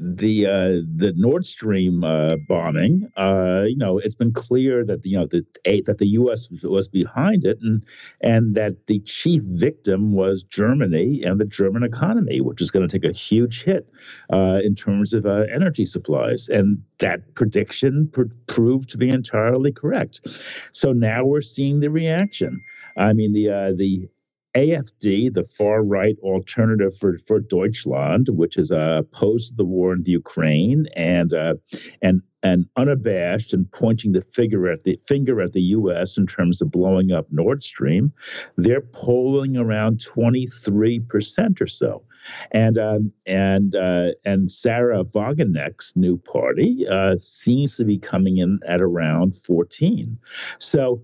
the 0.00 0.46
uh, 0.46 0.80
the 0.96 1.12
Nord 1.14 1.44
Stream 1.44 2.02
uh, 2.04 2.36
bombing, 2.48 3.06
uh, 3.16 3.64
you 3.66 3.76
know, 3.76 3.98
it's 3.98 4.14
been 4.14 4.32
clear 4.32 4.82
that 4.82 5.04
you 5.04 5.18
know 5.18 5.26
the 5.26 5.44
that 5.86 5.98
the 5.98 6.06
U.S. 6.08 6.48
was 6.62 6.88
behind 6.88 7.44
it, 7.44 7.58
and 7.60 7.84
and 8.22 8.54
that 8.54 8.86
the 8.86 9.00
chief 9.00 9.42
victim 9.42 10.14
was 10.14 10.42
Germany 10.42 11.22
and 11.22 11.38
the 11.38 11.44
German 11.44 11.82
economy, 11.82 12.40
which 12.40 12.62
is 12.62 12.70
going 12.70 12.88
to 12.88 12.98
take 12.98 13.08
a 13.08 13.14
huge 13.14 13.62
hit 13.62 13.92
uh, 14.32 14.60
in 14.64 14.74
terms 14.74 15.12
of 15.12 15.26
uh, 15.26 15.44
energy 15.52 15.84
supplies, 15.84 16.48
and 16.48 16.82
that 16.98 17.34
prediction 17.34 18.08
pr- 18.12 18.22
proved 18.46 18.88
to 18.90 18.98
be 18.98 19.10
entirely 19.10 19.70
correct. 19.70 20.26
So 20.72 20.92
now 20.92 21.24
we're 21.24 21.42
seeing 21.42 21.80
the 21.80 21.90
reaction. 21.90 22.62
I 22.96 23.12
mean, 23.12 23.32
the 23.32 23.50
uh, 23.50 23.72
the 23.76 24.08
AFD, 24.54 25.32
the 25.32 25.44
far 25.44 25.82
right 25.82 26.16
alternative 26.22 26.96
for, 26.96 27.18
for 27.18 27.38
Deutschland, 27.38 28.28
which 28.30 28.56
is 28.56 28.72
uh, 28.72 28.96
opposed 29.00 29.50
to 29.50 29.56
the 29.56 29.64
war 29.64 29.92
in 29.92 30.02
the 30.02 30.10
Ukraine 30.10 30.86
and 30.96 31.32
uh, 31.32 31.54
and 32.02 32.22
and 32.42 32.66
unabashed 32.76 33.52
and 33.52 33.70
pointing 33.70 34.12
the 34.12 34.22
finger 34.22 34.70
at 34.70 34.82
the 34.82 34.96
finger 34.96 35.40
at 35.40 35.52
the 35.52 35.62
U.S. 35.62 36.16
in 36.16 36.26
terms 36.26 36.62
of 36.62 36.70
blowing 36.70 37.12
up 37.12 37.26
Nord 37.30 37.62
Stream, 37.62 38.12
they're 38.56 38.80
polling 38.80 39.56
around 39.56 40.00
23 40.04 41.00
percent 41.00 41.60
or 41.60 41.66
so, 41.68 42.02
and 42.50 42.76
um, 42.76 43.12
and 43.26 43.74
uh, 43.76 44.12
and 44.24 44.50
Sahra 44.50 45.04
Wagenknecht's 45.04 45.94
new 45.96 46.16
party 46.16 46.86
uh, 46.88 47.16
seems 47.18 47.76
to 47.76 47.84
be 47.84 47.98
coming 47.98 48.38
in 48.38 48.58
at 48.66 48.80
around 48.80 49.36
14. 49.36 50.18
So 50.58 51.02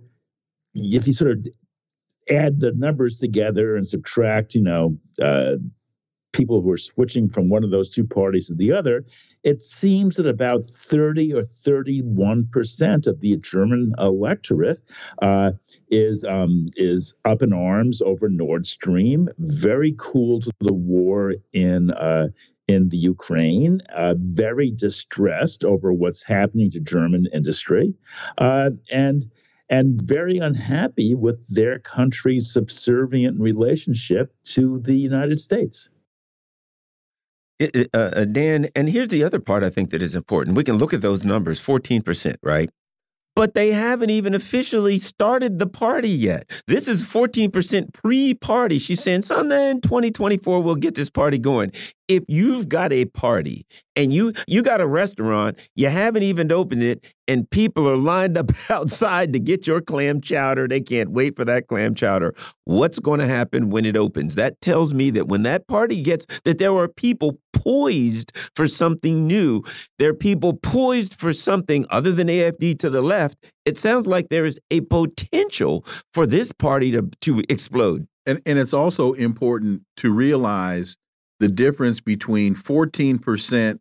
if 0.74 1.06
you 1.06 1.12
sort 1.12 1.30
of 1.30 1.46
add 2.28 2.60
the 2.60 2.72
numbers 2.72 3.18
together 3.18 3.76
and 3.76 3.86
subtract, 3.86 4.54
you 4.54 4.62
know, 4.62 4.98
uh, 5.22 5.56
people 6.36 6.60
who 6.60 6.70
are 6.70 6.76
switching 6.76 7.28
from 7.30 7.48
one 7.48 7.64
of 7.64 7.70
those 7.70 7.90
two 7.90 8.06
parties 8.06 8.48
to 8.48 8.54
the 8.54 8.70
other, 8.70 9.04
it 9.42 9.62
seems 9.62 10.16
that 10.16 10.26
about 10.26 10.62
30 10.62 11.32
or 11.32 11.42
31 11.42 12.46
percent 12.52 13.06
of 13.06 13.20
the 13.20 13.36
German 13.38 13.92
electorate 13.98 14.80
uh, 15.22 15.52
is 15.90 16.24
um, 16.24 16.68
is 16.76 17.16
up 17.24 17.42
in 17.42 17.52
arms 17.52 18.02
over 18.02 18.28
Nord 18.28 18.66
Stream, 18.66 19.28
very 19.38 19.94
cool 19.98 20.40
to 20.40 20.50
the 20.60 20.74
war 20.74 21.34
in 21.54 21.90
uh, 21.92 22.28
in 22.68 22.90
the 22.90 22.98
Ukraine, 22.98 23.80
uh, 23.94 24.14
very 24.18 24.70
distressed 24.70 25.64
over 25.64 25.92
what's 25.92 26.24
happening 26.24 26.70
to 26.72 26.80
German 26.80 27.26
industry, 27.32 27.94
uh, 28.38 28.70
and 28.92 29.24
and 29.68 30.00
very 30.00 30.38
unhappy 30.38 31.14
with 31.14 31.46
their 31.48 31.78
country's 31.78 32.50
subservient 32.52 33.40
relationship 33.40 34.32
to 34.44 34.80
the 34.80 34.94
United 34.94 35.40
States. 35.40 35.88
It, 37.58 37.88
uh, 37.94 37.98
uh, 37.98 38.24
Dan, 38.26 38.68
and 38.76 38.88
here's 38.88 39.08
the 39.08 39.24
other 39.24 39.40
part 39.40 39.64
I 39.64 39.70
think 39.70 39.90
that 39.90 40.02
is 40.02 40.14
important. 40.14 40.56
We 40.56 40.64
can 40.64 40.76
look 40.76 40.92
at 40.92 41.00
those 41.00 41.24
numbers 41.24 41.60
14%, 41.60 42.36
right? 42.42 42.68
But 43.34 43.54
they 43.54 43.72
haven't 43.72 44.10
even 44.10 44.34
officially 44.34 44.98
started 44.98 45.58
the 45.58 45.66
party 45.66 46.08
yet. 46.08 46.50
This 46.66 46.88
is 46.88 47.02
14% 47.02 47.92
pre 47.92 48.34
party. 48.34 48.78
She's 48.78 49.02
saying, 49.02 49.22
someday 49.22 49.70
in 49.70 49.80
2024, 49.80 50.62
we'll 50.62 50.74
get 50.74 50.94
this 50.94 51.10
party 51.10 51.38
going 51.38 51.72
if 52.08 52.22
you've 52.28 52.68
got 52.68 52.92
a 52.92 53.04
party 53.06 53.66
and 53.94 54.12
you 54.12 54.32
you 54.46 54.62
got 54.62 54.80
a 54.80 54.86
restaurant, 54.86 55.58
you 55.74 55.88
haven't 55.88 56.22
even 56.22 56.52
opened 56.52 56.82
it, 56.82 57.04
and 57.26 57.48
people 57.50 57.88
are 57.88 57.96
lined 57.96 58.36
up 58.36 58.50
outside 58.70 59.32
to 59.32 59.38
get 59.38 59.66
your 59.66 59.80
clam 59.80 60.20
chowder, 60.20 60.68
they 60.68 60.80
can't 60.80 61.10
wait 61.10 61.36
for 61.36 61.44
that 61.44 61.66
clam 61.66 61.94
chowder. 61.94 62.34
What's 62.64 62.98
going 62.98 63.20
to 63.20 63.26
happen 63.26 63.70
when 63.70 63.84
it 63.84 63.96
opens? 63.96 64.34
That 64.34 64.60
tells 64.60 64.94
me 64.94 65.10
that 65.10 65.28
when 65.28 65.42
that 65.42 65.66
party 65.66 66.02
gets 66.02 66.26
that 66.44 66.58
there 66.58 66.74
are 66.74 66.88
people 66.88 67.38
poised 67.52 68.32
for 68.54 68.68
something 68.68 69.26
new. 69.26 69.62
There 69.98 70.10
are 70.10 70.14
people 70.14 70.54
poised 70.54 71.18
for 71.18 71.32
something 71.32 71.86
other 71.90 72.12
than 72.12 72.28
AFD 72.28 72.78
to 72.80 72.90
the 72.90 73.02
left. 73.02 73.38
It 73.64 73.76
sounds 73.78 74.06
like 74.06 74.28
there 74.28 74.46
is 74.46 74.60
a 74.70 74.82
potential 74.82 75.84
for 76.14 76.26
this 76.26 76.52
party 76.52 76.92
to 76.92 77.10
to 77.22 77.42
explode. 77.48 78.06
And 78.24 78.40
and 78.46 78.58
it's 78.58 78.74
also 78.74 79.12
important 79.14 79.82
to 79.98 80.12
realize 80.12 80.96
the 81.40 81.48
difference 81.48 82.00
between 82.00 82.54
14% 82.54 83.78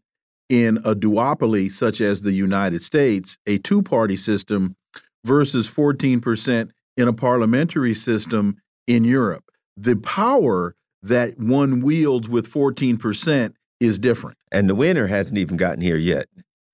in 0.49 0.77
a 0.77 0.95
duopoly 0.95 1.71
such 1.71 2.01
as 2.01 2.21
the 2.21 2.33
United 2.33 2.83
States, 2.83 3.37
a 3.47 3.57
two 3.57 3.81
party 3.81 4.17
system, 4.17 4.75
versus 5.23 5.69
14% 5.69 6.69
in 6.97 7.07
a 7.07 7.13
parliamentary 7.13 7.95
system 7.95 8.57
in 8.87 9.03
Europe. 9.03 9.45
The 9.75 9.95
power 9.95 10.75
that 11.01 11.37
one 11.37 11.81
wields 11.81 12.29
with 12.29 12.51
14% 12.51 13.53
is 13.79 13.99
different. 13.99 14.37
And 14.51 14.69
the 14.69 14.75
winner 14.75 15.07
hasn't 15.07 15.37
even 15.37 15.57
gotten 15.57 15.81
here 15.81 15.97
yet. 15.97 16.27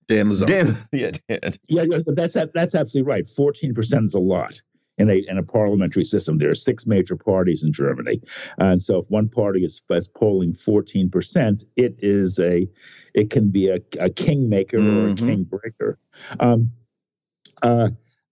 Dan 0.07 0.29
Lazare. 0.29 0.47
Dan, 0.47 0.77
yeah, 0.91 1.11
Dan. 1.29 1.53
Yeah, 1.67 1.85
that's 2.05 2.35
that's 2.53 2.75
absolutely 2.75 3.09
right. 3.09 3.25
Fourteen 3.25 3.73
percent 3.73 4.07
is 4.07 4.13
a 4.13 4.19
lot 4.19 4.61
in 4.97 5.09
a 5.09 5.23
in 5.27 5.37
a 5.37 5.43
parliamentary 5.43 6.03
system. 6.03 6.37
There 6.37 6.51
are 6.51 6.55
six 6.55 6.85
major 6.85 7.15
parties 7.15 7.63
in 7.63 7.73
Germany, 7.73 8.21
and 8.57 8.81
so 8.81 8.99
if 8.99 9.09
one 9.09 9.29
party 9.29 9.63
is, 9.63 9.81
is 9.89 10.07
polling 10.07 10.53
fourteen 10.53 11.09
percent, 11.09 11.63
it 11.75 11.95
is 11.99 12.39
a 12.39 12.67
it 13.13 13.29
can 13.29 13.49
be 13.49 13.69
a, 13.69 13.79
a 13.99 14.09
kingmaker 14.09 14.77
mm-hmm. 14.77 14.97
or 14.97 15.07
a 15.07 15.13
mm-hmm. 15.13 15.27
king 15.27 15.43
breaker. 15.43 15.97
Um, 16.39 16.71
uh, 17.63 17.89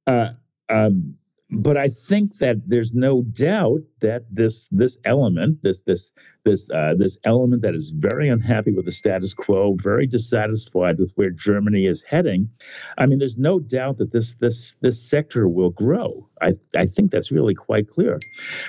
uh, 0.07 0.33
um, 0.69 1.15
but 1.51 1.77
I 1.77 1.87
think 1.87 2.37
that 2.37 2.67
there's 2.67 2.93
no 2.93 3.23
doubt 3.23 3.81
that 4.01 4.23
this 4.31 4.67
this 4.67 4.99
element, 5.03 5.63
this 5.63 5.81
this 5.83 6.11
this 6.45 6.69
uh, 6.69 6.93
this 6.97 7.19
element 7.23 7.63
that 7.63 7.73
is 7.73 7.89
very 7.89 8.29
unhappy 8.29 8.71
with 8.71 8.85
the 8.85 8.91
status 8.91 9.33
quo, 9.33 9.75
very 9.81 10.05
dissatisfied 10.05 10.99
with 10.99 11.11
where 11.15 11.31
Germany 11.31 11.85
is 11.87 12.03
heading. 12.03 12.49
I 12.97 13.07
mean, 13.07 13.17
there's 13.17 13.39
no 13.39 13.59
doubt 13.59 13.97
that 13.97 14.11
this 14.11 14.35
this 14.35 14.75
this 14.81 15.01
sector 15.01 15.47
will 15.47 15.71
grow. 15.71 16.29
I 16.41 16.51
I 16.75 16.85
think 16.85 17.11
that's 17.11 17.31
really 17.31 17.55
quite 17.55 17.87
clear. 17.87 18.19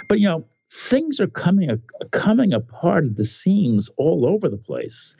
But 0.08 0.20
you 0.20 0.26
know, 0.26 0.46
things 0.72 1.20
are 1.20 1.26
coming 1.26 1.82
coming 2.12 2.54
apart 2.54 3.04
at 3.04 3.16
the 3.16 3.24
seams 3.24 3.90
all 3.98 4.24
over 4.24 4.48
the 4.48 4.56
place. 4.56 5.14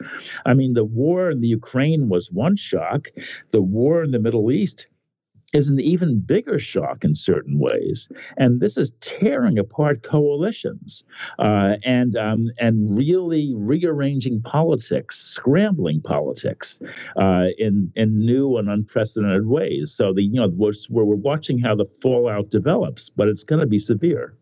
I 0.45 0.55
mean, 0.55 0.73
the 0.73 0.85
war 0.85 1.29
in 1.29 1.41
the 1.41 1.47
Ukraine 1.47 2.07
was 2.07 2.31
one 2.31 2.55
shock. 2.55 3.09
The 3.51 3.61
war 3.61 4.03
in 4.03 4.11
the 4.11 4.19
Middle 4.19 4.51
East 4.51 4.87
is 5.53 5.69
an 5.69 5.79
even 5.79 6.19
bigger 6.19 6.59
shock 6.59 7.03
in 7.03 7.15
certain 7.15 7.59
ways, 7.59 8.09
and 8.37 8.59
this 8.59 8.77
is 8.77 8.93
tearing 9.01 9.59
apart 9.59 10.03
coalitions 10.03 11.03
uh, 11.39 11.75
and 11.83 12.15
um, 12.15 12.49
and 12.57 12.97
really 12.97 13.53
rearranging 13.55 14.41
politics, 14.41 15.17
scrambling 15.17 16.01
politics 16.01 16.79
uh, 17.17 17.47
in 17.57 17.91
in 17.95 18.19
new 18.19 18.57
and 18.57 18.69
unprecedented 18.69 19.47
ways. 19.47 19.91
So 19.91 20.13
the 20.13 20.23
you 20.23 20.39
know 20.39 20.49
we're, 20.49 20.73
we're 20.89 21.15
watching 21.15 21.59
how 21.59 21.75
the 21.75 21.85
fallout 21.85 22.49
develops, 22.49 23.09
but 23.09 23.27
it's 23.27 23.43
going 23.43 23.61
to 23.61 23.67
be 23.67 23.79
severe. 23.79 24.33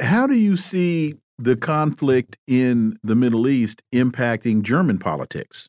How 0.00 0.26
do 0.26 0.34
you 0.34 0.56
see 0.56 1.14
the 1.38 1.56
conflict 1.56 2.36
in 2.46 2.98
the 3.02 3.14
Middle 3.14 3.48
East 3.48 3.82
impacting 3.92 4.62
German 4.62 4.98
politics? 4.98 5.68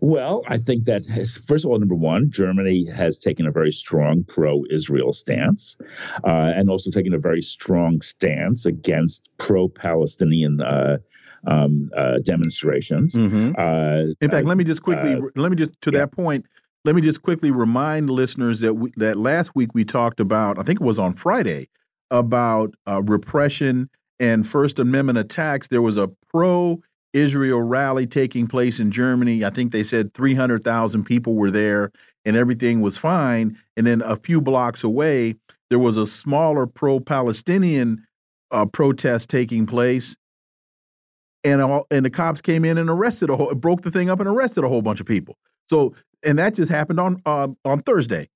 Well, 0.00 0.42
I 0.48 0.58
think 0.58 0.84
that 0.84 1.04
first 1.46 1.64
of 1.64 1.70
all, 1.70 1.78
number 1.78 1.94
one, 1.94 2.30
Germany 2.30 2.86
has 2.86 3.18
taken 3.18 3.46
a 3.46 3.50
very 3.50 3.72
strong 3.72 4.24
pro-Israel 4.24 5.12
stance, 5.12 5.78
uh, 6.24 6.52
and 6.56 6.68
also 6.68 6.90
taken 6.90 7.14
a 7.14 7.18
very 7.18 7.42
strong 7.42 8.00
stance 8.00 8.66
against 8.66 9.28
pro-Palestinian. 9.38 10.60
Uh, 10.60 10.98
um, 11.48 11.90
uh, 11.96 12.18
demonstrations. 12.24 13.14
Mm 13.14 13.30
-hmm. 13.30 14.14
In 14.20 14.30
fact, 14.30 14.46
let 14.48 14.56
me 14.56 14.64
just 14.64 14.82
quickly, 14.82 15.14
uh, 15.14 15.28
let 15.36 15.50
me 15.50 15.56
just 15.56 15.80
to 15.80 15.90
yeah. 15.90 16.00
that 16.00 16.10
point, 16.10 16.44
let 16.84 16.94
me 16.94 17.02
just 17.02 17.20
quickly 17.20 17.50
remind 17.50 18.10
listeners 18.10 18.60
that 18.60 18.74
we, 18.74 18.90
that 18.96 19.16
last 19.16 19.50
week 19.54 19.70
we 19.74 19.84
talked 19.84 20.20
about, 20.20 20.58
I 20.58 20.62
think 20.62 20.80
it 20.80 20.86
was 20.86 20.98
on 20.98 21.14
Friday, 21.14 21.68
about 22.10 22.74
uh, 22.86 23.02
repression 23.02 23.90
and 24.20 24.46
First 24.46 24.78
Amendment 24.78 25.18
attacks. 25.18 25.68
There 25.68 25.82
was 25.82 25.96
a 25.96 26.08
pro 26.32 26.80
Israel 27.16 27.62
rally 27.62 28.06
taking 28.06 28.46
place 28.46 28.78
in 28.78 28.90
Germany. 28.90 29.44
I 29.44 29.50
think 29.50 29.72
they 29.72 29.82
said 29.82 30.12
300,000 30.14 31.04
people 31.04 31.34
were 31.34 31.50
there. 31.50 31.90
and 32.26 32.36
everything 32.36 32.80
was 32.80 32.98
fine. 32.98 33.56
And 33.76 33.86
then 33.86 34.02
a 34.02 34.16
few 34.16 34.40
blocks 34.40 34.82
away, 34.84 35.36
there 35.70 35.78
was 35.78 35.96
a 35.96 36.06
smaller 36.06 36.66
pro 36.66 37.00
Palestinian 37.00 38.04
uh, 38.50 38.66
protest 38.66 39.30
taking 39.30 39.64
place. 39.64 40.16
And, 41.44 41.62
all, 41.62 41.86
and 41.92 42.04
the 42.04 42.10
cops 42.10 42.40
came 42.40 42.64
in 42.64 42.76
and 42.76 42.90
arrested 42.90 43.30
a 43.30 43.36
whole, 43.36 43.54
broke 43.54 43.82
the 43.82 43.92
thing 43.92 44.10
up 44.10 44.18
and 44.18 44.28
arrested 44.28 44.64
a 44.64 44.68
whole 44.68 44.82
bunch 44.82 44.98
of 45.00 45.06
people. 45.06 45.36
So, 45.70 45.94
and 46.24 46.38
that 46.38 46.54
just 46.54 46.70
happened 46.70 46.98
on 46.98 47.22
uh, 47.24 47.48
on 47.64 47.78
Thursday. 47.80 48.28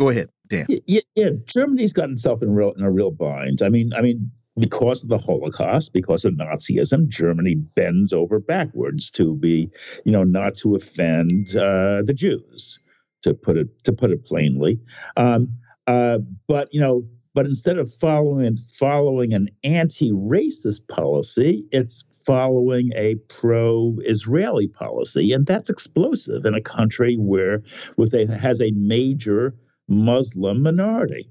Go 0.00 0.08
ahead, 0.08 0.30
Dan. 0.48 0.66
Yeah, 0.68 1.00
yeah, 1.14 1.30
Germany's 1.46 1.92
got 1.92 2.10
itself 2.10 2.42
in 2.42 2.52
real 2.52 2.72
in 2.72 2.82
a 2.82 2.90
real 2.90 3.12
bind. 3.12 3.62
I 3.62 3.68
mean, 3.68 3.92
I 3.94 4.00
mean, 4.00 4.32
because 4.58 5.02
of 5.02 5.08
the 5.08 5.18
Holocaust, 5.18 5.92
because 5.92 6.24
of 6.24 6.34
Nazism, 6.34 7.08
Germany 7.08 7.54
bends 7.54 8.12
over 8.12 8.38
backwards 8.38 9.10
to 9.12 9.34
be, 9.34 9.70
you 10.04 10.12
know, 10.12 10.24
not 10.24 10.56
to 10.58 10.74
offend 10.74 11.54
uh, 11.54 12.02
the 12.02 12.14
Jews, 12.14 12.78
to 13.22 13.34
put 13.34 13.56
it 13.56 13.84
to 13.84 13.92
put 13.92 14.10
it 14.10 14.24
plainly. 14.24 14.80
Um, 15.16 15.58
uh, 15.86 16.18
but 16.48 16.72
you 16.72 16.80
know, 16.80 17.06
but 17.34 17.46
instead 17.46 17.78
of 17.78 17.92
following 17.92 18.56
following 18.56 19.34
an 19.34 19.50
anti-racist 19.62 20.88
policy, 20.88 21.68
it's 21.70 22.10
following 22.24 22.90
a 22.96 23.14
pro-Israeli 23.28 24.68
policy, 24.68 25.32
and 25.32 25.46
that's 25.46 25.70
explosive 25.70 26.44
in 26.46 26.54
a 26.54 26.60
country 26.60 27.16
where 27.16 27.62
with 27.96 28.14
a 28.14 28.26
has 28.38 28.60
a 28.60 28.70
major 28.72 29.54
Muslim 29.86 30.62
minority, 30.62 31.30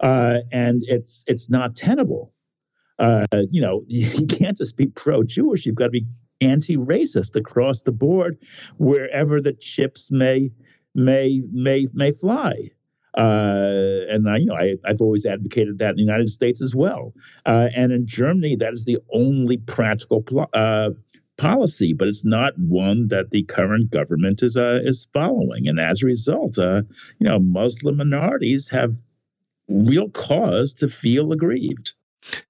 uh, 0.00 0.38
and 0.52 0.82
it's 0.86 1.24
it's 1.26 1.50
not 1.50 1.74
tenable. 1.74 2.32
Uh, 3.00 3.24
you 3.50 3.60
know, 3.60 3.82
you 3.88 4.26
can't 4.26 4.56
just 4.56 4.76
be 4.76 4.86
pro-Jewish; 4.86 5.66
you've 5.66 5.74
got 5.74 5.86
to 5.86 5.90
be 5.90 6.06
anti-racist 6.40 7.36
across 7.36 7.82
the 7.82 7.92
board, 7.92 8.38
wherever 8.78 9.40
the 9.40 9.52
chips 9.52 10.10
may 10.10 10.50
may 10.94 11.42
may 11.50 11.88
may 11.92 12.12
fly. 12.12 12.54
Uh, 13.16 14.06
and 14.08 14.28
I, 14.28 14.36
you 14.36 14.46
know, 14.46 14.54
I, 14.54 14.76
have 14.84 15.00
always 15.00 15.26
advocated 15.26 15.78
that 15.78 15.90
in 15.90 15.96
the 15.96 16.02
United 16.02 16.30
States 16.30 16.62
as 16.62 16.76
well. 16.76 17.12
Uh, 17.44 17.68
and 17.74 17.90
in 17.90 18.06
Germany, 18.06 18.54
that 18.56 18.72
is 18.72 18.84
the 18.84 18.98
only 19.12 19.56
practical 19.56 20.22
pl- 20.22 20.48
uh, 20.52 20.90
policy, 21.36 21.92
but 21.92 22.06
it's 22.06 22.24
not 22.24 22.52
one 22.56 23.08
that 23.08 23.30
the 23.30 23.42
current 23.42 23.90
government 23.90 24.44
is 24.44 24.56
uh, 24.56 24.80
is 24.84 25.08
following. 25.12 25.66
And 25.66 25.80
as 25.80 26.02
a 26.02 26.06
result, 26.06 26.58
uh, 26.58 26.82
you 27.18 27.28
know, 27.28 27.40
Muslim 27.40 27.96
minorities 27.96 28.68
have 28.68 28.94
real 29.68 30.08
cause 30.10 30.74
to 30.74 30.88
feel 30.88 31.32
aggrieved. 31.32 31.94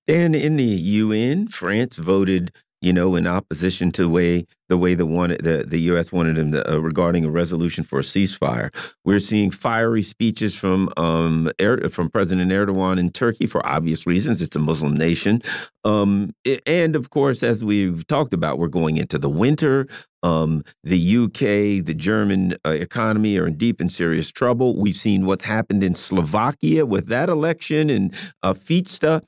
And 0.09 0.35
in 0.35 0.57
the 0.57 0.65
UN, 0.65 1.49
France 1.49 1.97
voted 1.97 2.53
you 2.81 2.95
know, 2.95 3.15
in 3.15 3.27
opposition 3.27 3.93
to 3.93 4.09
way 4.09 4.47
the 4.69 4.79
way 4.79 4.95
the 4.95 5.05
one 5.05 5.31
the 5.31 5.65
the 5.67 5.81
U.S. 5.83 6.13
wanted 6.13 6.37
them 6.37 6.53
to, 6.53 6.73
uh, 6.73 6.79
regarding 6.79 7.27
a 7.27 7.31
resolution 7.31 7.85
for 7.85 7.99
a 7.99 8.03
ceasefire. 8.03 8.75
We're 9.05 9.19
seeing 9.19 9.51
fiery 9.51 10.03
speeches 10.03 10.57
from 10.57 10.89
um 10.97 11.51
er 11.61 11.91
from 11.91 12.09
President 12.09 12.51
Erdogan 12.51 12.99
in 12.99 13.11
Turkey 13.11 13.47
for 13.47 13.65
obvious 13.67 14.07
reasons. 14.07 14.41
It's 14.41 14.57
a 14.57 14.61
Muslim 14.61 14.95
nation, 14.95 15.43
um, 15.85 16.31
and 16.67 16.97
of 16.97 17.11
course, 17.11 17.43
as 17.43 17.63
we've 17.63 18.07
talked 18.07 18.33
about, 18.33 18.59
we're 18.59 18.69
going 18.69 18.97
into 18.97 19.19
the 19.19 19.31
winter. 19.31 19.87
Um, 20.23 20.65
the 20.85 21.17
UK, 21.17 21.85
the 21.85 21.95
German 21.97 22.55
uh, 22.67 22.71
economy 22.71 23.39
are 23.39 23.47
in 23.47 23.57
deep 23.57 23.81
and 23.81 23.91
serious 23.91 24.31
trouble. 24.31 24.77
We've 24.77 24.97
seen 24.97 25.25
what's 25.25 25.45
happened 25.45 25.83
in 25.83 25.95
Slovakia 25.95 26.85
with 26.85 27.07
that 27.07 27.31
election 27.31 27.89
and 27.89 28.15
uh, 28.43 28.53
Fitsta. 28.53 29.23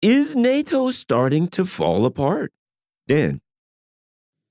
Is 0.00 0.36
NATO 0.36 0.90
starting 0.92 1.48
to 1.48 1.66
fall 1.66 2.06
apart? 2.06 2.52
Dan. 3.08 3.40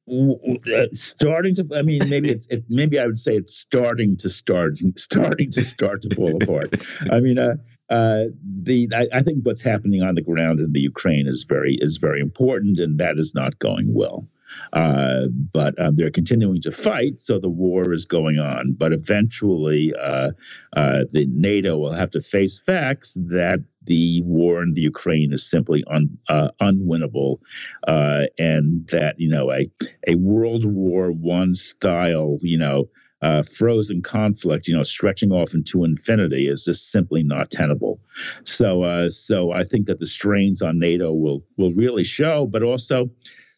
Uh, 0.10 0.86
starting 0.94 1.54
to 1.54 1.68
i 1.76 1.82
mean 1.82 2.08
maybe 2.08 2.30
it's 2.30 2.48
it, 2.48 2.64
maybe 2.70 2.98
i 2.98 3.06
would 3.06 3.18
say 3.18 3.36
it's 3.36 3.54
starting 3.54 4.16
to 4.16 4.30
start 4.30 4.78
starting 4.96 5.52
to 5.52 5.62
start 5.62 6.02
to 6.02 6.16
fall 6.16 6.42
apart 6.42 6.74
i 7.12 7.20
mean 7.20 7.38
uh, 7.38 7.56
uh, 7.90 8.24
the 8.64 8.88
I, 8.96 9.18
I, 9.18 9.22
think 9.22 9.46
what's 9.46 9.62
happening 9.62 10.04
on 10.04 10.16
the 10.16 10.22
ground 10.22 10.62
in 10.62 10.72
the 10.72 10.80
ukraine 10.80 11.28
is 11.28 11.44
very 11.44 11.78
is 11.82 11.98
very 11.98 12.22
important 12.22 12.80
and 12.80 13.00
that 13.00 13.18
is 13.18 13.36
not 13.36 13.60
going 13.60 13.94
well 13.94 14.26
uh, 14.74 15.28
but 15.52 15.80
um, 15.80 15.96
they're 15.96 16.12
continuing 16.12 16.62
to 16.62 16.72
fight, 16.72 17.20
so 17.20 17.40
the 17.40 17.50
war 17.50 17.94
is 17.94 18.06
going 18.06 18.40
on. 18.40 18.74
But 18.78 18.94
eventually, 18.94 19.94
uh, 19.94 20.32
uh, 20.76 21.04
the 21.12 21.28
NATO 21.30 21.78
will 21.78 21.94
have 21.94 22.12
to 22.12 22.22
face 22.22 22.60
facts 22.60 23.18
that 23.30 23.60
the 23.88 24.22
war 24.24 24.62
in 24.62 24.74
the 24.74 24.82
Ukraine 24.82 25.34
is 25.34 25.50
simply 25.50 25.84
un, 25.88 26.18
uh, 26.30 26.50
unwinnable, 26.62 27.40
uh, 27.88 28.26
and 28.38 28.88
that 28.90 29.20
you 29.20 29.30
know 29.30 29.52
a 29.52 29.70
a 30.08 30.16
World 30.16 30.66
War 30.66 31.12
One 31.12 31.54
style, 31.54 32.38
you 32.42 32.58
know. 32.58 32.90
Uh, 33.20 33.42
frozen 33.42 34.00
conflict, 34.00 34.68
you 34.68 34.78
know, 34.78 34.84
stretching 34.84 35.32
off 35.32 35.56
into 35.56 35.84
infinity 35.84 36.48
is 36.48 36.66
just 36.66 36.92
simply 36.92 37.24
not 37.24 37.50
tenable. 37.50 38.00
So, 38.44 38.84
uh, 38.84 39.10
so 39.10 39.52
I 39.52 39.64
think 39.64 39.88
that 39.88 39.98
the 39.98 40.06
strains 40.06 40.62
on 40.62 40.78
NATO 40.78 41.12
will 41.12 41.44
will 41.58 41.72
really 41.72 42.04
show, 42.04 42.46
but 42.46 42.62
also, 42.62 43.10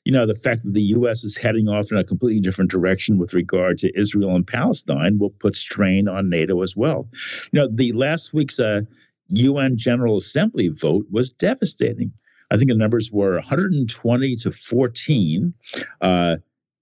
you 0.06 0.14
know, 0.14 0.26
the 0.26 0.34
fact 0.34 0.64
that 0.64 0.73
the 0.73 0.95
U.S. 0.97 1.26
is 1.26 1.35
heading 1.35 1.68
off 1.68 1.91
in 1.91 1.97
a 1.97 2.06
completely 2.06 2.39
different 2.39 2.72
direction 2.72 3.18
with 3.18 3.34
regard 3.34 3.80
to 3.80 3.99
Israel 3.99 4.34
and 4.34 4.47
Palestine 4.47 5.18
will 5.18 5.30
put 5.30 5.57
strain 5.57 6.07
on 6.07 6.30
NATO 6.30 6.61
as 6.61 6.73
well. 6.77 7.10
You 7.51 7.60
know, 7.60 7.68
the 7.69 7.91
last 7.91 8.34
week's 8.34 8.61
uh, 8.61 8.84
UN 9.30 9.77
General 9.77 10.18
Assembly 10.18 10.69
vote 10.69 11.06
was 11.11 11.34
devastating. 11.34 12.14
I 12.51 12.57
think 12.57 12.69
the 12.69 12.76
numbers 12.76 13.11
were 13.11 13.35
120 13.35 14.35
to 14.38 14.51
14 14.51 15.53
uh, 16.01 16.38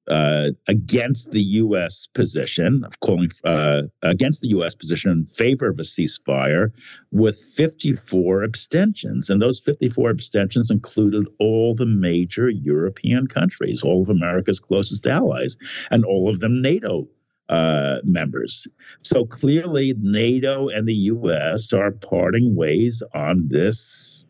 uh, 0.08 0.52
against 0.68 1.32
the 1.32 1.42
U.S. 1.42 2.08
position 2.08 2.86
of 2.86 3.00
calling 3.02 3.30
uh, 3.44 3.84
against 4.02 4.40
the 4.40 4.48
U.S. 4.50 4.74
position 4.74 5.12
in 5.12 5.26
favor 5.26 5.68
of 5.68 5.80
a 5.80 5.84
ceasefire, 5.84 6.72
with 7.12 7.38
54 7.38 8.44
abstentions, 8.44 9.30
and 9.30 9.42
those 9.42 9.60
54 9.60 10.10
abstentions 10.10 10.72
included 10.72 11.28
all 11.40 11.76
the 11.76 11.86
major 11.86 12.50
European 12.50 13.28
countries, 13.28 13.84
all 13.84 14.02
of 14.02 14.10
America's 14.10 14.62
closest 14.62 15.06
allies, 15.06 15.58
and 15.92 16.06
all 16.06 16.30
of 16.30 16.40
them 16.40 16.62
NATO 16.62 17.10
uh, 17.50 17.98
members. 18.04 18.68
So 19.04 19.26
clearly, 19.26 19.94
NATO 19.98 20.70
and 20.70 20.88
the 20.88 20.94
U.S. 20.94 21.74
are 21.74 21.92
parting 21.92 22.56
ways 22.56 23.04
on 23.14 23.48
this 23.48 24.26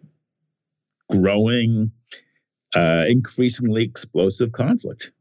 growing, 1.10 1.92
uh, 2.76 3.06
increasingly 3.08 3.84
explosive 3.84 4.52
conflict. 4.52 5.12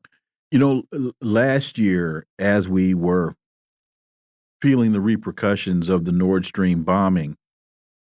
You 0.50 0.58
know, 0.58 1.12
last 1.20 1.78
year, 1.78 2.26
as 2.38 2.68
we 2.68 2.94
were 2.94 3.34
feeling 4.62 4.92
the 4.92 5.00
repercussions 5.00 5.88
of 5.88 6.04
the 6.04 6.12
Nord 6.12 6.44
Stream 6.46 6.82
bombing, 6.82 7.36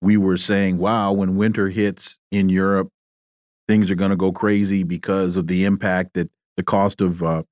we 0.01 0.17
were 0.17 0.37
saying, 0.37 0.77
wow, 0.77 1.11
when 1.11 1.35
winter 1.35 1.69
hits 1.69 2.17
in 2.31 2.49
Europe, 2.49 2.89
things 3.67 3.91
are 3.91 3.95
going 3.95 4.11
to 4.11 4.17
go 4.17 4.31
crazy 4.31 4.83
because 4.83 5.37
of 5.37 5.47
the 5.47 5.65
impact 5.65 6.13
that 6.15 6.29
the 6.57 6.63
cost 6.63 7.01
of 7.01 7.23
uh, 7.23 7.43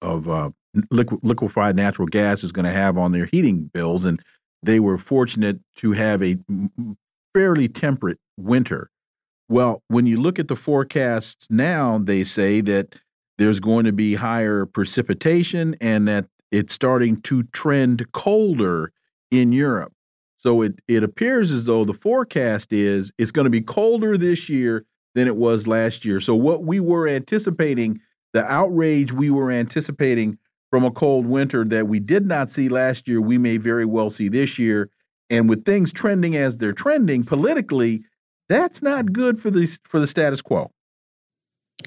of 0.00 0.28
uh, 0.28 0.50
liquefied 0.90 1.76
natural 1.76 2.06
gas 2.06 2.44
is 2.44 2.52
going 2.52 2.64
to 2.64 2.72
have 2.72 2.96
on 2.96 3.12
their 3.12 3.26
heating 3.26 3.64
bills. 3.72 4.04
And 4.04 4.20
they 4.62 4.80
were 4.80 4.98
fortunate 4.98 5.60
to 5.76 5.92
have 5.92 6.22
a 6.22 6.36
fairly 7.34 7.68
temperate 7.68 8.18
winter. 8.36 8.90
Well, 9.48 9.82
when 9.88 10.06
you 10.06 10.20
look 10.20 10.38
at 10.38 10.48
the 10.48 10.56
forecasts 10.56 11.46
now, 11.50 11.98
they 11.98 12.24
say 12.24 12.60
that 12.62 12.94
there's 13.38 13.58
going 13.58 13.86
to 13.86 13.92
be 13.92 14.14
higher 14.14 14.66
precipitation 14.66 15.74
and 15.80 16.06
that 16.06 16.26
it's 16.52 16.74
starting 16.74 17.16
to 17.22 17.44
trend 17.44 18.10
colder 18.12 18.92
in 19.30 19.52
Europe. 19.52 19.92
So 20.36 20.62
it, 20.62 20.80
it 20.88 21.02
appears 21.02 21.50
as 21.52 21.64
though 21.64 21.84
the 21.84 21.94
forecast 21.94 22.72
is 22.72 23.12
it's 23.18 23.30
going 23.30 23.44
to 23.44 23.50
be 23.50 23.60
colder 23.60 24.16
this 24.16 24.48
year 24.48 24.84
than 25.14 25.26
it 25.26 25.36
was 25.36 25.66
last 25.66 26.04
year. 26.04 26.20
So 26.20 26.34
what 26.34 26.64
we 26.64 26.80
were 26.80 27.08
anticipating, 27.08 28.00
the 28.32 28.44
outrage 28.44 29.12
we 29.12 29.30
were 29.30 29.50
anticipating 29.50 30.38
from 30.70 30.84
a 30.84 30.90
cold 30.90 31.26
winter 31.26 31.64
that 31.64 31.88
we 31.88 32.00
did 32.00 32.26
not 32.26 32.50
see 32.50 32.68
last 32.68 33.08
year, 33.08 33.20
we 33.20 33.38
may 33.38 33.56
very 33.56 33.84
well 33.84 34.08
see 34.08 34.28
this 34.28 34.58
year. 34.58 34.90
And 35.28 35.48
with 35.48 35.64
things 35.64 35.92
trending 35.92 36.36
as 36.36 36.58
they're 36.58 36.72
trending 36.72 37.24
politically, 37.24 38.04
that's 38.48 38.82
not 38.82 39.12
good 39.12 39.38
for 39.38 39.50
the 39.50 39.78
for 39.84 40.00
the 40.00 40.06
status 40.06 40.42
quo. 40.42 40.72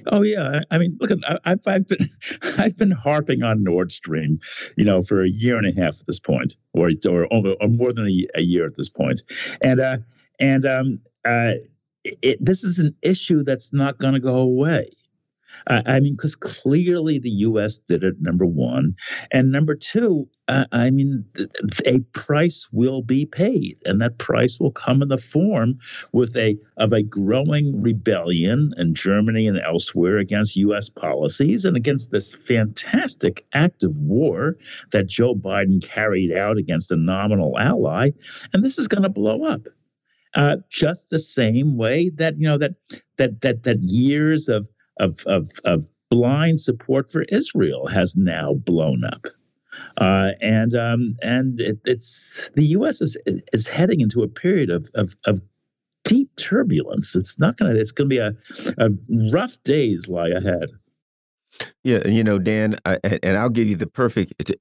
Oh 0.08 0.22
yeah, 0.22 0.62
I 0.72 0.78
mean, 0.78 0.98
look, 1.00 1.12
I've, 1.46 1.60
I've 1.68 1.88
been 1.88 2.10
I've 2.58 2.78
been 2.78 2.92
harping 2.92 3.44
on 3.44 3.64
Nord 3.64 3.92
Stream, 3.92 4.40
you 4.78 4.86
know, 4.86 5.02
for 5.02 5.24
a 5.24 5.30
year 5.30 5.58
and 5.58 5.68
a 5.68 5.72
half 5.72 6.00
at 6.00 6.06
this 6.08 6.20
point, 6.20 6.56
or 6.74 6.92
or, 7.06 7.28
or 7.32 7.68
more 7.68 7.94
than 7.94 8.08
a, 8.08 8.28
a 8.36 8.42
year 8.42 8.66
at 8.66 8.76
this 8.76 8.90
point, 8.90 9.22
and 9.62 9.80
uh, 9.80 9.98
and 10.40 10.66
um, 10.66 11.00
uh, 11.26 11.54
it, 12.04 12.44
this 12.44 12.64
is 12.64 12.80
an 12.80 12.96
issue 13.02 13.44
that's 13.44 13.74
not 13.74 13.98
going 13.98 14.14
to 14.14 14.20
go 14.20 14.40
away. 14.40 14.90
Uh, 15.68 15.82
I 15.86 16.00
mean, 16.00 16.14
because 16.14 16.36
clearly 16.36 17.20
the 17.20 17.30
U.S. 17.30 17.78
did 17.78 18.04
it, 18.04 18.16
number 18.22 18.46
one. 18.46 18.96
And 19.32 19.52
number 19.52 19.76
two, 19.76 20.28
uh, 20.48 20.66
I 20.72 20.90
mean, 20.90 21.26
a 21.86 22.00
price 22.14 22.68
will 22.72 23.02
be 23.02 23.26
paid, 23.26 23.80
and 23.86 24.02
that 24.02 24.18
price 24.18 24.60
will 24.60 24.72
come 24.72 25.02
in 25.02 25.08
the 25.08 25.18
form 25.18 25.80
with 26.12 26.36
a 26.36 26.58
of 26.78 26.92
a 26.92 27.04
growing 27.04 27.82
rebellion 27.82 28.74
in 28.78 28.94
Germany 28.94 29.48
and 29.48 29.60
elsewhere 29.60 30.18
against 30.18 30.56
U.S. 30.58 30.90
policies 30.90 31.66
and 31.66 31.78
against 31.78 32.12
this 32.12 32.34
fantastic 32.34 33.46
act 33.54 33.84
of 33.84 33.98
war 33.98 34.58
that 34.92 35.08
Joe 35.08 35.36
Biden 35.36 35.82
carried 35.84 36.36
out 36.36 36.58
against 36.58 36.92
a 36.92 36.98
nominal 36.98 37.58
ally. 37.58 38.12
And 38.54 38.64
this 38.64 38.78
is 38.78 38.88
going 38.88 39.04
to 39.04 39.10
blow 39.10 39.46
up. 39.46 39.68
Uh, 40.36 40.58
just 40.70 41.12
the 41.12 41.20
same 41.20 41.78
way 41.78 42.10
that 42.10 42.36
you 42.38 42.48
know 42.48 42.58
that 42.58 42.74
that 43.18 43.42
that 43.42 43.64
that 43.64 43.80
years 43.82 44.50
of 44.50 44.68
of 44.98 45.24
of, 45.26 45.50
of 45.66 45.88
blind 46.10 46.62
support 46.62 47.10
for 47.10 47.24
Israel 47.24 47.88
has 47.88 48.16
now 48.16 48.54
blown 48.54 49.04
up. 49.04 49.26
Uh, 49.98 50.32
and 50.42 50.76
um, 50.76 51.16
and 51.22 51.60
it, 51.60 51.80
it's 51.86 52.52
the 52.56 52.66
U.S. 52.78 53.02
is 53.02 53.18
is 53.26 53.68
heading 53.68 54.02
into 54.02 54.22
a 54.22 54.28
period 54.28 54.70
of 54.70 54.90
of, 54.94 55.16
of 55.26 55.42
deep 56.04 56.30
turbulence. 56.36 57.16
It's 57.16 57.40
not 57.40 57.58
going 57.58 57.74
to. 57.74 57.80
It's 57.80 57.92
to 57.92 58.06
be 58.06 58.20
a, 58.20 58.36
a 58.78 58.90
rough 59.32 59.62
days 59.64 60.08
lie 60.08 60.30
ahead. 60.30 60.70
Yeah, 61.84 62.08
you 62.08 62.24
know, 62.24 62.40
Dan, 62.40 62.78
I, 62.86 62.98
and 63.22 63.38
I'll 63.38 63.50
give 63.50 63.68
you 63.68 63.76
the 63.76 63.88
perfect, 63.88 64.52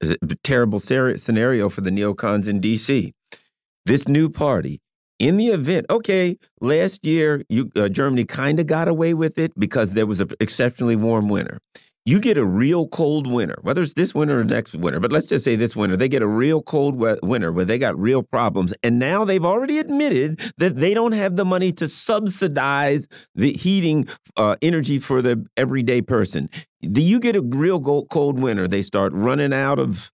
terrible 0.43 0.79
scenario 0.79 1.69
for 1.69 1.81
the 1.81 1.89
neocons 1.89 2.47
in 2.47 2.59
D.C. 2.59 3.13
This 3.85 4.07
new 4.07 4.29
party 4.29 4.79
in 5.23 5.37
the 5.37 5.47
event, 5.47 5.85
okay, 5.89 6.37
last 6.59 7.05
year 7.05 7.43
you 7.47 7.71
uh, 7.77 7.87
Germany 7.87 8.25
kind 8.25 8.59
of 8.59 8.67
got 8.67 8.89
away 8.89 9.13
with 9.13 9.37
it 9.37 9.57
because 9.57 9.93
there 9.93 10.05
was 10.05 10.19
an 10.19 10.29
exceptionally 10.41 10.97
warm 10.97 11.29
winter. 11.29 11.59
You 12.05 12.19
get 12.19 12.37
a 12.37 12.43
real 12.43 12.89
cold 12.89 13.25
winter, 13.31 13.55
whether 13.61 13.81
it's 13.81 13.93
this 13.93 14.13
winter 14.13 14.41
or 14.41 14.43
next 14.43 14.75
winter, 14.75 14.99
but 14.99 15.13
let's 15.13 15.25
just 15.25 15.45
say 15.45 15.55
this 15.55 15.73
winter, 15.73 15.95
they 15.95 16.09
get 16.09 16.21
a 16.21 16.27
real 16.27 16.61
cold 16.61 16.97
winter 17.23 17.53
where 17.53 17.63
they 17.63 17.77
got 17.77 17.97
real 17.97 18.21
problems. 18.21 18.73
And 18.83 18.99
now 18.99 19.23
they've 19.23 19.45
already 19.45 19.79
admitted 19.79 20.41
that 20.57 20.75
they 20.75 20.93
don't 20.93 21.13
have 21.13 21.37
the 21.37 21.45
money 21.45 21.71
to 21.71 21.87
subsidize 21.87 23.07
the 23.33 23.53
heating 23.53 24.09
uh, 24.35 24.57
energy 24.61 24.99
for 24.99 25.21
the 25.21 25.45
everyday 25.55 26.01
person. 26.01 26.49
Do 26.81 27.01
you 27.01 27.21
get 27.21 27.37
a 27.37 27.41
real 27.41 27.79
cold 27.79 28.37
winter? 28.37 28.67
They 28.67 28.81
start 28.81 29.13
running 29.13 29.53
out 29.53 29.79
of 29.79 30.11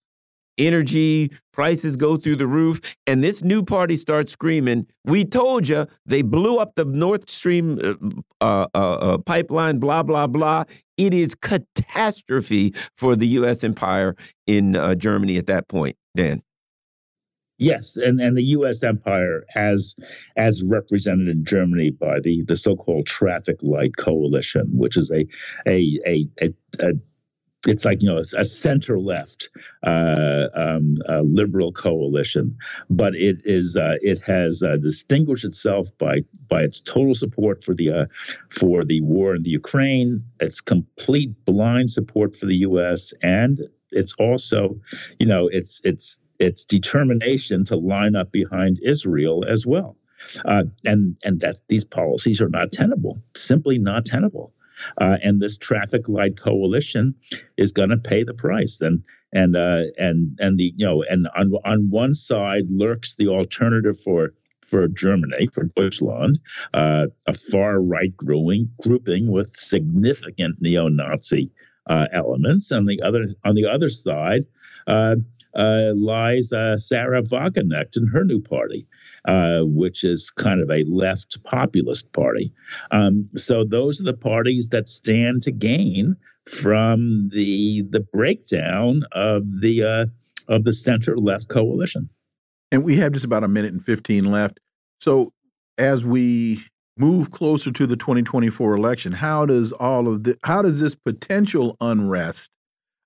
energy 0.60 1.31
prices 1.53 1.95
go 1.95 2.18
through 2.18 2.36
the 2.36 2.48
roof 2.48 2.81
and 3.07 3.23
this 3.23 3.44
new 3.44 3.64
party 3.64 3.98
starts 3.98 4.31
screaming 4.34 4.86
we 5.06 5.26
told 5.26 5.68
you 5.68 5.88
they 6.06 6.22
blew 6.22 6.57
up 6.57 6.76
the 6.76 6.86
Nord 6.86 7.30
Stream 7.30 7.80
uh, 7.84 7.94
uh, 8.41 8.68
uh, 8.76 8.77
uh, 8.77 9.18
pipeline 9.19 9.80
blah 9.80 10.03
blah 10.03 10.27
blah 10.27 10.64
it 10.98 11.14
is 11.14 11.34
catastrophe 11.36 12.73
for 12.95 13.15
the 13.15 13.27
us 13.27 13.64
empire 13.64 14.15
in 14.48 14.76
uh, 14.76 14.95
germany 14.95 15.38
at 15.38 15.48
that 15.48 15.68
point 15.68 15.95
dan 16.15 16.41
Yes, 17.60 17.98
and, 17.98 18.22
and 18.22 18.38
the 18.38 18.44
U.S. 18.44 18.84
empire, 18.84 19.44
as 19.53 19.94
as 20.38 20.64
represented 20.64 21.27
in 21.27 21.44
Germany 21.44 21.90
by 21.90 22.22
the, 22.22 22.41
the 22.44 22.56
so-called 22.56 23.06
Traffic 23.06 23.57
Light 23.61 23.98
Coalition, 23.98 24.69
which 24.72 24.95
is 24.95 25.11
a 25.11 25.27
a 25.68 25.99
a, 26.07 26.23
a, 26.41 26.53
a 26.80 26.94
it's 27.68 27.84
like 27.84 28.02
you 28.02 28.10
know 28.10 28.18
a, 28.18 28.45
center 28.45 28.99
left 28.99 29.49
uh, 29.84 30.48
um, 30.56 30.98
liberal 31.23 31.72
coalition, 31.72 32.57
but 32.90 33.15
it 33.15 33.41
is 33.44 33.76
uh, 33.76 33.95
it 34.02 34.19
has 34.26 34.64
uh, 34.64 34.77
distinguished 34.77 35.45
itself 35.45 35.90
by 35.98 36.22
by 36.48 36.61
its 36.61 36.80
total 36.80 37.15
support 37.15 37.64
for 37.64 37.73
the 37.73 37.91
uh, 37.91 38.06
for 38.49 38.84
the 38.84 39.02
war 39.02 39.36
in 39.36 39.44
the 39.44 39.49
Ukraine, 39.49 40.23
its 40.40 40.61
complete 40.61 41.31
blind 41.45 41.90
support 41.90 42.36
for 42.36 42.45
the 42.45 42.57
U.S. 42.57 43.14
and 43.22 43.60
it's 43.91 44.14
also 44.14 44.80
you 45.19 45.26
know 45.26 45.48
it's 45.48 45.81
it's 45.84 46.19
its 46.40 46.64
determination 46.64 47.65
to 47.65 47.76
line 47.76 48.15
up 48.15 48.31
behind 48.31 48.80
Israel 48.84 49.44
as 49.45 49.65
well. 49.65 49.98
Uh, 50.44 50.64
and 50.86 51.18
and 51.23 51.40
that 51.41 51.56
these 51.69 51.86
policies 51.86 52.41
are 52.41 52.49
not 52.49 52.72
tenable, 52.72 53.22
simply 53.36 53.77
not 53.77 54.06
tenable. 54.06 54.53
Uh, 54.99 55.18
and 55.23 55.41
this 55.41 55.57
traffic 55.57 56.07
light 56.10 56.38
coalition 56.38 57.15
is 57.57 57.72
going 57.72 57.89
to 57.89 57.97
pay 57.97 58.23
the 58.23 58.34
price. 58.34 58.81
And 58.81 59.03
and 59.31 59.56
uh, 59.56 59.84
and 59.97 60.38
and 60.39 60.57
the 60.57 60.73
you 60.76 60.85
know 60.85 61.03
and 61.03 61.27
on 61.35 61.51
on 61.65 61.89
one 61.89 62.15
side 62.15 62.69
lurks 62.69 63.15
the 63.15 63.27
alternative 63.27 63.99
for 63.99 64.34
for 64.69 64.88
Germany, 64.88 65.47
for 65.53 65.64
Deutschland, 65.64 66.39
uh, 66.73 67.07
a 67.26 67.34
far 67.34 67.81
right 67.81 68.15
growing 68.15 68.72
grouping 68.81 69.31
with 69.31 69.47
significant 69.47 70.61
neo-Nazi 70.61 71.51
uh, 71.88 72.06
elements. 72.14 72.72
On 72.72 72.85
the 72.85 73.01
other 73.01 73.27
on 73.43 73.56
the 73.56 73.65
other 73.65 73.89
side, 73.89 74.45
uh, 74.88 75.15
uh, 75.55 75.93
lies 75.95 76.53
uh, 76.53 76.77
Sahra 76.77 77.23
Wagenknecht 77.23 77.95
and 77.95 78.09
her 78.09 78.23
new 78.23 78.41
party, 78.41 78.88
uh, 79.26 79.61
which 79.61 80.03
is 80.03 80.30
kind 80.30 80.61
of 80.61 80.69
a 80.69 80.84
left 80.84 81.43
populist 81.43 82.13
party. 82.13 82.53
Um, 82.91 83.26
so 83.35 83.63
those 83.63 84.01
are 84.01 84.05
the 84.05 84.13
parties 84.13 84.69
that 84.69 84.88
stand 84.88 85.43
to 85.43 85.51
gain 85.51 86.15
from 86.47 87.30
the 87.30 87.84
the 87.89 87.99
breakdown 87.99 89.03
of 89.11 89.43
the 89.61 89.84
uh, 89.84 90.05
of 90.47 90.63
the 90.63 90.73
center 90.73 91.17
left 91.17 91.47
coalition. 91.49 92.09
And 92.71 92.84
we 92.84 92.97
have 92.97 93.13
just 93.13 93.26
about 93.26 93.43
a 93.43 93.47
minute 93.47 93.71
and 93.71 93.84
fifteen 93.84 94.26
left. 94.26 94.59
So 95.01 95.34
as 95.77 96.05
we 96.05 96.63
move 96.97 97.31
closer 97.31 97.71
to 97.71 97.88
the 97.88 97.95
2024 97.95 98.76
election, 98.76 99.13
how 99.13 99.45
does 99.45 99.71
all 99.71 100.07
of 100.07 100.23
the 100.23 100.38
how 100.43 100.61
does 100.61 100.80
this 100.80 100.95
potential 100.95 101.77
unrest, 101.80 102.51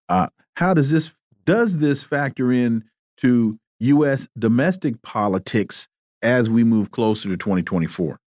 uh, 0.09 0.27
how 0.55 0.73
does 0.73 0.91
this 0.91 1.13
does 1.45 1.77
this 1.77 2.03
factor 2.03 2.51
in 2.51 2.83
to 3.17 3.57
U.S. 3.79 4.27
domestic 4.37 5.01
politics 5.01 5.87
as 6.21 6.49
we 6.49 6.63
move 6.63 6.91
closer 6.91 7.29
to 7.29 7.37
2024? 7.37 8.19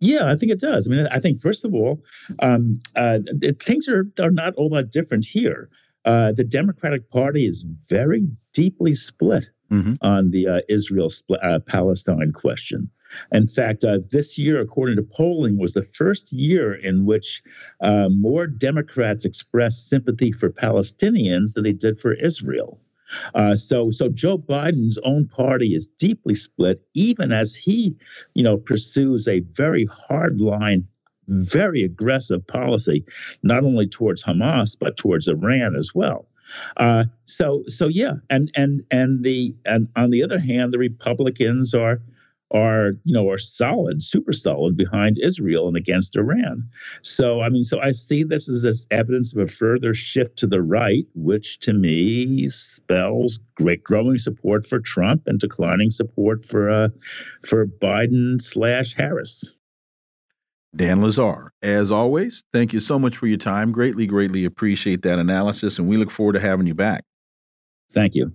Yeah, 0.00 0.30
I 0.30 0.36
think 0.36 0.52
it 0.52 0.60
does. 0.60 0.86
I 0.86 0.94
mean, 0.94 1.08
I 1.10 1.18
think 1.18 1.40
first 1.40 1.64
of 1.64 1.74
all, 1.74 2.02
um, 2.42 2.78
uh, 2.96 3.20
things 3.60 3.88
are 3.88 4.06
are 4.20 4.30
not 4.30 4.54
all 4.56 4.68
that 4.70 4.90
different 4.90 5.24
here. 5.24 5.70
Uh, 6.04 6.32
the 6.32 6.44
Democratic 6.44 7.08
Party 7.08 7.46
is 7.46 7.64
very 7.88 8.28
deeply 8.52 8.94
split 8.94 9.48
mm 9.70 9.82
-hmm. 9.82 9.96
on 10.00 10.30
the 10.30 10.46
uh, 10.48 10.60
Israel 10.68 11.10
uh, 11.30 11.58
Palestine 11.60 12.32
question. 12.32 12.90
In 13.32 13.46
fact, 13.46 13.84
uh, 13.84 13.98
this 14.12 14.38
year, 14.38 14.60
according 14.60 14.96
to 14.96 15.02
polling, 15.02 15.58
was 15.58 15.72
the 15.72 15.82
first 15.84 16.32
year 16.32 16.74
in 16.74 17.04
which 17.04 17.42
uh, 17.80 18.08
more 18.10 18.46
Democrats 18.46 19.24
expressed 19.24 19.88
sympathy 19.88 20.32
for 20.32 20.50
Palestinians 20.50 21.54
than 21.54 21.64
they 21.64 21.72
did 21.72 22.00
for 22.00 22.12
Israel. 22.14 22.80
Uh, 23.34 23.54
so, 23.54 23.90
so 23.90 24.08
Joe 24.08 24.38
Biden's 24.38 24.98
own 25.04 25.28
party 25.28 25.74
is 25.74 25.88
deeply 25.88 26.34
split, 26.34 26.80
even 26.94 27.32
as 27.32 27.54
he, 27.54 27.96
you 28.34 28.42
know, 28.42 28.56
pursues 28.56 29.28
a 29.28 29.40
very 29.40 29.84
hard 29.84 30.40
line, 30.40 30.88
very 31.28 31.82
aggressive 31.82 32.46
policy, 32.46 33.04
not 33.42 33.64
only 33.64 33.86
towards 33.86 34.24
Hamas 34.24 34.76
but 34.78 34.96
towards 34.96 35.28
Iran 35.28 35.76
as 35.76 35.94
well. 35.94 36.28
Uh, 36.76 37.04
so, 37.24 37.62
so 37.68 37.88
yeah, 37.88 38.14
and 38.28 38.50
and 38.54 38.84
and 38.90 39.24
the 39.24 39.54
and 39.64 39.88
on 39.96 40.10
the 40.10 40.22
other 40.22 40.38
hand, 40.38 40.72
the 40.72 40.78
Republicans 40.78 41.72
are 41.72 42.02
are 42.50 42.92
you 43.04 43.12
know 43.12 43.28
are 43.28 43.38
solid, 43.38 44.02
super 44.02 44.32
solid 44.32 44.76
behind 44.76 45.18
Israel 45.18 45.68
and 45.68 45.76
against 45.76 46.16
Iran. 46.16 46.68
So 47.02 47.40
I 47.40 47.48
mean, 47.48 47.62
so 47.62 47.80
I 47.80 47.92
see 47.92 48.22
this 48.22 48.48
as, 48.48 48.64
as 48.64 48.86
evidence 48.90 49.34
of 49.34 49.42
a 49.42 49.46
further 49.46 49.94
shift 49.94 50.38
to 50.38 50.46
the 50.46 50.62
right, 50.62 51.06
which 51.14 51.58
to 51.60 51.72
me 51.72 52.48
spells 52.48 53.38
great 53.56 53.82
growing 53.82 54.18
support 54.18 54.64
for 54.64 54.80
Trump 54.80 55.22
and 55.26 55.38
declining 55.38 55.90
support 55.90 56.44
for 56.44 56.70
uh, 56.70 56.88
for 57.46 57.66
Biden 57.66 58.40
slash 58.40 58.94
Harris. 58.94 59.50
Dan 60.76 61.00
Lazare, 61.00 61.50
as 61.62 61.92
always, 61.92 62.44
thank 62.52 62.72
you 62.72 62.80
so 62.80 62.98
much 62.98 63.16
for 63.16 63.28
your 63.28 63.38
time. 63.38 63.70
Greatly, 63.70 64.06
greatly 64.06 64.44
appreciate 64.44 65.02
that 65.02 65.20
analysis, 65.20 65.78
and 65.78 65.88
we 65.88 65.96
look 65.96 66.10
forward 66.10 66.32
to 66.32 66.40
having 66.40 66.66
you 66.66 66.74
back. 66.74 67.04
Thank 67.92 68.16
you. 68.16 68.34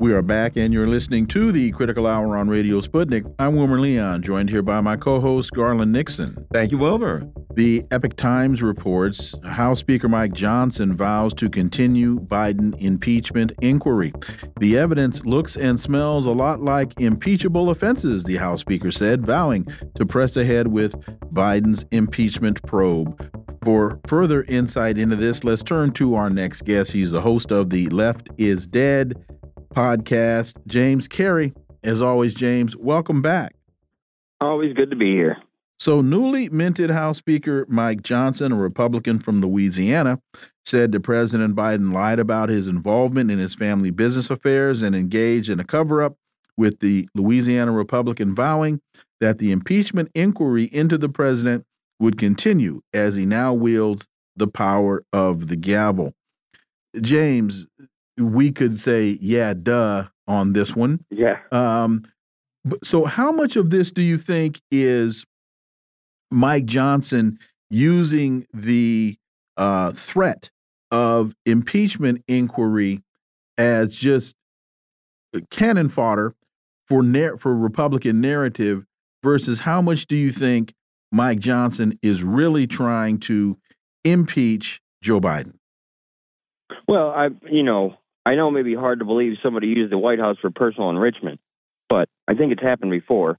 We 0.00 0.12
are 0.12 0.22
back, 0.22 0.56
and 0.56 0.72
you're 0.72 0.86
listening 0.86 1.26
to 1.28 1.50
the 1.50 1.72
Critical 1.72 2.06
Hour 2.06 2.36
on 2.36 2.48
Radio 2.48 2.80
Sputnik. 2.80 3.34
I'm 3.40 3.56
Wilmer 3.56 3.80
Leon, 3.80 4.22
joined 4.22 4.48
here 4.48 4.62
by 4.62 4.80
my 4.80 4.96
co 4.96 5.18
host, 5.18 5.50
Garland 5.50 5.90
Nixon. 5.90 6.46
Thank 6.52 6.70
you, 6.70 6.78
Wilmer. 6.78 7.28
The 7.54 7.84
Epoch 7.90 8.14
Times 8.16 8.62
reports 8.62 9.34
House 9.42 9.80
Speaker 9.80 10.08
Mike 10.08 10.34
Johnson 10.34 10.94
vows 10.94 11.34
to 11.34 11.50
continue 11.50 12.20
Biden 12.20 12.80
impeachment 12.80 13.50
inquiry. 13.60 14.12
The 14.60 14.78
evidence 14.78 15.24
looks 15.24 15.56
and 15.56 15.80
smells 15.80 16.26
a 16.26 16.30
lot 16.30 16.62
like 16.62 16.92
impeachable 17.00 17.68
offenses, 17.70 18.22
the 18.22 18.36
House 18.36 18.60
Speaker 18.60 18.92
said, 18.92 19.26
vowing 19.26 19.66
to 19.96 20.06
press 20.06 20.36
ahead 20.36 20.68
with 20.68 20.92
Biden's 21.32 21.84
impeachment 21.90 22.62
probe. 22.62 23.20
For 23.64 23.98
further 24.06 24.44
insight 24.44 24.96
into 24.96 25.16
this, 25.16 25.42
let's 25.42 25.64
turn 25.64 25.90
to 25.94 26.14
our 26.14 26.30
next 26.30 26.62
guest. 26.62 26.92
He's 26.92 27.10
the 27.10 27.20
host 27.20 27.50
of 27.50 27.70
the 27.70 27.88
Left 27.88 28.28
is 28.38 28.68
Dead 28.68 29.16
podcast, 29.74 30.54
James 30.66 31.08
Carey. 31.08 31.52
As 31.84 32.02
always, 32.02 32.34
James, 32.34 32.76
welcome 32.76 33.22
back. 33.22 33.54
Always 34.40 34.72
good 34.74 34.90
to 34.90 34.96
be 34.96 35.12
here. 35.12 35.38
So, 35.80 36.00
newly 36.00 36.48
minted 36.48 36.90
House 36.90 37.18
Speaker 37.18 37.64
Mike 37.68 38.02
Johnson, 38.02 38.52
a 38.52 38.56
Republican 38.56 39.20
from 39.20 39.40
Louisiana, 39.40 40.20
said 40.66 40.92
that 40.92 41.00
President 41.00 41.54
Biden 41.54 41.92
lied 41.92 42.18
about 42.18 42.48
his 42.48 42.66
involvement 42.66 43.30
in 43.30 43.38
his 43.38 43.54
family 43.54 43.90
business 43.90 44.28
affairs 44.28 44.82
and 44.82 44.96
engaged 44.96 45.48
in 45.48 45.60
a 45.60 45.64
cover 45.64 46.02
up, 46.02 46.16
with 46.56 46.80
the 46.80 47.08
Louisiana 47.14 47.70
Republican 47.70 48.34
vowing 48.34 48.80
that 49.20 49.38
the 49.38 49.52
impeachment 49.52 50.10
inquiry 50.14 50.64
into 50.64 50.98
the 50.98 51.08
president 51.08 51.64
would 52.00 52.18
continue 52.18 52.82
as 52.92 53.14
he 53.14 53.24
now 53.24 53.52
wields 53.54 54.08
the 54.36 54.48
power 54.48 55.04
of 55.12 55.48
the 55.48 55.56
gavel. 55.56 56.14
James, 57.00 57.66
we 58.18 58.52
could 58.52 58.78
say, 58.78 59.18
yeah, 59.20 59.54
duh, 59.54 60.06
on 60.26 60.52
this 60.52 60.76
one. 60.76 61.04
Yeah. 61.10 61.38
Um, 61.52 62.04
so, 62.82 63.04
how 63.04 63.32
much 63.32 63.56
of 63.56 63.70
this 63.70 63.90
do 63.90 64.02
you 64.02 64.18
think 64.18 64.60
is 64.70 65.24
Mike 66.30 66.66
Johnson 66.66 67.38
using 67.70 68.46
the 68.52 69.16
uh, 69.56 69.92
threat 69.92 70.50
of 70.90 71.34
impeachment 71.46 72.22
inquiry 72.28 73.02
as 73.56 73.96
just 73.96 74.34
cannon 75.50 75.88
fodder 75.88 76.34
for 76.86 77.02
for 77.38 77.54
Republican 77.54 78.20
narrative 78.20 78.84
versus 79.22 79.60
how 79.60 79.82
much 79.82 80.06
do 80.06 80.16
you 80.16 80.32
think 80.32 80.74
Mike 81.12 81.38
Johnson 81.38 81.98
is 82.02 82.22
really 82.22 82.66
trying 82.66 83.18
to 83.20 83.58
impeach 84.04 84.80
Joe 85.02 85.20
Biden? 85.20 85.54
Well, 86.86 87.10
I 87.10 87.28
you 87.50 87.62
know 87.62 87.96
I 88.28 88.34
know 88.34 88.48
it 88.48 88.52
may 88.52 88.62
be 88.62 88.74
hard 88.74 88.98
to 88.98 89.06
believe 89.06 89.38
somebody 89.42 89.68
used 89.68 89.90
the 89.90 89.96
White 89.96 90.18
House 90.18 90.36
for 90.42 90.50
personal 90.50 90.90
enrichment, 90.90 91.40
but 91.88 92.10
I 92.28 92.34
think 92.34 92.52
it's 92.52 92.62
happened 92.62 92.90
before. 92.90 93.38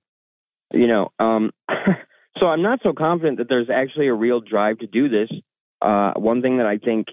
You 0.74 0.88
know, 0.88 1.10
um, 1.20 1.52
so 2.40 2.48
I'm 2.48 2.64
not 2.64 2.80
so 2.82 2.94
confident 2.94 3.38
that 3.38 3.48
there's 3.48 3.70
actually 3.70 4.07
a 4.07 4.16
real 4.16 4.40
drive 4.40 4.80
to 4.80 4.88
do 4.88 5.07
this. 5.07 5.30
Uh, 5.80 6.14
one 6.16 6.41
thing 6.41 6.57
that 6.57 6.66
I 6.66 6.80
think 6.80 7.06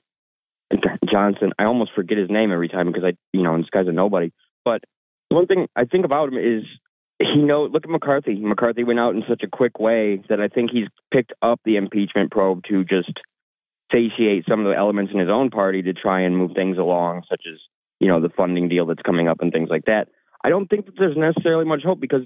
Johnson, 1.13 1.53
I 1.59 1.65
almost 1.65 1.91
forget 1.95 2.17
his 2.17 2.31
name 2.31 2.51
every 2.51 2.69
time 2.69 2.87
because 2.87 3.05
I, 3.05 3.13
you 3.35 3.43
know, 3.43 3.59
this 3.59 3.69
guy's 3.71 3.89
a 3.89 3.93
nobody. 3.93 4.33
But 4.65 4.83
one 5.29 5.47
thing 5.47 5.69
I 5.77 5.85
think 5.85 6.07
about 6.07 6.31
him 6.31 6.39
is 6.39 6.63
he 7.19 7.43
know. 7.43 7.65
Look 7.65 7.85
at 7.85 7.91
McCarthy. 7.91 8.41
McCarthy 8.41 8.85
went 8.85 9.01
out 9.01 9.15
in 9.15 9.23
such 9.29 9.43
a 9.43 9.49
quick 9.49 9.79
way 9.79 10.23
that 10.31 10.41
I 10.41 10.49
think 10.49 10.71
he's 10.71 10.89
picked 11.13 11.35
up 11.43 11.61
the 11.67 11.77
impeachment 11.77 12.31
probe 12.31 12.63
to 12.71 12.85
just 12.85 13.13
satiate 13.93 14.45
some 14.49 14.61
of 14.61 14.67
the 14.67 14.77
elements 14.77 15.13
in 15.13 15.21
his 15.21 15.29
own 15.29 15.51
party 15.51 15.83
to 15.83 15.93
try 15.93 16.23
and 16.23 16.37
move 16.37 16.53
things 16.55 16.79
along, 16.79 17.23
such 17.29 17.43
as 17.51 17.59
you 18.01 18.09
know 18.09 18.21
the 18.21 18.29
funding 18.29 18.69
deal 18.69 18.87
that's 18.87 19.03
coming 19.03 19.29
up 19.29 19.41
and 19.41 19.53
things 19.53 19.69
like 19.71 19.85
that. 19.87 20.09
I 20.45 20.49
don't 20.49 20.69
think 20.69 20.87
that 20.87 20.95
there's 20.99 21.17
necessarily 21.17 21.65
much 21.65 21.83
hope 21.83 22.01
because 22.01 22.23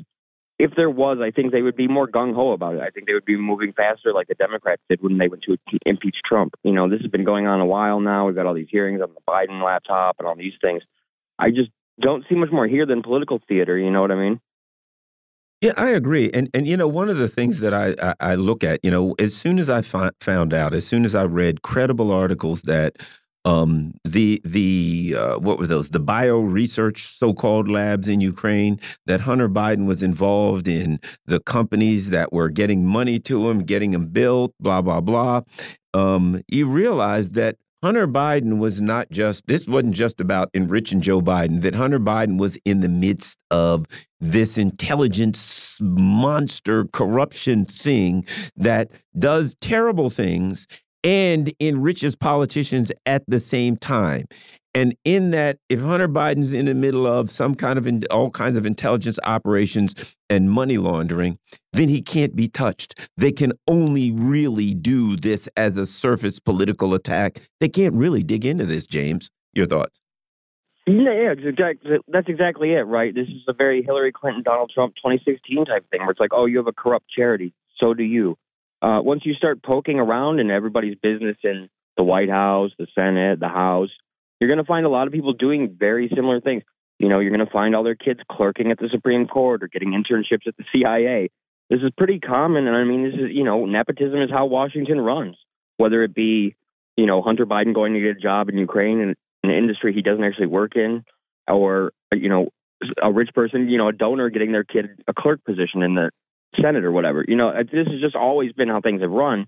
if 0.58 0.72
there 0.76 0.90
was, 0.90 1.18
I 1.22 1.30
think 1.30 1.52
they 1.52 1.62
would 1.62 1.76
be 1.76 1.88
more 1.88 2.06
gung 2.06 2.34
ho 2.34 2.52
about 2.52 2.74
it. 2.74 2.80
I 2.82 2.90
think 2.90 3.06
they 3.06 3.14
would 3.14 3.24
be 3.24 3.36
moving 3.36 3.72
faster, 3.72 4.12
like 4.12 4.28
the 4.28 4.34
Democrats 4.34 4.82
did 4.90 5.02
when 5.02 5.16
they 5.16 5.28
went 5.28 5.42
to 5.44 5.56
impeach 5.86 6.16
Trump. 6.24 6.52
You 6.62 6.72
know, 6.72 6.88
this 6.88 7.00
has 7.00 7.10
been 7.10 7.24
going 7.24 7.46
on 7.46 7.60
a 7.60 7.66
while 7.66 7.98
now. 8.00 8.26
We've 8.26 8.34
got 8.34 8.44
all 8.44 8.54
these 8.54 8.68
hearings 8.70 9.00
on 9.00 9.08
the 9.14 9.20
Biden 9.26 9.64
laptop 9.64 10.16
and 10.18 10.28
all 10.28 10.36
these 10.36 10.52
things. 10.60 10.82
I 11.38 11.48
just 11.48 11.70
don't 11.98 12.24
see 12.28 12.34
much 12.34 12.50
more 12.52 12.66
here 12.66 12.84
than 12.84 13.02
political 13.02 13.40
theater. 13.48 13.78
You 13.78 13.90
know 13.90 14.02
what 14.02 14.10
I 14.10 14.16
mean? 14.16 14.40
Yeah, 15.60 15.72
I 15.76 15.90
agree. 15.90 16.30
And 16.32 16.48
and 16.54 16.66
you 16.66 16.76
know, 16.76 16.88
one 16.88 17.10
of 17.10 17.18
the 17.18 17.28
things 17.28 17.60
that 17.60 17.74
I 17.74 17.94
I, 18.02 18.14
I 18.32 18.34
look 18.34 18.64
at, 18.64 18.80
you 18.82 18.90
know, 18.90 19.14
as 19.18 19.34
soon 19.36 19.58
as 19.58 19.68
I 19.68 19.82
found 19.82 20.54
out, 20.54 20.72
as 20.74 20.86
soon 20.86 21.04
as 21.04 21.14
I 21.14 21.24
read 21.24 21.62
credible 21.62 22.10
articles 22.10 22.62
that 22.62 22.96
um, 23.44 23.92
the 24.04 24.40
the 24.44 25.14
uh, 25.18 25.34
what 25.38 25.58
were 25.58 25.66
those 25.66 25.90
the 25.90 26.00
bio 26.00 26.40
research 26.40 27.02
so-called 27.02 27.68
labs 27.68 28.08
in 28.08 28.20
Ukraine 28.22 28.80
that 29.06 29.20
Hunter 29.20 29.48
Biden 29.50 29.84
was 29.86 30.02
involved 30.02 30.66
in 30.66 30.98
the 31.26 31.40
companies 31.40 32.08
that 32.10 32.32
were 32.32 32.48
getting 32.48 32.86
money 32.86 33.18
to 33.20 33.50
him, 33.50 33.60
getting 33.60 33.92
him 33.92 34.06
built, 34.06 34.54
blah 34.60 34.80
blah 34.80 35.00
blah. 35.02 35.42
Um, 35.92 36.40
you 36.48 36.68
realize 36.68 37.30
that 37.30 37.56
Hunter 37.82 38.06
Biden 38.06 38.58
was 38.58 38.80
not 38.82 39.10
just, 39.10 39.46
this 39.46 39.66
wasn't 39.66 39.94
just 39.94 40.20
about 40.20 40.50
enriching 40.52 41.00
Joe 41.00 41.22
Biden, 41.22 41.62
that 41.62 41.74
Hunter 41.74 41.98
Biden 41.98 42.38
was 42.38 42.58
in 42.66 42.80
the 42.80 42.90
midst 42.90 43.38
of 43.50 43.86
this 44.20 44.58
intelligence 44.58 45.78
monster 45.80 46.84
corruption 46.84 47.64
thing 47.64 48.26
that 48.54 48.90
does 49.18 49.56
terrible 49.62 50.10
things 50.10 50.66
and 51.02 51.54
enriches 51.58 52.16
politicians 52.16 52.92
at 53.06 53.22
the 53.26 53.40
same 53.40 53.78
time. 53.78 54.26
And 54.74 54.94
in 55.04 55.30
that, 55.30 55.58
if 55.68 55.80
Hunter 55.80 56.08
Biden's 56.08 56.52
in 56.52 56.66
the 56.66 56.74
middle 56.74 57.06
of 57.06 57.28
some 57.28 57.54
kind 57.54 57.78
of 57.78 57.86
in, 57.86 58.04
all 58.10 58.30
kinds 58.30 58.56
of 58.56 58.64
intelligence 58.64 59.18
operations 59.24 59.94
and 60.28 60.50
money 60.50 60.78
laundering, 60.78 61.38
then 61.72 61.88
he 61.88 62.00
can't 62.00 62.36
be 62.36 62.48
touched. 62.48 62.94
They 63.16 63.32
can 63.32 63.52
only 63.66 64.12
really 64.12 64.74
do 64.74 65.16
this 65.16 65.48
as 65.56 65.76
a 65.76 65.86
surface 65.86 66.38
political 66.38 66.94
attack. 66.94 67.40
They 67.58 67.68
can't 67.68 67.94
really 67.94 68.22
dig 68.22 68.44
into 68.44 68.64
this, 68.64 68.86
James. 68.86 69.30
Your 69.54 69.66
thoughts? 69.66 69.98
Yeah, 70.86 71.32
exactly. 71.32 71.98
That's 72.08 72.28
exactly 72.28 72.72
it, 72.72 72.82
right? 72.82 73.14
This 73.14 73.28
is 73.28 73.42
a 73.48 73.52
very 73.52 73.82
Hillary 73.82 74.12
Clinton, 74.12 74.42
Donald 74.42 74.70
Trump 74.72 74.94
2016 74.96 75.66
type 75.66 75.84
thing 75.90 76.00
where 76.00 76.10
it's 76.10 76.20
like, 76.20 76.32
oh, 76.32 76.46
you 76.46 76.58
have 76.58 76.66
a 76.66 76.72
corrupt 76.72 77.06
charity. 77.14 77.52
So 77.78 77.94
do 77.94 78.02
you. 78.02 78.36
Uh, 78.82 79.00
once 79.02 79.22
you 79.24 79.34
start 79.34 79.62
poking 79.62 79.98
around 79.98 80.40
in 80.40 80.50
everybody's 80.50 80.96
business 80.96 81.36
in 81.44 81.68
the 81.96 82.02
White 82.02 82.30
House, 82.30 82.70
the 82.78 82.86
Senate, 82.94 83.40
the 83.40 83.48
House, 83.48 83.90
you're 84.40 84.48
going 84.48 84.58
to 84.58 84.64
find 84.64 84.86
a 84.86 84.88
lot 84.88 85.06
of 85.06 85.12
people 85.12 85.34
doing 85.34 85.76
very 85.78 86.10
similar 86.14 86.40
things. 86.40 86.62
You 86.98 87.08
know, 87.08 87.20
you're 87.20 87.34
going 87.34 87.46
to 87.46 87.52
find 87.52 87.76
all 87.76 87.84
their 87.84 87.94
kids 87.94 88.20
clerking 88.30 88.70
at 88.70 88.78
the 88.78 88.88
Supreme 88.90 89.26
Court 89.26 89.62
or 89.62 89.68
getting 89.68 89.90
internships 89.90 90.46
at 90.46 90.56
the 90.56 90.64
CIA. 90.72 91.30
This 91.68 91.80
is 91.80 91.90
pretty 91.96 92.18
common. 92.18 92.66
And 92.66 92.76
I 92.76 92.84
mean, 92.84 93.04
this 93.04 93.14
is, 93.14 93.30
you 93.30 93.44
know, 93.44 93.64
nepotism 93.64 94.20
is 94.20 94.30
how 94.30 94.46
Washington 94.46 95.00
runs, 95.00 95.36
whether 95.76 96.02
it 96.02 96.14
be, 96.14 96.56
you 96.96 97.06
know, 97.06 97.22
Hunter 97.22 97.46
Biden 97.46 97.74
going 97.74 97.94
to 97.94 98.00
get 98.00 98.16
a 98.16 98.20
job 98.20 98.48
in 98.48 98.58
Ukraine 98.58 99.00
in, 99.00 99.14
an 99.42 99.50
industry 99.50 99.94
he 99.94 100.02
doesn't 100.02 100.22
actually 100.22 100.48
work 100.48 100.76
in, 100.76 101.02
or, 101.48 101.92
you 102.12 102.28
know, 102.28 102.48
a 103.02 103.10
rich 103.10 103.30
person, 103.34 103.68
you 103.70 103.78
know, 103.78 103.88
a 103.88 103.92
donor 103.92 104.28
getting 104.28 104.52
their 104.52 104.64
kid 104.64 105.02
a 105.06 105.14
clerk 105.14 105.42
position 105.44 105.82
in 105.82 105.94
the 105.94 106.10
Senate 106.60 106.84
or 106.84 106.92
whatever. 106.92 107.24
You 107.26 107.36
know, 107.36 107.52
this 107.62 107.86
has 107.86 108.00
just 108.00 108.16
always 108.16 108.52
been 108.52 108.68
how 108.68 108.80
things 108.80 109.00
have 109.00 109.10
run. 109.10 109.46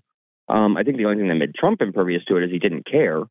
Um, 0.49 0.77
I 0.77 0.83
think 0.83 0.97
the 0.97 1.05
only 1.05 1.17
thing 1.17 1.27
that 1.27 1.35
made 1.35 1.55
Trump 1.55 1.81
impervious 1.81 2.23
to 2.25 2.37
it 2.37 2.45
is 2.45 2.51
he 2.51 2.59
didn't 2.59 2.85
care. 2.85 3.21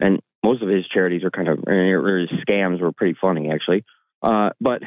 And 0.00 0.20
most 0.42 0.62
of 0.62 0.68
his 0.68 0.86
charities 0.86 1.24
are 1.24 1.30
kind 1.30 1.48
of, 1.48 1.60
or 1.66 2.18
his 2.18 2.30
scams 2.46 2.80
were 2.80 2.92
pretty 2.92 3.16
funny, 3.20 3.50
actually. 3.50 3.84
Uh, 4.22 4.50
but 4.60 4.82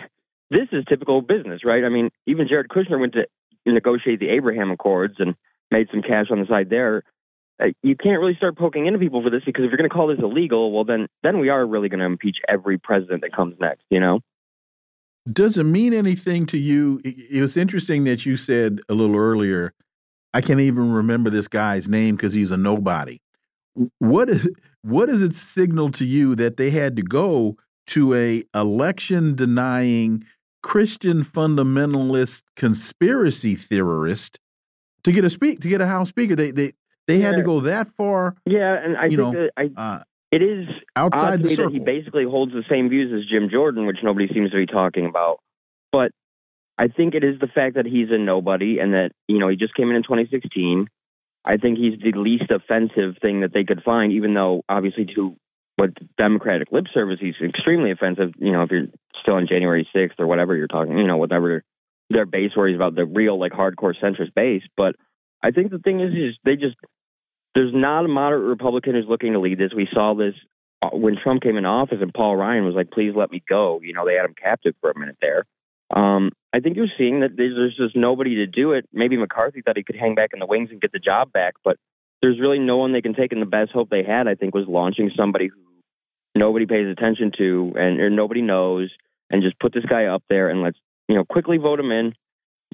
this 0.50 0.68
is 0.72 0.84
typical 0.88 1.22
business, 1.22 1.62
right? 1.64 1.84
I 1.84 1.90
mean, 1.90 2.10
even 2.28 2.48
Jared 2.48 2.68
Kushner 2.68 3.00
went 3.00 3.14
to 3.14 3.26
negotiate 3.66 4.20
the 4.20 4.30
Abraham 4.30 4.72
Accords 4.72 5.16
and 5.20 5.36
made 5.72 5.88
some 5.92 6.02
cash 6.02 6.28
on 6.30 6.40
the 6.40 6.46
side 6.46 6.70
there. 6.70 7.04
Uh, 7.62 7.68
you 7.82 7.96
can't 7.96 8.20
really 8.20 8.36
start 8.36 8.58
poking 8.58 8.86
into 8.86 9.00
people 9.00 9.24
for 9.24 9.30
this 9.30 9.44
because 9.46 9.64
if 9.64 9.72
you're 9.72 9.78
going 9.78 9.90
to 9.90 9.94
call 9.94 10.08
this 10.08 10.20
illegal, 10.20 10.72
well, 10.72 10.84
then 10.84 11.08
then 11.24 11.40
we 11.40 11.50
are 11.50 11.66
really 11.66 11.90
going 11.90 12.00
to 12.00 12.06
impeach 12.06 12.38
every 12.48 12.78
president 12.78 13.22
that 13.22 13.34
comes 13.34 13.56
next, 13.60 13.84
you 13.90 14.00
know? 14.00 14.20
Does 15.32 15.58
it 15.58 15.64
mean 15.64 15.94
anything 15.94 16.46
to 16.48 16.58
you? 16.58 17.02
It 17.04 17.42
was 17.42 17.58
interesting 17.58 18.04
that 18.04 18.26
you 18.26 18.38
said 18.38 18.82
a 18.90 18.94
little 18.94 19.16
earlier. 19.16 19.74
I 20.34 20.42
can't 20.42 20.60
even 20.60 20.92
remember 20.92 21.30
this 21.30 21.48
guy's 21.48 21.90
name 21.90 22.16
because 22.16 22.34
he's 22.34 22.52
a 22.52 22.58
nobody 22.58 23.20
what 24.00 24.30
is 24.30 24.50
what 24.82 25.08
does 25.08 25.22
it 25.22 25.34
signal 25.34 25.92
to 25.92 26.06
you 26.06 26.36
that 26.36 26.58
they 26.58 26.70
had 26.70 26.96
to 26.96 27.02
go 27.02 27.58
to 27.88 28.14
a 28.14 28.44
election 28.54 29.36
denying 29.36 30.26
Christian 30.64 31.24
fundamentalist 31.24 32.44
conspiracy 32.56 33.56
theorist 33.56 34.40
to 35.04 35.12
get 35.12 35.26
a 35.26 35.30
speak 35.30 35.62
to 35.62 35.68
get 35.68 35.82
a 35.82 35.88
House 35.88 36.10
Speaker? 36.10 36.36
They 36.36 36.52
they 36.52 36.74
they 37.08 37.18
yeah. 37.18 37.28
had 37.28 37.38
to 37.38 37.44
go 37.44 37.62
that 37.62 37.88
far. 37.88 38.36
Yeah, 38.46 38.76
and 38.84 38.98
I 38.98 39.08
think 39.08 39.20
know, 39.20 39.32
that 39.32 39.52
I, 39.58 39.70
uh, 39.76 40.04
it 40.32 40.42
is 40.42 40.68
outside 40.96 41.44
the 41.44 41.50
circle. 41.50 41.66
that 41.66 41.74
he 41.74 41.80
basically 41.80 42.26
holds 42.26 42.52
the 42.54 42.64
same 42.70 42.90
views 42.90 43.12
as 43.14 43.30
Jim 43.30 43.50
Jordan, 43.52 43.86
which 43.86 44.00
nobody 44.04 44.28
seems 44.34 44.52
to 44.52 44.58
be 44.58 44.66
talking 44.66 45.06
about. 45.06 45.40
But 45.92 46.12
I 46.78 46.88
think 46.88 47.14
it 47.16 47.24
is 47.24 47.40
the 47.40 47.48
fact 47.48 47.76
that 47.76 47.86
he's 47.86 48.10
a 48.12 48.18
nobody 48.18 48.80
and 48.80 48.94
that 48.94 49.12
you 49.28 49.40
know 49.40 49.48
he 49.48 49.56
just 49.56 49.76
came 49.76 49.90
in 49.90 49.96
in 49.96 50.04
2016 50.04 50.88
I 51.46 51.58
think 51.58 51.78
he's 51.78 52.00
the 52.00 52.18
least 52.18 52.50
offensive 52.50 53.18
thing 53.22 53.42
that 53.42 53.54
they 53.54 53.64
could 53.64 53.84
find, 53.84 54.12
even 54.14 54.34
though 54.34 54.64
obviously 54.68 55.06
to 55.16 55.36
with 55.78 55.94
Democratic 56.18 56.72
lip 56.72 56.86
service, 56.94 57.20
he's 57.20 57.36
extremely 57.44 57.92
offensive. 57.92 58.34
You 58.38 58.52
know, 58.52 58.64
if 58.64 58.72
you're 58.72 58.88
still 59.22 59.36
on 59.36 59.48
January 59.48 59.88
6th 59.94 60.20
or 60.20 60.28
whatever 60.28 60.56
you're 60.56 60.68
talking, 60.68 60.98
you 60.98 61.08
know, 61.08 61.18
whatever 61.18 61.64
their 62.10 62.26
base 62.26 62.52
worries 62.56 62.76
about 62.76 62.96
the 62.96 63.06
real 63.06 63.40
like 63.40 63.52
hardcore 63.52 63.94
centrist 64.02 64.34
base. 64.34 64.64
But 64.76 64.96
I 65.44 65.52
think 65.52 65.72
the 65.72 65.80
thing 65.80 66.00
is, 66.00 66.14
is 66.14 66.36
they 66.44 66.56
just 66.56 66.76
there's 67.54 67.74
not 67.74 68.06
a 68.06 68.08
moderate 68.08 68.48
Republican 68.50 68.94
who's 68.94 69.06
looking 69.08 69.34
to 69.34 69.40
lead 69.40 69.58
this. 69.58 69.72
We 69.76 69.88
saw 69.94 70.14
this 70.14 70.34
uh, 70.82 70.90
when 70.90 71.16
Trump 71.22 71.42
came 71.42 71.58
into 71.58 71.70
office, 71.70 72.00
and 72.02 72.14
Paul 72.14 72.36
Ryan 72.36 72.66
was 72.66 72.76
like, 72.76 72.92
"Please 72.92 73.14
let 73.16 73.32
me 73.32 73.44
go." 73.48 73.80
You 73.82 73.94
know, 73.94 74.06
they 74.06 74.16
had 74.16 74.26
him 74.26 74.36
captive 74.42 74.76
for 74.82 74.92
a 74.92 75.00
minute 75.00 75.18
there. 75.22 75.46
Um, 75.94 76.32
I 76.54 76.60
think 76.62 76.78
you're 76.78 76.88
seeing 76.98 77.20
that 77.20 77.36
there's 77.36 77.76
just 77.76 77.96
nobody 77.96 78.36
to 78.36 78.48
do 78.48 78.72
it. 78.72 78.88
Maybe 78.94 79.18
McCarthy 79.18 79.62
thought 79.62 79.78
he 79.78 79.84
could 79.84 79.98
hang 79.98 80.16
back 80.16 80.32
in 80.34 80.40
the 80.40 80.46
wings 80.46 80.70
and 80.72 80.82
get 80.82 80.92
the 80.92 81.00
job 81.00 81.32
back, 81.32 81.56
but 81.64 81.78
there's 82.22 82.40
really 82.40 82.60
no 82.60 82.78
one 82.78 82.94
they 82.94 83.02
can 83.02 83.14
take. 83.14 83.32
And 83.32 83.42
the 83.42 83.46
best 83.46 83.72
hope 83.72 83.90
they 83.90 84.04
had, 84.04 84.28
I 84.28 84.36
think, 84.36 84.56
was 84.56 84.66
launching 84.68 85.12
somebody 85.16 85.48
who 85.48 85.62
nobody 86.34 86.66
pays 86.66 86.88
attention 86.88 87.32
to 87.38 87.74
and 87.76 88.00
or 88.00 88.10
nobody 88.10 88.42
knows, 88.42 88.90
and 89.30 89.44
just 89.44 89.60
put 89.60 89.74
this 89.74 89.86
guy 89.86 90.06
up 90.06 90.24
there 90.30 90.50
and 90.50 90.62
let's 90.62 90.78
you 91.08 91.16
know 91.16 91.26
quickly 91.26 91.58
vote 91.58 91.80
him 91.80 91.92
in. 91.92 92.14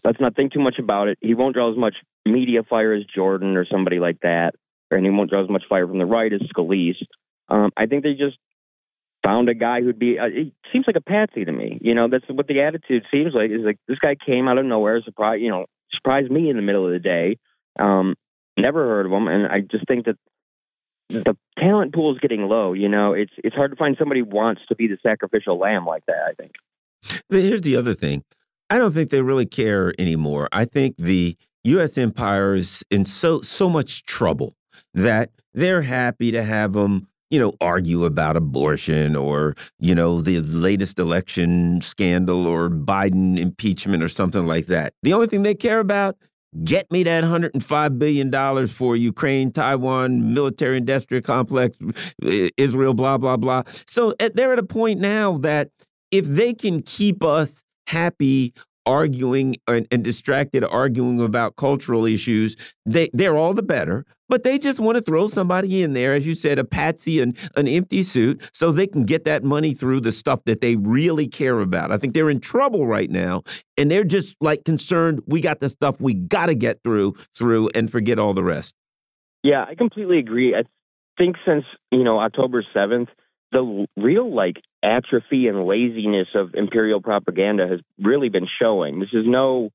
Let's 0.04 0.20
not 0.20 0.36
think 0.36 0.54
too 0.54 0.62
much 0.62 0.80
about 0.80 1.10
it. 1.10 1.18
He 1.22 1.34
won't 1.34 1.56
draw 1.56 1.72
as 1.72 1.78
much 1.78 1.96
media 2.26 2.64
fire 2.64 2.94
as 2.94 3.04
Jordan 3.14 3.58
or 3.58 3.66
somebody 3.66 4.00
like 4.00 4.20
that, 4.22 4.56
and 4.90 5.06
he 5.06 5.12
won't 5.12 5.30
draw 5.30 5.44
as 5.44 5.50
much 5.50 5.64
fire 5.68 5.88
from 5.88 6.00
the 6.00 6.06
right 6.06 6.32
as 6.32 6.42
Scalise. 6.42 7.04
Um, 7.50 7.72
I 7.76 7.88
think 7.88 8.04
they 8.04 8.14
just 8.14 8.38
found 9.26 9.50
a 9.50 9.54
guy 9.54 9.82
who'd 9.82 10.00
be. 10.00 10.18
Uh, 10.20 10.26
it 10.26 10.54
seems 10.72 10.86
like 10.88 10.96
a 10.96 11.02
patsy 11.02 11.46
to 11.46 11.52
me. 11.52 11.80
You 11.82 11.96
know, 11.96 12.08
that's 12.10 12.26
what 12.30 12.48
the 12.48 12.62
attitude 12.62 13.04
seems 13.12 13.34
like. 13.34 13.52
Is 13.52 13.62
like 13.64 13.78
this 13.88 14.00
guy 14.00 14.16
came 14.16 14.48
out 14.48 14.58
of 14.58 14.66
nowhere, 14.66 15.02
surprise. 15.04 15.40
You 15.42 15.50
know, 15.50 15.66
surprised 15.94 16.32
me 16.32 16.50
in 16.50 16.56
the 16.56 16.62
middle 16.62 16.86
of 16.86 16.92
the 16.92 17.00
day. 17.00 17.38
Um, 17.80 18.16
never 18.58 18.86
heard 18.86 19.06
of 19.06 19.12
him, 19.12 19.28
and 19.28 19.48
I 19.48 19.62
just 19.62 19.88
think 19.88 20.06
that 20.06 20.18
the 21.10 21.36
talent 21.60 21.94
pool 21.94 22.14
is 22.14 22.20
getting 22.20 22.48
low. 22.48 22.74
You 22.74 22.90
know, 22.90 23.14
it's 23.14 23.34
it's 23.38 23.56
hard 23.56 23.72
to 23.72 23.78
find 23.78 23.96
somebody 23.98 24.22
who 24.22 24.28
wants 24.28 24.62
to 24.70 24.76
be 24.76 24.88
the 24.88 24.98
sacrificial 25.04 25.58
lamb 25.58 25.86
like 25.86 26.06
that. 26.08 26.24
I 26.30 26.34
think. 26.34 26.52
But 27.30 27.42
here's 27.42 27.62
the 27.62 27.76
other 27.76 27.94
thing. 27.94 28.24
I 28.70 28.78
don't 28.78 28.94
think 28.94 29.10
they 29.10 29.22
really 29.22 29.46
care 29.46 29.94
anymore. 30.00 30.48
I 30.52 30.66
think 30.66 30.96
the 30.98 31.36
U.S. 31.66 31.98
empire 31.98 32.56
is 32.56 32.84
in 32.90 33.06
so 33.06 33.42
so 33.42 33.70
much 33.70 34.06
trouble 34.06 34.56
that 34.94 35.32
they're 35.54 35.82
happy 35.82 36.32
to 36.32 36.44
have 36.44 36.74
them 36.74 37.08
you 37.32 37.40
know, 37.40 37.54
argue 37.62 38.04
about 38.04 38.36
abortion 38.36 39.16
or, 39.16 39.56
you 39.80 39.96
know, 39.96 40.22
the 40.22 40.42
latest 40.42 41.00
election 41.00 41.82
scandal 41.82 42.46
or 42.46 42.70
Biden 42.70 43.40
impeachment 43.40 44.04
or 44.04 44.10
something 44.10 44.46
like 44.46 44.68
that. 44.68 44.94
The 45.02 45.14
only 45.14 45.28
thing 45.28 45.44
they 45.44 45.56
care 45.56 45.80
about, 45.80 46.18
get 46.66 46.92
me 46.92 47.04
that 47.04 47.24
$105 47.24 47.98
billion 47.98 48.68
for 48.68 48.96
Ukraine, 48.98 49.52
Taiwan, 49.52 50.34
military 50.34 50.78
industrial 50.78 51.24
complex, 51.24 51.78
Israel, 52.22 52.94
blah, 52.94 53.18
blah, 53.18 53.38
blah. 53.38 53.64
So 53.88 54.14
eh, 54.20 54.30
they're 54.34 54.52
at 54.52 54.60
a 54.60 54.64
point 54.64 55.00
now 55.00 55.38
that 55.40 55.70
if 56.12 56.26
they 56.26 56.54
can 56.54 56.82
keep 56.82 57.24
us 57.24 57.64
happy 57.88 58.54
arguing 58.92 59.56
and, 59.68 59.88
and, 59.90 60.04
distracted 60.04 60.64
arguing 60.66 61.22
about 61.22 61.56
cultural 61.56 62.06
issues, 62.06 62.58
they, 62.86 63.10
they're 63.14 63.38
all 63.38 63.54
the 63.54 63.64
better. 63.64 64.06
But 64.28 64.44
they 64.44 64.60
just 64.60 64.80
want 64.80 64.98
to 64.98 65.02
throw 65.02 65.28
somebody 65.28 65.82
in 65.82 65.94
there, 65.94 66.14
as 66.14 66.26
you 66.26 66.36
said, 66.36 66.58
a 66.58 66.64
patsy 66.64 67.20
and 67.20 67.38
an 67.56 67.68
empty 67.68 68.02
suit, 68.04 68.42
so 68.54 68.72
they 68.72 68.88
can 68.88 69.04
get 69.04 69.26
that 69.26 69.44
money 69.44 69.74
through 69.74 70.02
the 70.02 70.12
stuff 70.12 70.42
that 70.46 70.62
they 70.62 70.78
really 70.78 71.28
care 71.28 71.60
about. 71.60 71.92
I 71.92 71.98
think 71.98 72.14
they're 72.14 72.30
in 72.30 72.40
trouble 72.40 72.88
right 72.88 73.10
now, 73.10 73.44
and 73.78 73.92
they're 73.92 74.06
just 74.06 74.38
like 74.40 74.64
concerned. 74.64 75.22
We 75.26 75.42
got 75.42 75.60
the 75.60 75.70
stuff 75.70 76.00
we 76.00 76.14
got 76.14 76.46
to 76.46 76.56
get 76.56 76.82
through, 76.84 77.16
through, 77.36 77.72
and 77.76 77.92
forget 77.92 78.20
all 78.20 78.34
the 78.34 78.44
rest. 78.44 78.74
Yeah, 79.44 79.66
I 79.68 79.76
completely 79.76 80.20
agree. 80.20 80.56
I 80.56 80.64
think 81.18 81.36
since 81.46 81.66
you 81.92 82.04
know 82.04 82.20
October 82.20 82.64
seventh, 82.74 83.10
the 83.52 83.86
real 83.98 84.34
like 84.34 84.62
atrophy 84.84 85.48
and 85.48 85.66
laziness 85.66 86.28
of 86.36 86.56
imperial 86.56 87.02
propaganda 87.02 87.68
has 87.68 87.80
really 88.00 88.30
been 88.30 88.48
showing. 88.62 89.00
This 89.00 89.14
is 89.14 89.26
no 89.26 89.70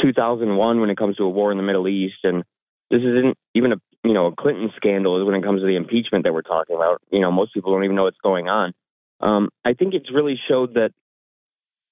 2001 0.00 0.80
when 0.80 0.90
it 0.90 0.96
comes 0.96 1.16
to 1.16 1.24
a 1.24 1.28
war 1.28 1.52
in 1.52 1.58
the 1.58 1.62
Middle 1.62 1.88
East, 1.88 2.18
and 2.24 2.44
this 2.90 3.00
isn't 3.00 3.36
even 3.54 3.72
a 3.72 3.76
you 4.02 4.14
know 4.14 4.26
a 4.26 4.34
Clinton 4.34 4.72
scandal 4.76 5.20
is 5.20 5.26
when 5.26 5.34
it 5.34 5.44
comes 5.44 5.60
to 5.60 5.66
the 5.66 5.76
impeachment 5.76 6.24
that 6.24 6.32
we're 6.32 6.42
talking 6.42 6.76
about. 6.76 7.00
You 7.10 7.20
know, 7.20 7.30
most 7.30 7.54
people 7.54 7.72
don't 7.72 7.84
even 7.84 7.96
know 7.96 8.04
what's 8.04 8.18
going 8.22 8.48
on. 8.48 8.72
Um, 9.20 9.50
I 9.64 9.74
think 9.74 9.94
it's 9.94 10.10
really 10.12 10.40
showed 10.48 10.74
that 10.74 10.92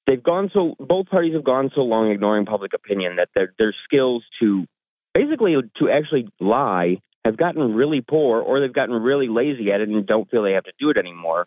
they've 0.06 0.22
gone 0.22 0.50
so 0.52 0.74
both 0.80 1.06
parties 1.06 1.34
have 1.34 1.44
gone 1.44 1.70
so 1.74 1.82
long 1.82 2.10
ignoring 2.10 2.46
public 2.46 2.72
opinion 2.74 3.16
that 3.16 3.28
their 3.34 3.52
their 3.58 3.74
skills 3.84 4.24
to 4.40 4.66
basically 5.14 5.54
to 5.78 5.90
actually 5.90 6.28
lie 6.40 6.96
have 7.24 7.36
gotten 7.36 7.74
really 7.74 8.00
poor 8.00 8.40
or 8.40 8.60
they've 8.60 8.72
gotten 8.72 8.94
really 8.94 9.28
lazy 9.28 9.70
at 9.70 9.80
it 9.80 9.88
and 9.88 10.06
don't 10.06 10.30
feel 10.30 10.42
they 10.42 10.52
have 10.52 10.64
to 10.64 10.72
do 10.78 10.90
it 10.90 10.96
anymore. 10.96 11.46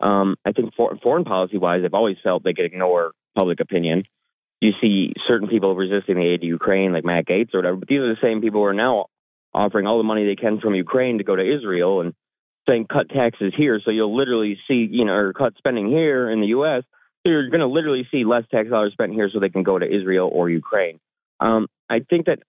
Um, 0.00 0.36
I 0.44 0.52
think 0.52 0.74
for, 0.76 0.96
foreign 1.02 1.24
policy 1.24 1.58
wise, 1.58 1.82
they've 1.82 1.94
always 1.94 2.16
felt 2.22 2.44
they 2.44 2.54
could 2.54 2.64
ignore 2.64 3.12
public 3.36 3.60
opinion. 3.60 4.04
You 4.60 4.72
see 4.80 5.12
certain 5.26 5.48
people 5.48 5.74
resisting 5.74 6.16
the 6.16 6.26
aid 6.26 6.40
to 6.40 6.46
Ukraine, 6.46 6.92
like 6.92 7.04
Matt 7.04 7.26
Gaetz 7.26 7.54
or 7.54 7.58
whatever, 7.58 7.76
but 7.76 7.88
these 7.88 8.00
are 8.00 8.14
the 8.14 8.20
same 8.20 8.40
people 8.40 8.60
who 8.60 8.66
are 8.66 8.74
now 8.74 9.06
offering 9.54 9.86
all 9.86 9.98
the 9.98 10.04
money 10.04 10.26
they 10.26 10.36
can 10.36 10.60
from 10.60 10.74
Ukraine 10.74 11.18
to 11.18 11.24
go 11.24 11.36
to 11.36 11.56
Israel 11.56 12.00
and 12.00 12.14
saying 12.68 12.86
cut 12.92 13.08
taxes 13.08 13.52
here. 13.56 13.80
So 13.84 13.90
you'll 13.90 14.16
literally 14.16 14.58
see, 14.68 14.86
you 14.90 15.04
know, 15.04 15.12
or 15.12 15.32
cut 15.32 15.54
spending 15.56 15.88
here 15.88 16.30
in 16.30 16.40
the 16.40 16.48
U.S. 16.48 16.82
So 17.22 17.30
you're 17.30 17.48
going 17.48 17.60
to 17.60 17.66
literally 17.66 18.06
see 18.10 18.24
less 18.24 18.44
tax 18.50 18.68
dollars 18.68 18.92
spent 18.92 19.12
here 19.12 19.30
so 19.32 19.40
they 19.40 19.48
can 19.48 19.62
go 19.62 19.78
to 19.78 19.86
Israel 19.86 20.30
or 20.32 20.50
Ukraine. 20.50 21.00
Um, 21.40 21.68
I 21.88 22.00
think 22.00 22.26
that 22.26 22.40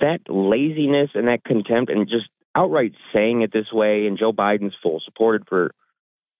that 0.00 0.20
laziness 0.28 1.10
and 1.14 1.28
that 1.28 1.44
contempt 1.44 1.90
and 1.90 2.08
just 2.08 2.28
outright 2.54 2.92
saying 3.14 3.42
it 3.42 3.52
this 3.52 3.72
way, 3.72 4.06
and 4.06 4.18
Joe 4.18 4.32
Biden's 4.32 4.74
full 4.82 5.00
supported 5.04 5.46
for 5.48 5.72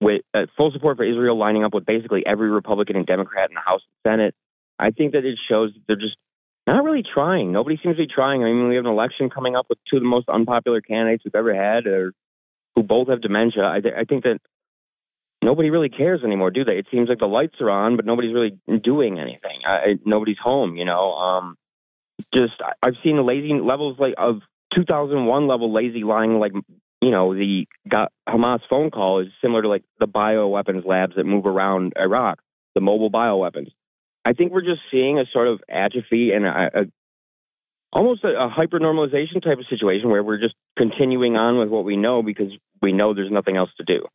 with 0.01 0.21
uh, 0.33 0.45
full 0.57 0.71
support 0.71 0.97
for 0.97 1.03
Israel 1.03 1.37
lining 1.37 1.63
up 1.63 1.73
with 1.73 1.85
basically 1.85 2.25
every 2.25 2.49
Republican 2.49 2.95
and 2.95 3.05
Democrat 3.05 3.49
in 3.49 3.55
the 3.55 3.61
House 3.61 3.81
and 4.05 4.11
Senate. 4.11 4.35
I 4.79 4.91
think 4.91 5.13
that 5.13 5.25
it 5.25 5.37
shows 5.49 5.73
that 5.73 5.81
they're 5.87 5.95
just 5.95 6.17
not 6.65 6.83
really 6.83 7.03
trying. 7.03 7.51
Nobody 7.51 7.79
seems 7.81 7.97
to 7.97 8.03
be 8.03 8.07
trying. 8.07 8.43
I 8.43 8.47
mean, 8.47 8.67
we 8.67 8.75
have 8.75 8.85
an 8.85 8.91
election 8.91 9.29
coming 9.29 9.55
up 9.55 9.67
with 9.69 9.77
two 9.89 9.97
of 9.97 10.03
the 10.03 10.07
most 10.07 10.29
unpopular 10.29 10.81
candidates 10.81 11.23
we've 11.25 11.35
ever 11.35 11.53
had, 11.53 11.87
or 11.87 12.13
who 12.75 12.83
both 12.83 13.09
have 13.09 13.21
dementia. 13.21 13.65
I, 13.65 13.81
th- 13.81 13.93
I 13.97 14.03
think 14.05 14.23
that 14.23 14.39
nobody 15.43 15.69
really 15.69 15.89
cares 15.89 16.23
anymore, 16.23 16.51
do 16.51 16.63
they? 16.63 16.77
It 16.77 16.87
seems 16.91 17.09
like 17.09 17.19
the 17.19 17.25
lights 17.27 17.55
are 17.59 17.69
on, 17.69 17.95
but 17.95 18.05
nobody's 18.05 18.33
really 18.33 18.57
doing 18.81 19.19
anything. 19.19 19.61
I, 19.65 19.99
nobody's 20.05 20.37
home, 20.41 20.75
you 20.75 20.85
know. 20.85 21.13
Um, 21.13 21.57
just 22.33 22.53
I've 22.81 22.95
seen 23.03 23.17
the 23.17 23.23
lazy 23.23 23.53
levels 23.53 23.97
like 23.99 24.15
of 24.17 24.41
2001 24.75 25.47
level 25.47 25.73
lazy 25.73 26.03
lying 26.03 26.39
like 26.39 26.53
you 27.03 27.11
know 27.11 27.33
the 27.33 27.67
Hamas 28.27 28.61
phone 28.69 28.91
call 28.91 29.19
is 29.19 29.27
similar 29.41 29.61
to 29.61 29.67
like 29.67 29.83
the 29.99 30.07
bioweapons 30.07 30.85
labs 30.85 31.15
that 31.15 31.25
move 31.25 31.45
around 31.45 31.93
Iraq, 31.99 32.39
the 32.75 32.81
mobile 32.81 33.11
bioweapons. 33.11 33.71
I 34.25 34.33
think 34.33 34.53
we're 34.53 34.61
just 34.61 34.81
seeing 34.89 35.19
a 35.19 35.25
sort 35.33 35.49
of 35.49 35.61
atrophy 35.69 36.31
and 36.31 36.45
a, 36.45 36.69
a 36.73 36.83
almost 37.91 38.23
a, 38.23 38.45
a 38.45 38.49
hyper 38.49 38.79
normalization 38.79 39.43
type 39.43 39.59
of 39.59 39.65
situation 39.69 40.09
where 40.09 40.23
we're 40.23 40.39
just 40.39 40.55
continuing 40.77 41.35
on 41.35 41.59
with 41.59 41.69
what 41.69 41.83
we 41.83 41.97
know 41.97 42.23
because 42.23 42.51
we 42.81 42.93
know 42.93 43.13
there's 43.13 43.31
nothing 43.31 43.57
else 43.57 43.69
to 43.77 43.83
do. 43.83 44.05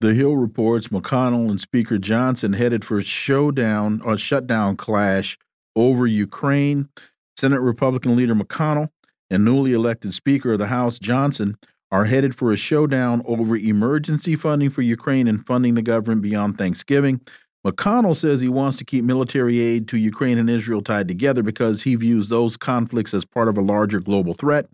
The 0.00 0.14
Hill 0.14 0.36
reports 0.36 0.88
McConnell 0.88 1.50
and 1.50 1.60
Speaker 1.60 1.98
Johnson 1.98 2.54
headed 2.54 2.84
for 2.84 2.98
a 2.98 3.04
showdown 3.04 4.00
or 4.04 4.18
shutdown 4.18 4.76
clash 4.76 5.38
over 5.76 6.06
Ukraine. 6.06 6.88
Senate 7.36 7.60
Republican 7.60 8.16
leader 8.16 8.34
McConnell 8.34 8.90
and 9.30 9.44
newly 9.44 9.72
elected 9.72 10.14
Speaker 10.14 10.52
of 10.52 10.58
the 10.58 10.66
House 10.68 10.98
Johnson 10.98 11.56
are 11.94 12.06
headed 12.06 12.34
for 12.34 12.50
a 12.50 12.56
showdown 12.56 13.22
over 13.24 13.56
emergency 13.56 14.34
funding 14.34 14.68
for 14.68 14.82
Ukraine 14.82 15.28
and 15.28 15.46
funding 15.46 15.76
the 15.76 15.80
government 15.80 16.22
beyond 16.22 16.58
Thanksgiving. 16.58 17.20
McConnell 17.64 18.16
says 18.16 18.40
he 18.40 18.48
wants 18.48 18.76
to 18.78 18.84
keep 18.84 19.04
military 19.04 19.60
aid 19.60 19.86
to 19.86 19.96
Ukraine 19.96 20.36
and 20.36 20.50
Israel 20.50 20.82
tied 20.82 21.06
together 21.06 21.44
because 21.44 21.84
he 21.84 21.94
views 21.94 22.26
those 22.28 22.56
conflicts 22.56 23.14
as 23.14 23.24
part 23.24 23.46
of 23.46 23.56
a 23.56 23.62
larger 23.62 24.00
global 24.00 24.34
threat. 24.34 24.66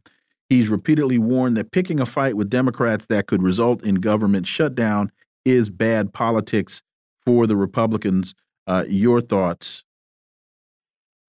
He's 0.48 0.70
repeatedly 0.70 1.18
warned 1.18 1.58
that 1.58 1.72
picking 1.72 2.00
a 2.00 2.06
fight 2.06 2.38
with 2.38 2.48
Democrats 2.48 3.04
that 3.10 3.26
could 3.26 3.42
result 3.42 3.84
in 3.84 3.96
government 3.96 4.46
shutdown 4.46 5.12
is 5.44 5.68
bad 5.68 6.14
politics 6.14 6.82
for 7.26 7.46
the 7.46 7.54
Republicans. 7.54 8.34
Uh, 8.66 8.86
your 8.88 9.20
thoughts? 9.20 9.84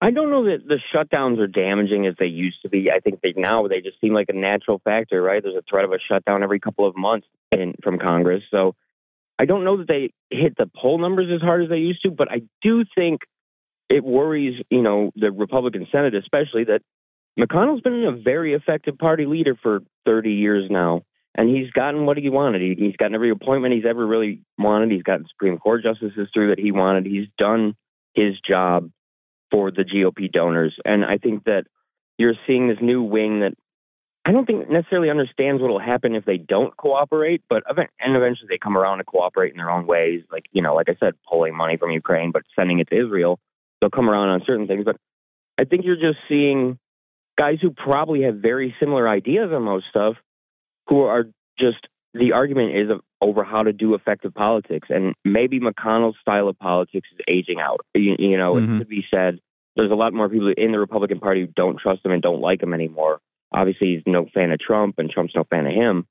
I 0.02 0.10
don't 0.10 0.30
know 0.30 0.46
that 0.46 0.66
the 0.66 0.80
shutdowns 0.92 1.38
are 1.38 1.46
damaging 1.46 2.08
as 2.08 2.14
they 2.18 2.26
used 2.26 2.60
to 2.62 2.68
be. 2.68 2.90
I 2.90 2.98
think 2.98 3.20
they 3.20 3.34
now 3.36 3.68
they 3.68 3.80
just 3.80 4.00
seem 4.00 4.12
like 4.12 4.28
a 4.30 4.36
natural 4.36 4.80
factor, 4.84 5.22
right? 5.22 5.40
There's 5.40 5.54
a 5.54 5.62
threat 5.70 5.84
of 5.84 5.92
a 5.92 5.98
shutdown 6.00 6.42
every 6.42 6.58
couple 6.58 6.88
of 6.88 6.96
months 6.96 7.28
in, 7.52 7.74
from 7.84 8.00
Congress. 8.00 8.42
So 8.50 8.74
I 9.38 9.44
don't 9.44 9.62
know 9.62 9.76
that 9.76 9.86
they 9.86 10.12
hit 10.28 10.56
the 10.58 10.68
poll 10.74 10.98
numbers 10.98 11.28
as 11.32 11.40
hard 11.40 11.62
as 11.62 11.68
they 11.68 11.76
used 11.76 12.02
to, 12.02 12.10
but 12.10 12.32
I 12.32 12.42
do 12.62 12.84
think 12.96 13.20
it 13.88 14.02
worries, 14.02 14.60
you 14.70 14.82
know, 14.82 15.12
the 15.14 15.30
Republican 15.30 15.86
Senate 15.92 16.16
especially 16.16 16.64
that 16.64 16.80
McConnell's 17.38 17.82
been 17.82 18.02
a 18.04 18.20
very 18.20 18.54
effective 18.54 18.98
party 18.98 19.26
leader 19.26 19.56
for 19.62 19.82
30 20.04 20.32
years 20.32 20.68
now, 20.68 21.02
and 21.36 21.48
he's 21.48 21.70
gotten 21.70 22.06
what 22.06 22.18
he 22.18 22.28
wanted. 22.28 22.60
He, 22.60 22.74
he's 22.76 22.96
gotten 22.96 23.14
every 23.14 23.30
appointment 23.30 23.72
he's 23.72 23.86
ever 23.88 24.04
really 24.04 24.40
wanted. 24.58 24.90
He's 24.90 25.04
gotten 25.04 25.26
Supreme 25.30 25.58
Court 25.58 25.84
justices 25.84 26.28
through 26.34 26.48
that 26.48 26.58
he 26.58 26.72
wanted. 26.72 27.06
He's 27.06 27.28
done 27.38 27.76
his 28.14 28.34
job 28.40 28.90
for 29.52 29.70
the 29.70 29.84
GOP 29.84 30.32
donors. 30.32 30.74
And 30.84 31.04
I 31.04 31.18
think 31.18 31.44
that 31.44 31.66
you're 32.18 32.34
seeing 32.46 32.68
this 32.68 32.78
new 32.80 33.02
wing 33.02 33.40
that 33.40 33.52
I 34.24 34.32
don't 34.32 34.46
think 34.46 34.70
necessarily 34.70 35.10
understands 35.10 35.60
what 35.60 35.68
will 35.68 35.80
happen 35.80 36.14
if 36.14 36.24
they 36.24 36.38
don't 36.38 36.76
cooperate, 36.76 37.42
but 37.48 37.64
and 37.68 38.16
eventually 38.16 38.48
they 38.48 38.58
come 38.58 38.76
around 38.76 38.98
to 38.98 39.04
cooperate 39.04 39.50
in 39.50 39.58
their 39.58 39.70
own 39.70 39.86
ways. 39.86 40.22
Like 40.30 40.44
you 40.52 40.62
know, 40.62 40.74
like 40.74 40.88
I 40.88 40.96
said, 40.98 41.14
pulling 41.28 41.56
money 41.56 41.76
from 41.76 41.90
Ukraine 41.90 42.30
but 42.32 42.42
sending 42.56 42.78
it 42.78 42.88
to 42.90 43.00
Israel. 43.00 43.38
They'll 43.80 43.90
come 43.90 44.08
around 44.08 44.28
on 44.28 44.42
certain 44.46 44.68
things, 44.68 44.84
but 44.84 44.96
I 45.58 45.64
think 45.64 45.84
you're 45.84 45.96
just 45.96 46.18
seeing 46.28 46.78
guys 47.36 47.58
who 47.60 47.70
probably 47.70 48.22
have 48.22 48.36
very 48.36 48.74
similar 48.78 49.08
ideas 49.08 49.50
on 49.52 49.62
most 49.62 49.86
stuff, 49.90 50.14
who 50.88 51.02
are 51.02 51.24
just 51.58 51.88
the 52.14 52.32
argument 52.32 52.76
is 52.76 52.90
over 53.22 53.44
how 53.44 53.62
to 53.62 53.72
do 53.72 53.94
effective 53.94 54.34
politics, 54.34 54.88
and 54.90 55.14
maybe 55.24 55.60
McConnell's 55.60 56.16
style 56.20 56.48
of 56.48 56.58
politics 56.58 57.08
is 57.12 57.20
aging 57.28 57.60
out. 57.60 57.80
You, 57.94 58.16
you 58.18 58.36
know, 58.36 58.54
mm-hmm. 58.54 58.74
it 58.74 58.78
could 58.78 58.88
be 58.88 59.04
said 59.10 59.38
there's 59.76 59.92
a 59.92 59.94
lot 59.94 60.12
more 60.12 60.28
people 60.28 60.52
in 60.54 60.72
the 60.72 60.78
Republican 60.78 61.20
Party 61.20 61.42
who 61.42 61.46
don't 61.46 61.78
trust 61.78 62.04
him 62.04 62.10
and 62.10 62.20
don't 62.20 62.40
like 62.40 62.62
him 62.62 62.74
anymore. 62.74 63.20
Obviously, 63.52 63.94
he's 63.94 64.02
no 64.06 64.26
fan 64.34 64.50
of 64.50 64.58
Trump, 64.58 64.96
and 64.98 65.08
Trump's 65.08 65.34
no 65.36 65.44
fan 65.44 65.66
of 65.66 65.72
him. 65.72 66.06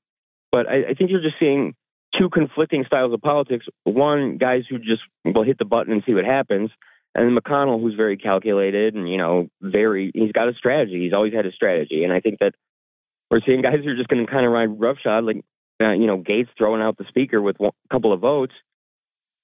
But 0.50 0.68
I, 0.68 0.90
I 0.90 0.94
think 0.94 1.10
you're 1.10 1.22
just 1.22 1.38
seeing 1.38 1.74
two 2.18 2.30
conflicting 2.30 2.84
styles 2.86 3.12
of 3.12 3.20
politics. 3.20 3.66
One, 3.84 4.38
guys 4.38 4.62
who 4.68 4.78
just 4.78 5.02
will 5.24 5.44
hit 5.44 5.58
the 5.58 5.64
button 5.64 5.92
and 5.92 6.02
see 6.06 6.14
what 6.14 6.24
happens, 6.24 6.70
and 7.14 7.26
then 7.26 7.36
McConnell, 7.36 7.80
who's 7.80 7.94
very 7.94 8.16
calculated 8.16 8.94
and 8.94 9.08
you 9.08 9.18
know 9.18 9.48
very 9.60 10.10
he's 10.14 10.32
got 10.32 10.48
a 10.48 10.54
strategy. 10.54 11.00
He's 11.02 11.12
always 11.12 11.34
had 11.34 11.46
a 11.46 11.52
strategy, 11.52 12.04
and 12.04 12.12
I 12.12 12.20
think 12.20 12.38
that 12.40 12.54
we're 13.30 13.40
seeing 13.44 13.62
guys 13.62 13.80
who 13.84 13.90
are 13.90 13.96
just 13.96 14.08
going 14.08 14.24
to 14.24 14.30
kind 14.30 14.46
of 14.46 14.52
ride 14.52 14.80
roughshod, 14.80 15.24
like 15.24 15.42
uh, 15.82 15.92
you 15.92 16.06
know 16.06 16.18
Gaetz 16.18 16.48
throwing 16.56 16.82
out 16.82 16.96
the 16.98 17.04
speaker 17.08 17.40
with 17.40 17.56
a 17.60 17.70
couple 17.90 18.12
of 18.12 18.20
votes, 18.20 18.54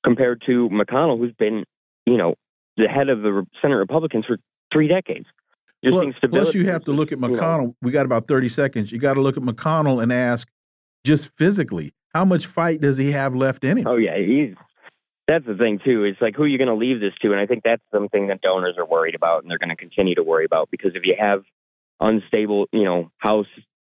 compared 0.05 0.43
to 0.47 0.69
McConnell, 0.71 1.19
who's 1.19 1.35
been 1.39 1.65
you 2.07 2.17
know 2.17 2.35
the 2.77 2.89
head 2.89 3.09
of 3.09 3.23
the 3.23 3.45
Senate 3.61 3.75
Republicans 3.75 4.25
for 4.27 4.39
three 4.73 4.89
decades. 4.89 5.27
Plus, 5.85 6.15
plus, 6.31 6.55
you 6.55 6.67
have 6.67 6.85
to 6.85 6.93
look 6.93 7.13
at 7.13 7.19
McConnell. 7.19 7.61
You 7.61 7.67
know. 7.69 7.77
We 7.83 7.93
got 7.93 8.07
about 8.07 8.27
30 8.27 8.49
seconds. 8.49 8.91
You 8.91 8.99
got 8.99 9.15
to 9.15 9.21
look 9.21 9.37
at 9.37 9.43
McConnell 9.43 10.03
and 10.03 10.13
ask, 10.13 10.49
just 11.05 11.37
physically, 11.37 11.93
how 12.15 12.25
much 12.25 12.47
fight 12.47 12.81
does 12.81 12.97
he 12.97 13.13
have 13.13 13.35
left 13.35 13.63
in 13.65 13.79
him? 13.79 13.87
Oh, 13.87 13.97
yeah. 13.97 14.19
He's, 14.19 14.55
that's 15.29 15.47
the 15.47 15.55
thing, 15.55 15.79
too. 15.85 16.03
It's 16.03 16.21
like, 16.21 16.35
who 16.35 16.43
are 16.43 16.49
you 16.49 16.59
going 16.59 16.69
to 16.69 16.75
leave 16.75 17.01
this 17.01 17.13
to? 17.23 17.31
And 17.31 17.41
I 17.41 17.47
think 17.47 17.63
that's 17.65 17.83
something 17.95 18.27
that 18.27 18.41
donors 18.41 18.75
are 18.77 18.87
worried 18.87 19.15
about 19.15 19.43
and 19.43 19.51
they're 19.51 19.59
going 19.59 19.69
to 19.69 19.77
continue 19.77 20.17
to 20.17 20.23
worry 20.25 20.45
about 20.45 20.69
because 20.71 20.93
if 20.95 21.03
you 21.05 21.15
have 21.19 21.45
unstable, 22.01 22.67
you 22.73 22.85
know, 22.85 23.11
House 23.19 23.47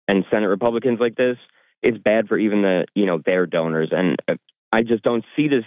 and 0.09 0.25
Senate 0.29 0.47
Republicans 0.47 0.99
like 0.99 1.15
this, 1.15 1.37
it's 1.81 1.97
bad 1.97 2.27
for 2.27 2.37
even 2.37 2.61
the, 2.61 2.85
you 2.95 3.05
know, 3.05 3.21
their 3.25 3.45
donors. 3.45 3.89
And 3.91 4.17
uh, 4.27 4.35
I 4.71 4.83
just 4.83 5.03
don't 5.03 5.23
see 5.35 5.47
this 5.47 5.65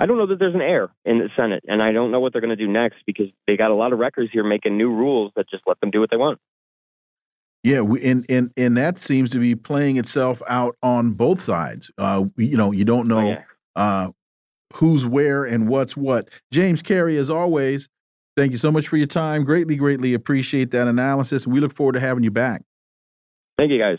I 0.00 0.06
don't 0.06 0.16
know 0.16 0.26
that 0.28 0.38
there's 0.38 0.54
an 0.54 0.62
heir 0.62 0.88
in 1.04 1.18
the 1.18 1.28
Senate, 1.36 1.62
and 1.68 1.82
I 1.82 1.92
don't 1.92 2.10
know 2.10 2.20
what 2.20 2.32
they're 2.32 2.40
going 2.40 2.56
to 2.56 2.64
do 2.64 2.66
next 2.66 2.96
because 3.04 3.26
they 3.46 3.58
got 3.58 3.70
a 3.70 3.74
lot 3.74 3.92
of 3.92 3.98
records 3.98 4.30
here 4.32 4.42
making 4.42 4.78
new 4.78 4.88
rules 4.88 5.30
that 5.36 5.50
just 5.50 5.62
let 5.66 5.78
them 5.80 5.90
do 5.90 6.00
what 6.00 6.08
they 6.10 6.16
want. 6.16 6.38
Yeah, 7.62 7.82
we, 7.82 8.02
and 8.02 8.24
and 8.30 8.50
and 8.56 8.78
that 8.78 8.98
seems 9.02 9.28
to 9.30 9.38
be 9.38 9.54
playing 9.54 9.98
itself 9.98 10.40
out 10.48 10.74
on 10.82 11.10
both 11.10 11.42
sides. 11.42 11.90
Uh, 11.98 12.24
you 12.38 12.56
know, 12.56 12.72
you 12.72 12.86
don't 12.86 13.08
know 13.08 13.20
oh, 13.20 13.28
yeah. 13.28 13.42
uh, 13.76 14.10
who's 14.72 15.04
where 15.04 15.44
and 15.44 15.68
what's 15.68 15.98
what. 15.98 16.30
James 16.50 16.80
Carey, 16.80 17.18
as 17.18 17.28
always, 17.28 17.90
thank 18.38 18.52
you 18.52 18.58
so 18.58 18.72
much 18.72 18.88
for 18.88 18.96
your 18.96 19.06
time. 19.06 19.44
Greatly, 19.44 19.76
greatly 19.76 20.14
appreciate 20.14 20.70
that 20.70 20.88
analysis, 20.88 21.46
we 21.46 21.60
look 21.60 21.74
forward 21.74 21.92
to 21.92 22.00
having 22.00 22.24
you 22.24 22.30
back. 22.30 22.62
Thank 23.58 23.70
you, 23.70 23.78
guys. 23.78 23.98